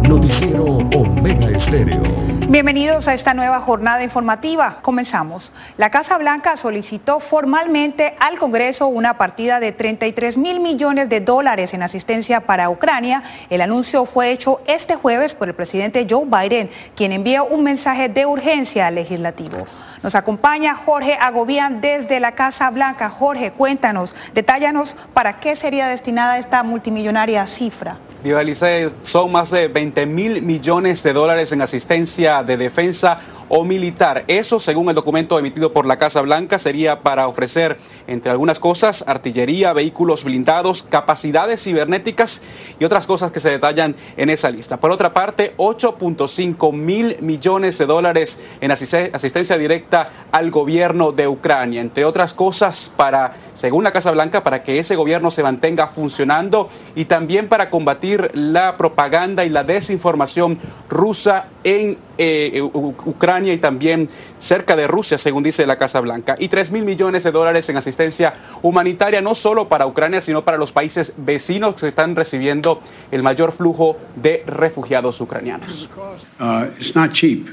Noticiero 0.00 0.64
Omega 0.64 1.50
Estéreo. 1.50 2.15
Bienvenidos 2.48 3.08
a 3.08 3.14
esta 3.14 3.34
nueva 3.34 3.60
jornada 3.60 4.04
informativa. 4.04 4.78
Comenzamos. 4.80 5.50
La 5.78 5.90
Casa 5.90 6.16
Blanca 6.16 6.56
solicitó 6.56 7.18
formalmente 7.18 8.14
al 8.20 8.38
Congreso 8.38 8.86
una 8.86 9.18
partida 9.18 9.58
de 9.58 9.72
33 9.72 10.38
mil 10.38 10.60
millones 10.60 11.08
de 11.08 11.20
dólares 11.20 11.74
en 11.74 11.82
asistencia 11.82 12.42
para 12.42 12.70
Ucrania. 12.70 13.20
El 13.50 13.62
anuncio 13.62 14.06
fue 14.06 14.30
hecho 14.30 14.60
este 14.68 14.94
jueves 14.94 15.34
por 15.34 15.48
el 15.48 15.56
presidente 15.56 16.06
Joe 16.08 16.24
Biden, 16.24 16.70
quien 16.94 17.10
envió 17.10 17.46
un 17.46 17.64
mensaje 17.64 18.08
de 18.08 18.26
urgencia 18.26 18.86
al 18.86 18.94
legislativo. 18.94 19.66
Nos 20.02 20.14
acompaña 20.14 20.74
Jorge 20.74 21.16
Agobian 21.20 21.80
desde 21.80 22.20
la 22.20 22.32
Casa 22.32 22.70
Blanca. 22.70 23.10
Jorge, 23.10 23.52
cuéntanos, 23.52 24.14
detállanos 24.34 24.96
para 25.14 25.40
qué 25.40 25.56
sería 25.56 25.88
destinada 25.88 26.38
esta 26.38 26.62
multimillonaria 26.62 27.46
cifra. 27.46 27.98
Divalicé, 28.22 28.90
son 29.04 29.30
más 29.30 29.50
de 29.50 29.68
20 29.68 30.06
mil 30.06 30.42
millones 30.42 31.02
de 31.02 31.12
dólares 31.12 31.52
en 31.52 31.62
asistencia 31.62 32.42
de 32.42 32.56
defensa 32.56 33.20
o 33.48 33.64
militar. 33.64 34.24
Eso, 34.26 34.60
según 34.60 34.88
el 34.88 34.94
documento 34.94 35.38
emitido 35.38 35.72
por 35.72 35.86
la 35.86 35.96
Casa 35.96 36.20
Blanca, 36.20 36.58
sería 36.58 37.00
para 37.00 37.28
ofrecer, 37.28 37.78
entre 38.06 38.30
algunas 38.30 38.58
cosas, 38.58 39.04
artillería, 39.06 39.72
vehículos 39.72 40.24
blindados, 40.24 40.82
capacidades 40.84 41.62
cibernéticas 41.62 42.40
y 42.78 42.84
otras 42.84 43.06
cosas 43.06 43.32
que 43.32 43.40
se 43.40 43.50
detallan 43.50 43.94
en 44.16 44.30
esa 44.30 44.50
lista. 44.50 44.78
Por 44.78 44.90
otra 44.90 45.12
parte, 45.12 45.54
8.5 45.56 46.72
mil 46.72 47.16
millones 47.20 47.78
de 47.78 47.86
dólares 47.86 48.36
en 48.60 48.70
asistencia 48.70 49.58
directa 49.58 50.26
al 50.30 50.50
gobierno 50.50 51.12
de 51.12 51.28
Ucrania, 51.28 51.80
entre 51.80 52.04
otras 52.04 52.32
cosas 52.32 52.92
para, 52.96 53.32
según 53.54 53.84
la 53.84 53.92
Casa 53.92 54.10
Blanca, 54.10 54.42
para 54.42 54.62
que 54.62 54.78
ese 54.78 54.96
gobierno 54.96 55.30
se 55.30 55.42
mantenga 55.42 55.88
funcionando 55.88 56.68
y 56.94 57.06
también 57.06 57.48
para 57.48 57.70
combatir 57.70 58.30
la 58.34 58.76
propaganda 58.76 59.44
y 59.44 59.50
la 59.50 59.64
desinformación 59.64 60.58
rusa 60.88 61.48
en 61.64 61.98
eh, 62.18 62.62
Ucrania 62.62 63.52
y 63.52 63.58
también 63.58 64.08
cerca 64.38 64.76
de 64.76 64.86
Rusia, 64.86 65.18
según 65.18 65.42
dice 65.42 65.66
la 65.66 65.76
Casa 65.76 66.00
Blanca, 66.00 66.36
y 66.38 66.48
3 66.48 66.70
mil 66.70 66.84
millones 66.84 67.24
de 67.24 67.32
dólares 67.32 67.68
en 67.68 67.76
asistencia 67.76 68.58
humanitaria, 68.62 69.20
no 69.20 69.34
solo 69.34 69.68
para 69.68 69.86
Ucrania, 69.86 70.20
sino 70.20 70.44
para 70.44 70.58
los 70.58 70.72
países 70.72 71.12
vecinos 71.16 71.74
que 71.74 71.88
están 71.88 72.14
recibiendo 72.16 72.80
el 73.10 73.22
mayor 73.22 73.52
flujo 73.52 73.96
de 74.16 74.42
refugiados 74.46 75.20
ucranianos. 75.20 75.88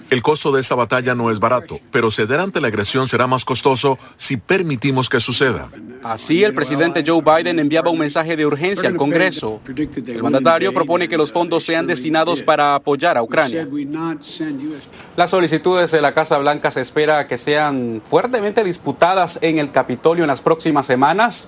El 0.10 0.22
costo 0.22 0.52
de 0.52 0.62
esta 0.62 0.76
batalla 0.76 1.16
no 1.16 1.32
es 1.32 1.40
barato, 1.40 1.80
pero 1.92 2.12
ceder 2.12 2.40
ante 2.40 2.62
la 2.62 2.68
agresión 2.68 3.08
será 3.08 3.28
más 3.28 3.46
costoso 3.46 3.98
si 4.18 4.38
permitimos 4.38 5.10
que 5.10 5.20
suceda. 5.20 5.70
Así, 6.04 6.44
el 6.44 6.54
presidente 6.54 7.04
Joe 7.06 7.22
Biden 7.22 7.60
enviaba 7.60 7.90
un 7.90 7.98
mensaje 7.98 8.36
de 8.36 8.46
urgencia 8.46 8.90
al 8.90 8.96
Congreso. 8.96 9.62
El 9.66 10.22
mandatario 10.22 10.74
propone 10.74 11.08
que 11.08 11.18
los 11.18 11.32
fondos 11.32 11.64
sean 11.64 11.88
destinados 11.88 12.44
para 12.44 12.76
apoyar 12.76 13.18
a 13.18 13.24
Ucrania. 13.24 13.68
Las 15.16 15.30
solicitudes 15.30 15.92
de 15.92 16.02
la 16.02 16.14
Casa 16.14 16.38
Blanca 16.38 16.72
se 16.72 16.82
espera 16.82 17.28
que 17.28 17.38
sean 17.38 18.02
fuertemente 18.10 18.64
disputadas 18.64 19.38
en 19.42 19.58
el 19.58 19.72
Capitolio 19.72 20.24
en 20.24 20.28
las 20.28 20.42
próximas 20.42 20.86
semanas, 20.86 21.48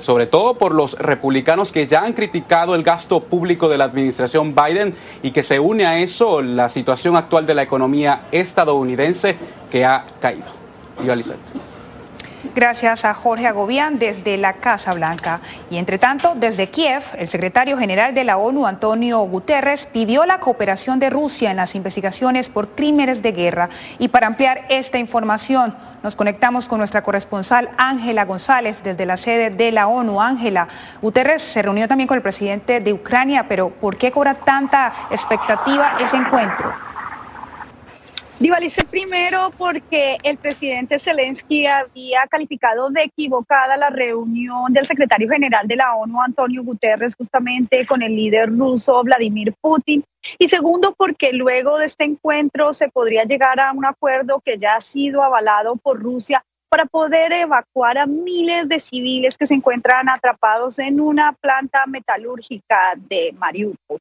sobre 0.00 0.26
todo 0.26 0.54
por 0.54 0.74
los 0.74 0.92
republicanos 0.98 1.72
que 1.72 1.86
ya 1.86 2.02
han 2.02 2.12
criticado 2.12 2.74
el 2.74 2.82
gasto 2.82 3.20
público 3.24 3.68
de 3.68 3.78
la 3.78 3.84
administración 3.84 4.54
Biden 4.54 4.94
y 5.22 5.30
que 5.30 5.42
se 5.42 5.58
une 5.58 5.86
a 5.86 5.98
eso 5.98 6.42
la 6.42 6.68
situación 6.68 7.16
actual 7.16 7.46
de 7.46 7.54
la 7.54 7.62
economía 7.62 8.26
estadounidense 8.30 9.36
que 9.70 9.84
ha 9.84 10.04
caído. 10.20 10.60
Gracias 12.54 13.04
a 13.04 13.14
Jorge 13.14 13.46
Agobián 13.46 13.98
desde 13.98 14.36
la 14.36 14.54
Casa 14.54 14.94
Blanca. 14.94 15.40
Y 15.70 15.76
entre 15.76 15.98
tanto, 15.98 16.34
desde 16.34 16.70
Kiev, 16.70 17.02
el 17.16 17.28
secretario 17.28 17.76
general 17.76 18.14
de 18.14 18.24
la 18.24 18.38
ONU, 18.38 18.66
Antonio 18.66 19.20
Guterres, 19.20 19.86
pidió 19.92 20.24
la 20.24 20.40
cooperación 20.40 20.98
de 20.98 21.10
Rusia 21.10 21.50
en 21.50 21.58
las 21.58 21.74
investigaciones 21.74 22.48
por 22.48 22.70
crímenes 22.70 23.22
de 23.22 23.32
guerra. 23.32 23.68
Y 23.98 24.08
para 24.08 24.26
ampliar 24.26 24.66
esta 24.68 24.98
información, 24.98 25.74
nos 26.02 26.16
conectamos 26.16 26.66
con 26.66 26.78
nuestra 26.78 27.02
corresponsal 27.02 27.70
Ángela 27.76 28.24
González 28.24 28.76
desde 28.82 29.06
la 29.06 29.18
sede 29.18 29.50
de 29.50 29.70
la 29.70 29.86
ONU. 29.86 30.20
Ángela, 30.20 30.66
Guterres 31.02 31.42
se 31.52 31.62
reunió 31.62 31.86
también 31.88 32.08
con 32.08 32.16
el 32.16 32.22
presidente 32.22 32.80
de 32.80 32.92
Ucrania, 32.92 33.46
pero 33.48 33.68
¿por 33.68 33.96
qué 33.96 34.10
cobra 34.10 34.34
tanta 34.34 35.08
expectativa 35.10 35.98
ese 36.00 36.16
encuentro? 36.16 36.89
Divalicé 38.40 38.84
primero 38.84 39.52
porque 39.58 40.16
el 40.22 40.38
presidente 40.38 40.98
Zelensky 40.98 41.66
había 41.66 42.26
calificado 42.26 42.88
de 42.88 43.02
equivocada 43.02 43.76
la 43.76 43.90
reunión 43.90 44.72
del 44.72 44.86
secretario 44.86 45.28
general 45.28 45.68
de 45.68 45.76
la 45.76 45.94
ONU, 45.94 46.22
Antonio 46.22 46.64
Guterres, 46.64 47.14
justamente 47.16 47.84
con 47.84 48.00
el 48.00 48.16
líder 48.16 48.48
ruso 48.48 49.02
Vladimir 49.04 49.52
Putin. 49.60 50.02
Y 50.38 50.48
segundo, 50.48 50.94
porque 50.96 51.34
luego 51.34 51.76
de 51.76 51.84
este 51.84 52.04
encuentro 52.04 52.72
se 52.72 52.88
podría 52.88 53.24
llegar 53.24 53.60
a 53.60 53.72
un 53.72 53.84
acuerdo 53.84 54.40
que 54.42 54.58
ya 54.58 54.76
ha 54.76 54.80
sido 54.80 55.22
avalado 55.22 55.76
por 55.76 56.00
Rusia 56.00 56.42
para 56.70 56.86
poder 56.86 57.32
evacuar 57.32 57.98
a 57.98 58.06
miles 58.06 58.66
de 58.70 58.80
civiles 58.80 59.36
que 59.36 59.46
se 59.46 59.52
encuentran 59.52 60.08
atrapados 60.08 60.78
en 60.78 60.98
una 60.98 61.34
planta 61.34 61.84
metalúrgica 61.86 62.94
de 62.96 63.34
Mariupol. 63.38 63.98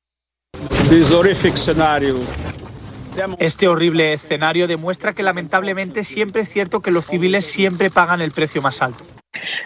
Este 3.40 3.68
horrible 3.68 4.14
escenario 4.14 4.68
demuestra 4.68 5.14
que 5.14 5.24
lamentablemente 5.24 6.04
siempre 6.04 6.42
es 6.42 6.50
cierto 6.50 6.82
que 6.82 6.92
los 6.92 7.06
civiles 7.06 7.46
siempre 7.46 7.90
pagan 7.90 8.22
el 8.22 8.32
precio 8.32 8.62
más 8.62 8.82
alto. 8.82 9.04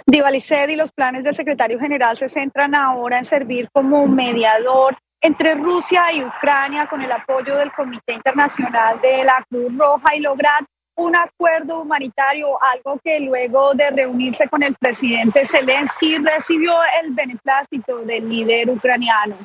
Divaliced 0.05 0.69
y 0.69 0.75
los 0.75 0.91
planes 0.91 1.23
del 1.23 1.35
secretario 1.35 1.80
general 1.80 2.17
se 2.17 2.30
centran 2.30 2.75
ahora 2.75 3.19
en 3.19 3.25
servir 3.25 3.69
como 3.71 4.07
mediador 4.07 4.97
entre 5.21 5.55
Rusia 5.55 6.11
y 6.11 6.23
Ucrania 6.23 6.88
con 6.88 7.01
el 7.01 7.11
apoyo 7.11 7.55
del 7.55 7.71
Comité 7.71 8.13
Internacional 8.13 8.99
de 9.01 9.23
la 9.23 9.43
Cruz 9.49 9.71
Roja 9.77 10.15
y 10.15 10.19
lograr 10.19 10.65
un 10.95 11.15
acuerdo 11.15 11.80
humanitario, 11.80 12.47
algo 12.61 12.99
que 13.03 13.19
luego 13.21 13.73
de 13.73 13.89
reunirse 13.89 14.47
con 14.49 14.61
el 14.61 14.75
presidente 14.75 15.45
Zelensky 15.47 16.17
recibió 16.17 16.73
el 17.01 17.13
beneplácito 17.13 17.99
del 17.99 18.30
líder 18.30 18.69
ucraniano. 18.69 19.38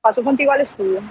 Paso 0.00 0.22
contigo 0.22 0.52
al 0.52 0.60
estudio. 0.60 1.02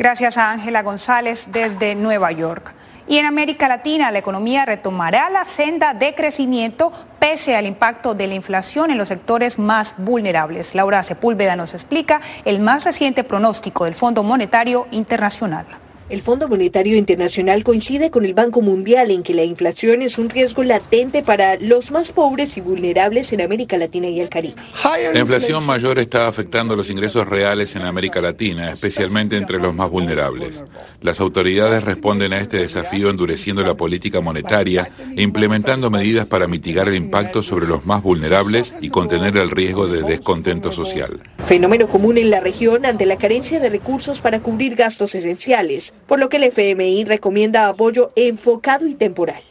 Gracias 0.00 0.38
a 0.38 0.50
Ángela 0.50 0.82
González 0.82 1.44
desde 1.48 1.94
Nueva 1.94 2.32
York. 2.32 2.72
Y 3.06 3.18
en 3.18 3.26
América 3.26 3.68
Latina, 3.68 4.10
la 4.10 4.20
economía 4.20 4.64
retomará 4.64 5.28
la 5.28 5.44
senda 5.44 5.92
de 5.92 6.14
crecimiento 6.14 6.90
pese 7.18 7.54
al 7.54 7.66
impacto 7.66 8.14
de 8.14 8.26
la 8.26 8.32
inflación 8.32 8.90
en 8.90 8.96
los 8.96 9.08
sectores 9.08 9.58
más 9.58 9.92
vulnerables. 9.98 10.74
Laura 10.74 11.02
Sepúlveda 11.02 11.54
nos 11.54 11.74
explica 11.74 12.22
el 12.46 12.60
más 12.60 12.82
reciente 12.82 13.24
pronóstico 13.24 13.84
del 13.84 13.94
Fondo 13.94 14.22
Monetario 14.22 14.86
Internacional. 14.90 15.66
El 16.10 16.22
Fondo 16.22 16.48
Monetario 16.48 16.96
Internacional 16.96 17.62
coincide 17.62 18.10
con 18.10 18.24
el 18.24 18.34
Banco 18.34 18.62
Mundial 18.62 19.12
en 19.12 19.22
que 19.22 19.32
la 19.32 19.44
inflación 19.44 20.02
es 20.02 20.18
un 20.18 20.28
riesgo 20.28 20.64
latente 20.64 21.22
para 21.22 21.54
los 21.54 21.92
más 21.92 22.10
pobres 22.10 22.56
y 22.56 22.60
vulnerables 22.60 23.32
en 23.32 23.40
América 23.40 23.76
Latina 23.76 24.08
y 24.08 24.18
el 24.18 24.28
Caribe. 24.28 24.56
La 24.82 25.20
inflación 25.20 25.64
mayor 25.64 26.00
está 26.00 26.26
afectando 26.26 26.74
los 26.74 26.90
ingresos 26.90 27.28
reales 27.28 27.76
en 27.76 27.82
América 27.82 28.20
Latina, 28.20 28.72
especialmente 28.72 29.36
entre 29.36 29.60
los 29.60 29.72
más 29.72 29.88
vulnerables. 29.88 30.64
Las 31.00 31.20
autoridades 31.20 31.84
responden 31.84 32.32
a 32.32 32.40
este 32.40 32.56
desafío 32.56 33.08
endureciendo 33.08 33.62
la 33.62 33.74
política 33.74 34.20
monetaria 34.20 34.90
e 35.16 35.22
implementando 35.22 35.90
medidas 35.90 36.26
para 36.26 36.48
mitigar 36.48 36.88
el 36.88 36.96
impacto 36.96 37.40
sobre 37.40 37.68
los 37.68 37.86
más 37.86 38.02
vulnerables 38.02 38.74
y 38.80 38.88
contener 38.90 39.36
el 39.36 39.52
riesgo 39.52 39.86
de 39.86 40.02
descontento 40.02 40.72
social. 40.72 41.20
Fenómeno 41.46 41.86
común 41.86 42.18
en 42.18 42.30
la 42.30 42.40
región 42.40 42.84
ante 42.84 43.06
la 43.06 43.16
carencia 43.16 43.60
de 43.60 43.68
recursos 43.68 44.20
para 44.20 44.40
cubrir 44.40 44.74
gastos 44.74 45.14
esenciales 45.14 45.94
por 46.06 46.18
lo 46.18 46.28
que 46.28 46.38
el 46.38 46.44
FMI 46.44 47.04
recomienda 47.04 47.68
apoyo 47.68 48.12
enfocado 48.16 48.86
y 48.86 48.94
temporal. 48.94 49.42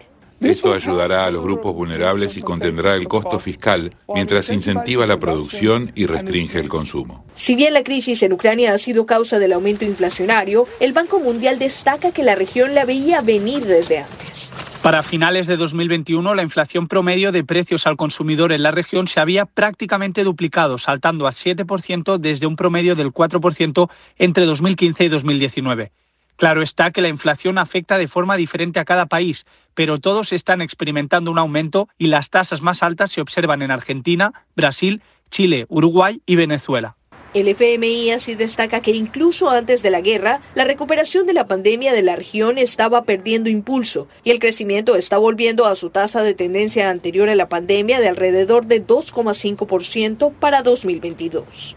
Esto 0.42 0.72
ayudará 0.74 1.26
a 1.26 1.32
los 1.32 1.44
grupos 1.44 1.76
vulnerables 1.76 2.38
y 2.38 2.42
contendrá 2.42 2.96
el 2.96 3.10
costo 3.10 3.40
fiscal 3.40 3.94
mientras 4.08 4.50
incentiva 4.50 5.06
la 5.06 5.18
producción 5.18 5.92
y 5.96 6.06
restringe 6.06 6.60
el 6.60 6.70
consumo. 6.70 7.26
Si 7.36 7.56
bien 7.56 7.74
la 7.74 7.84
crisis 7.84 8.24
en 8.24 8.32
Ucrania 8.32 8.74
ha 8.74 8.78
sido 8.78 9.06
causa 9.06 9.38
del 9.38 9.52
aumento 9.52 9.84
inflacionario, 9.84 10.66
el 10.80 10.94
Banco 10.94 11.20
Mundial 11.20 11.60
destaca 11.60 12.12
que 12.12 12.24
la 12.24 12.36
región 12.36 12.74
la 12.74 12.86
veía 12.86 13.20
venir 13.20 13.66
desde 13.66 14.00
antes. 14.00 14.50
Para 14.82 15.04
finales 15.04 15.46
de 15.46 15.58
2021, 15.58 16.34
la 16.34 16.42
inflación 16.42 16.88
promedio 16.88 17.34
de 17.34 17.44
precios 17.44 17.86
al 17.86 17.98
consumidor 17.98 18.54
en 18.54 18.64
la 18.64 18.72
región 18.72 19.08
se 19.08 19.20
había 19.20 19.44
prácticamente 19.44 20.24
duplicado, 20.24 20.78
saltando 20.78 21.28
a 21.28 21.32
7% 21.32 22.18
desde 22.18 22.48
un 22.48 22.56
promedio 22.56 22.96
del 22.96 23.12
4% 23.12 23.90
entre 24.18 24.46
2015 24.46 25.04
y 25.04 25.10
2019. 25.10 25.92
Claro 26.40 26.62
está 26.62 26.92
que 26.92 27.02
la 27.02 27.10
inflación 27.10 27.58
afecta 27.58 27.98
de 27.98 28.08
forma 28.08 28.38
diferente 28.38 28.80
a 28.80 28.86
cada 28.86 29.08
país, 29.08 29.46
pero 29.74 30.00
todos 30.00 30.32
están 30.32 30.62
experimentando 30.62 31.32
un 31.32 31.38
aumento 31.38 31.90
y 31.98 32.08
las 32.08 32.30
tasas 32.30 32.62
más 32.62 32.82
altas 32.82 33.12
se 33.12 33.20
observan 33.20 33.62
en 33.62 33.72
Argentina, 33.72 34.32
Brasil, 34.56 35.02
Chile, 35.30 35.66
Uruguay 35.68 36.22
y 36.26 36.38
Venezuela. 36.38 36.96
El 37.34 37.50
FMI 37.50 38.12
así 38.12 38.36
destaca 38.36 38.80
que 38.80 38.92
incluso 38.92 39.50
antes 39.50 39.84
de 39.84 39.90
la 39.90 40.00
guerra, 40.00 40.40
la 40.56 40.64
recuperación 40.64 41.26
de 41.28 41.34
la 41.34 41.46
pandemia 41.46 41.92
de 41.92 42.04
la 42.04 42.16
región 42.16 42.58
estaba 42.58 43.04
perdiendo 43.04 43.50
impulso 43.50 44.08
y 44.24 44.32
el 44.32 44.40
crecimiento 44.40 44.96
está 44.96 45.18
volviendo 45.18 45.66
a 45.66 45.76
su 45.76 45.90
tasa 45.90 46.24
de 46.24 46.36
tendencia 46.36 46.90
anterior 46.90 47.28
a 47.28 47.36
la 47.36 47.50
pandemia 47.50 48.00
de 48.00 48.08
alrededor 48.08 48.66
de 48.66 48.82
2,5% 48.82 50.34
para 50.40 50.64
2022. 50.64 51.76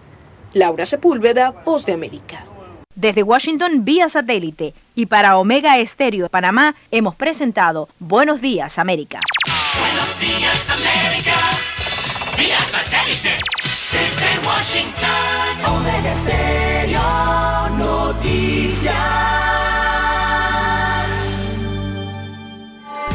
Laura 0.55 0.87
Sepúlveda, 0.87 1.51
Voz 1.65 1.85
de 1.85 1.95
América. 1.95 2.47
Desde 2.95 3.23
Washington 3.23 3.87
vía 3.87 4.11
satélite 4.11 4.75
y 4.95 5.07
para 5.07 5.39
Omega 5.39 5.79
Estéreo 5.79 6.25
de 6.25 6.29
Panamá 6.29 6.75
hemos 6.91 7.15
presentado 7.15 7.89
Buenos 7.99 8.43
Días 8.43 8.79
América. 8.79 9.21
Buenos 9.81 10.21
días 10.21 10.71
América, 10.71 11.37
vía 12.37 12.59
satélite 12.71 13.39
desde 13.91 14.47
Washington. 14.47 15.75
Omega 15.75 16.13
Estéreo 16.13 17.71
Noticias. 17.79 18.95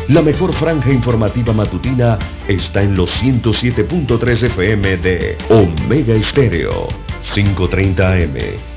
La 0.07 0.21
mejor 0.23 0.53
franja 0.53 0.89
informativa 0.89 1.53
matutina 1.53 2.17
está 2.47 2.81
en 2.81 2.95
los 2.95 3.21
107.3 3.21 4.43
FM 4.43 4.97
de 4.97 5.37
Omega 5.49 6.15
Estéreo, 6.15 6.87
530 7.33 8.13
AM. 8.13 8.76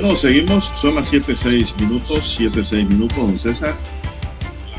Bueno, 0.00 0.16
seguimos, 0.16 0.72
son 0.76 0.94
las 0.94 1.12
7.6 1.12 1.78
minutos, 1.78 2.40
7.6 2.40 2.88
minutos, 2.88 3.18
don 3.18 3.38
César. 3.38 3.76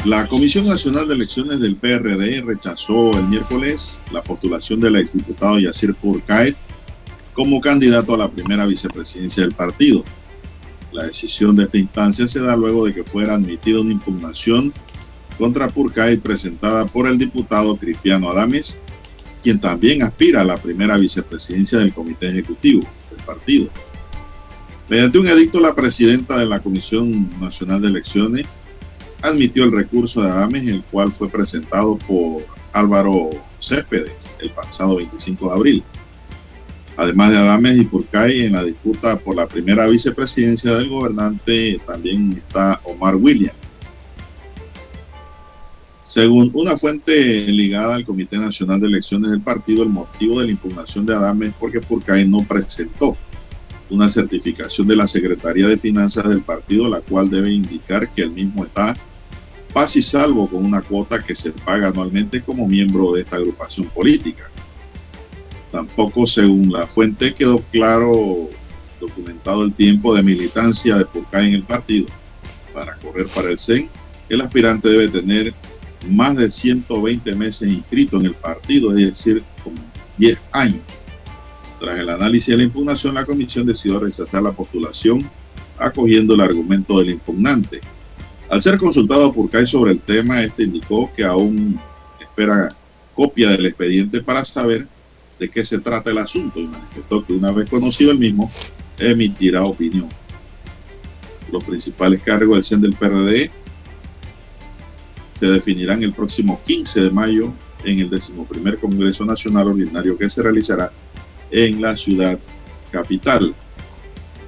La 0.03 0.25
Comisión 0.25 0.65
Nacional 0.65 1.07
de 1.07 1.13
Elecciones 1.13 1.59
del 1.59 1.75
PRD 1.75 2.41
rechazó 2.41 3.11
el 3.11 3.27
miércoles 3.27 4.01
la 4.11 4.23
postulación 4.23 4.79
del 4.79 4.95
exdiputado 4.95 5.59
Yacir 5.59 5.93
Purcaet 5.93 6.57
como 7.33 7.61
candidato 7.61 8.15
a 8.15 8.17
la 8.17 8.31
primera 8.31 8.65
vicepresidencia 8.65 9.43
del 9.43 9.53
partido. 9.53 10.03
La 10.91 11.03
decisión 11.03 11.55
de 11.55 11.65
esta 11.65 11.77
instancia 11.77 12.27
se 12.27 12.41
da 12.41 12.55
luego 12.55 12.87
de 12.87 12.95
que 12.95 13.03
fuera 13.03 13.35
admitida 13.35 13.79
una 13.79 13.91
impugnación 13.91 14.73
contra 15.37 15.69
Purcaet 15.69 16.19
presentada 16.19 16.87
por 16.87 17.07
el 17.07 17.19
diputado 17.19 17.77
Cristiano 17.77 18.31
Adames, 18.31 18.79
quien 19.43 19.59
también 19.59 20.01
aspira 20.01 20.41
a 20.41 20.45
la 20.45 20.57
primera 20.57 20.97
vicepresidencia 20.97 21.77
del 21.77 21.93
Comité 21.93 22.29
Ejecutivo 22.29 22.81
del 23.11 23.23
partido. 23.23 23.69
Mediante 24.91 25.19
un 25.19 25.25
edicto, 25.25 25.61
la 25.61 25.73
presidenta 25.73 26.37
de 26.37 26.45
la 26.45 26.59
Comisión 26.59 27.29
Nacional 27.39 27.81
de 27.81 27.87
Elecciones 27.87 28.45
admitió 29.21 29.63
el 29.63 29.71
recurso 29.71 30.21
de 30.21 30.29
Adames, 30.29 30.67
el 30.67 30.83
cual 30.83 31.13
fue 31.13 31.29
presentado 31.29 31.97
por 31.97 32.43
Álvaro 32.73 33.29
Céspedes 33.57 34.29
el 34.39 34.49
pasado 34.49 34.97
25 34.97 35.47
de 35.47 35.53
abril. 35.53 35.83
Además 36.97 37.31
de 37.31 37.37
Adames 37.37 37.77
y 37.77 37.85
Purcay, 37.85 38.41
en 38.41 38.51
la 38.51 38.65
disputa 38.65 39.17
por 39.17 39.33
la 39.33 39.47
primera 39.47 39.87
vicepresidencia 39.87 40.75
del 40.75 40.89
gobernante 40.89 41.79
también 41.87 42.43
está 42.45 42.81
Omar 42.83 43.15
William. 43.15 43.55
Según 46.03 46.51
una 46.53 46.77
fuente 46.77 47.47
ligada 47.47 47.95
al 47.95 48.03
Comité 48.03 48.37
Nacional 48.37 48.81
de 48.81 48.87
Elecciones 48.87 49.31
del 49.31 49.39
partido, 49.39 49.83
el 49.83 49.89
motivo 49.89 50.41
de 50.41 50.47
la 50.47 50.51
impugnación 50.51 51.05
de 51.05 51.15
Adames 51.15 51.47
es 51.51 51.55
porque 51.57 51.79
Purcay 51.79 52.27
no 52.27 52.43
presentó 52.43 53.15
una 53.91 54.09
certificación 54.09 54.87
de 54.87 54.95
la 54.95 55.05
Secretaría 55.05 55.67
de 55.67 55.77
Finanzas 55.77 56.27
del 56.27 56.41
partido, 56.41 56.87
la 56.87 57.01
cual 57.01 57.29
debe 57.29 57.51
indicar 57.51 58.11
que 58.13 58.23
el 58.23 58.31
mismo 58.31 58.65
está 58.65 58.95
paz 59.73 59.95
y 59.95 60.01
salvo 60.01 60.49
con 60.49 60.65
una 60.65 60.81
cuota 60.81 61.23
que 61.23 61.35
se 61.35 61.51
paga 61.51 61.87
anualmente 61.87 62.41
como 62.41 62.67
miembro 62.67 63.13
de 63.13 63.21
esta 63.21 63.37
agrupación 63.37 63.87
política. 63.87 64.49
Tampoco, 65.71 66.27
según 66.27 66.71
la 66.71 66.87
fuente, 66.87 67.33
quedó 67.33 67.61
claro 67.71 68.49
documentado 68.99 69.63
el 69.63 69.73
tiempo 69.73 70.13
de 70.13 70.23
militancia 70.23 70.97
de 70.97 71.05
Purcay 71.05 71.47
en 71.47 71.53
el 71.55 71.63
partido. 71.63 72.07
Para 72.73 72.95
correr 72.97 73.27
para 73.27 73.49
el 73.49 73.57
CEN, 73.57 73.89
el 74.29 74.41
aspirante 74.41 74.89
debe 74.89 75.07
tener 75.07 75.53
más 76.09 76.35
de 76.35 76.49
120 76.51 77.35
meses 77.35 77.69
inscrito 77.69 78.17
en 78.19 78.27
el 78.27 78.33
partido, 78.33 78.95
es 78.95 79.05
decir, 79.07 79.43
como 79.63 79.77
10 80.17 80.37
años 80.51 80.81
tras 81.81 81.99
el 81.99 82.09
análisis 82.09 82.47
de 82.47 82.57
la 82.57 82.63
impugnación, 82.63 83.15
la 83.15 83.25
comisión 83.25 83.65
decidió 83.65 83.99
rechazar 83.99 84.43
la 84.43 84.51
postulación, 84.51 85.27
acogiendo 85.79 86.35
el 86.35 86.41
argumento 86.41 86.99
del 86.99 87.09
impugnante. 87.09 87.81
Al 88.49 88.61
ser 88.61 88.77
consultado 88.77 89.33
por 89.33 89.49
CAI 89.49 89.65
sobre 89.65 89.93
el 89.93 89.99
tema, 89.99 90.43
este 90.43 90.63
indicó 90.63 91.11
que 91.15 91.23
aún 91.23 91.79
espera 92.19 92.69
copia 93.15 93.49
del 93.49 93.65
expediente 93.65 94.21
para 94.21 94.45
saber 94.45 94.87
de 95.39 95.49
qué 95.49 95.65
se 95.65 95.79
trata 95.79 96.11
el 96.11 96.19
asunto 96.19 96.59
y 96.59 96.67
manifestó 96.67 97.25
que 97.25 97.33
una 97.33 97.51
vez 97.51 97.67
conocido 97.67 98.11
el 98.11 98.19
mismo, 98.19 98.51
emitirá 98.99 99.63
opinión. 99.63 100.09
Los 101.51 101.63
principales 101.63 102.21
cargos 102.21 102.57
del 102.57 102.63
CEN 102.63 102.81
del 102.81 102.93
PRD 102.93 103.49
se 105.39 105.47
definirán 105.47 106.03
el 106.03 106.13
próximo 106.13 106.61
15 106.63 107.01
de 107.01 107.09
mayo 107.09 107.51
en 107.83 107.99
el 107.99 108.13
11 108.13 108.33
Congreso 108.79 109.25
Nacional 109.25 109.69
Ordinario 109.69 110.15
que 110.15 110.29
se 110.29 110.43
realizará 110.43 110.91
en 111.51 111.81
la 111.81 111.95
ciudad 111.95 112.39
capital. 112.91 113.53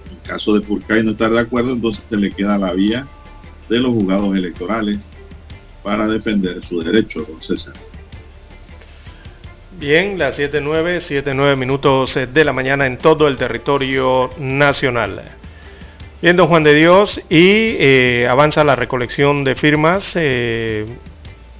En 0.09 0.17
caso 0.29 0.53
de 0.53 0.65
Purcay 0.65 1.03
no 1.03 1.11
estar 1.11 1.31
de 1.31 1.39
acuerdo, 1.39 1.73
entonces 1.73 2.05
le 2.09 2.31
queda 2.31 2.57
la 2.57 2.73
vía 2.73 3.07
de 3.69 3.79
los 3.79 3.91
juzgados 3.91 4.35
electorales 4.35 5.05
para 5.83 6.07
defender 6.07 6.65
su 6.65 6.81
derecho, 6.81 7.25
don 7.27 7.41
César. 7.41 7.73
Bien, 9.79 10.17
las 10.17 10.39
7.9, 10.39 10.99
7.9 10.99 11.57
minutos 11.57 12.17
de 12.31 12.45
la 12.45 12.53
mañana 12.53 12.85
en 12.85 12.97
todo 12.97 13.27
el 13.27 13.37
territorio 13.37 14.31
nacional. 14.37 15.21
Bien, 16.21 16.37
don 16.37 16.47
Juan 16.47 16.63
de 16.63 16.73
Dios, 16.73 17.19
y 17.29 17.75
eh, 17.79 18.27
avanza 18.29 18.63
la 18.63 18.77
recolección 18.77 19.43
de 19.43 19.55
firmas. 19.55 20.13
Eh, 20.15 20.85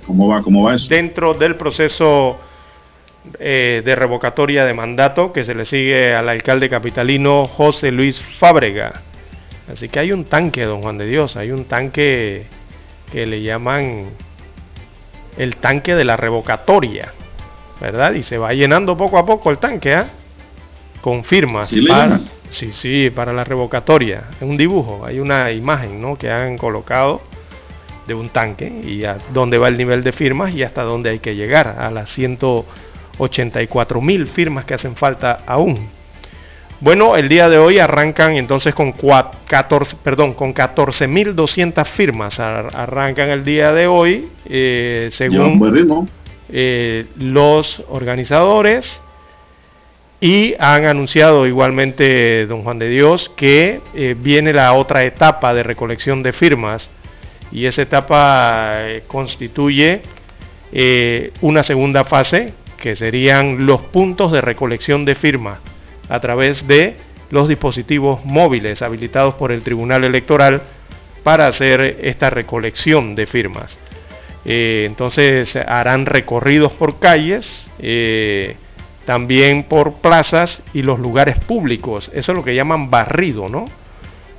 ¿Cómo 0.06 0.28
va? 0.28 0.42
¿Cómo 0.42 0.64
va 0.64 0.76
eso? 0.76 0.88
Dentro 0.88 1.34
del 1.34 1.56
proceso 1.56 2.38
eh, 3.40 3.82
de 3.84 3.96
revocatoria 3.96 4.66
de 4.66 4.74
mandato 4.74 5.32
que 5.34 5.46
se 5.46 5.56
le 5.56 5.66
sigue 5.66 6.14
al 6.14 6.30
alcalde 6.30 6.70
capitalino 6.70 7.46
José 7.46 7.92
Luis 7.92 8.24
Fábrega. 8.40 9.02
Así 9.72 9.90
que 9.90 10.00
hay 10.00 10.12
un 10.12 10.26
tanque, 10.26 10.64
don 10.64 10.82
Juan 10.82 10.98
de 10.98 11.06
Dios, 11.06 11.38
hay 11.38 11.52
un 11.52 11.66
tanque 11.66 12.46
que 13.12 13.26
le 13.26 13.42
llaman 13.42 14.10
el 15.38 15.56
tanque 15.58 15.96
de 15.96 16.06
la 16.06 16.18
revocatoria. 16.18 17.14
¿verdad? 17.84 18.14
Y 18.14 18.24
se 18.24 18.38
va 18.38 18.54
llenando 18.54 18.96
poco 18.96 19.18
a 19.18 19.26
poco 19.26 19.52
el 19.52 19.58
tanque, 19.58 19.94
¿ah? 19.94 20.08
Con 21.02 21.26
firmas. 21.26 21.68
¿Sí, 21.68 21.86
para, 21.86 22.22
sí, 22.50 22.72
sí, 22.72 23.10
para 23.10 23.34
la 23.34 23.44
revocatoria. 23.44 24.24
Es 24.38 24.42
un 24.42 24.56
dibujo, 24.56 25.06
hay 25.06 25.20
una 25.20 25.52
imagen, 25.52 26.02
¿no? 26.02 26.18
Que 26.18 26.32
han 26.32 26.58
colocado 26.58 27.22
de 28.08 28.14
un 28.14 28.30
tanque 28.30 28.68
y 28.68 29.04
a 29.04 29.18
dónde 29.34 29.58
va 29.58 29.68
el 29.68 29.78
nivel 29.78 30.02
de 30.02 30.14
firmas 30.14 30.54
y 30.54 30.64
hasta 30.64 30.84
dónde 30.84 31.10
hay 31.10 31.20
que 31.20 31.36
llegar, 31.36 31.76
a 31.78 31.92
las 31.92 32.10
184 33.18 34.02
mil 34.02 34.28
firmas 34.28 34.66
que 34.66 34.74
hacen 34.74 34.96
falta 34.96 35.44
aún. 35.46 35.90
Bueno, 36.84 37.16
el 37.16 37.30
día 37.30 37.48
de 37.48 37.58
hoy 37.58 37.80
arrancan 37.80 38.36
entonces 38.36 38.76
con 38.76 38.92
14, 38.92 39.96
perdón, 40.04 40.34
con 40.34 40.54
14.200 40.54 41.86
firmas. 41.86 42.42
Arrancan 42.42 43.30
el 43.30 43.46
día 43.46 43.72
de 43.72 43.88
hoy, 43.88 44.30
eh, 44.46 45.10
según... 45.14 46.10
Eh, 46.56 47.06
los 47.18 47.82
organizadores 47.88 49.02
y 50.20 50.56
han 50.60 50.86
anunciado 50.86 51.48
igualmente, 51.48 52.46
don 52.48 52.64
Juan 52.64 52.80
de 52.80 52.90
Dios, 52.90 53.32
que 53.36 53.80
eh, 53.96 54.16
viene 54.20 54.52
la 54.52 54.74
otra 54.74 55.06
etapa 55.06 55.54
de 55.54 55.64
recolección 55.64 56.22
de 56.22 56.34
firmas 56.34 56.92
y 57.50 57.66
esa 57.66 57.82
etapa 57.82 58.78
constituye 59.08 60.02
una 61.42 61.64
segunda 61.64 62.04
fase 62.04 62.54
que 62.84 62.98
serían 62.98 63.66
los 63.66 63.80
puntos 63.80 64.34
de 64.34 64.42
recolección 64.42 65.06
de 65.06 65.16
firmas 65.16 65.58
a 66.10 66.20
través 66.20 66.68
de 66.68 66.98
los 67.30 67.48
dispositivos 67.48 68.26
móviles 68.26 68.82
habilitados 68.82 69.36
por 69.36 69.54
el 69.54 69.62
Tribunal 69.62 70.04
Electoral 70.04 70.62
para 71.24 71.48
hacer 71.48 72.00
esta 72.02 72.30
recolección 72.30 73.16
de 73.16 73.26
firmas. 73.26 73.80
Eh, 74.44 74.84
entonces 74.86 75.56
harán 75.56 76.06
recorridos 76.06 76.74
por 76.74 77.00
calles, 77.00 77.72
eh, 77.80 78.58
también 79.06 79.64
por 79.64 80.02
plazas 80.02 80.62
y 80.74 80.82
los 80.82 81.00
lugares 81.00 81.38
públicos. 81.40 82.12
Eso 82.14 82.34
es 82.34 82.38
lo 82.38 82.44
que 82.44 82.54
llaman 82.54 82.90
barrido, 82.90 83.48
¿no? 83.48 83.64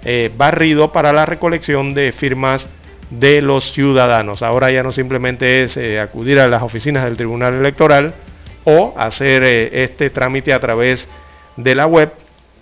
Eh, 0.05 0.31
barrido 0.37 0.93
para 0.93 1.15
la 1.15 1.25
recolección 1.25 1.95
de 1.95 2.13
firmas 2.13 2.69
de 3.09 3.41
los 3.41 3.73
ciudadanos. 3.73 4.43
Ahora 4.43 4.71
ya 4.71 4.83
no 4.83 4.93
simplemente 4.93 5.63
es 5.63 5.79
acudir 5.99 6.39
a 6.41 6.49
las 6.49 6.63
oficinas 6.63 7.05
del 7.05 7.17
Tribunal 7.17 7.55
Electoral 7.55 8.13
o 8.65 8.95
hacer 8.97 9.43
este 9.45 10.11
trámite 10.11 10.53
a 10.53 10.61
través 10.61 11.09
de 11.57 11.75
la 11.75 11.87
web 11.87 12.13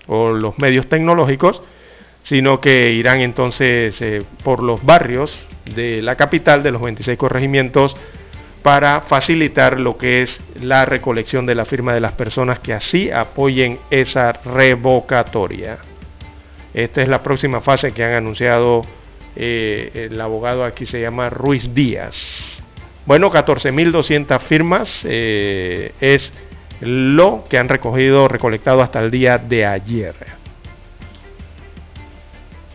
o 0.07 0.31
los 0.33 0.59
medios 0.59 0.89
tecnológicos, 0.89 1.63
sino 2.23 2.61
que 2.61 2.93
irán 2.93 3.21
entonces 3.21 4.03
por 4.45 4.63
los 4.63 4.85
barrios 4.85 5.39
de 5.75 6.03
la 6.03 6.17
capital, 6.17 6.63
de 6.63 6.73
los 6.73 6.83
26 6.83 7.19
corregimientos, 7.19 7.97
para 8.63 9.01
facilitar 9.03 9.81
lo 9.81 9.97
que 9.99 10.23
es 10.23 10.41
la 10.55 10.85
recolección 10.85 11.47
de 11.47 11.55
la 11.55 11.65
firma 11.65 11.95
de 11.95 12.01
las 12.01 12.13
personas 12.13 12.61
que 12.61 12.73
así 12.73 13.11
apoyen 13.11 13.81
esa 13.91 14.33
revocatoria. 14.33 15.79
Esta 16.73 17.03
es 17.03 17.09
la 17.09 17.23
próxima 17.23 17.61
fase 17.61 17.93
que 17.93 18.05
han 18.05 18.13
anunciado 18.13 18.83
eh, 19.35 20.09
el 20.11 20.21
abogado 20.21 20.65
aquí 20.65 20.87
se 20.87 21.01
llama 21.01 21.31
Ruiz 21.31 21.75
Díaz. 21.75 22.62
Bueno, 23.05 23.31
14.200 23.31 24.41
firmas 24.43 25.05
eh, 25.09 25.93
es 26.01 26.33
lo 26.81 27.45
que 27.49 27.59
han 27.59 27.69
recogido, 27.69 28.29
recolectado 28.29 28.83
hasta 28.83 29.01
el 29.01 29.11
día 29.11 29.39
de 29.39 29.67
ayer. 29.67 30.15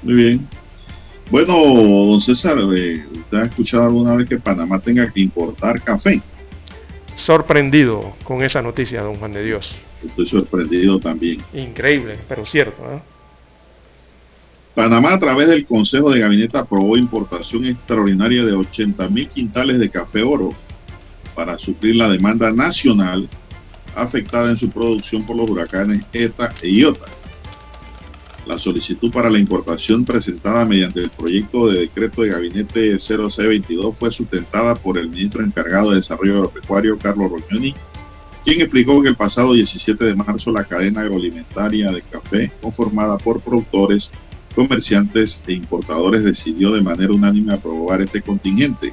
Muy 0.03 0.13
bien. 0.13 0.47
Bueno, 1.29 1.53
don 1.53 2.21
César, 2.21 2.57
eh, 2.73 3.05
¿usted 3.11 3.37
ha 3.37 3.45
escuchado 3.45 3.83
alguna 3.83 4.15
vez 4.15 4.29
que 4.29 4.37
Panamá 4.37 4.79
tenga 4.79 5.09
que 5.11 5.21
importar 5.21 5.81
café? 5.81 6.21
Sorprendido 7.15 8.15
con 8.23 8.43
esa 8.43 8.61
noticia, 8.61 9.01
don 9.01 9.15
Juan 9.15 9.33
de 9.33 9.43
Dios. 9.43 9.75
Estoy 10.05 10.27
sorprendido 10.27 10.99
también. 10.99 11.41
Increíble, 11.53 12.19
pero 12.29 12.45
cierto. 12.45 12.81
¿eh? 12.93 13.16
Panamá 14.77 15.15
a 15.15 15.19
través 15.19 15.47
del 15.47 15.65
Consejo 15.65 16.11
de 16.11 16.19
Gabinete 16.19 16.55
aprobó 16.55 16.97
importación 16.97 17.65
extraordinaria 17.65 18.45
de 18.45 18.53
80 18.53 19.09
mil 19.09 19.27
quintales 19.27 19.79
de 19.79 19.89
café 19.89 20.21
oro 20.21 20.53
para 21.33 21.57
suplir 21.57 21.95
la 21.95 22.07
demanda 22.07 22.51
nacional 22.51 23.27
afectada 23.95 24.51
en 24.51 24.57
su 24.57 24.69
producción 24.69 25.25
por 25.25 25.35
los 25.35 25.49
huracanes 25.49 26.05
ETA 26.13 26.53
e 26.61 26.69
IOTA. 26.69 27.07
La 28.45 28.59
solicitud 28.59 29.11
para 29.11 29.31
la 29.31 29.39
importación 29.39 30.05
presentada 30.05 30.63
mediante 30.63 31.01
el 31.01 31.09
proyecto 31.09 31.69
de 31.69 31.79
decreto 31.79 32.21
de 32.21 32.29
gabinete 32.29 32.97
0C22 32.97 33.95
fue 33.97 34.11
sustentada 34.11 34.75
por 34.75 34.99
el 34.99 35.09
ministro 35.09 35.43
encargado 35.43 35.89
de 35.89 35.95
Desarrollo 35.95 36.35
Agropecuario, 36.35 36.99
Carlos 36.99 37.31
Rognoni, 37.31 37.73
quien 38.45 38.61
explicó 38.61 39.01
que 39.01 39.09
el 39.09 39.15
pasado 39.15 39.53
17 39.53 40.05
de 40.05 40.13
marzo 40.13 40.51
la 40.51 40.65
cadena 40.65 41.01
agroalimentaria 41.01 41.91
de 41.91 42.03
café, 42.03 42.51
conformada 42.61 43.17
por 43.17 43.41
productores, 43.41 44.11
comerciantes 44.57 45.43
e 45.45 45.53
importadores, 45.53 46.23
decidió 46.23 46.71
de 46.71 46.81
manera 46.81 47.13
unánime 47.13 47.53
aprobar 47.53 48.01
este 48.01 48.23
contingente 48.23 48.91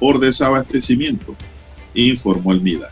por 0.00 0.18
desabastecimiento, 0.18 1.36
informó 1.94 2.50
el 2.50 2.60
MIDA. 2.60 2.90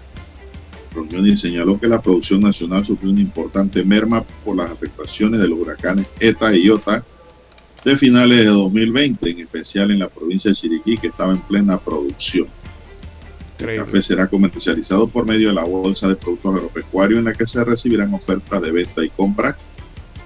Rognoni 0.95 1.37
señaló 1.37 1.81
que 1.81 1.89
la 1.89 2.01
producción 2.01 2.41
nacional 2.41 2.87
sufrió 2.87 3.11
una 3.11 3.21
importante 3.21 3.85
merma 3.85 4.23
por 4.45 4.57
las 4.57 4.71
afectaciones 4.71 5.41
de 5.41 5.49
los 5.49 5.59
huracanes 5.59 6.07
ETA 6.21 6.55
y 6.55 6.67
IOTA 6.67 7.05
de 7.85 7.97
finales 7.99 8.39
de 8.39 8.47
2020, 8.47 9.31
en 9.31 9.41
especial 9.41 9.91
en 9.91 9.99
la 9.99 10.09
provincia 10.09 10.53
de 10.53 10.55
Chiriquí, 10.55 10.99
que 10.99 11.09
estaba 11.09 11.33
en 11.33 11.43
plena 11.43 11.81
producción. 11.81 12.47
El 13.59 13.77
café 13.77 14.03
será 14.05 14.29
comercializado 14.29 15.09
por 15.09 15.27
medio 15.27 15.49
de 15.49 15.55
la 15.55 15.65
Bolsa 15.65 16.07
de 16.07 16.15
Productos 16.15 16.55
Agropecuarios, 16.55 17.19
en 17.19 17.25
la 17.25 17.35
que 17.35 17.45
se 17.45 17.65
recibirán 17.65 18.15
ofertas 18.15 18.63
de 18.63 18.71
venta 18.71 19.05
y 19.05 19.11
compra 19.11 19.57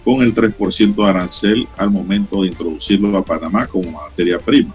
con 0.05 0.23
el 0.23 0.35
3% 0.35 0.95
de 0.95 1.05
arancel 1.05 1.69
al 1.77 1.91
momento 1.91 2.43
de 2.43 2.49
introducirlo 2.49 3.17
a 3.17 3.25
Panamá 3.25 3.67
como 3.67 3.91
materia 3.93 4.39
prima. 4.39 4.75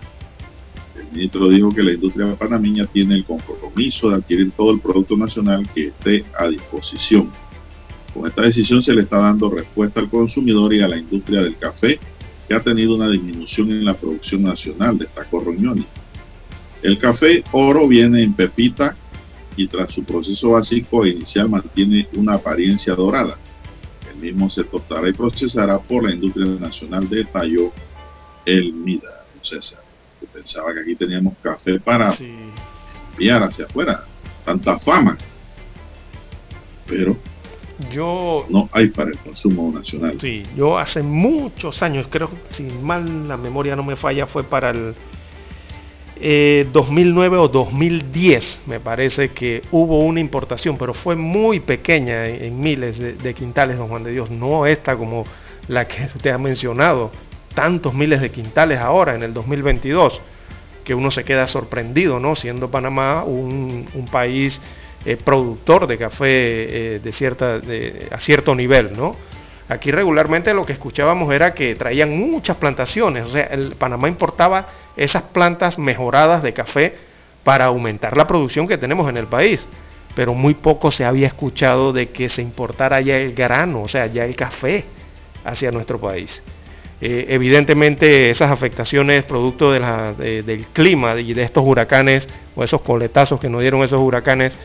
El 0.95 1.05
ministro 1.11 1.49
dijo 1.49 1.69
que 1.71 1.83
la 1.83 1.91
industria 1.91 2.35
panameña 2.35 2.85
tiene 2.85 3.15
el 3.15 3.25
compromiso 3.25 4.09
de 4.09 4.15
adquirir 4.15 4.51
todo 4.51 4.71
el 4.71 4.79
producto 4.79 5.15
nacional 5.17 5.67
que 5.73 5.87
esté 5.87 6.25
a 6.37 6.47
disposición. 6.47 7.31
Con 8.13 8.27
esta 8.27 8.41
decisión 8.43 8.81
se 8.81 8.93
le 8.93 9.01
está 9.01 9.19
dando 9.19 9.49
respuesta 9.49 9.99
al 9.99 10.09
consumidor 10.09 10.73
y 10.73 10.81
a 10.81 10.87
la 10.87 10.97
industria 10.97 11.41
del 11.41 11.57
café, 11.57 11.99
que 12.47 12.55
ha 12.55 12.63
tenido 12.63 12.95
una 12.95 13.09
disminución 13.09 13.69
en 13.71 13.83
la 13.85 13.93
producción 13.93 14.43
nacional, 14.43 14.97
destacó 14.97 15.41
Roñoni. 15.41 15.85
El 16.81 16.97
café 16.97 17.43
oro 17.51 17.87
viene 17.87 18.23
en 18.23 18.33
pepita 18.33 18.95
y 19.55 19.67
tras 19.67 19.93
su 19.93 20.03
proceso 20.03 20.51
básico 20.51 21.05
inicial 21.05 21.49
mantiene 21.49 22.07
una 22.13 22.35
apariencia 22.35 22.95
dorada. 22.95 23.37
El 24.17 24.23
mismo 24.23 24.49
se 24.49 24.63
tostará 24.63 25.07
y 25.07 25.13
procesará 25.13 25.79
por 25.79 26.03
la 26.03 26.13
industria 26.13 26.45
nacional 26.45 27.07
de 27.09 27.23
Rayo 27.33 27.71
El 28.45 28.73
Mida, 28.73 29.25
César 29.41 29.87
pensaba 30.37 30.73
que 30.73 30.81
aquí 30.81 30.95
teníamos 30.95 31.33
café 31.41 31.79
para 31.79 32.15
enviar 32.15 33.41
hacia 33.43 33.65
afuera. 33.65 34.05
Tanta 34.45 34.77
fama. 34.77 35.17
Pero 36.85 37.17
yo 37.91 38.45
no 38.49 38.69
hay 38.71 38.89
para 38.89 39.09
el 39.11 39.17
consumo 39.17 39.71
nacional. 39.71 40.17
Sí, 40.19 40.43
yo 40.55 40.77
hace 40.77 41.01
muchos 41.03 41.81
años, 41.81 42.07
creo 42.09 42.29
que 42.29 42.53
si 42.53 42.63
mal 42.63 43.27
la 43.27 43.35
memoria 43.35 43.75
no 43.75 43.83
me 43.83 43.95
falla, 43.95 44.27
fue 44.27 44.43
para 44.43 44.69
el 44.69 44.95
2009 46.71 47.35
eh, 47.35 47.39
o 47.39 47.47
2010, 47.47 48.61
me 48.65 48.79
parece 48.79 49.29
que 49.29 49.61
hubo 49.71 49.99
una 49.99 50.19
importación, 50.19 50.77
pero 50.77 50.93
fue 50.93 51.15
muy 51.15 51.59
pequeña 51.59 52.27
en, 52.27 52.59
miles 52.59 52.97
de, 52.97 53.13
de, 53.13 53.33
quintales, 53.33 53.77
don 53.77 53.87
Juan 53.87 54.03
de 54.03 54.11
Dios, 54.11 54.29
no 54.29 54.65
esta 54.65 54.95
como 54.95 55.25
la 55.67 55.87
que 55.87 56.05
usted 56.15 56.31
ha 56.31 56.37
mencionado, 56.37 57.11
tantos 57.53 57.93
miles 57.93 58.21
de 58.21 58.31
quintales 58.31 58.79
ahora 58.79 59.15
en 59.15 59.23
el 59.23 59.33
2022, 59.33 60.21
que 60.83 60.93
uno 60.95 61.11
se 61.11 61.23
queda 61.23 61.47
sorprendido, 61.47 62.19
¿no? 62.19 62.35
Siendo 62.35 62.71
Panamá 62.71 63.23
un, 63.23 64.07
país 64.11 64.61
eh, 65.05 65.17
productor 65.17 65.85
de 65.87 65.97
café 65.97 66.25
eh, 66.29 66.99
de 66.99 67.13
cierta, 67.13 67.61
a 68.11 68.19
cierto 68.19 68.55
nivel, 68.55 68.95
¿no? 68.95 69.15
Aquí 69.69 69.91
regularmente 69.91 70.53
lo 70.53 70.65
que 70.65 70.73
escuchábamos 70.73 71.33
era 71.33 71.53
que 71.53 71.75
traían 71.75 72.17
muchas 72.17 72.55
plantaciones, 72.57 73.25
o 73.25 73.31
sea, 73.31 73.43
el 73.45 73.75
Panamá 73.75 74.07
importaba 74.07 74.67
esas 74.95 75.23
plantas 75.23 75.77
mejoradas 75.77 76.41
de 76.41 76.53
café 76.53 76.95
para 77.43 77.65
aumentar 77.65 78.15
la 78.15 78.27
producción 78.27 78.67
que 78.67 78.77
tenemos 78.77 79.09
en 79.09 79.17
el 79.17 79.27
país. 79.27 79.67
pero 80.15 80.33
muy 80.33 80.55
poco 80.55 80.89
se 80.89 81.05
había 81.05 81.27
escuchado 81.27 81.93
de 81.93 82.09
que 82.09 82.27
se 82.27 82.41
importara 82.41 82.99
ya 83.01 83.17
el 83.17 83.35
grano, 83.35 83.83
o 83.83 83.87
sea, 83.87 84.07
ya 84.07 84.25
el 84.25 84.35
café 84.35 84.83
hacia 85.45 85.69
nuestro 85.69 85.99
país. 85.99 86.41
Eh, 86.99 87.27
evidentemente 87.29 88.31
esas 88.31 88.49
afectaciones 88.49 89.23
producto 89.25 89.71
del 89.71 90.65
clima 90.73 91.19
y 91.19 91.35
de 91.35 91.43
estos 91.43 91.63
huracanes 91.63 92.27
o 92.55 92.63
esos 92.63 92.81
coletazos 92.81 93.39
que 93.39 93.47
nos 93.47 93.61
dieron 93.61 93.83
esos 93.83 93.99
huracanes 93.99 94.57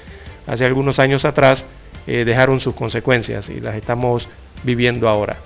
hace 0.46 0.64
algunos 0.64 0.98
años 0.98 1.26
atrás 1.26 1.66
eh, 2.06 2.24
dejaron 2.24 2.58
sus 2.58 2.74
consecuencias 2.74 3.50
y 3.50 3.60
las 3.60 3.76
estamos 3.76 4.28
viviendo 4.62 5.08
ahora. 5.08 5.38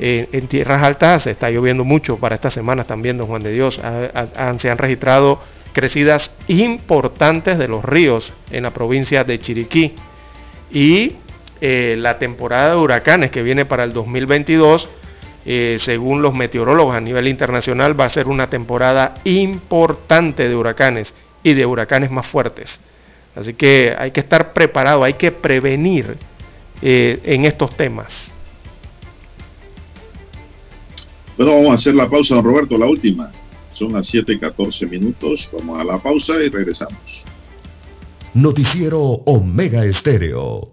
en 0.00 0.46
tierras 0.46 0.82
altas 0.82 1.24
se 1.24 1.32
está 1.32 1.50
lloviendo 1.50 1.84
mucho 1.84 2.18
para 2.18 2.36
estas 2.36 2.54
semanas 2.54 2.86
también, 2.86 3.18
don 3.18 3.26
Juan 3.26 3.42
de 3.42 3.52
Dios. 3.52 3.80
se 4.58 4.70
han 4.70 4.78
registrado 4.78 5.40
crecidas 5.72 6.32
importantes 6.48 7.58
de 7.58 7.68
los 7.68 7.84
ríos 7.84 8.32
en 8.50 8.64
la 8.64 8.72
provincia 8.72 9.24
de 9.24 9.38
Chiriquí. 9.38 9.94
Y 10.70 11.16
eh, 11.60 11.96
la 11.98 12.18
temporada 12.18 12.70
de 12.70 12.76
huracanes 12.76 13.30
que 13.30 13.42
viene 13.42 13.64
para 13.64 13.84
el 13.84 13.92
2022, 13.92 14.88
eh, 15.44 15.76
según 15.80 16.22
los 16.22 16.34
meteorólogos 16.34 16.94
a 16.94 17.00
nivel 17.00 17.28
internacional, 17.28 17.98
va 17.98 18.04
a 18.04 18.10
ser 18.10 18.28
una 18.28 18.50
temporada 18.50 19.14
importante 19.24 20.48
de 20.48 20.54
huracanes 20.54 21.14
y 21.42 21.54
de 21.54 21.66
huracanes 21.66 22.10
más 22.10 22.26
fuertes. 22.26 22.80
Así 23.34 23.54
que 23.54 23.94
hay 23.96 24.10
que 24.10 24.20
estar 24.20 24.52
preparado, 24.52 25.04
hay 25.04 25.14
que 25.14 25.32
prevenir 25.32 26.16
eh, 26.82 27.20
en 27.24 27.44
estos 27.44 27.76
temas. 27.76 28.34
Bueno, 31.38 31.52
vamos 31.54 31.70
a 31.70 31.74
hacer 31.74 31.94
la 31.94 32.10
pausa, 32.10 32.34
don 32.34 32.44
Roberto, 32.44 32.76
la 32.76 32.88
última. 32.88 33.30
Son 33.72 33.92
las 33.92 34.12
7:14 34.12 34.90
minutos. 34.90 35.48
Vamos 35.52 35.80
a 35.80 35.84
la 35.84 36.02
pausa 36.02 36.42
y 36.42 36.48
regresamos. 36.48 37.24
Noticiero 38.34 39.00
Omega 39.00 39.84
Estéreo. 39.84 40.72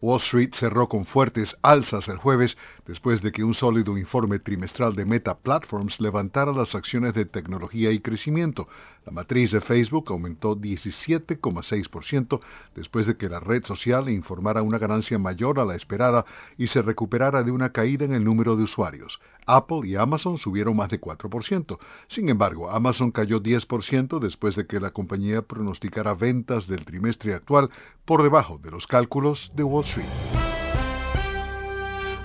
Wall 0.00 0.18
Street 0.20 0.54
cerró 0.54 0.88
con 0.88 1.04
fuertes 1.04 1.56
alzas 1.62 2.08
el 2.08 2.18
jueves 2.18 2.56
después 2.88 3.20
de 3.22 3.30
que 3.30 3.44
un 3.44 3.54
sólido 3.54 3.96
informe 3.98 4.38
trimestral 4.38 4.96
de 4.96 5.04
Meta 5.04 5.36
Platforms 5.36 6.00
levantara 6.00 6.52
las 6.52 6.74
acciones 6.74 7.12
de 7.12 7.26
tecnología 7.26 7.92
y 7.92 8.00
crecimiento. 8.00 8.66
La 9.04 9.12
matriz 9.12 9.52
de 9.52 9.60
Facebook 9.60 10.06
aumentó 10.08 10.56
17,6% 10.56 12.40
después 12.74 13.06
de 13.06 13.16
que 13.16 13.28
la 13.28 13.40
red 13.40 13.64
social 13.64 14.08
informara 14.08 14.62
una 14.62 14.78
ganancia 14.78 15.18
mayor 15.18 15.60
a 15.60 15.66
la 15.66 15.76
esperada 15.76 16.24
y 16.56 16.68
se 16.68 16.82
recuperara 16.82 17.42
de 17.42 17.50
una 17.50 17.72
caída 17.72 18.06
en 18.06 18.14
el 18.14 18.24
número 18.24 18.56
de 18.56 18.64
usuarios. 18.64 19.20
Apple 19.46 19.80
y 19.84 19.96
Amazon 19.96 20.38
subieron 20.38 20.76
más 20.76 20.88
de 20.88 21.00
4%. 21.00 21.78
Sin 22.08 22.28
embargo, 22.30 22.70
Amazon 22.70 23.10
cayó 23.10 23.42
10% 23.42 24.18
después 24.18 24.56
de 24.56 24.66
que 24.66 24.80
la 24.80 24.90
compañía 24.92 25.42
pronosticara 25.42 26.14
ventas 26.14 26.66
del 26.66 26.86
trimestre 26.86 27.34
actual 27.34 27.70
por 28.06 28.22
debajo 28.22 28.58
de 28.62 28.70
los 28.70 28.86
cálculos 28.86 29.52
de 29.54 29.62
Wall 29.62 29.84
Street. 29.84 30.47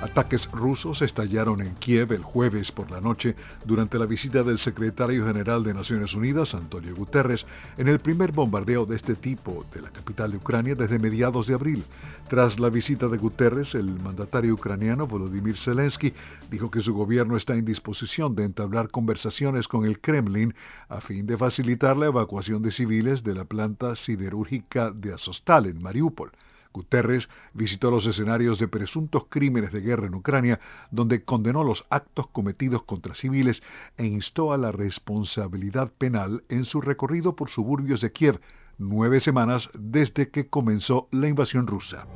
Ataques 0.04 0.52
rusos 0.52 1.02
estallaron 1.02 1.62
en 1.62 1.76
Kiev 1.76 2.12
el 2.12 2.24
jueves 2.24 2.74
por 2.74 2.92
la 2.92 3.00
noche 3.00 3.38
durante 3.64 3.98
la 3.98 4.06
visita 4.06 4.44
del 4.44 4.60
secretario 4.60 5.26
general 5.26 5.64
de 5.64 5.74
Naciones 5.74 6.14
Unidas, 6.14 6.54
Antonio 6.54 6.94
Guterres, 6.94 7.46
en 7.78 7.88
el 7.88 8.00
primer 8.00 8.34
bombardeo 8.34 8.86
de 8.86 8.98
este 8.98 9.16
tipo 9.16 9.66
de 9.74 9.82
la 9.82 9.92
capital 9.92 10.32
de 10.32 10.38
Ucrania 10.38 10.76
desde 10.76 11.00
mediados 11.00 11.48
de 11.48 11.54
abril. 11.54 11.86
Tras 12.28 12.60
la 12.60 12.70
visita 12.70 13.08
de 13.08 13.18
Guterres, 13.18 13.76
el 13.76 13.98
mandatario 14.02 14.56
ucraniano 14.56 15.08
Volodymyr 15.08 15.58
Zelensky 15.58 16.14
dijo 16.52 16.70
que 16.70 16.82
su 16.82 16.94
gobierno 16.94 17.38
está 17.38 17.56
en 17.56 17.64
disposición 17.64 18.36
de 18.36 18.44
entablar 18.44 18.90
conversaciones 18.90 19.70
con 19.70 19.86
el 19.86 20.02
Kremlin 20.02 20.54
a 20.90 21.00
fin 21.00 21.26
de 21.26 21.38
facilitar 21.38 21.96
la 21.96 22.08
evacuación 22.08 22.62
de 22.62 22.74
civiles 22.74 23.24
de 23.24 23.36
la 23.36 23.46
planta 23.46 23.96
siderúrgica 23.96 24.92
de 24.92 25.14
Azostal 25.14 25.68
en 25.68 25.82
Mariupol. 25.82 26.34
Guterres 26.74 27.30
visitó 27.54 27.92
los 27.92 28.06
escenarios 28.06 28.60
de 28.60 28.68
presuntos 28.68 29.28
crímenes 29.30 29.72
de 29.72 29.82
guerra 29.82 30.08
en 30.08 30.16
Ucrania, 30.16 30.60
donde 30.92 31.24
condenó 31.24 31.64
los 31.64 31.86
actos 31.90 32.28
cometidos 32.28 32.84
contra 32.84 33.16
civiles 33.16 33.64
e 33.98 34.06
instó 34.06 34.52
a 34.52 34.58
la 34.58 34.72
responsabilidad 34.72 35.92
penal 35.98 36.44
en 36.50 36.66
su 36.66 36.82
recorrido 36.82 37.36
por 37.36 37.50
suburbios 37.50 38.02
de 38.02 38.12
Kiev, 38.12 38.42
nueve 38.78 39.20
semanas 39.20 39.70
desde 39.74 40.30
que 40.30 40.48
comenzó 40.48 41.08
la 41.12 41.28
invasión 41.28 41.68
rusa. 41.68 42.08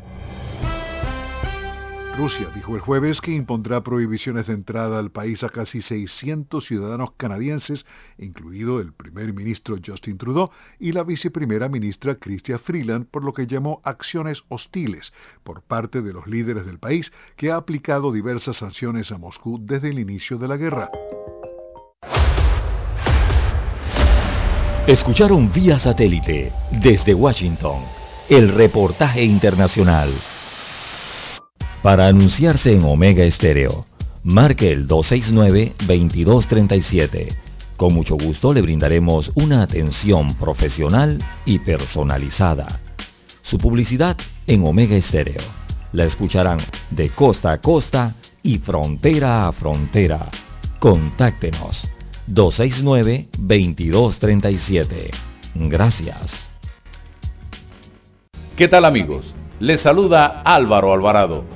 Rusia 2.17 2.49
dijo 2.55 2.73
el 2.73 2.81
jueves 2.81 3.21
que 3.21 3.31
impondrá 3.31 3.83
prohibiciones 3.83 4.47
de 4.47 4.53
entrada 4.53 4.97
al 4.97 5.11
país 5.11 5.43
a 5.43 5.49
casi 5.49 5.83
600 5.83 6.65
ciudadanos 6.65 7.11
canadienses, 7.15 7.85
incluido 8.17 8.79
el 8.79 8.91
primer 8.91 9.33
ministro 9.33 9.75
Justin 9.85 10.17
Trudeau 10.17 10.49
y 10.79 10.93
la 10.93 11.03
viceprimera 11.03 11.69
ministra 11.69 12.15
Chrystia 12.15 12.57
Freeland, 12.57 13.05
por 13.05 13.23
lo 13.23 13.33
que 13.33 13.45
llamó 13.45 13.81
acciones 13.83 14.41
hostiles 14.49 15.13
por 15.43 15.61
parte 15.61 16.01
de 16.01 16.11
los 16.11 16.25
líderes 16.25 16.65
del 16.65 16.79
país, 16.79 17.13
que 17.35 17.51
ha 17.51 17.55
aplicado 17.55 18.11
diversas 18.11 18.57
sanciones 18.57 19.11
a 19.11 19.19
Moscú 19.19 19.59
desde 19.61 19.89
el 19.89 19.99
inicio 19.99 20.39
de 20.39 20.47
la 20.47 20.57
guerra. 20.57 20.89
Escucharon 24.87 25.51
vía 25.53 25.77
satélite 25.77 26.51
desde 26.81 27.13
Washington 27.13 27.83
el 28.27 28.49
reportaje 28.49 29.21
internacional. 29.21 30.11
Para 31.87 32.07
anunciarse 32.07 32.75
en 32.75 32.83
Omega 32.83 33.23
Estéreo, 33.23 33.85
marque 34.25 34.73
el 34.73 34.89
269-2237. 34.89 37.33
Con 37.77 37.93
mucho 37.93 38.17
gusto 38.17 38.53
le 38.53 38.61
brindaremos 38.61 39.31
una 39.35 39.61
atención 39.61 40.35
profesional 40.35 41.23
y 41.45 41.59
personalizada. 41.59 42.81
Su 43.41 43.57
publicidad 43.57 44.17
en 44.47 44.65
Omega 44.65 44.97
Estéreo. 44.97 45.39
La 45.93 46.03
escucharán 46.03 46.59
de 46.91 47.07
costa 47.07 47.53
a 47.53 47.61
costa 47.61 48.15
y 48.43 48.57
frontera 48.57 49.47
a 49.47 49.53
frontera. 49.53 50.29
Contáctenos 50.79 51.87
269-2237. 52.27 55.09
Gracias. 55.55 56.51
¿Qué 58.57 58.67
tal 58.67 58.83
amigos? 58.83 59.33
Les 59.61 59.79
saluda 59.79 60.41
Álvaro 60.43 60.91
Alvarado 60.91 61.55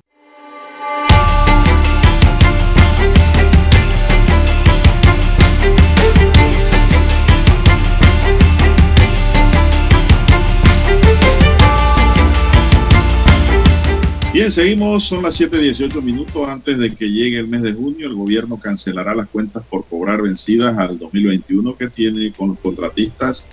Bien, 14.41 14.51
seguimos, 14.51 15.03
son 15.03 15.21
las 15.21 15.39
7.18 15.39 16.01
minutos 16.01 16.49
antes 16.49 16.75
de 16.75 16.95
que 16.95 17.11
llegue 17.11 17.37
el 17.37 17.47
mes 17.47 17.61
de 17.61 17.73
junio. 17.73 18.07
El 18.07 18.15
gobierno 18.15 18.59
cancelará 18.59 19.13
las 19.13 19.29
cuentas 19.29 19.63
por 19.69 19.85
cobrar 19.85 20.19
vencidas 20.19 20.75
al 20.79 20.97
2021 20.97 21.77
que 21.77 21.89
tiene 21.89 22.33
con 22.33 22.47
los 22.47 22.59
contratistas 22.59 23.45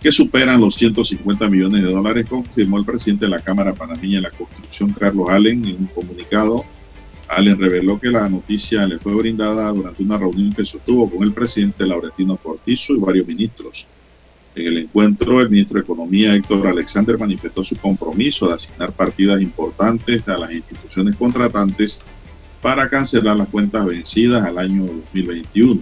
que 0.00 0.12
superan 0.12 0.60
los 0.60 0.76
150 0.76 1.48
millones 1.48 1.82
de 1.82 1.90
dólares, 1.90 2.26
confirmó 2.28 2.78
el 2.78 2.84
presidente 2.84 3.24
de 3.24 3.32
la 3.32 3.40
Cámara 3.40 3.74
Panameña 3.74 4.18
de 4.18 4.22
la 4.22 4.30
Construcción, 4.30 4.92
Carlos 4.92 5.28
Allen, 5.28 5.64
en 5.64 5.78
un 5.78 5.86
comunicado. 5.86 6.64
Allen 7.26 7.58
reveló 7.58 7.98
que 7.98 8.10
la 8.10 8.28
noticia 8.28 8.86
le 8.86 9.00
fue 9.00 9.12
brindada 9.16 9.72
durante 9.72 10.04
una 10.04 10.18
reunión 10.18 10.52
que 10.52 10.64
sostuvo 10.64 11.10
con 11.10 11.24
el 11.24 11.32
presidente 11.32 11.84
Laurentino 11.84 12.36
Cortizo 12.36 12.92
y 12.92 13.00
varios 13.00 13.26
ministros. 13.26 13.88
En 14.60 14.66
el 14.66 14.76
encuentro, 14.76 15.40
el 15.40 15.48
ministro 15.48 15.76
de 15.76 15.84
Economía, 15.84 16.34
Héctor 16.34 16.66
Alexander, 16.66 17.18
manifestó 17.18 17.64
su 17.64 17.76
compromiso 17.76 18.48
de 18.48 18.54
asignar 18.54 18.92
partidas 18.92 19.40
importantes 19.40 20.28
a 20.28 20.36
las 20.36 20.52
instituciones 20.52 21.16
contratantes 21.16 22.02
para 22.60 22.90
cancelar 22.90 23.38
las 23.38 23.48
cuentas 23.48 23.86
vencidas 23.86 24.44
al 24.44 24.58
año 24.58 24.84
2021. 24.84 25.80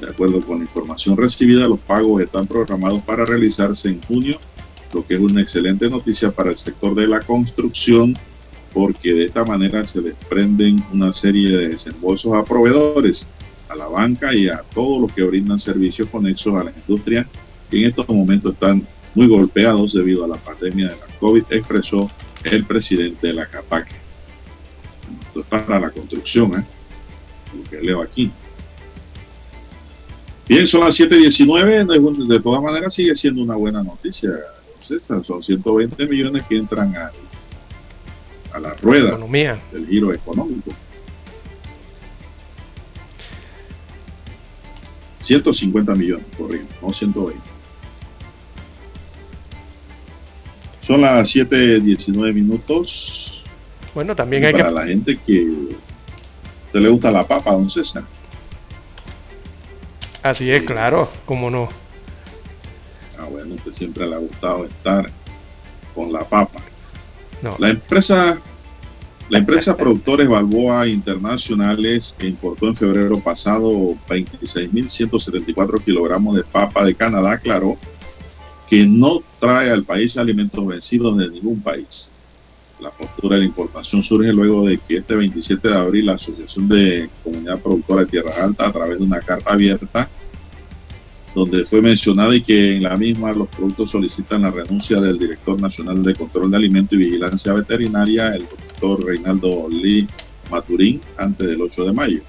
De 0.00 0.08
acuerdo 0.08 0.40
con 0.40 0.58
la 0.58 0.64
información 0.64 1.16
recibida, 1.16 1.68
los 1.68 1.78
pagos 1.78 2.20
están 2.20 2.48
programados 2.48 3.00
para 3.02 3.24
realizarse 3.24 3.90
en 3.90 4.02
junio, 4.02 4.40
lo 4.92 5.06
que 5.06 5.14
es 5.14 5.20
una 5.20 5.40
excelente 5.40 5.88
noticia 5.88 6.32
para 6.32 6.50
el 6.50 6.56
sector 6.56 6.96
de 6.96 7.06
la 7.06 7.20
construcción, 7.20 8.18
porque 8.72 9.14
de 9.14 9.26
esta 9.26 9.44
manera 9.44 9.86
se 9.86 10.00
desprenden 10.00 10.84
una 10.92 11.12
serie 11.12 11.56
de 11.56 11.68
desembolsos 11.68 12.34
a 12.34 12.44
proveedores, 12.44 13.28
a 13.68 13.76
la 13.76 13.86
banca 13.86 14.34
y 14.34 14.48
a 14.48 14.64
todos 14.74 15.00
los 15.00 15.12
que 15.12 15.22
brindan 15.22 15.60
servicios 15.60 16.08
conexos 16.10 16.56
a 16.56 16.64
la 16.64 16.72
industria 16.72 17.28
en 17.70 17.84
estos 17.86 18.08
momentos 18.08 18.54
están 18.54 18.86
muy 19.14 19.28
golpeados 19.28 19.92
debido 19.92 20.24
a 20.24 20.28
la 20.28 20.36
pandemia 20.36 20.88
de 20.88 20.96
la 20.96 21.06
COVID, 21.18 21.44
expresó 21.50 22.10
el 22.42 22.64
presidente 22.64 23.28
de 23.28 23.32
la 23.32 23.46
CAPAC. 23.46 23.88
Esto 25.26 25.40
es 25.40 25.46
para 25.46 25.78
la 25.78 25.90
construcción, 25.90 26.60
¿eh? 26.60 26.64
lo 27.56 27.70
que 27.70 27.80
leo 27.80 28.02
aquí. 28.02 28.30
Bien, 30.48 30.66
son 30.66 30.82
las 30.82 30.98
7.19, 30.98 32.26
de, 32.26 32.40
todas 32.40 32.62
maneras 32.62 32.92
sigue 32.92 33.16
siendo 33.16 33.42
una 33.42 33.54
buena 33.54 33.82
noticia. 33.82 34.30
son 34.80 35.42
120 35.42 36.06
millones 36.06 36.42
que 36.48 36.56
entran 36.58 36.94
a, 36.96 37.10
a 38.52 38.58
la 38.60 38.74
rueda 38.74 39.16
del 39.72 39.86
giro 39.86 40.12
económico. 40.12 40.70
150 45.20 45.94
millones, 45.94 46.26
corriendo, 46.36 46.70
no 46.82 46.92
120. 46.92 47.53
Son 50.86 51.00
las 51.00 51.34
7.19 51.34 52.34
minutos. 52.34 53.42
Bueno, 53.94 54.14
también 54.14 54.44
hay 54.44 54.52
para 54.52 54.70
la 54.70 54.86
gente 54.86 55.18
que 55.24 55.76
te 56.72 56.80
le 56.80 56.90
gusta 56.90 57.10
la 57.10 57.26
papa, 57.26 57.52
don 57.52 57.70
César. 57.70 58.04
Así 60.22 60.50
es, 60.50 60.62
claro, 60.64 61.08
cómo 61.24 61.48
no. 61.48 61.68
Ah, 63.18 63.26
bueno, 63.30 63.54
usted 63.54 63.72
siempre 63.72 64.06
le 64.06 64.14
ha 64.14 64.18
gustado 64.18 64.66
estar 64.66 65.10
con 65.94 66.12
la 66.12 66.28
papa. 66.28 66.60
No. 67.40 67.56
La 67.58 67.70
empresa, 67.70 68.40
la 69.30 69.38
empresa 69.38 69.76
Productores 69.78 70.28
Balboa 70.28 70.86
Internacionales 70.86 72.14
que 72.18 72.26
importó 72.26 72.68
en 72.68 72.76
febrero 72.76 73.20
pasado 73.20 73.70
26.174 74.08 75.82
kilogramos 75.82 76.36
de 76.36 76.44
papa 76.44 76.84
de 76.84 76.94
Canadá 76.94 77.32
aclaró 77.32 77.78
que 78.68 78.86
no 78.86 79.20
trae 79.38 79.70
al 79.70 79.84
país 79.84 80.16
alimentos 80.16 80.66
vencidos 80.66 81.16
de 81.18 81.28
ningún 81.28 81.60
país. 81.60 82.10
La 82.80 82.90
postura 82.90 83.36
de 83.36 83.42
la 83.42 83.48
importación 83.48 84.02
surge 84.02 84.32
luego 84.32 84.66
de 84.66 84.78
que 84.78 84.98
este 84.98 85.14
27 85.14 85.68
de 85.68 85.76
abril 85.76 86.06
la 86.06 86.14
Asociación 86.14 86.68
de 86.68 87.08
Comunidad 87.22 87.60
Productora 87.60 88.04
de 88.04 88.10
Tierra 88.10 88.44
Alta, 88.44 88.66
a 88.66 88.72
través 88.72 88.98
de 88.98 89.04
una 89.04 89.20
carta 89.20 89.52
abierta, 89.52 90.10
donde 91.34 91.64
fue 91.66 91.82
mencionada 91.82 92.34
y 92.34 92.42
que 92.42 92.76
en 92.76 92.84
la 92.84 92.96
misma 92.96 93.32
los 93.32 93.48
productos 93.48 93.90
solicitan 93.90 94.42
la 94.42 94.50
renuncia 94.50 95.00
del 95.00 95.18
director 95.18 95.60
nacional 95.60 96.02
de 96.02 96.14
control 96.14 96.50
de 96.50 96.56
alimentos 96.56 96.92
y 96.94 97.04
vigilancia 97.04 97.52
veterinaria, 97.52 98.34
el 98.34 98.46
doctor 98.46 99.04
Reinaldo 99.04 99.68
Lee 99.68 100.08
Maturín, 100.50 101.00
antes 101.16 101.46
del 101.46 101.60
8 101.60 101.84
de 101.86 101.92
mayo. 101.92 102.22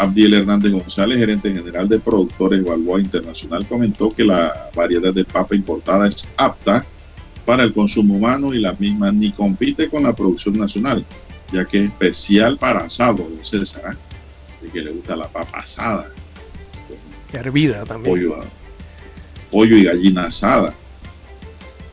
Abdiel 0.00 0.32
Hernández 0.32 0.72
González, 0.72 1.18
gerente 1.18 1.52
general 1.52 1.86
de 1.86 2.00
productores 2.00 2.64
Balboa 2.64 3.02
Internacional, 3.02 3.66
comentó 3.68 4.08
que 4.08 4.24
la 4.24 4.70
variedad 4.74 5.12
de 5.12 5.26
papa 5.26 5.54
importada 5.54 6.08
es 6.08 6.26
apta 6.38 6.86
para 7.44 7.64
el 7.64 7.74
consumo 7.74 8.14
humano 8.14 8.54
y 8.54 8.60
la 8.60 8.72
misma 8.72 9.12
ni 9.12 9.30
compite 9.30 9.90
con 9.90 10.04
la 10.04 10.14
producción 10.14 10.56
nacional, 10.58 11.04
ya 11.52 11.66
que 11.66 11.84
es 11.84 11.84
especial 11.90 12.56
para 12.56 12.80
asado, 12.80 13.28
don 13.28 13.44
César, 13.44 13.98
de 14.62 14.68
¿eh? 14.68 14.70
que 14.72 14.80
le 14.80 14.90
gusta 14.90 15.14
la 15.14 15.28
papa 15.28 15.58
asada. 15.58 16.06
Hervida 17.30 17.84
también. 17.84 18.14
Pollo, 18.14 18.40
pollo 19.50 19.76
y 19.76 19.84
gallina 19.84 20.28
asada. 20.28 20.72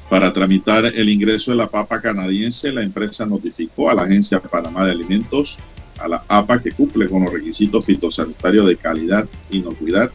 Para 0.09 0.31
tramitar 0.31 0.85
el 0.85 1.09
ingreso 1.09 1.51
de 1.51 1.57
la 1.57 1.67
papa 1.67 1.99
canadiense, 2.01 2.71
la 2.71 2.84
empresa 2.84 3.25
notificó 3.25 3.89
a 3.89 3.95
la 3.95 4.03
Agencia 4.03 4.39
Panamá 4.39 4.85
de 4.85 4.93
Alimentos 4.93 5.59
a 5.99 6.07
la 6.07 6.23
APA 6.27 6.61
que 6.61 6.71
cumple 6.71 7.09
con 7.09 7.23
los 7.23 7.33
requisitos 7.33 7.85
fitosanitarios 7.85 8.67
de 8.67 8.77
calidad 8.77 9.27
inocuidad, 9.49 10.11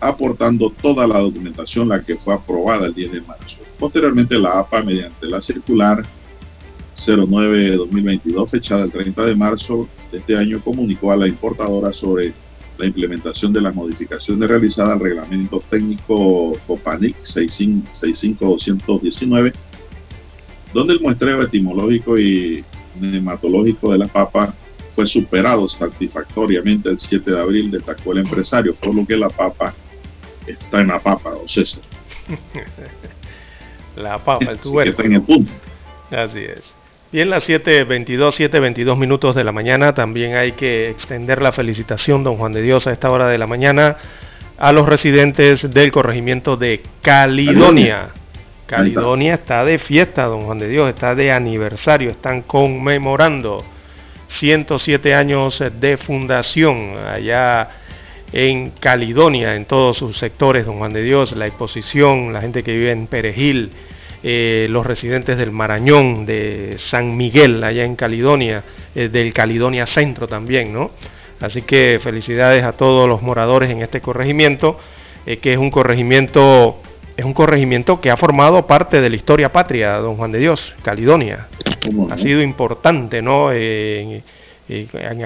aportando 0.00 0.70
toda 0.70 1.06
la 1.06 1.18
documentación 1.18 1.88
la 1.88 2.02
que 2.02 2.16
fue 2.16 2.34
aprobada 2.34 2.86
el 2.86 2.94
10 2.94 3.12
de 3.12 3.20
marzo. 3.22 3.58
Posteriormente 3.78 4.38
la 4.38 4.60
APA, 4.60 4.82
mediante 4.82 5.26
la 5.26 5.40
circular 5.40 6.04
09-2022, 6.94 8.48
fechada 8.48 8.84
el 8.84 8.90
30 8.90 9.26
de 9.26 9.34
marzo 9.34 9.88
de 10.10 10.18
este 10.18 10.36
año, 10.36 10.60
comunicó 10.62 11.12
a 11.12 11.16
la 11.16 11.28
importadora 11.28 11.92
sobre 11.92 12.32
la 12.76 12.86
implementación 12.86 13.52
de 13.52 13.60
las 13.60 13.74
modificaciones 13.74 14.48
realizadas 14.48 14.92
al 14.92 15.00
reglamento 15.00 15.62
técnico 15.68 16.56
COPANIC 16.66 17.16
65219, 17.22 19.52
donde 20.72 20.94
el 20.94 21.00
muestreo 21.00 21.42
etimológico 21.42 22.18
y 22.18 22.64
nematológico 23.00 23.92
de 23.92 23.98
la 23.98 24.08
papa 24.08 24.54
fue 24.98 25.06
superado 25.06 25.68
satisfactoriamente 25.68 26.88
el 26.88 26.98
7 26.98 27.30
de 27.30 27.38
abril, 27.38 27.70
destacó 27.70 28.10
el 28.10 28.18
empresario, 28.18 28.74
por 28.74 28.92
lo 28.92 29.06
que 29.06 29.16
la 29.16 29.28
papa 29.28 29.72
está 30.44 30.80
en 30.80 30.88
la 30.88 30.98
papa, 30.98 31.30
don 31.30 31.46
César. 31.46 31.84
la 33.96 34.18
papa, 34.18 34.50
el 34.50 34.58
tubérculo. 34.58 34.90
está 34.90 35.02
en 35.04 35.12
el 35.12 35.22
punto. 35.22 35.52
Así 36.10 36.40
es. 36.40 36.74
Bien, 37.12 37.30
las 37.30 37.48
7.22, 37.48 38.50
7.22 38.50 38.98
minutos 38.98 39.36
de 39.36 39.44
la 39.44 39.52
mañana, 39.52 39.94
también 39.94 40.34
hay 40.34 40.50
que 40.50 40.90
extender 40.90 41.42
la 41.42 41.52
felicitación, 41.52 42.24
don 42.24 42.36
Juan 42.36 42.52
de 42.52 42.62
Dios, 42.62 42.88
a 42.88 42.90
esta 42.90 43.08
hora 43.12 43.28
de 43.28 43.38
la 43.38 43.46
mañana, 43.46 43.98
a 44.58 44.72
los 44.72 44.84
residentes 44.84 45.72
del 45.72 45.92
corregimiento 45.92 46.56
de 46.56 46.82
Calidonia. 47.02 48.08
Calidonia 48.66 49.34
está 49.34 49.64
de 49.64 49.78
fiesta, 49.78 50.24
don 50.24 50.40
Juan 50.40 50.58
de 50.58 50.66
Dios, 50.66 50.88
está 50.88 51.14
de 51.14 51.30
aniversario, 51.30 52.10
están 52.10 52.42
conmemorando 52.42 53.64
107 54.28 55.14
años 55.14 55.62
de 55.80 55.96
fundación 55.96 56.96
allá 56.96 57.68
en 58.32 58.70
Calidonia, 58.70 59.54
en 59.54 59.64
todos 59.64 59.96
sus 59.96 60.18
sectores, 60.18 60.66
don 60.66 60.78
Juan 60.78 60.92
de 60.92 61.02
Dios, 61.02 61.32
la 61.32 61.46
exposición, 61.46 62.32
la 62.32 62.40
gente 62.40 62.62
que 62.62 62.72
vive 62.72 62.90
en 62.90 63.06
Perejil, 63.06 63.72
eh, 64.22 64.66
los 64.68 64.84
residentes 64.84 65.38
del 65.38 65.50
Marañón, 65.52 66.26
de 66.26 66.74
San 66.78 67.16
Miguel, 67.16 67.62
allá 67.62 67.84
en 67.84 67.96
Calidonia, 67.96 68.64
eh, 68.94 69.08
del 69.08 69.32
Calidonia 69.32 69.86
Centro 69.86 70.26
también, 70.26 70.72
¿no? 70.72 70.90
Así 71.40 71.62
que 71.62 72.00
felicidades 72.02 72.64
a 72.64 72.72
todos 72.72 73.08
los 73.08 73.22
moradores 73.22 73.70
en 73.70 73.80
este 73.80 74.00
corregimiento, 74.00 74.78
eh, 75.24 75.38
que 75.38 75.52
es 75.52 75.58
un 75.58 75.70
corregimiento, 75.70 76.82
es 77.18 77.24
un 77.24 77.34
corregimiento 77.34 78.00
que 78.00 78.12
ha 78.12 78.16
formado 78.16 78.66
parte 78.68 79.00
de 79.00 79.10
la 79.10 79.16
historia 79.16 79.52
patria, 79.52 79.96
don 79.96 80.16
Juan 80.16 80.30
de 80.30 80.38
Dios, 80.38 80.72
Calidonia 80.82 81.48
ha 82.10 82.18
sido 82.18 82.42
importante 82.42 83.22
¿no? 83.22 83.52
en, 83.52 84.22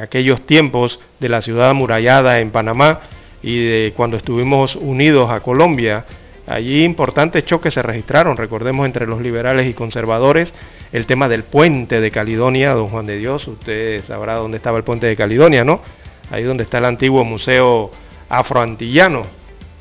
aquellos 0.01 0.47
tiempos 0.47 1.01
de 1.21 1.29
la 1.29 1.43
ciudad 1.43 1.71
amurallada 1.71 2.41
en 2.41 2.51
Panamá 2.51 3.01
y 3.43 3.63
de 3.63 3.93
cuando 3.95 4.17
estuvimos 4.17 4.77
unidos 4.77 5.31
a 5.31 5.41
Colombia. 5.41 6.07
Allí 6.47 6.83
importantes 6.83 7.45
choques 7.45 7.75
se 7.75 7.83
registraron, 7.83 8.37
recordemos, 8.37 8.87
entre 8.87 9.07
los 9.07 9.21
liberales 9.21 9.69
y 9.69 9.75
conservadores, 9.75 10.55
el 10.93 11.07
tema 11.07 11.29
del 11.29 11.45
puente 11.45 12.01
de 12.01 12.11
Caledonia, 12.11 12.73
don 12.73 12.89
Juan 12.89 13.07
de 13.07 13.19
Dios, 13.19 13.47
usted 13.47 14.03
sabrá 14.05 14.37
dónde 14.37 14.57
estaba 14.57 14.79
el 14.79 14.85
puente 14.85 15.07
de 15.07 15.17
Caledonia, 15.17 15.63
¿no? 15.63 15.83
Ahí 16.31 16.43
donde 16.43 16.65
está 16.65 16.79
el 16.79 16.87
antiguo 16.87 17.23
museo 17.23 17.91
afroantillano, 18.29 19.27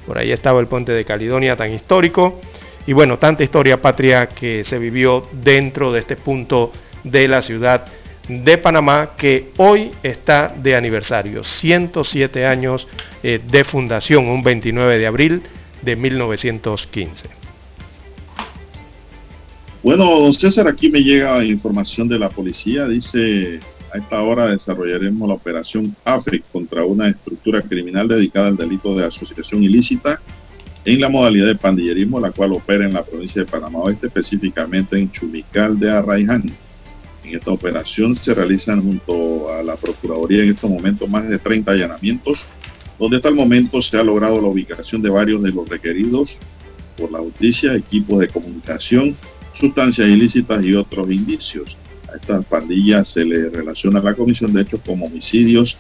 por 0.06 0.18
ahí 0.18 0.32
estaba 0.32 0.60
el 0.60 0.68
puente 0.68 0.92
de 0.92 1.06
Caledonia 1.06 1.56
tan 1.56 1.74
histórico, 1.74 2.42
y 2.88 2.94
bueno, 2.94 3.20
tanta 3.20 3.44
historia 3.44 3.82
patria 3.82 4.28
que 4.28 4.64
se 4.64 4.80
vivió 4.80 5.28
dentro 5.32 5.92
de 5.92 6.00
este 6.00 6.16
punto 6.16 6.72
de 7.04 7.28
la 7.28 7.42
ciudad 7.42 7.86
de 8.28 8.58
Panamá 8.58 9.12
que 9.18 9.52
hoy 9.58 9.92
está 10.04 10.54
de 10.56 10.76
aniversario, 10.76 11.44
107 11.44 12.46
años 12.46 12.88
eh, 13.24 13.40
de 13.46 13.64
fundación, 13.64 14.28
un 14.28 14.44
29 14.44 14.98
de 14.98 15.08
abril 15.08 15.44
de 15.82 15.96
1915. 15.96 17.30
Bueno, 19.84 20.06
don 20.06 20.34
César, 20.34 20.68
aquí 20.68 20.90
me 20.90 21.02
llega 21.02 21.44
información 21.44 22.08
de 22.08 22.20
la 22.20 22.30
policía. 22.30 22.88
Dice, 22.88 23.60
a 23.94 23.98
esta 23.98 24.22
hora 24.22 24.48
desarrollaremos 24.48 25.28
la 25.28 25.36
operación 25.36 25.96
AFRIC 26.06 26.44
contra 26.52 26.86
una 26.86 27.10
estructura 27.10 27.62
criminal 27.62 28.08
dedicada 28.08 28.48
al 28.48 28.58
delito 28.58 28.96
de 28.96 29.06
asociación 29.06 29.64
ilícita 29.64 30.22
en 30.86 31.00
la 31.00 31.10
modalidad 31.10 31.48
de 31.48 31.56
pandillerismo, 31.56 32.20
la 32.20 32.32
cual 32.32 32.54
opera 32.54 32.86
en 32.86 32.94
la 32.94 33.04
provincia 33.04 33.44
de 33.44 33.52
Panamá 33.52 33.80
Oeste, 33.80 34.08
específicamente 34.08 34.98
en 34.98 35.12
Chumical 35.12 35.80
de 35.80 35.92
Arraiján. 35.92 36.56
En 37.24 37.36
esta 37.36 37.52
operación 37.52 38.16
se 38.16 38.34
realizan 38.34 38.82
junto 38.82 39.54
a 39.54 39.62
la 39.62 39.76
Procuraduría 39.76 40.44
en 40.44 40.52
estos 40.52 40.70
momentos 40.70 41.08
más 41.08 41.28
de 41.30 41.38
30 41.38 41.72
allanamientos, 41.72 42.48
donde 42.98 43.18
hasta 43.18 43.30
el 43.30 43.36
momento 43.36 43.82
se 43.82 43.98
ha 43.98 44.04
logrado 44.04 44.42
la 44.42 44.48
ubicación 44.48 45.02
de 45.02 45.10
varios 45.10 45.44
de 45.44 45.52
los 45.52 45.68
requeridos 45.68 46.40
por 46.98 47.12
la 47.12 47.20
justicia, 47.20 47.76
equipos 47.76 48.20
de 48.20 48.30
comunicación, 48.30 49.16
sustancias 49.54 50.08
ilícitas 50.08 50.64
y 50.64 50.74
otros 50.74 51.12
indicios. 51.12 51.78
A 52.12 52.16
estas 52.18 52.46
pandillas 52.46 53.08
se 53.08 53.24
le 53.24 53.50
relaciona 53.50 54.02
la 54.02 54.14
comisión 54.14 54.52
de 54.52 54.64
hechos 54.64 54.82
como 54.86 55.06
homicidios, 55.06 55.78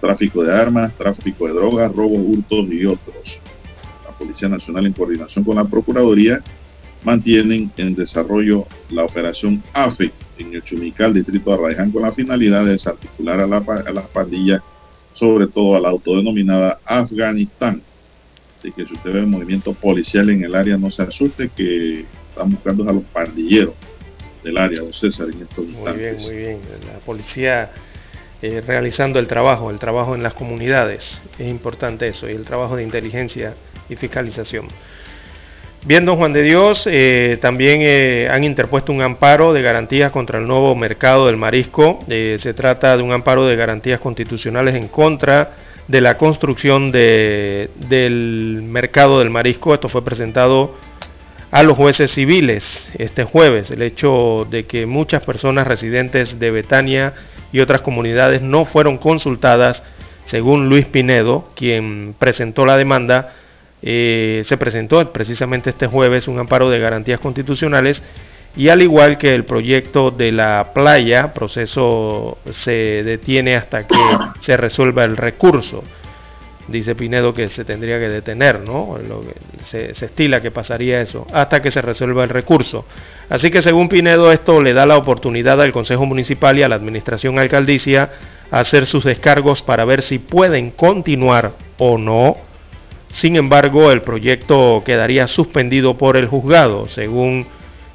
tráfico 0.00 0.42
de 0.42 0.52
armas, 0.52 0.96
tráfico 0.96 1.46
de 1.46 1.52
drogas, 1.52 1.94
robos, 1.94 2.20
hurtos 2.24 2.72
y 2.72 2.86
otros. 2.86 3.40
La 4.04 4.16
Policía 4.16 4.48
Nacional 4.48 4.86
en 4.86 4.94
coordinación 4.94 5.44
con 5.44 5.56
la 5.56 5.64
Procuraduría 5.64 6.42
mantienen 7.04 7.70
en 7.76 7.94
desarrollo 7.94 8.66
la 8.88 9.04
operación 9.04 9.62
AFE 9.74 10.10
en 10.38 10.54
el 10.54 10.62
Chumical, 10.62 11.12
distrito 11.12 11.50
de 11.50 11.56
Arraiján, 11.56 11.90
con 11.90 12.02
la 12.02 12.12
finalidad 12.12 12.64
de 12.64 12.72
desarticular 12.72 13.40
a, 13.40 13.46
la, 13.46 13.58
a 13.58 13.92
las 13.92 14.08
pandillas, 14.08 14.62
sobre 15.12 15.46
todo 15.48 15.76
a 15.76 15.80
la 15.80 15.90
autodenominada 15.90 16.78
Afganistán. 16.84 17.82
Así 18.58 18.72
que 18.72 18.86
si 18.86 18.94
usted 18.94 19.12
ve 19.12 19.26
movimiento 19.26 19.74
policial 19.74 20.30
en 20.30 20.44
el 20.44 20.54
área, 20.54 20.78
no 20.78 20.90
se 20.90 21.02
asuste 21.02 21.50
que 21.50 22.06
están 22.30 22.52
buscando 22.52 22.88
a 22.88 22.92
los 22.94 23.04
pandilleros 23.04 23.74
del 24.44 24.58
área, 24.58 24.80
don 24.80 24.92
César, 24.92 25.28
en 25.28 25.42
estos 25.42 25.66
Muy 25.66 25.92
bien, 25.92 26.16
muy 26.26 26.36
bien. 26.36 26.60
La 26.86 26.98
policía 27.00 27.70
eh, 28.42 28.62
realizando 28.64 29.18
el 29.18 29.26
trabajo, 29.26 29.70
el 29.70 29.78
trabajo 29.78 30.14
en 30.14 30.22
las 30.22 30.34
comunidades, 30.34 31.22
es 31.38 31.48
importante 31.48 32.08
eso, 32.08 32.28
y 32.28 32.32
el 32.32 32.44
trabajo 32.44 32.76
de 32.76 32.82
inteligencia 32.82 33.54
y 33.88 33.96
fiscalización. 33.96 34.68
Bien, 35.86 36.04
don 36.04 36.16
Juan 36.16 36.32
de 36.34 36.42
Dios, 36.42 36.86
eh, 36.90 37.38
también 37.40 37.80
eh, 37.82 38.28
han 38.30 38.44
interpuesto 38.44 38.92
un 38.92 39.02
amparo 39.02 39.52
de 39.54 39.62
garantías 39.62 40.10
contra 40.10 40.38
el 40.38 40.46
nuevo 40.46 40.74
mercado 40.76 41.26
del 41.26 41.36
marisco. 41.36 42.04
Se 42.08 42.54
trata 42.54 42.96
de 42.96 43.02
un 43.02 43.12
amparo 43.12 43.46
de 43.46 43.56
garantías 43.56 44.00
constitucionales 44.00 44.74
en 44.74 44.88
contra 44.88 45.52
de 45.88 46.00
la 46.00 46.16
construcción 46.16 46.90
de, 46.90 47.70
del 47.88 48.62
mercado 48.62 49.18
del 49.18 49.28
marisco. 49.28 49.74
Esto 49.74 49.90
fue 49.90 50.02
presentado 50.02 50.74
a 51.54 51.62
los 51.62 51.76
jueces 51.76 52.10
civiles 52.10 52.90
este 52.98 53.22
jueves. 53.22 53.70
El 53.70 53.82
hecho 53.82 54.44
de 54.50 54.66
que 54.66 54.86
muchas 54.86 55.22
personas 55.22 55.68
residentes 55.68 56.40
de 56.40 56.50
Betania 56.50 57.14
y 57.52 57.60
otras 57.60 57.80
comunidades 57.80 58.42
no 58.42 58.64
fueron 58.64 58.98
consultadas, 58.98 59.84
según 60.24 60.68
Luis 60.68 60.86
Pinedo, 60.86 61.48
quien 61.54 62.16
presentó 62.18 62.66
la 62.66 62.76
demanda, 62.76 63.34
eh, 63.82 64.42
se 64.46 64.56
presentó 64.56 65.12
precisamente 65.12 65.70
este 65.70 65.86
jueves 65.86 66.26
un 66.26 66.40
amparo 66.40 66.70
de 66.70 66.80
garantías 66.80 67.20
constitucionales 67.20 68.02
y 68.56 68.68
al 68.70 68.82
igual 68.82 69.16
que 69.16 69.32
el 69.32 69.44
proyecto 69.44 70.10
de 70.10 70.32
la 70.32 70.72
playa, 70.74 71.32
proceso 71.32 72.36
se 72.52 73.04
detiene 73.04 73.54
hasta 73.54 73.86
que 73.86 73.94
se 74.40 74.56
resuelva 74.56 75.04
el 75.04 75.16
recurso. 75.16 75.84
Dice 76.66 76.94
Pinedo 76.94 77.34
que 77.34 77.48
se 77.48 77.64
tendría 77.64 77.98
que 77.98 78.08
detener, 78.08 78.60
¿no? 78.60 78.98
Lo 79.06 79.20
que 79.20 79.34
se, 79.66 79.94
se, 79.94 80.06
estila 80.06 80.40
que 80.40 80.50
pasaría 80.50 81.00
eso, 81.00 81.26
hasta 81.32 81.60
que 81.60 81.70
se 81.70 81.82
resuelva 81.82 82.24
el 82.24 82.30
recurso. 82.30 82.86
Así 83.28 83.50
que 83.50 83.60
según 83.60 83.88
Pinedo 83.88 84.32
esto 84.32 84.62
le 84.62 84.72
da 84.72 84.86
la 84.86 84.96
oportunidad 84.96 85.60
al 85.60 85.72
Consejo 85.72 86.06
Municipal 86.06 86.58
y 86.58 86.62
a 86.62 86.68
la 86.68 86.76
Administración 86.76 87.38
Alcaldicia 87.38 88.10
a 88.50 88.60
hacer 88.60 88.86
sus 88.86 89.04
descargos 89.04 89.62
para 89.62 89.84
ver 89.84 90.00
si 90.00 90.18
pueden 90.18 90.70
continuar 90.70 91.52
o 91.78 91.98
no 91.98 92.36
sin 93.14 93.36
embargo, 93.36 93.92
el 93.92 94.02
proyecto 94.02 94.82
quedaría 94.84 95.28
suspendido 95.28 95.96
por 95.96 96.16
el 96.16 96.26
juzgado, 96.26 96.88
según 96.88 97.46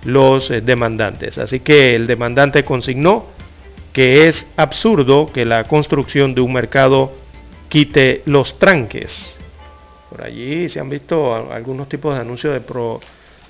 los 0.03 0.49
eh, 0.49 0.61
demandantes. 0.61 1.37
Así 1.37 1.59
que 1.59 1.93
el 1.93 2.07
demandante 2.07 2.63
consignó 2.63 3.25
que 3.91 4.29
es 4.29 4.47
absurdo 4.55 5.29
que 5.33 5.43
la 5.43 5.65
construcción 5.65 6.35
de 6.35 6.41
un 6.41 6.53
mercado 6.53 7.11
quite 7.69 8.23
los 8.25 8.59
tranques. 8.59 9.39
Por 10.09 10.23
allí 10.23 10.67
se 10.69 10.79
han 10.79 10.89
visto 10.89 11.51
algunos 11.51 11.87
tipos 11.87 12.15
de 12.15 12.21
anuncios 12.21 12.53
de, 12.53 12.61
pro, 12.61 12.99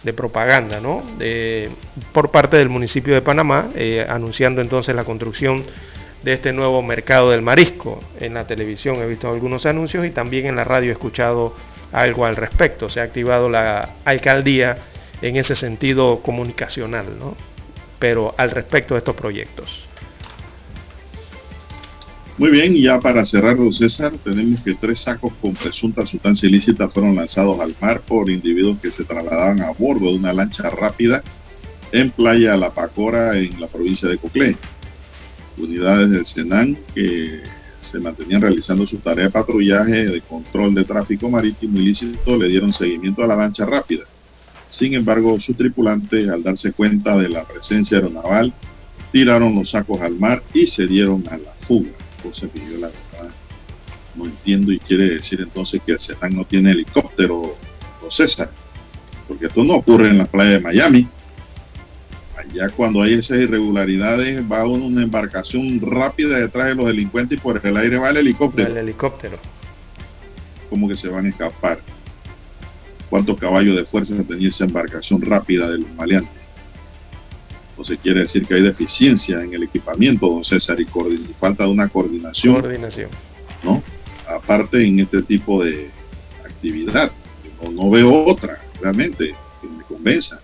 de 0.03 0.13
propaganda, 0.13 0.79
¿no? 0.79 1.03
De, 1.17 1.71
por 2.11 2.29
parte 2.29 2.57
del 2.57 2.69
municipio 2.69 3.13
de 3.13 3.21
Panamá, 3.21 3.71
eh, 3.75 4.05
anunciando 4.07 4.61
entonces 4.61 4.93
la 4.93 5.05
construcción 5.05 5.63
de 6.21 6.33
este 6.33 6.51
nuevo 6.51 6.81
mercado 6.81 7.31
del 7.31 7.41
marisco. 7.41 7.99
En 8.19 8.33
la 8.33 8.45
televisión 8.45 8.97
he 8.97 9.07
visto 9.07 9.29
algunos 9.29 9.65
anuncios 9.65 10.05
y 10.05 10.11
también 10.11 10.47
en 10.47 10.57
la 10.57 10.65
radio 10.65 10.89
he 10.89 10.93
escuchado 10.93 11.55
algo 11.93 12.25
al 12.25 12.35
respecto. 12.35 12.89
Se 12.89 12.99
ha 12.99 13.03
activado 13.03 13.49
la 13.49 13.95
alcaldía 14.03 14.77
en 15.21 15.37
ese 15.37 15.55
sentido 15.55 16.21
comunicacional, 16.21 17.17
¿no? 17.17 17.35
Pero 17.99 18.33
al 18.37 18.51
respecto 18.51 18.93
de 18.93 18.99
estos 18.99 19.15
proyectos. 19.15 19.88
Muy 22.39 22.51
bien, 22.51 22.73
ya 22.73 23.01
para 23.01 23.25
cerrar, 23.25 23.57
don 23.57 23.73
César, 23.73 24.13
tenemos 24.23 24.61
que 24.61 24.73
tres 24.73 24.99
sacos 24.99 25.33
con 25.41 25.53
presunta 25.53 26.05
sustancia 26.05 26.47
ilícita 26.47 26.87
fueron 26.87 27.13
lanzados 27.13 27.59
al 27.59 27.75
mar 27.81 27.99
por 27.99 28.29
individuos 28.29 28.79
que 28.79 28.93
se 28.93 29.03
trasladaban 29.03 29.61
a 29.61 29.71
bordo 29.71 30.07
de 30.07 30.15
una 30.15 30.31
lancha 30.31 30.69
rápida 30.69 31.21
en 31.91 32.09
Playa 32.11 32.55
La 32.55 32.73
Pacora, 32.73 33.37
en 33.37 33.59
la 33.59 33.67
provincia 33.67 34.07
de 34.07 34.17
Coclé 34.17 34.55
unidades 35.57 36.09
del 36.11 36.25
Senan 36.25 36.77
que 36.95 37.41
se 37.81 37.99
mantenían 37.99 38.41
realizando 38.41 38.87
su 38.87 38.99
tarea 38.99 39.25
de 39.25 39.31
patrullaje 39.31 40.05
de 40.05 40.21
control 40.21 40.73
de 40.75 40.85
tráfico 40.85 41.29
marítimo 41.29 41.77
ilícito 41.77 42.37
le 42.37 42.47
dieron 42.47 42.71
seguimiento 42.71 43.21
a 43.21 43.27
la 43.27 43.35
lancha 43.35 43.65
rápida. 43.65 44.05
Sin 44.69 44.93
embargo, 44.93 45.41
sus 45.41 45.57
tripulantes, 45.57 46.29
al 46.29 46.41
darse 46.41 46.71
cuenta 46.71 47.17
de 47.17 47.27
la 47.27 47.45
presencia 47.45 47.97
aeronaval, 47.97 48.53
tiraron 49.11 49.55
los 49.55 49.71
sacos 49.71 49.99
al 49.99 50.17
mar 50.17 50.41
y 50.53 50.67
se 50.67 50.87
dieron 50.87 51.27
a 51.27 51.37
la 51.37 51.51
fuga, 51.67 51.89
cosa 52.21 52.47
que 52.47 52.59
yo 52.59 52.77
la 52.77 52.87
verdad 52.87 53.33
no 54.15 54.25
entiendo 54.25 54.71
y 54.71 54.79
quiere 54.79 55.09
decir 55.09 55.41
entonces 55.41 55.81
que 55.85 55.93
el 55.93 55.99
Senan 55.99 56.35
no 56.35 56.45
tiene 56.45 56.71
helicóptero, 56.71 57.57
o 58.01 58.11
César, 58.11 58.51
porque 59.27 59.47
esto 59.47 59.63
no 59.63 59.75
ocurre 59.75 60.09
en 60.09 60.17
la 60.17 60.25
playa 60.25 60.51
de 60.51 60.59
Miami 60.59 61.07
ya 62.53 62.69
cuando 62.69 63.01
hay 63.01 63.13
esas 63.13 63.39
irregularidades 63.39 64.41
va 64.49 64.65
una 64.65 65.03
embarcación 65.03 65.79
rápida 65.81 66.39
detrás 66.39 66.69
de 66.69 66.75
los 66.75 66.87
delincuentes 66.87 67.37
y 67.37 67.41
por 67.41 67.65
el 67.65 67.77
aire 67.77 67.97
va 67.97 68.09
el 68.09 68.17
helicóptero. 68.17 68.69
El 68.69 68.77
helicóptero. 68.77 69.37
Como 70.69 70.87
que 70.87 70.95
se 70.95 71.09
van 71.09 71.25
a 71.25 71.29
escapar. 71.29 71.79
¿Cuántos 73.09 73.39
caballos 73.39 73.75
de 73.75 73.85
fuerza 73.85 74.15
tenía 74.23 74.49
esa 74.49 74.65
embarcación 74.65 75.21
rápida 75.21 75.69
de 75.69 75.79
los 75.79 75.91
maleantes? 75.95 76.38
Entonces 77.79 77.99
quiere 78.03 78.21
decir 78.21 78.45
que 78.45 78.55
hay 78.55 78.61
deficiencia 78.61 79.41
en 79.41 79.53
el 79.53 79.63
equipamiento, 79.63 80.27
don 80.27 80.43
César, 80.43 80.81
y, 80.81 80.83
y 80.83 81.35
falta 81.39 81.63
de 81.63 81.69
una 81.69 81.87
coordinación. 81.87 82.55
Coordinación. 82.55 83.09
¿No? 83.63 83.81
Aparte 84.27 84.85
en 84.85 84.99
este 84.99 85.21
tipo 85.21 85.63
de 85.63 85.89
actividad. 86.43 87.09
No, 87.63 87.71
no 87.71 87.89
veo 87.89 88.25
otra, 88.25 88.61
realmente, 88.81 89.33
que 89.61 89.67
me 89.67 89.83
convenza 89.83 90.41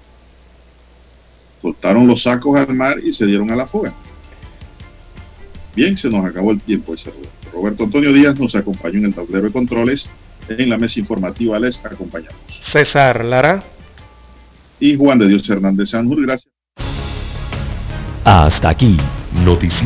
soltaron 1.62 2.08
los 2.08 2.22
sacos 2.22 2.58
al 2.58 2.74
mar 2.74 3.00
y 3.04 3.12
se 3.12 3.26
dieron 3.26 3.52
a 3.52 3.56
la 3.56 3.66
fuga. 3.66 3.94
Bien, 5.76 5.98
se 5.98 6.10
nos 6.10 6.24
acabó 6.24 6.52
el 6.52 6.62
tiempo 6.62 6.94
ese 6.94 7.10
Roberto. 7.10 7.50
Roberto 7.52 7.84
Antonio 7.84 8.14
Díaz 8.14 8.40
nos 8.40 8.56
acompañó 8.56 9.00
en 9.00 9.06
el 9.06 9.14
tablero 9.14 9.48
de 9.48 9.52
controles. 9.52 10.10
En 10.48 10.70
la 10.70 10.78
mesa 10.78 11.02
informativa 11.02 11.60
les 11.60 11.84
acompañamos. 11.84 12.38
César 12.62 13.26
Lara. 13.26 13.64
Y 14.80 14.96
Juan 14.96 15.20
de 15.20 15.28
Dios 15.28 15.50
Hernández 15.50 15.90
Sanjur. 15.90 16.22
Gracias. 16.22 16.55
Hasta 18.26 18.70
aquí, 18.70 18.98
noticias. 19.32 19.84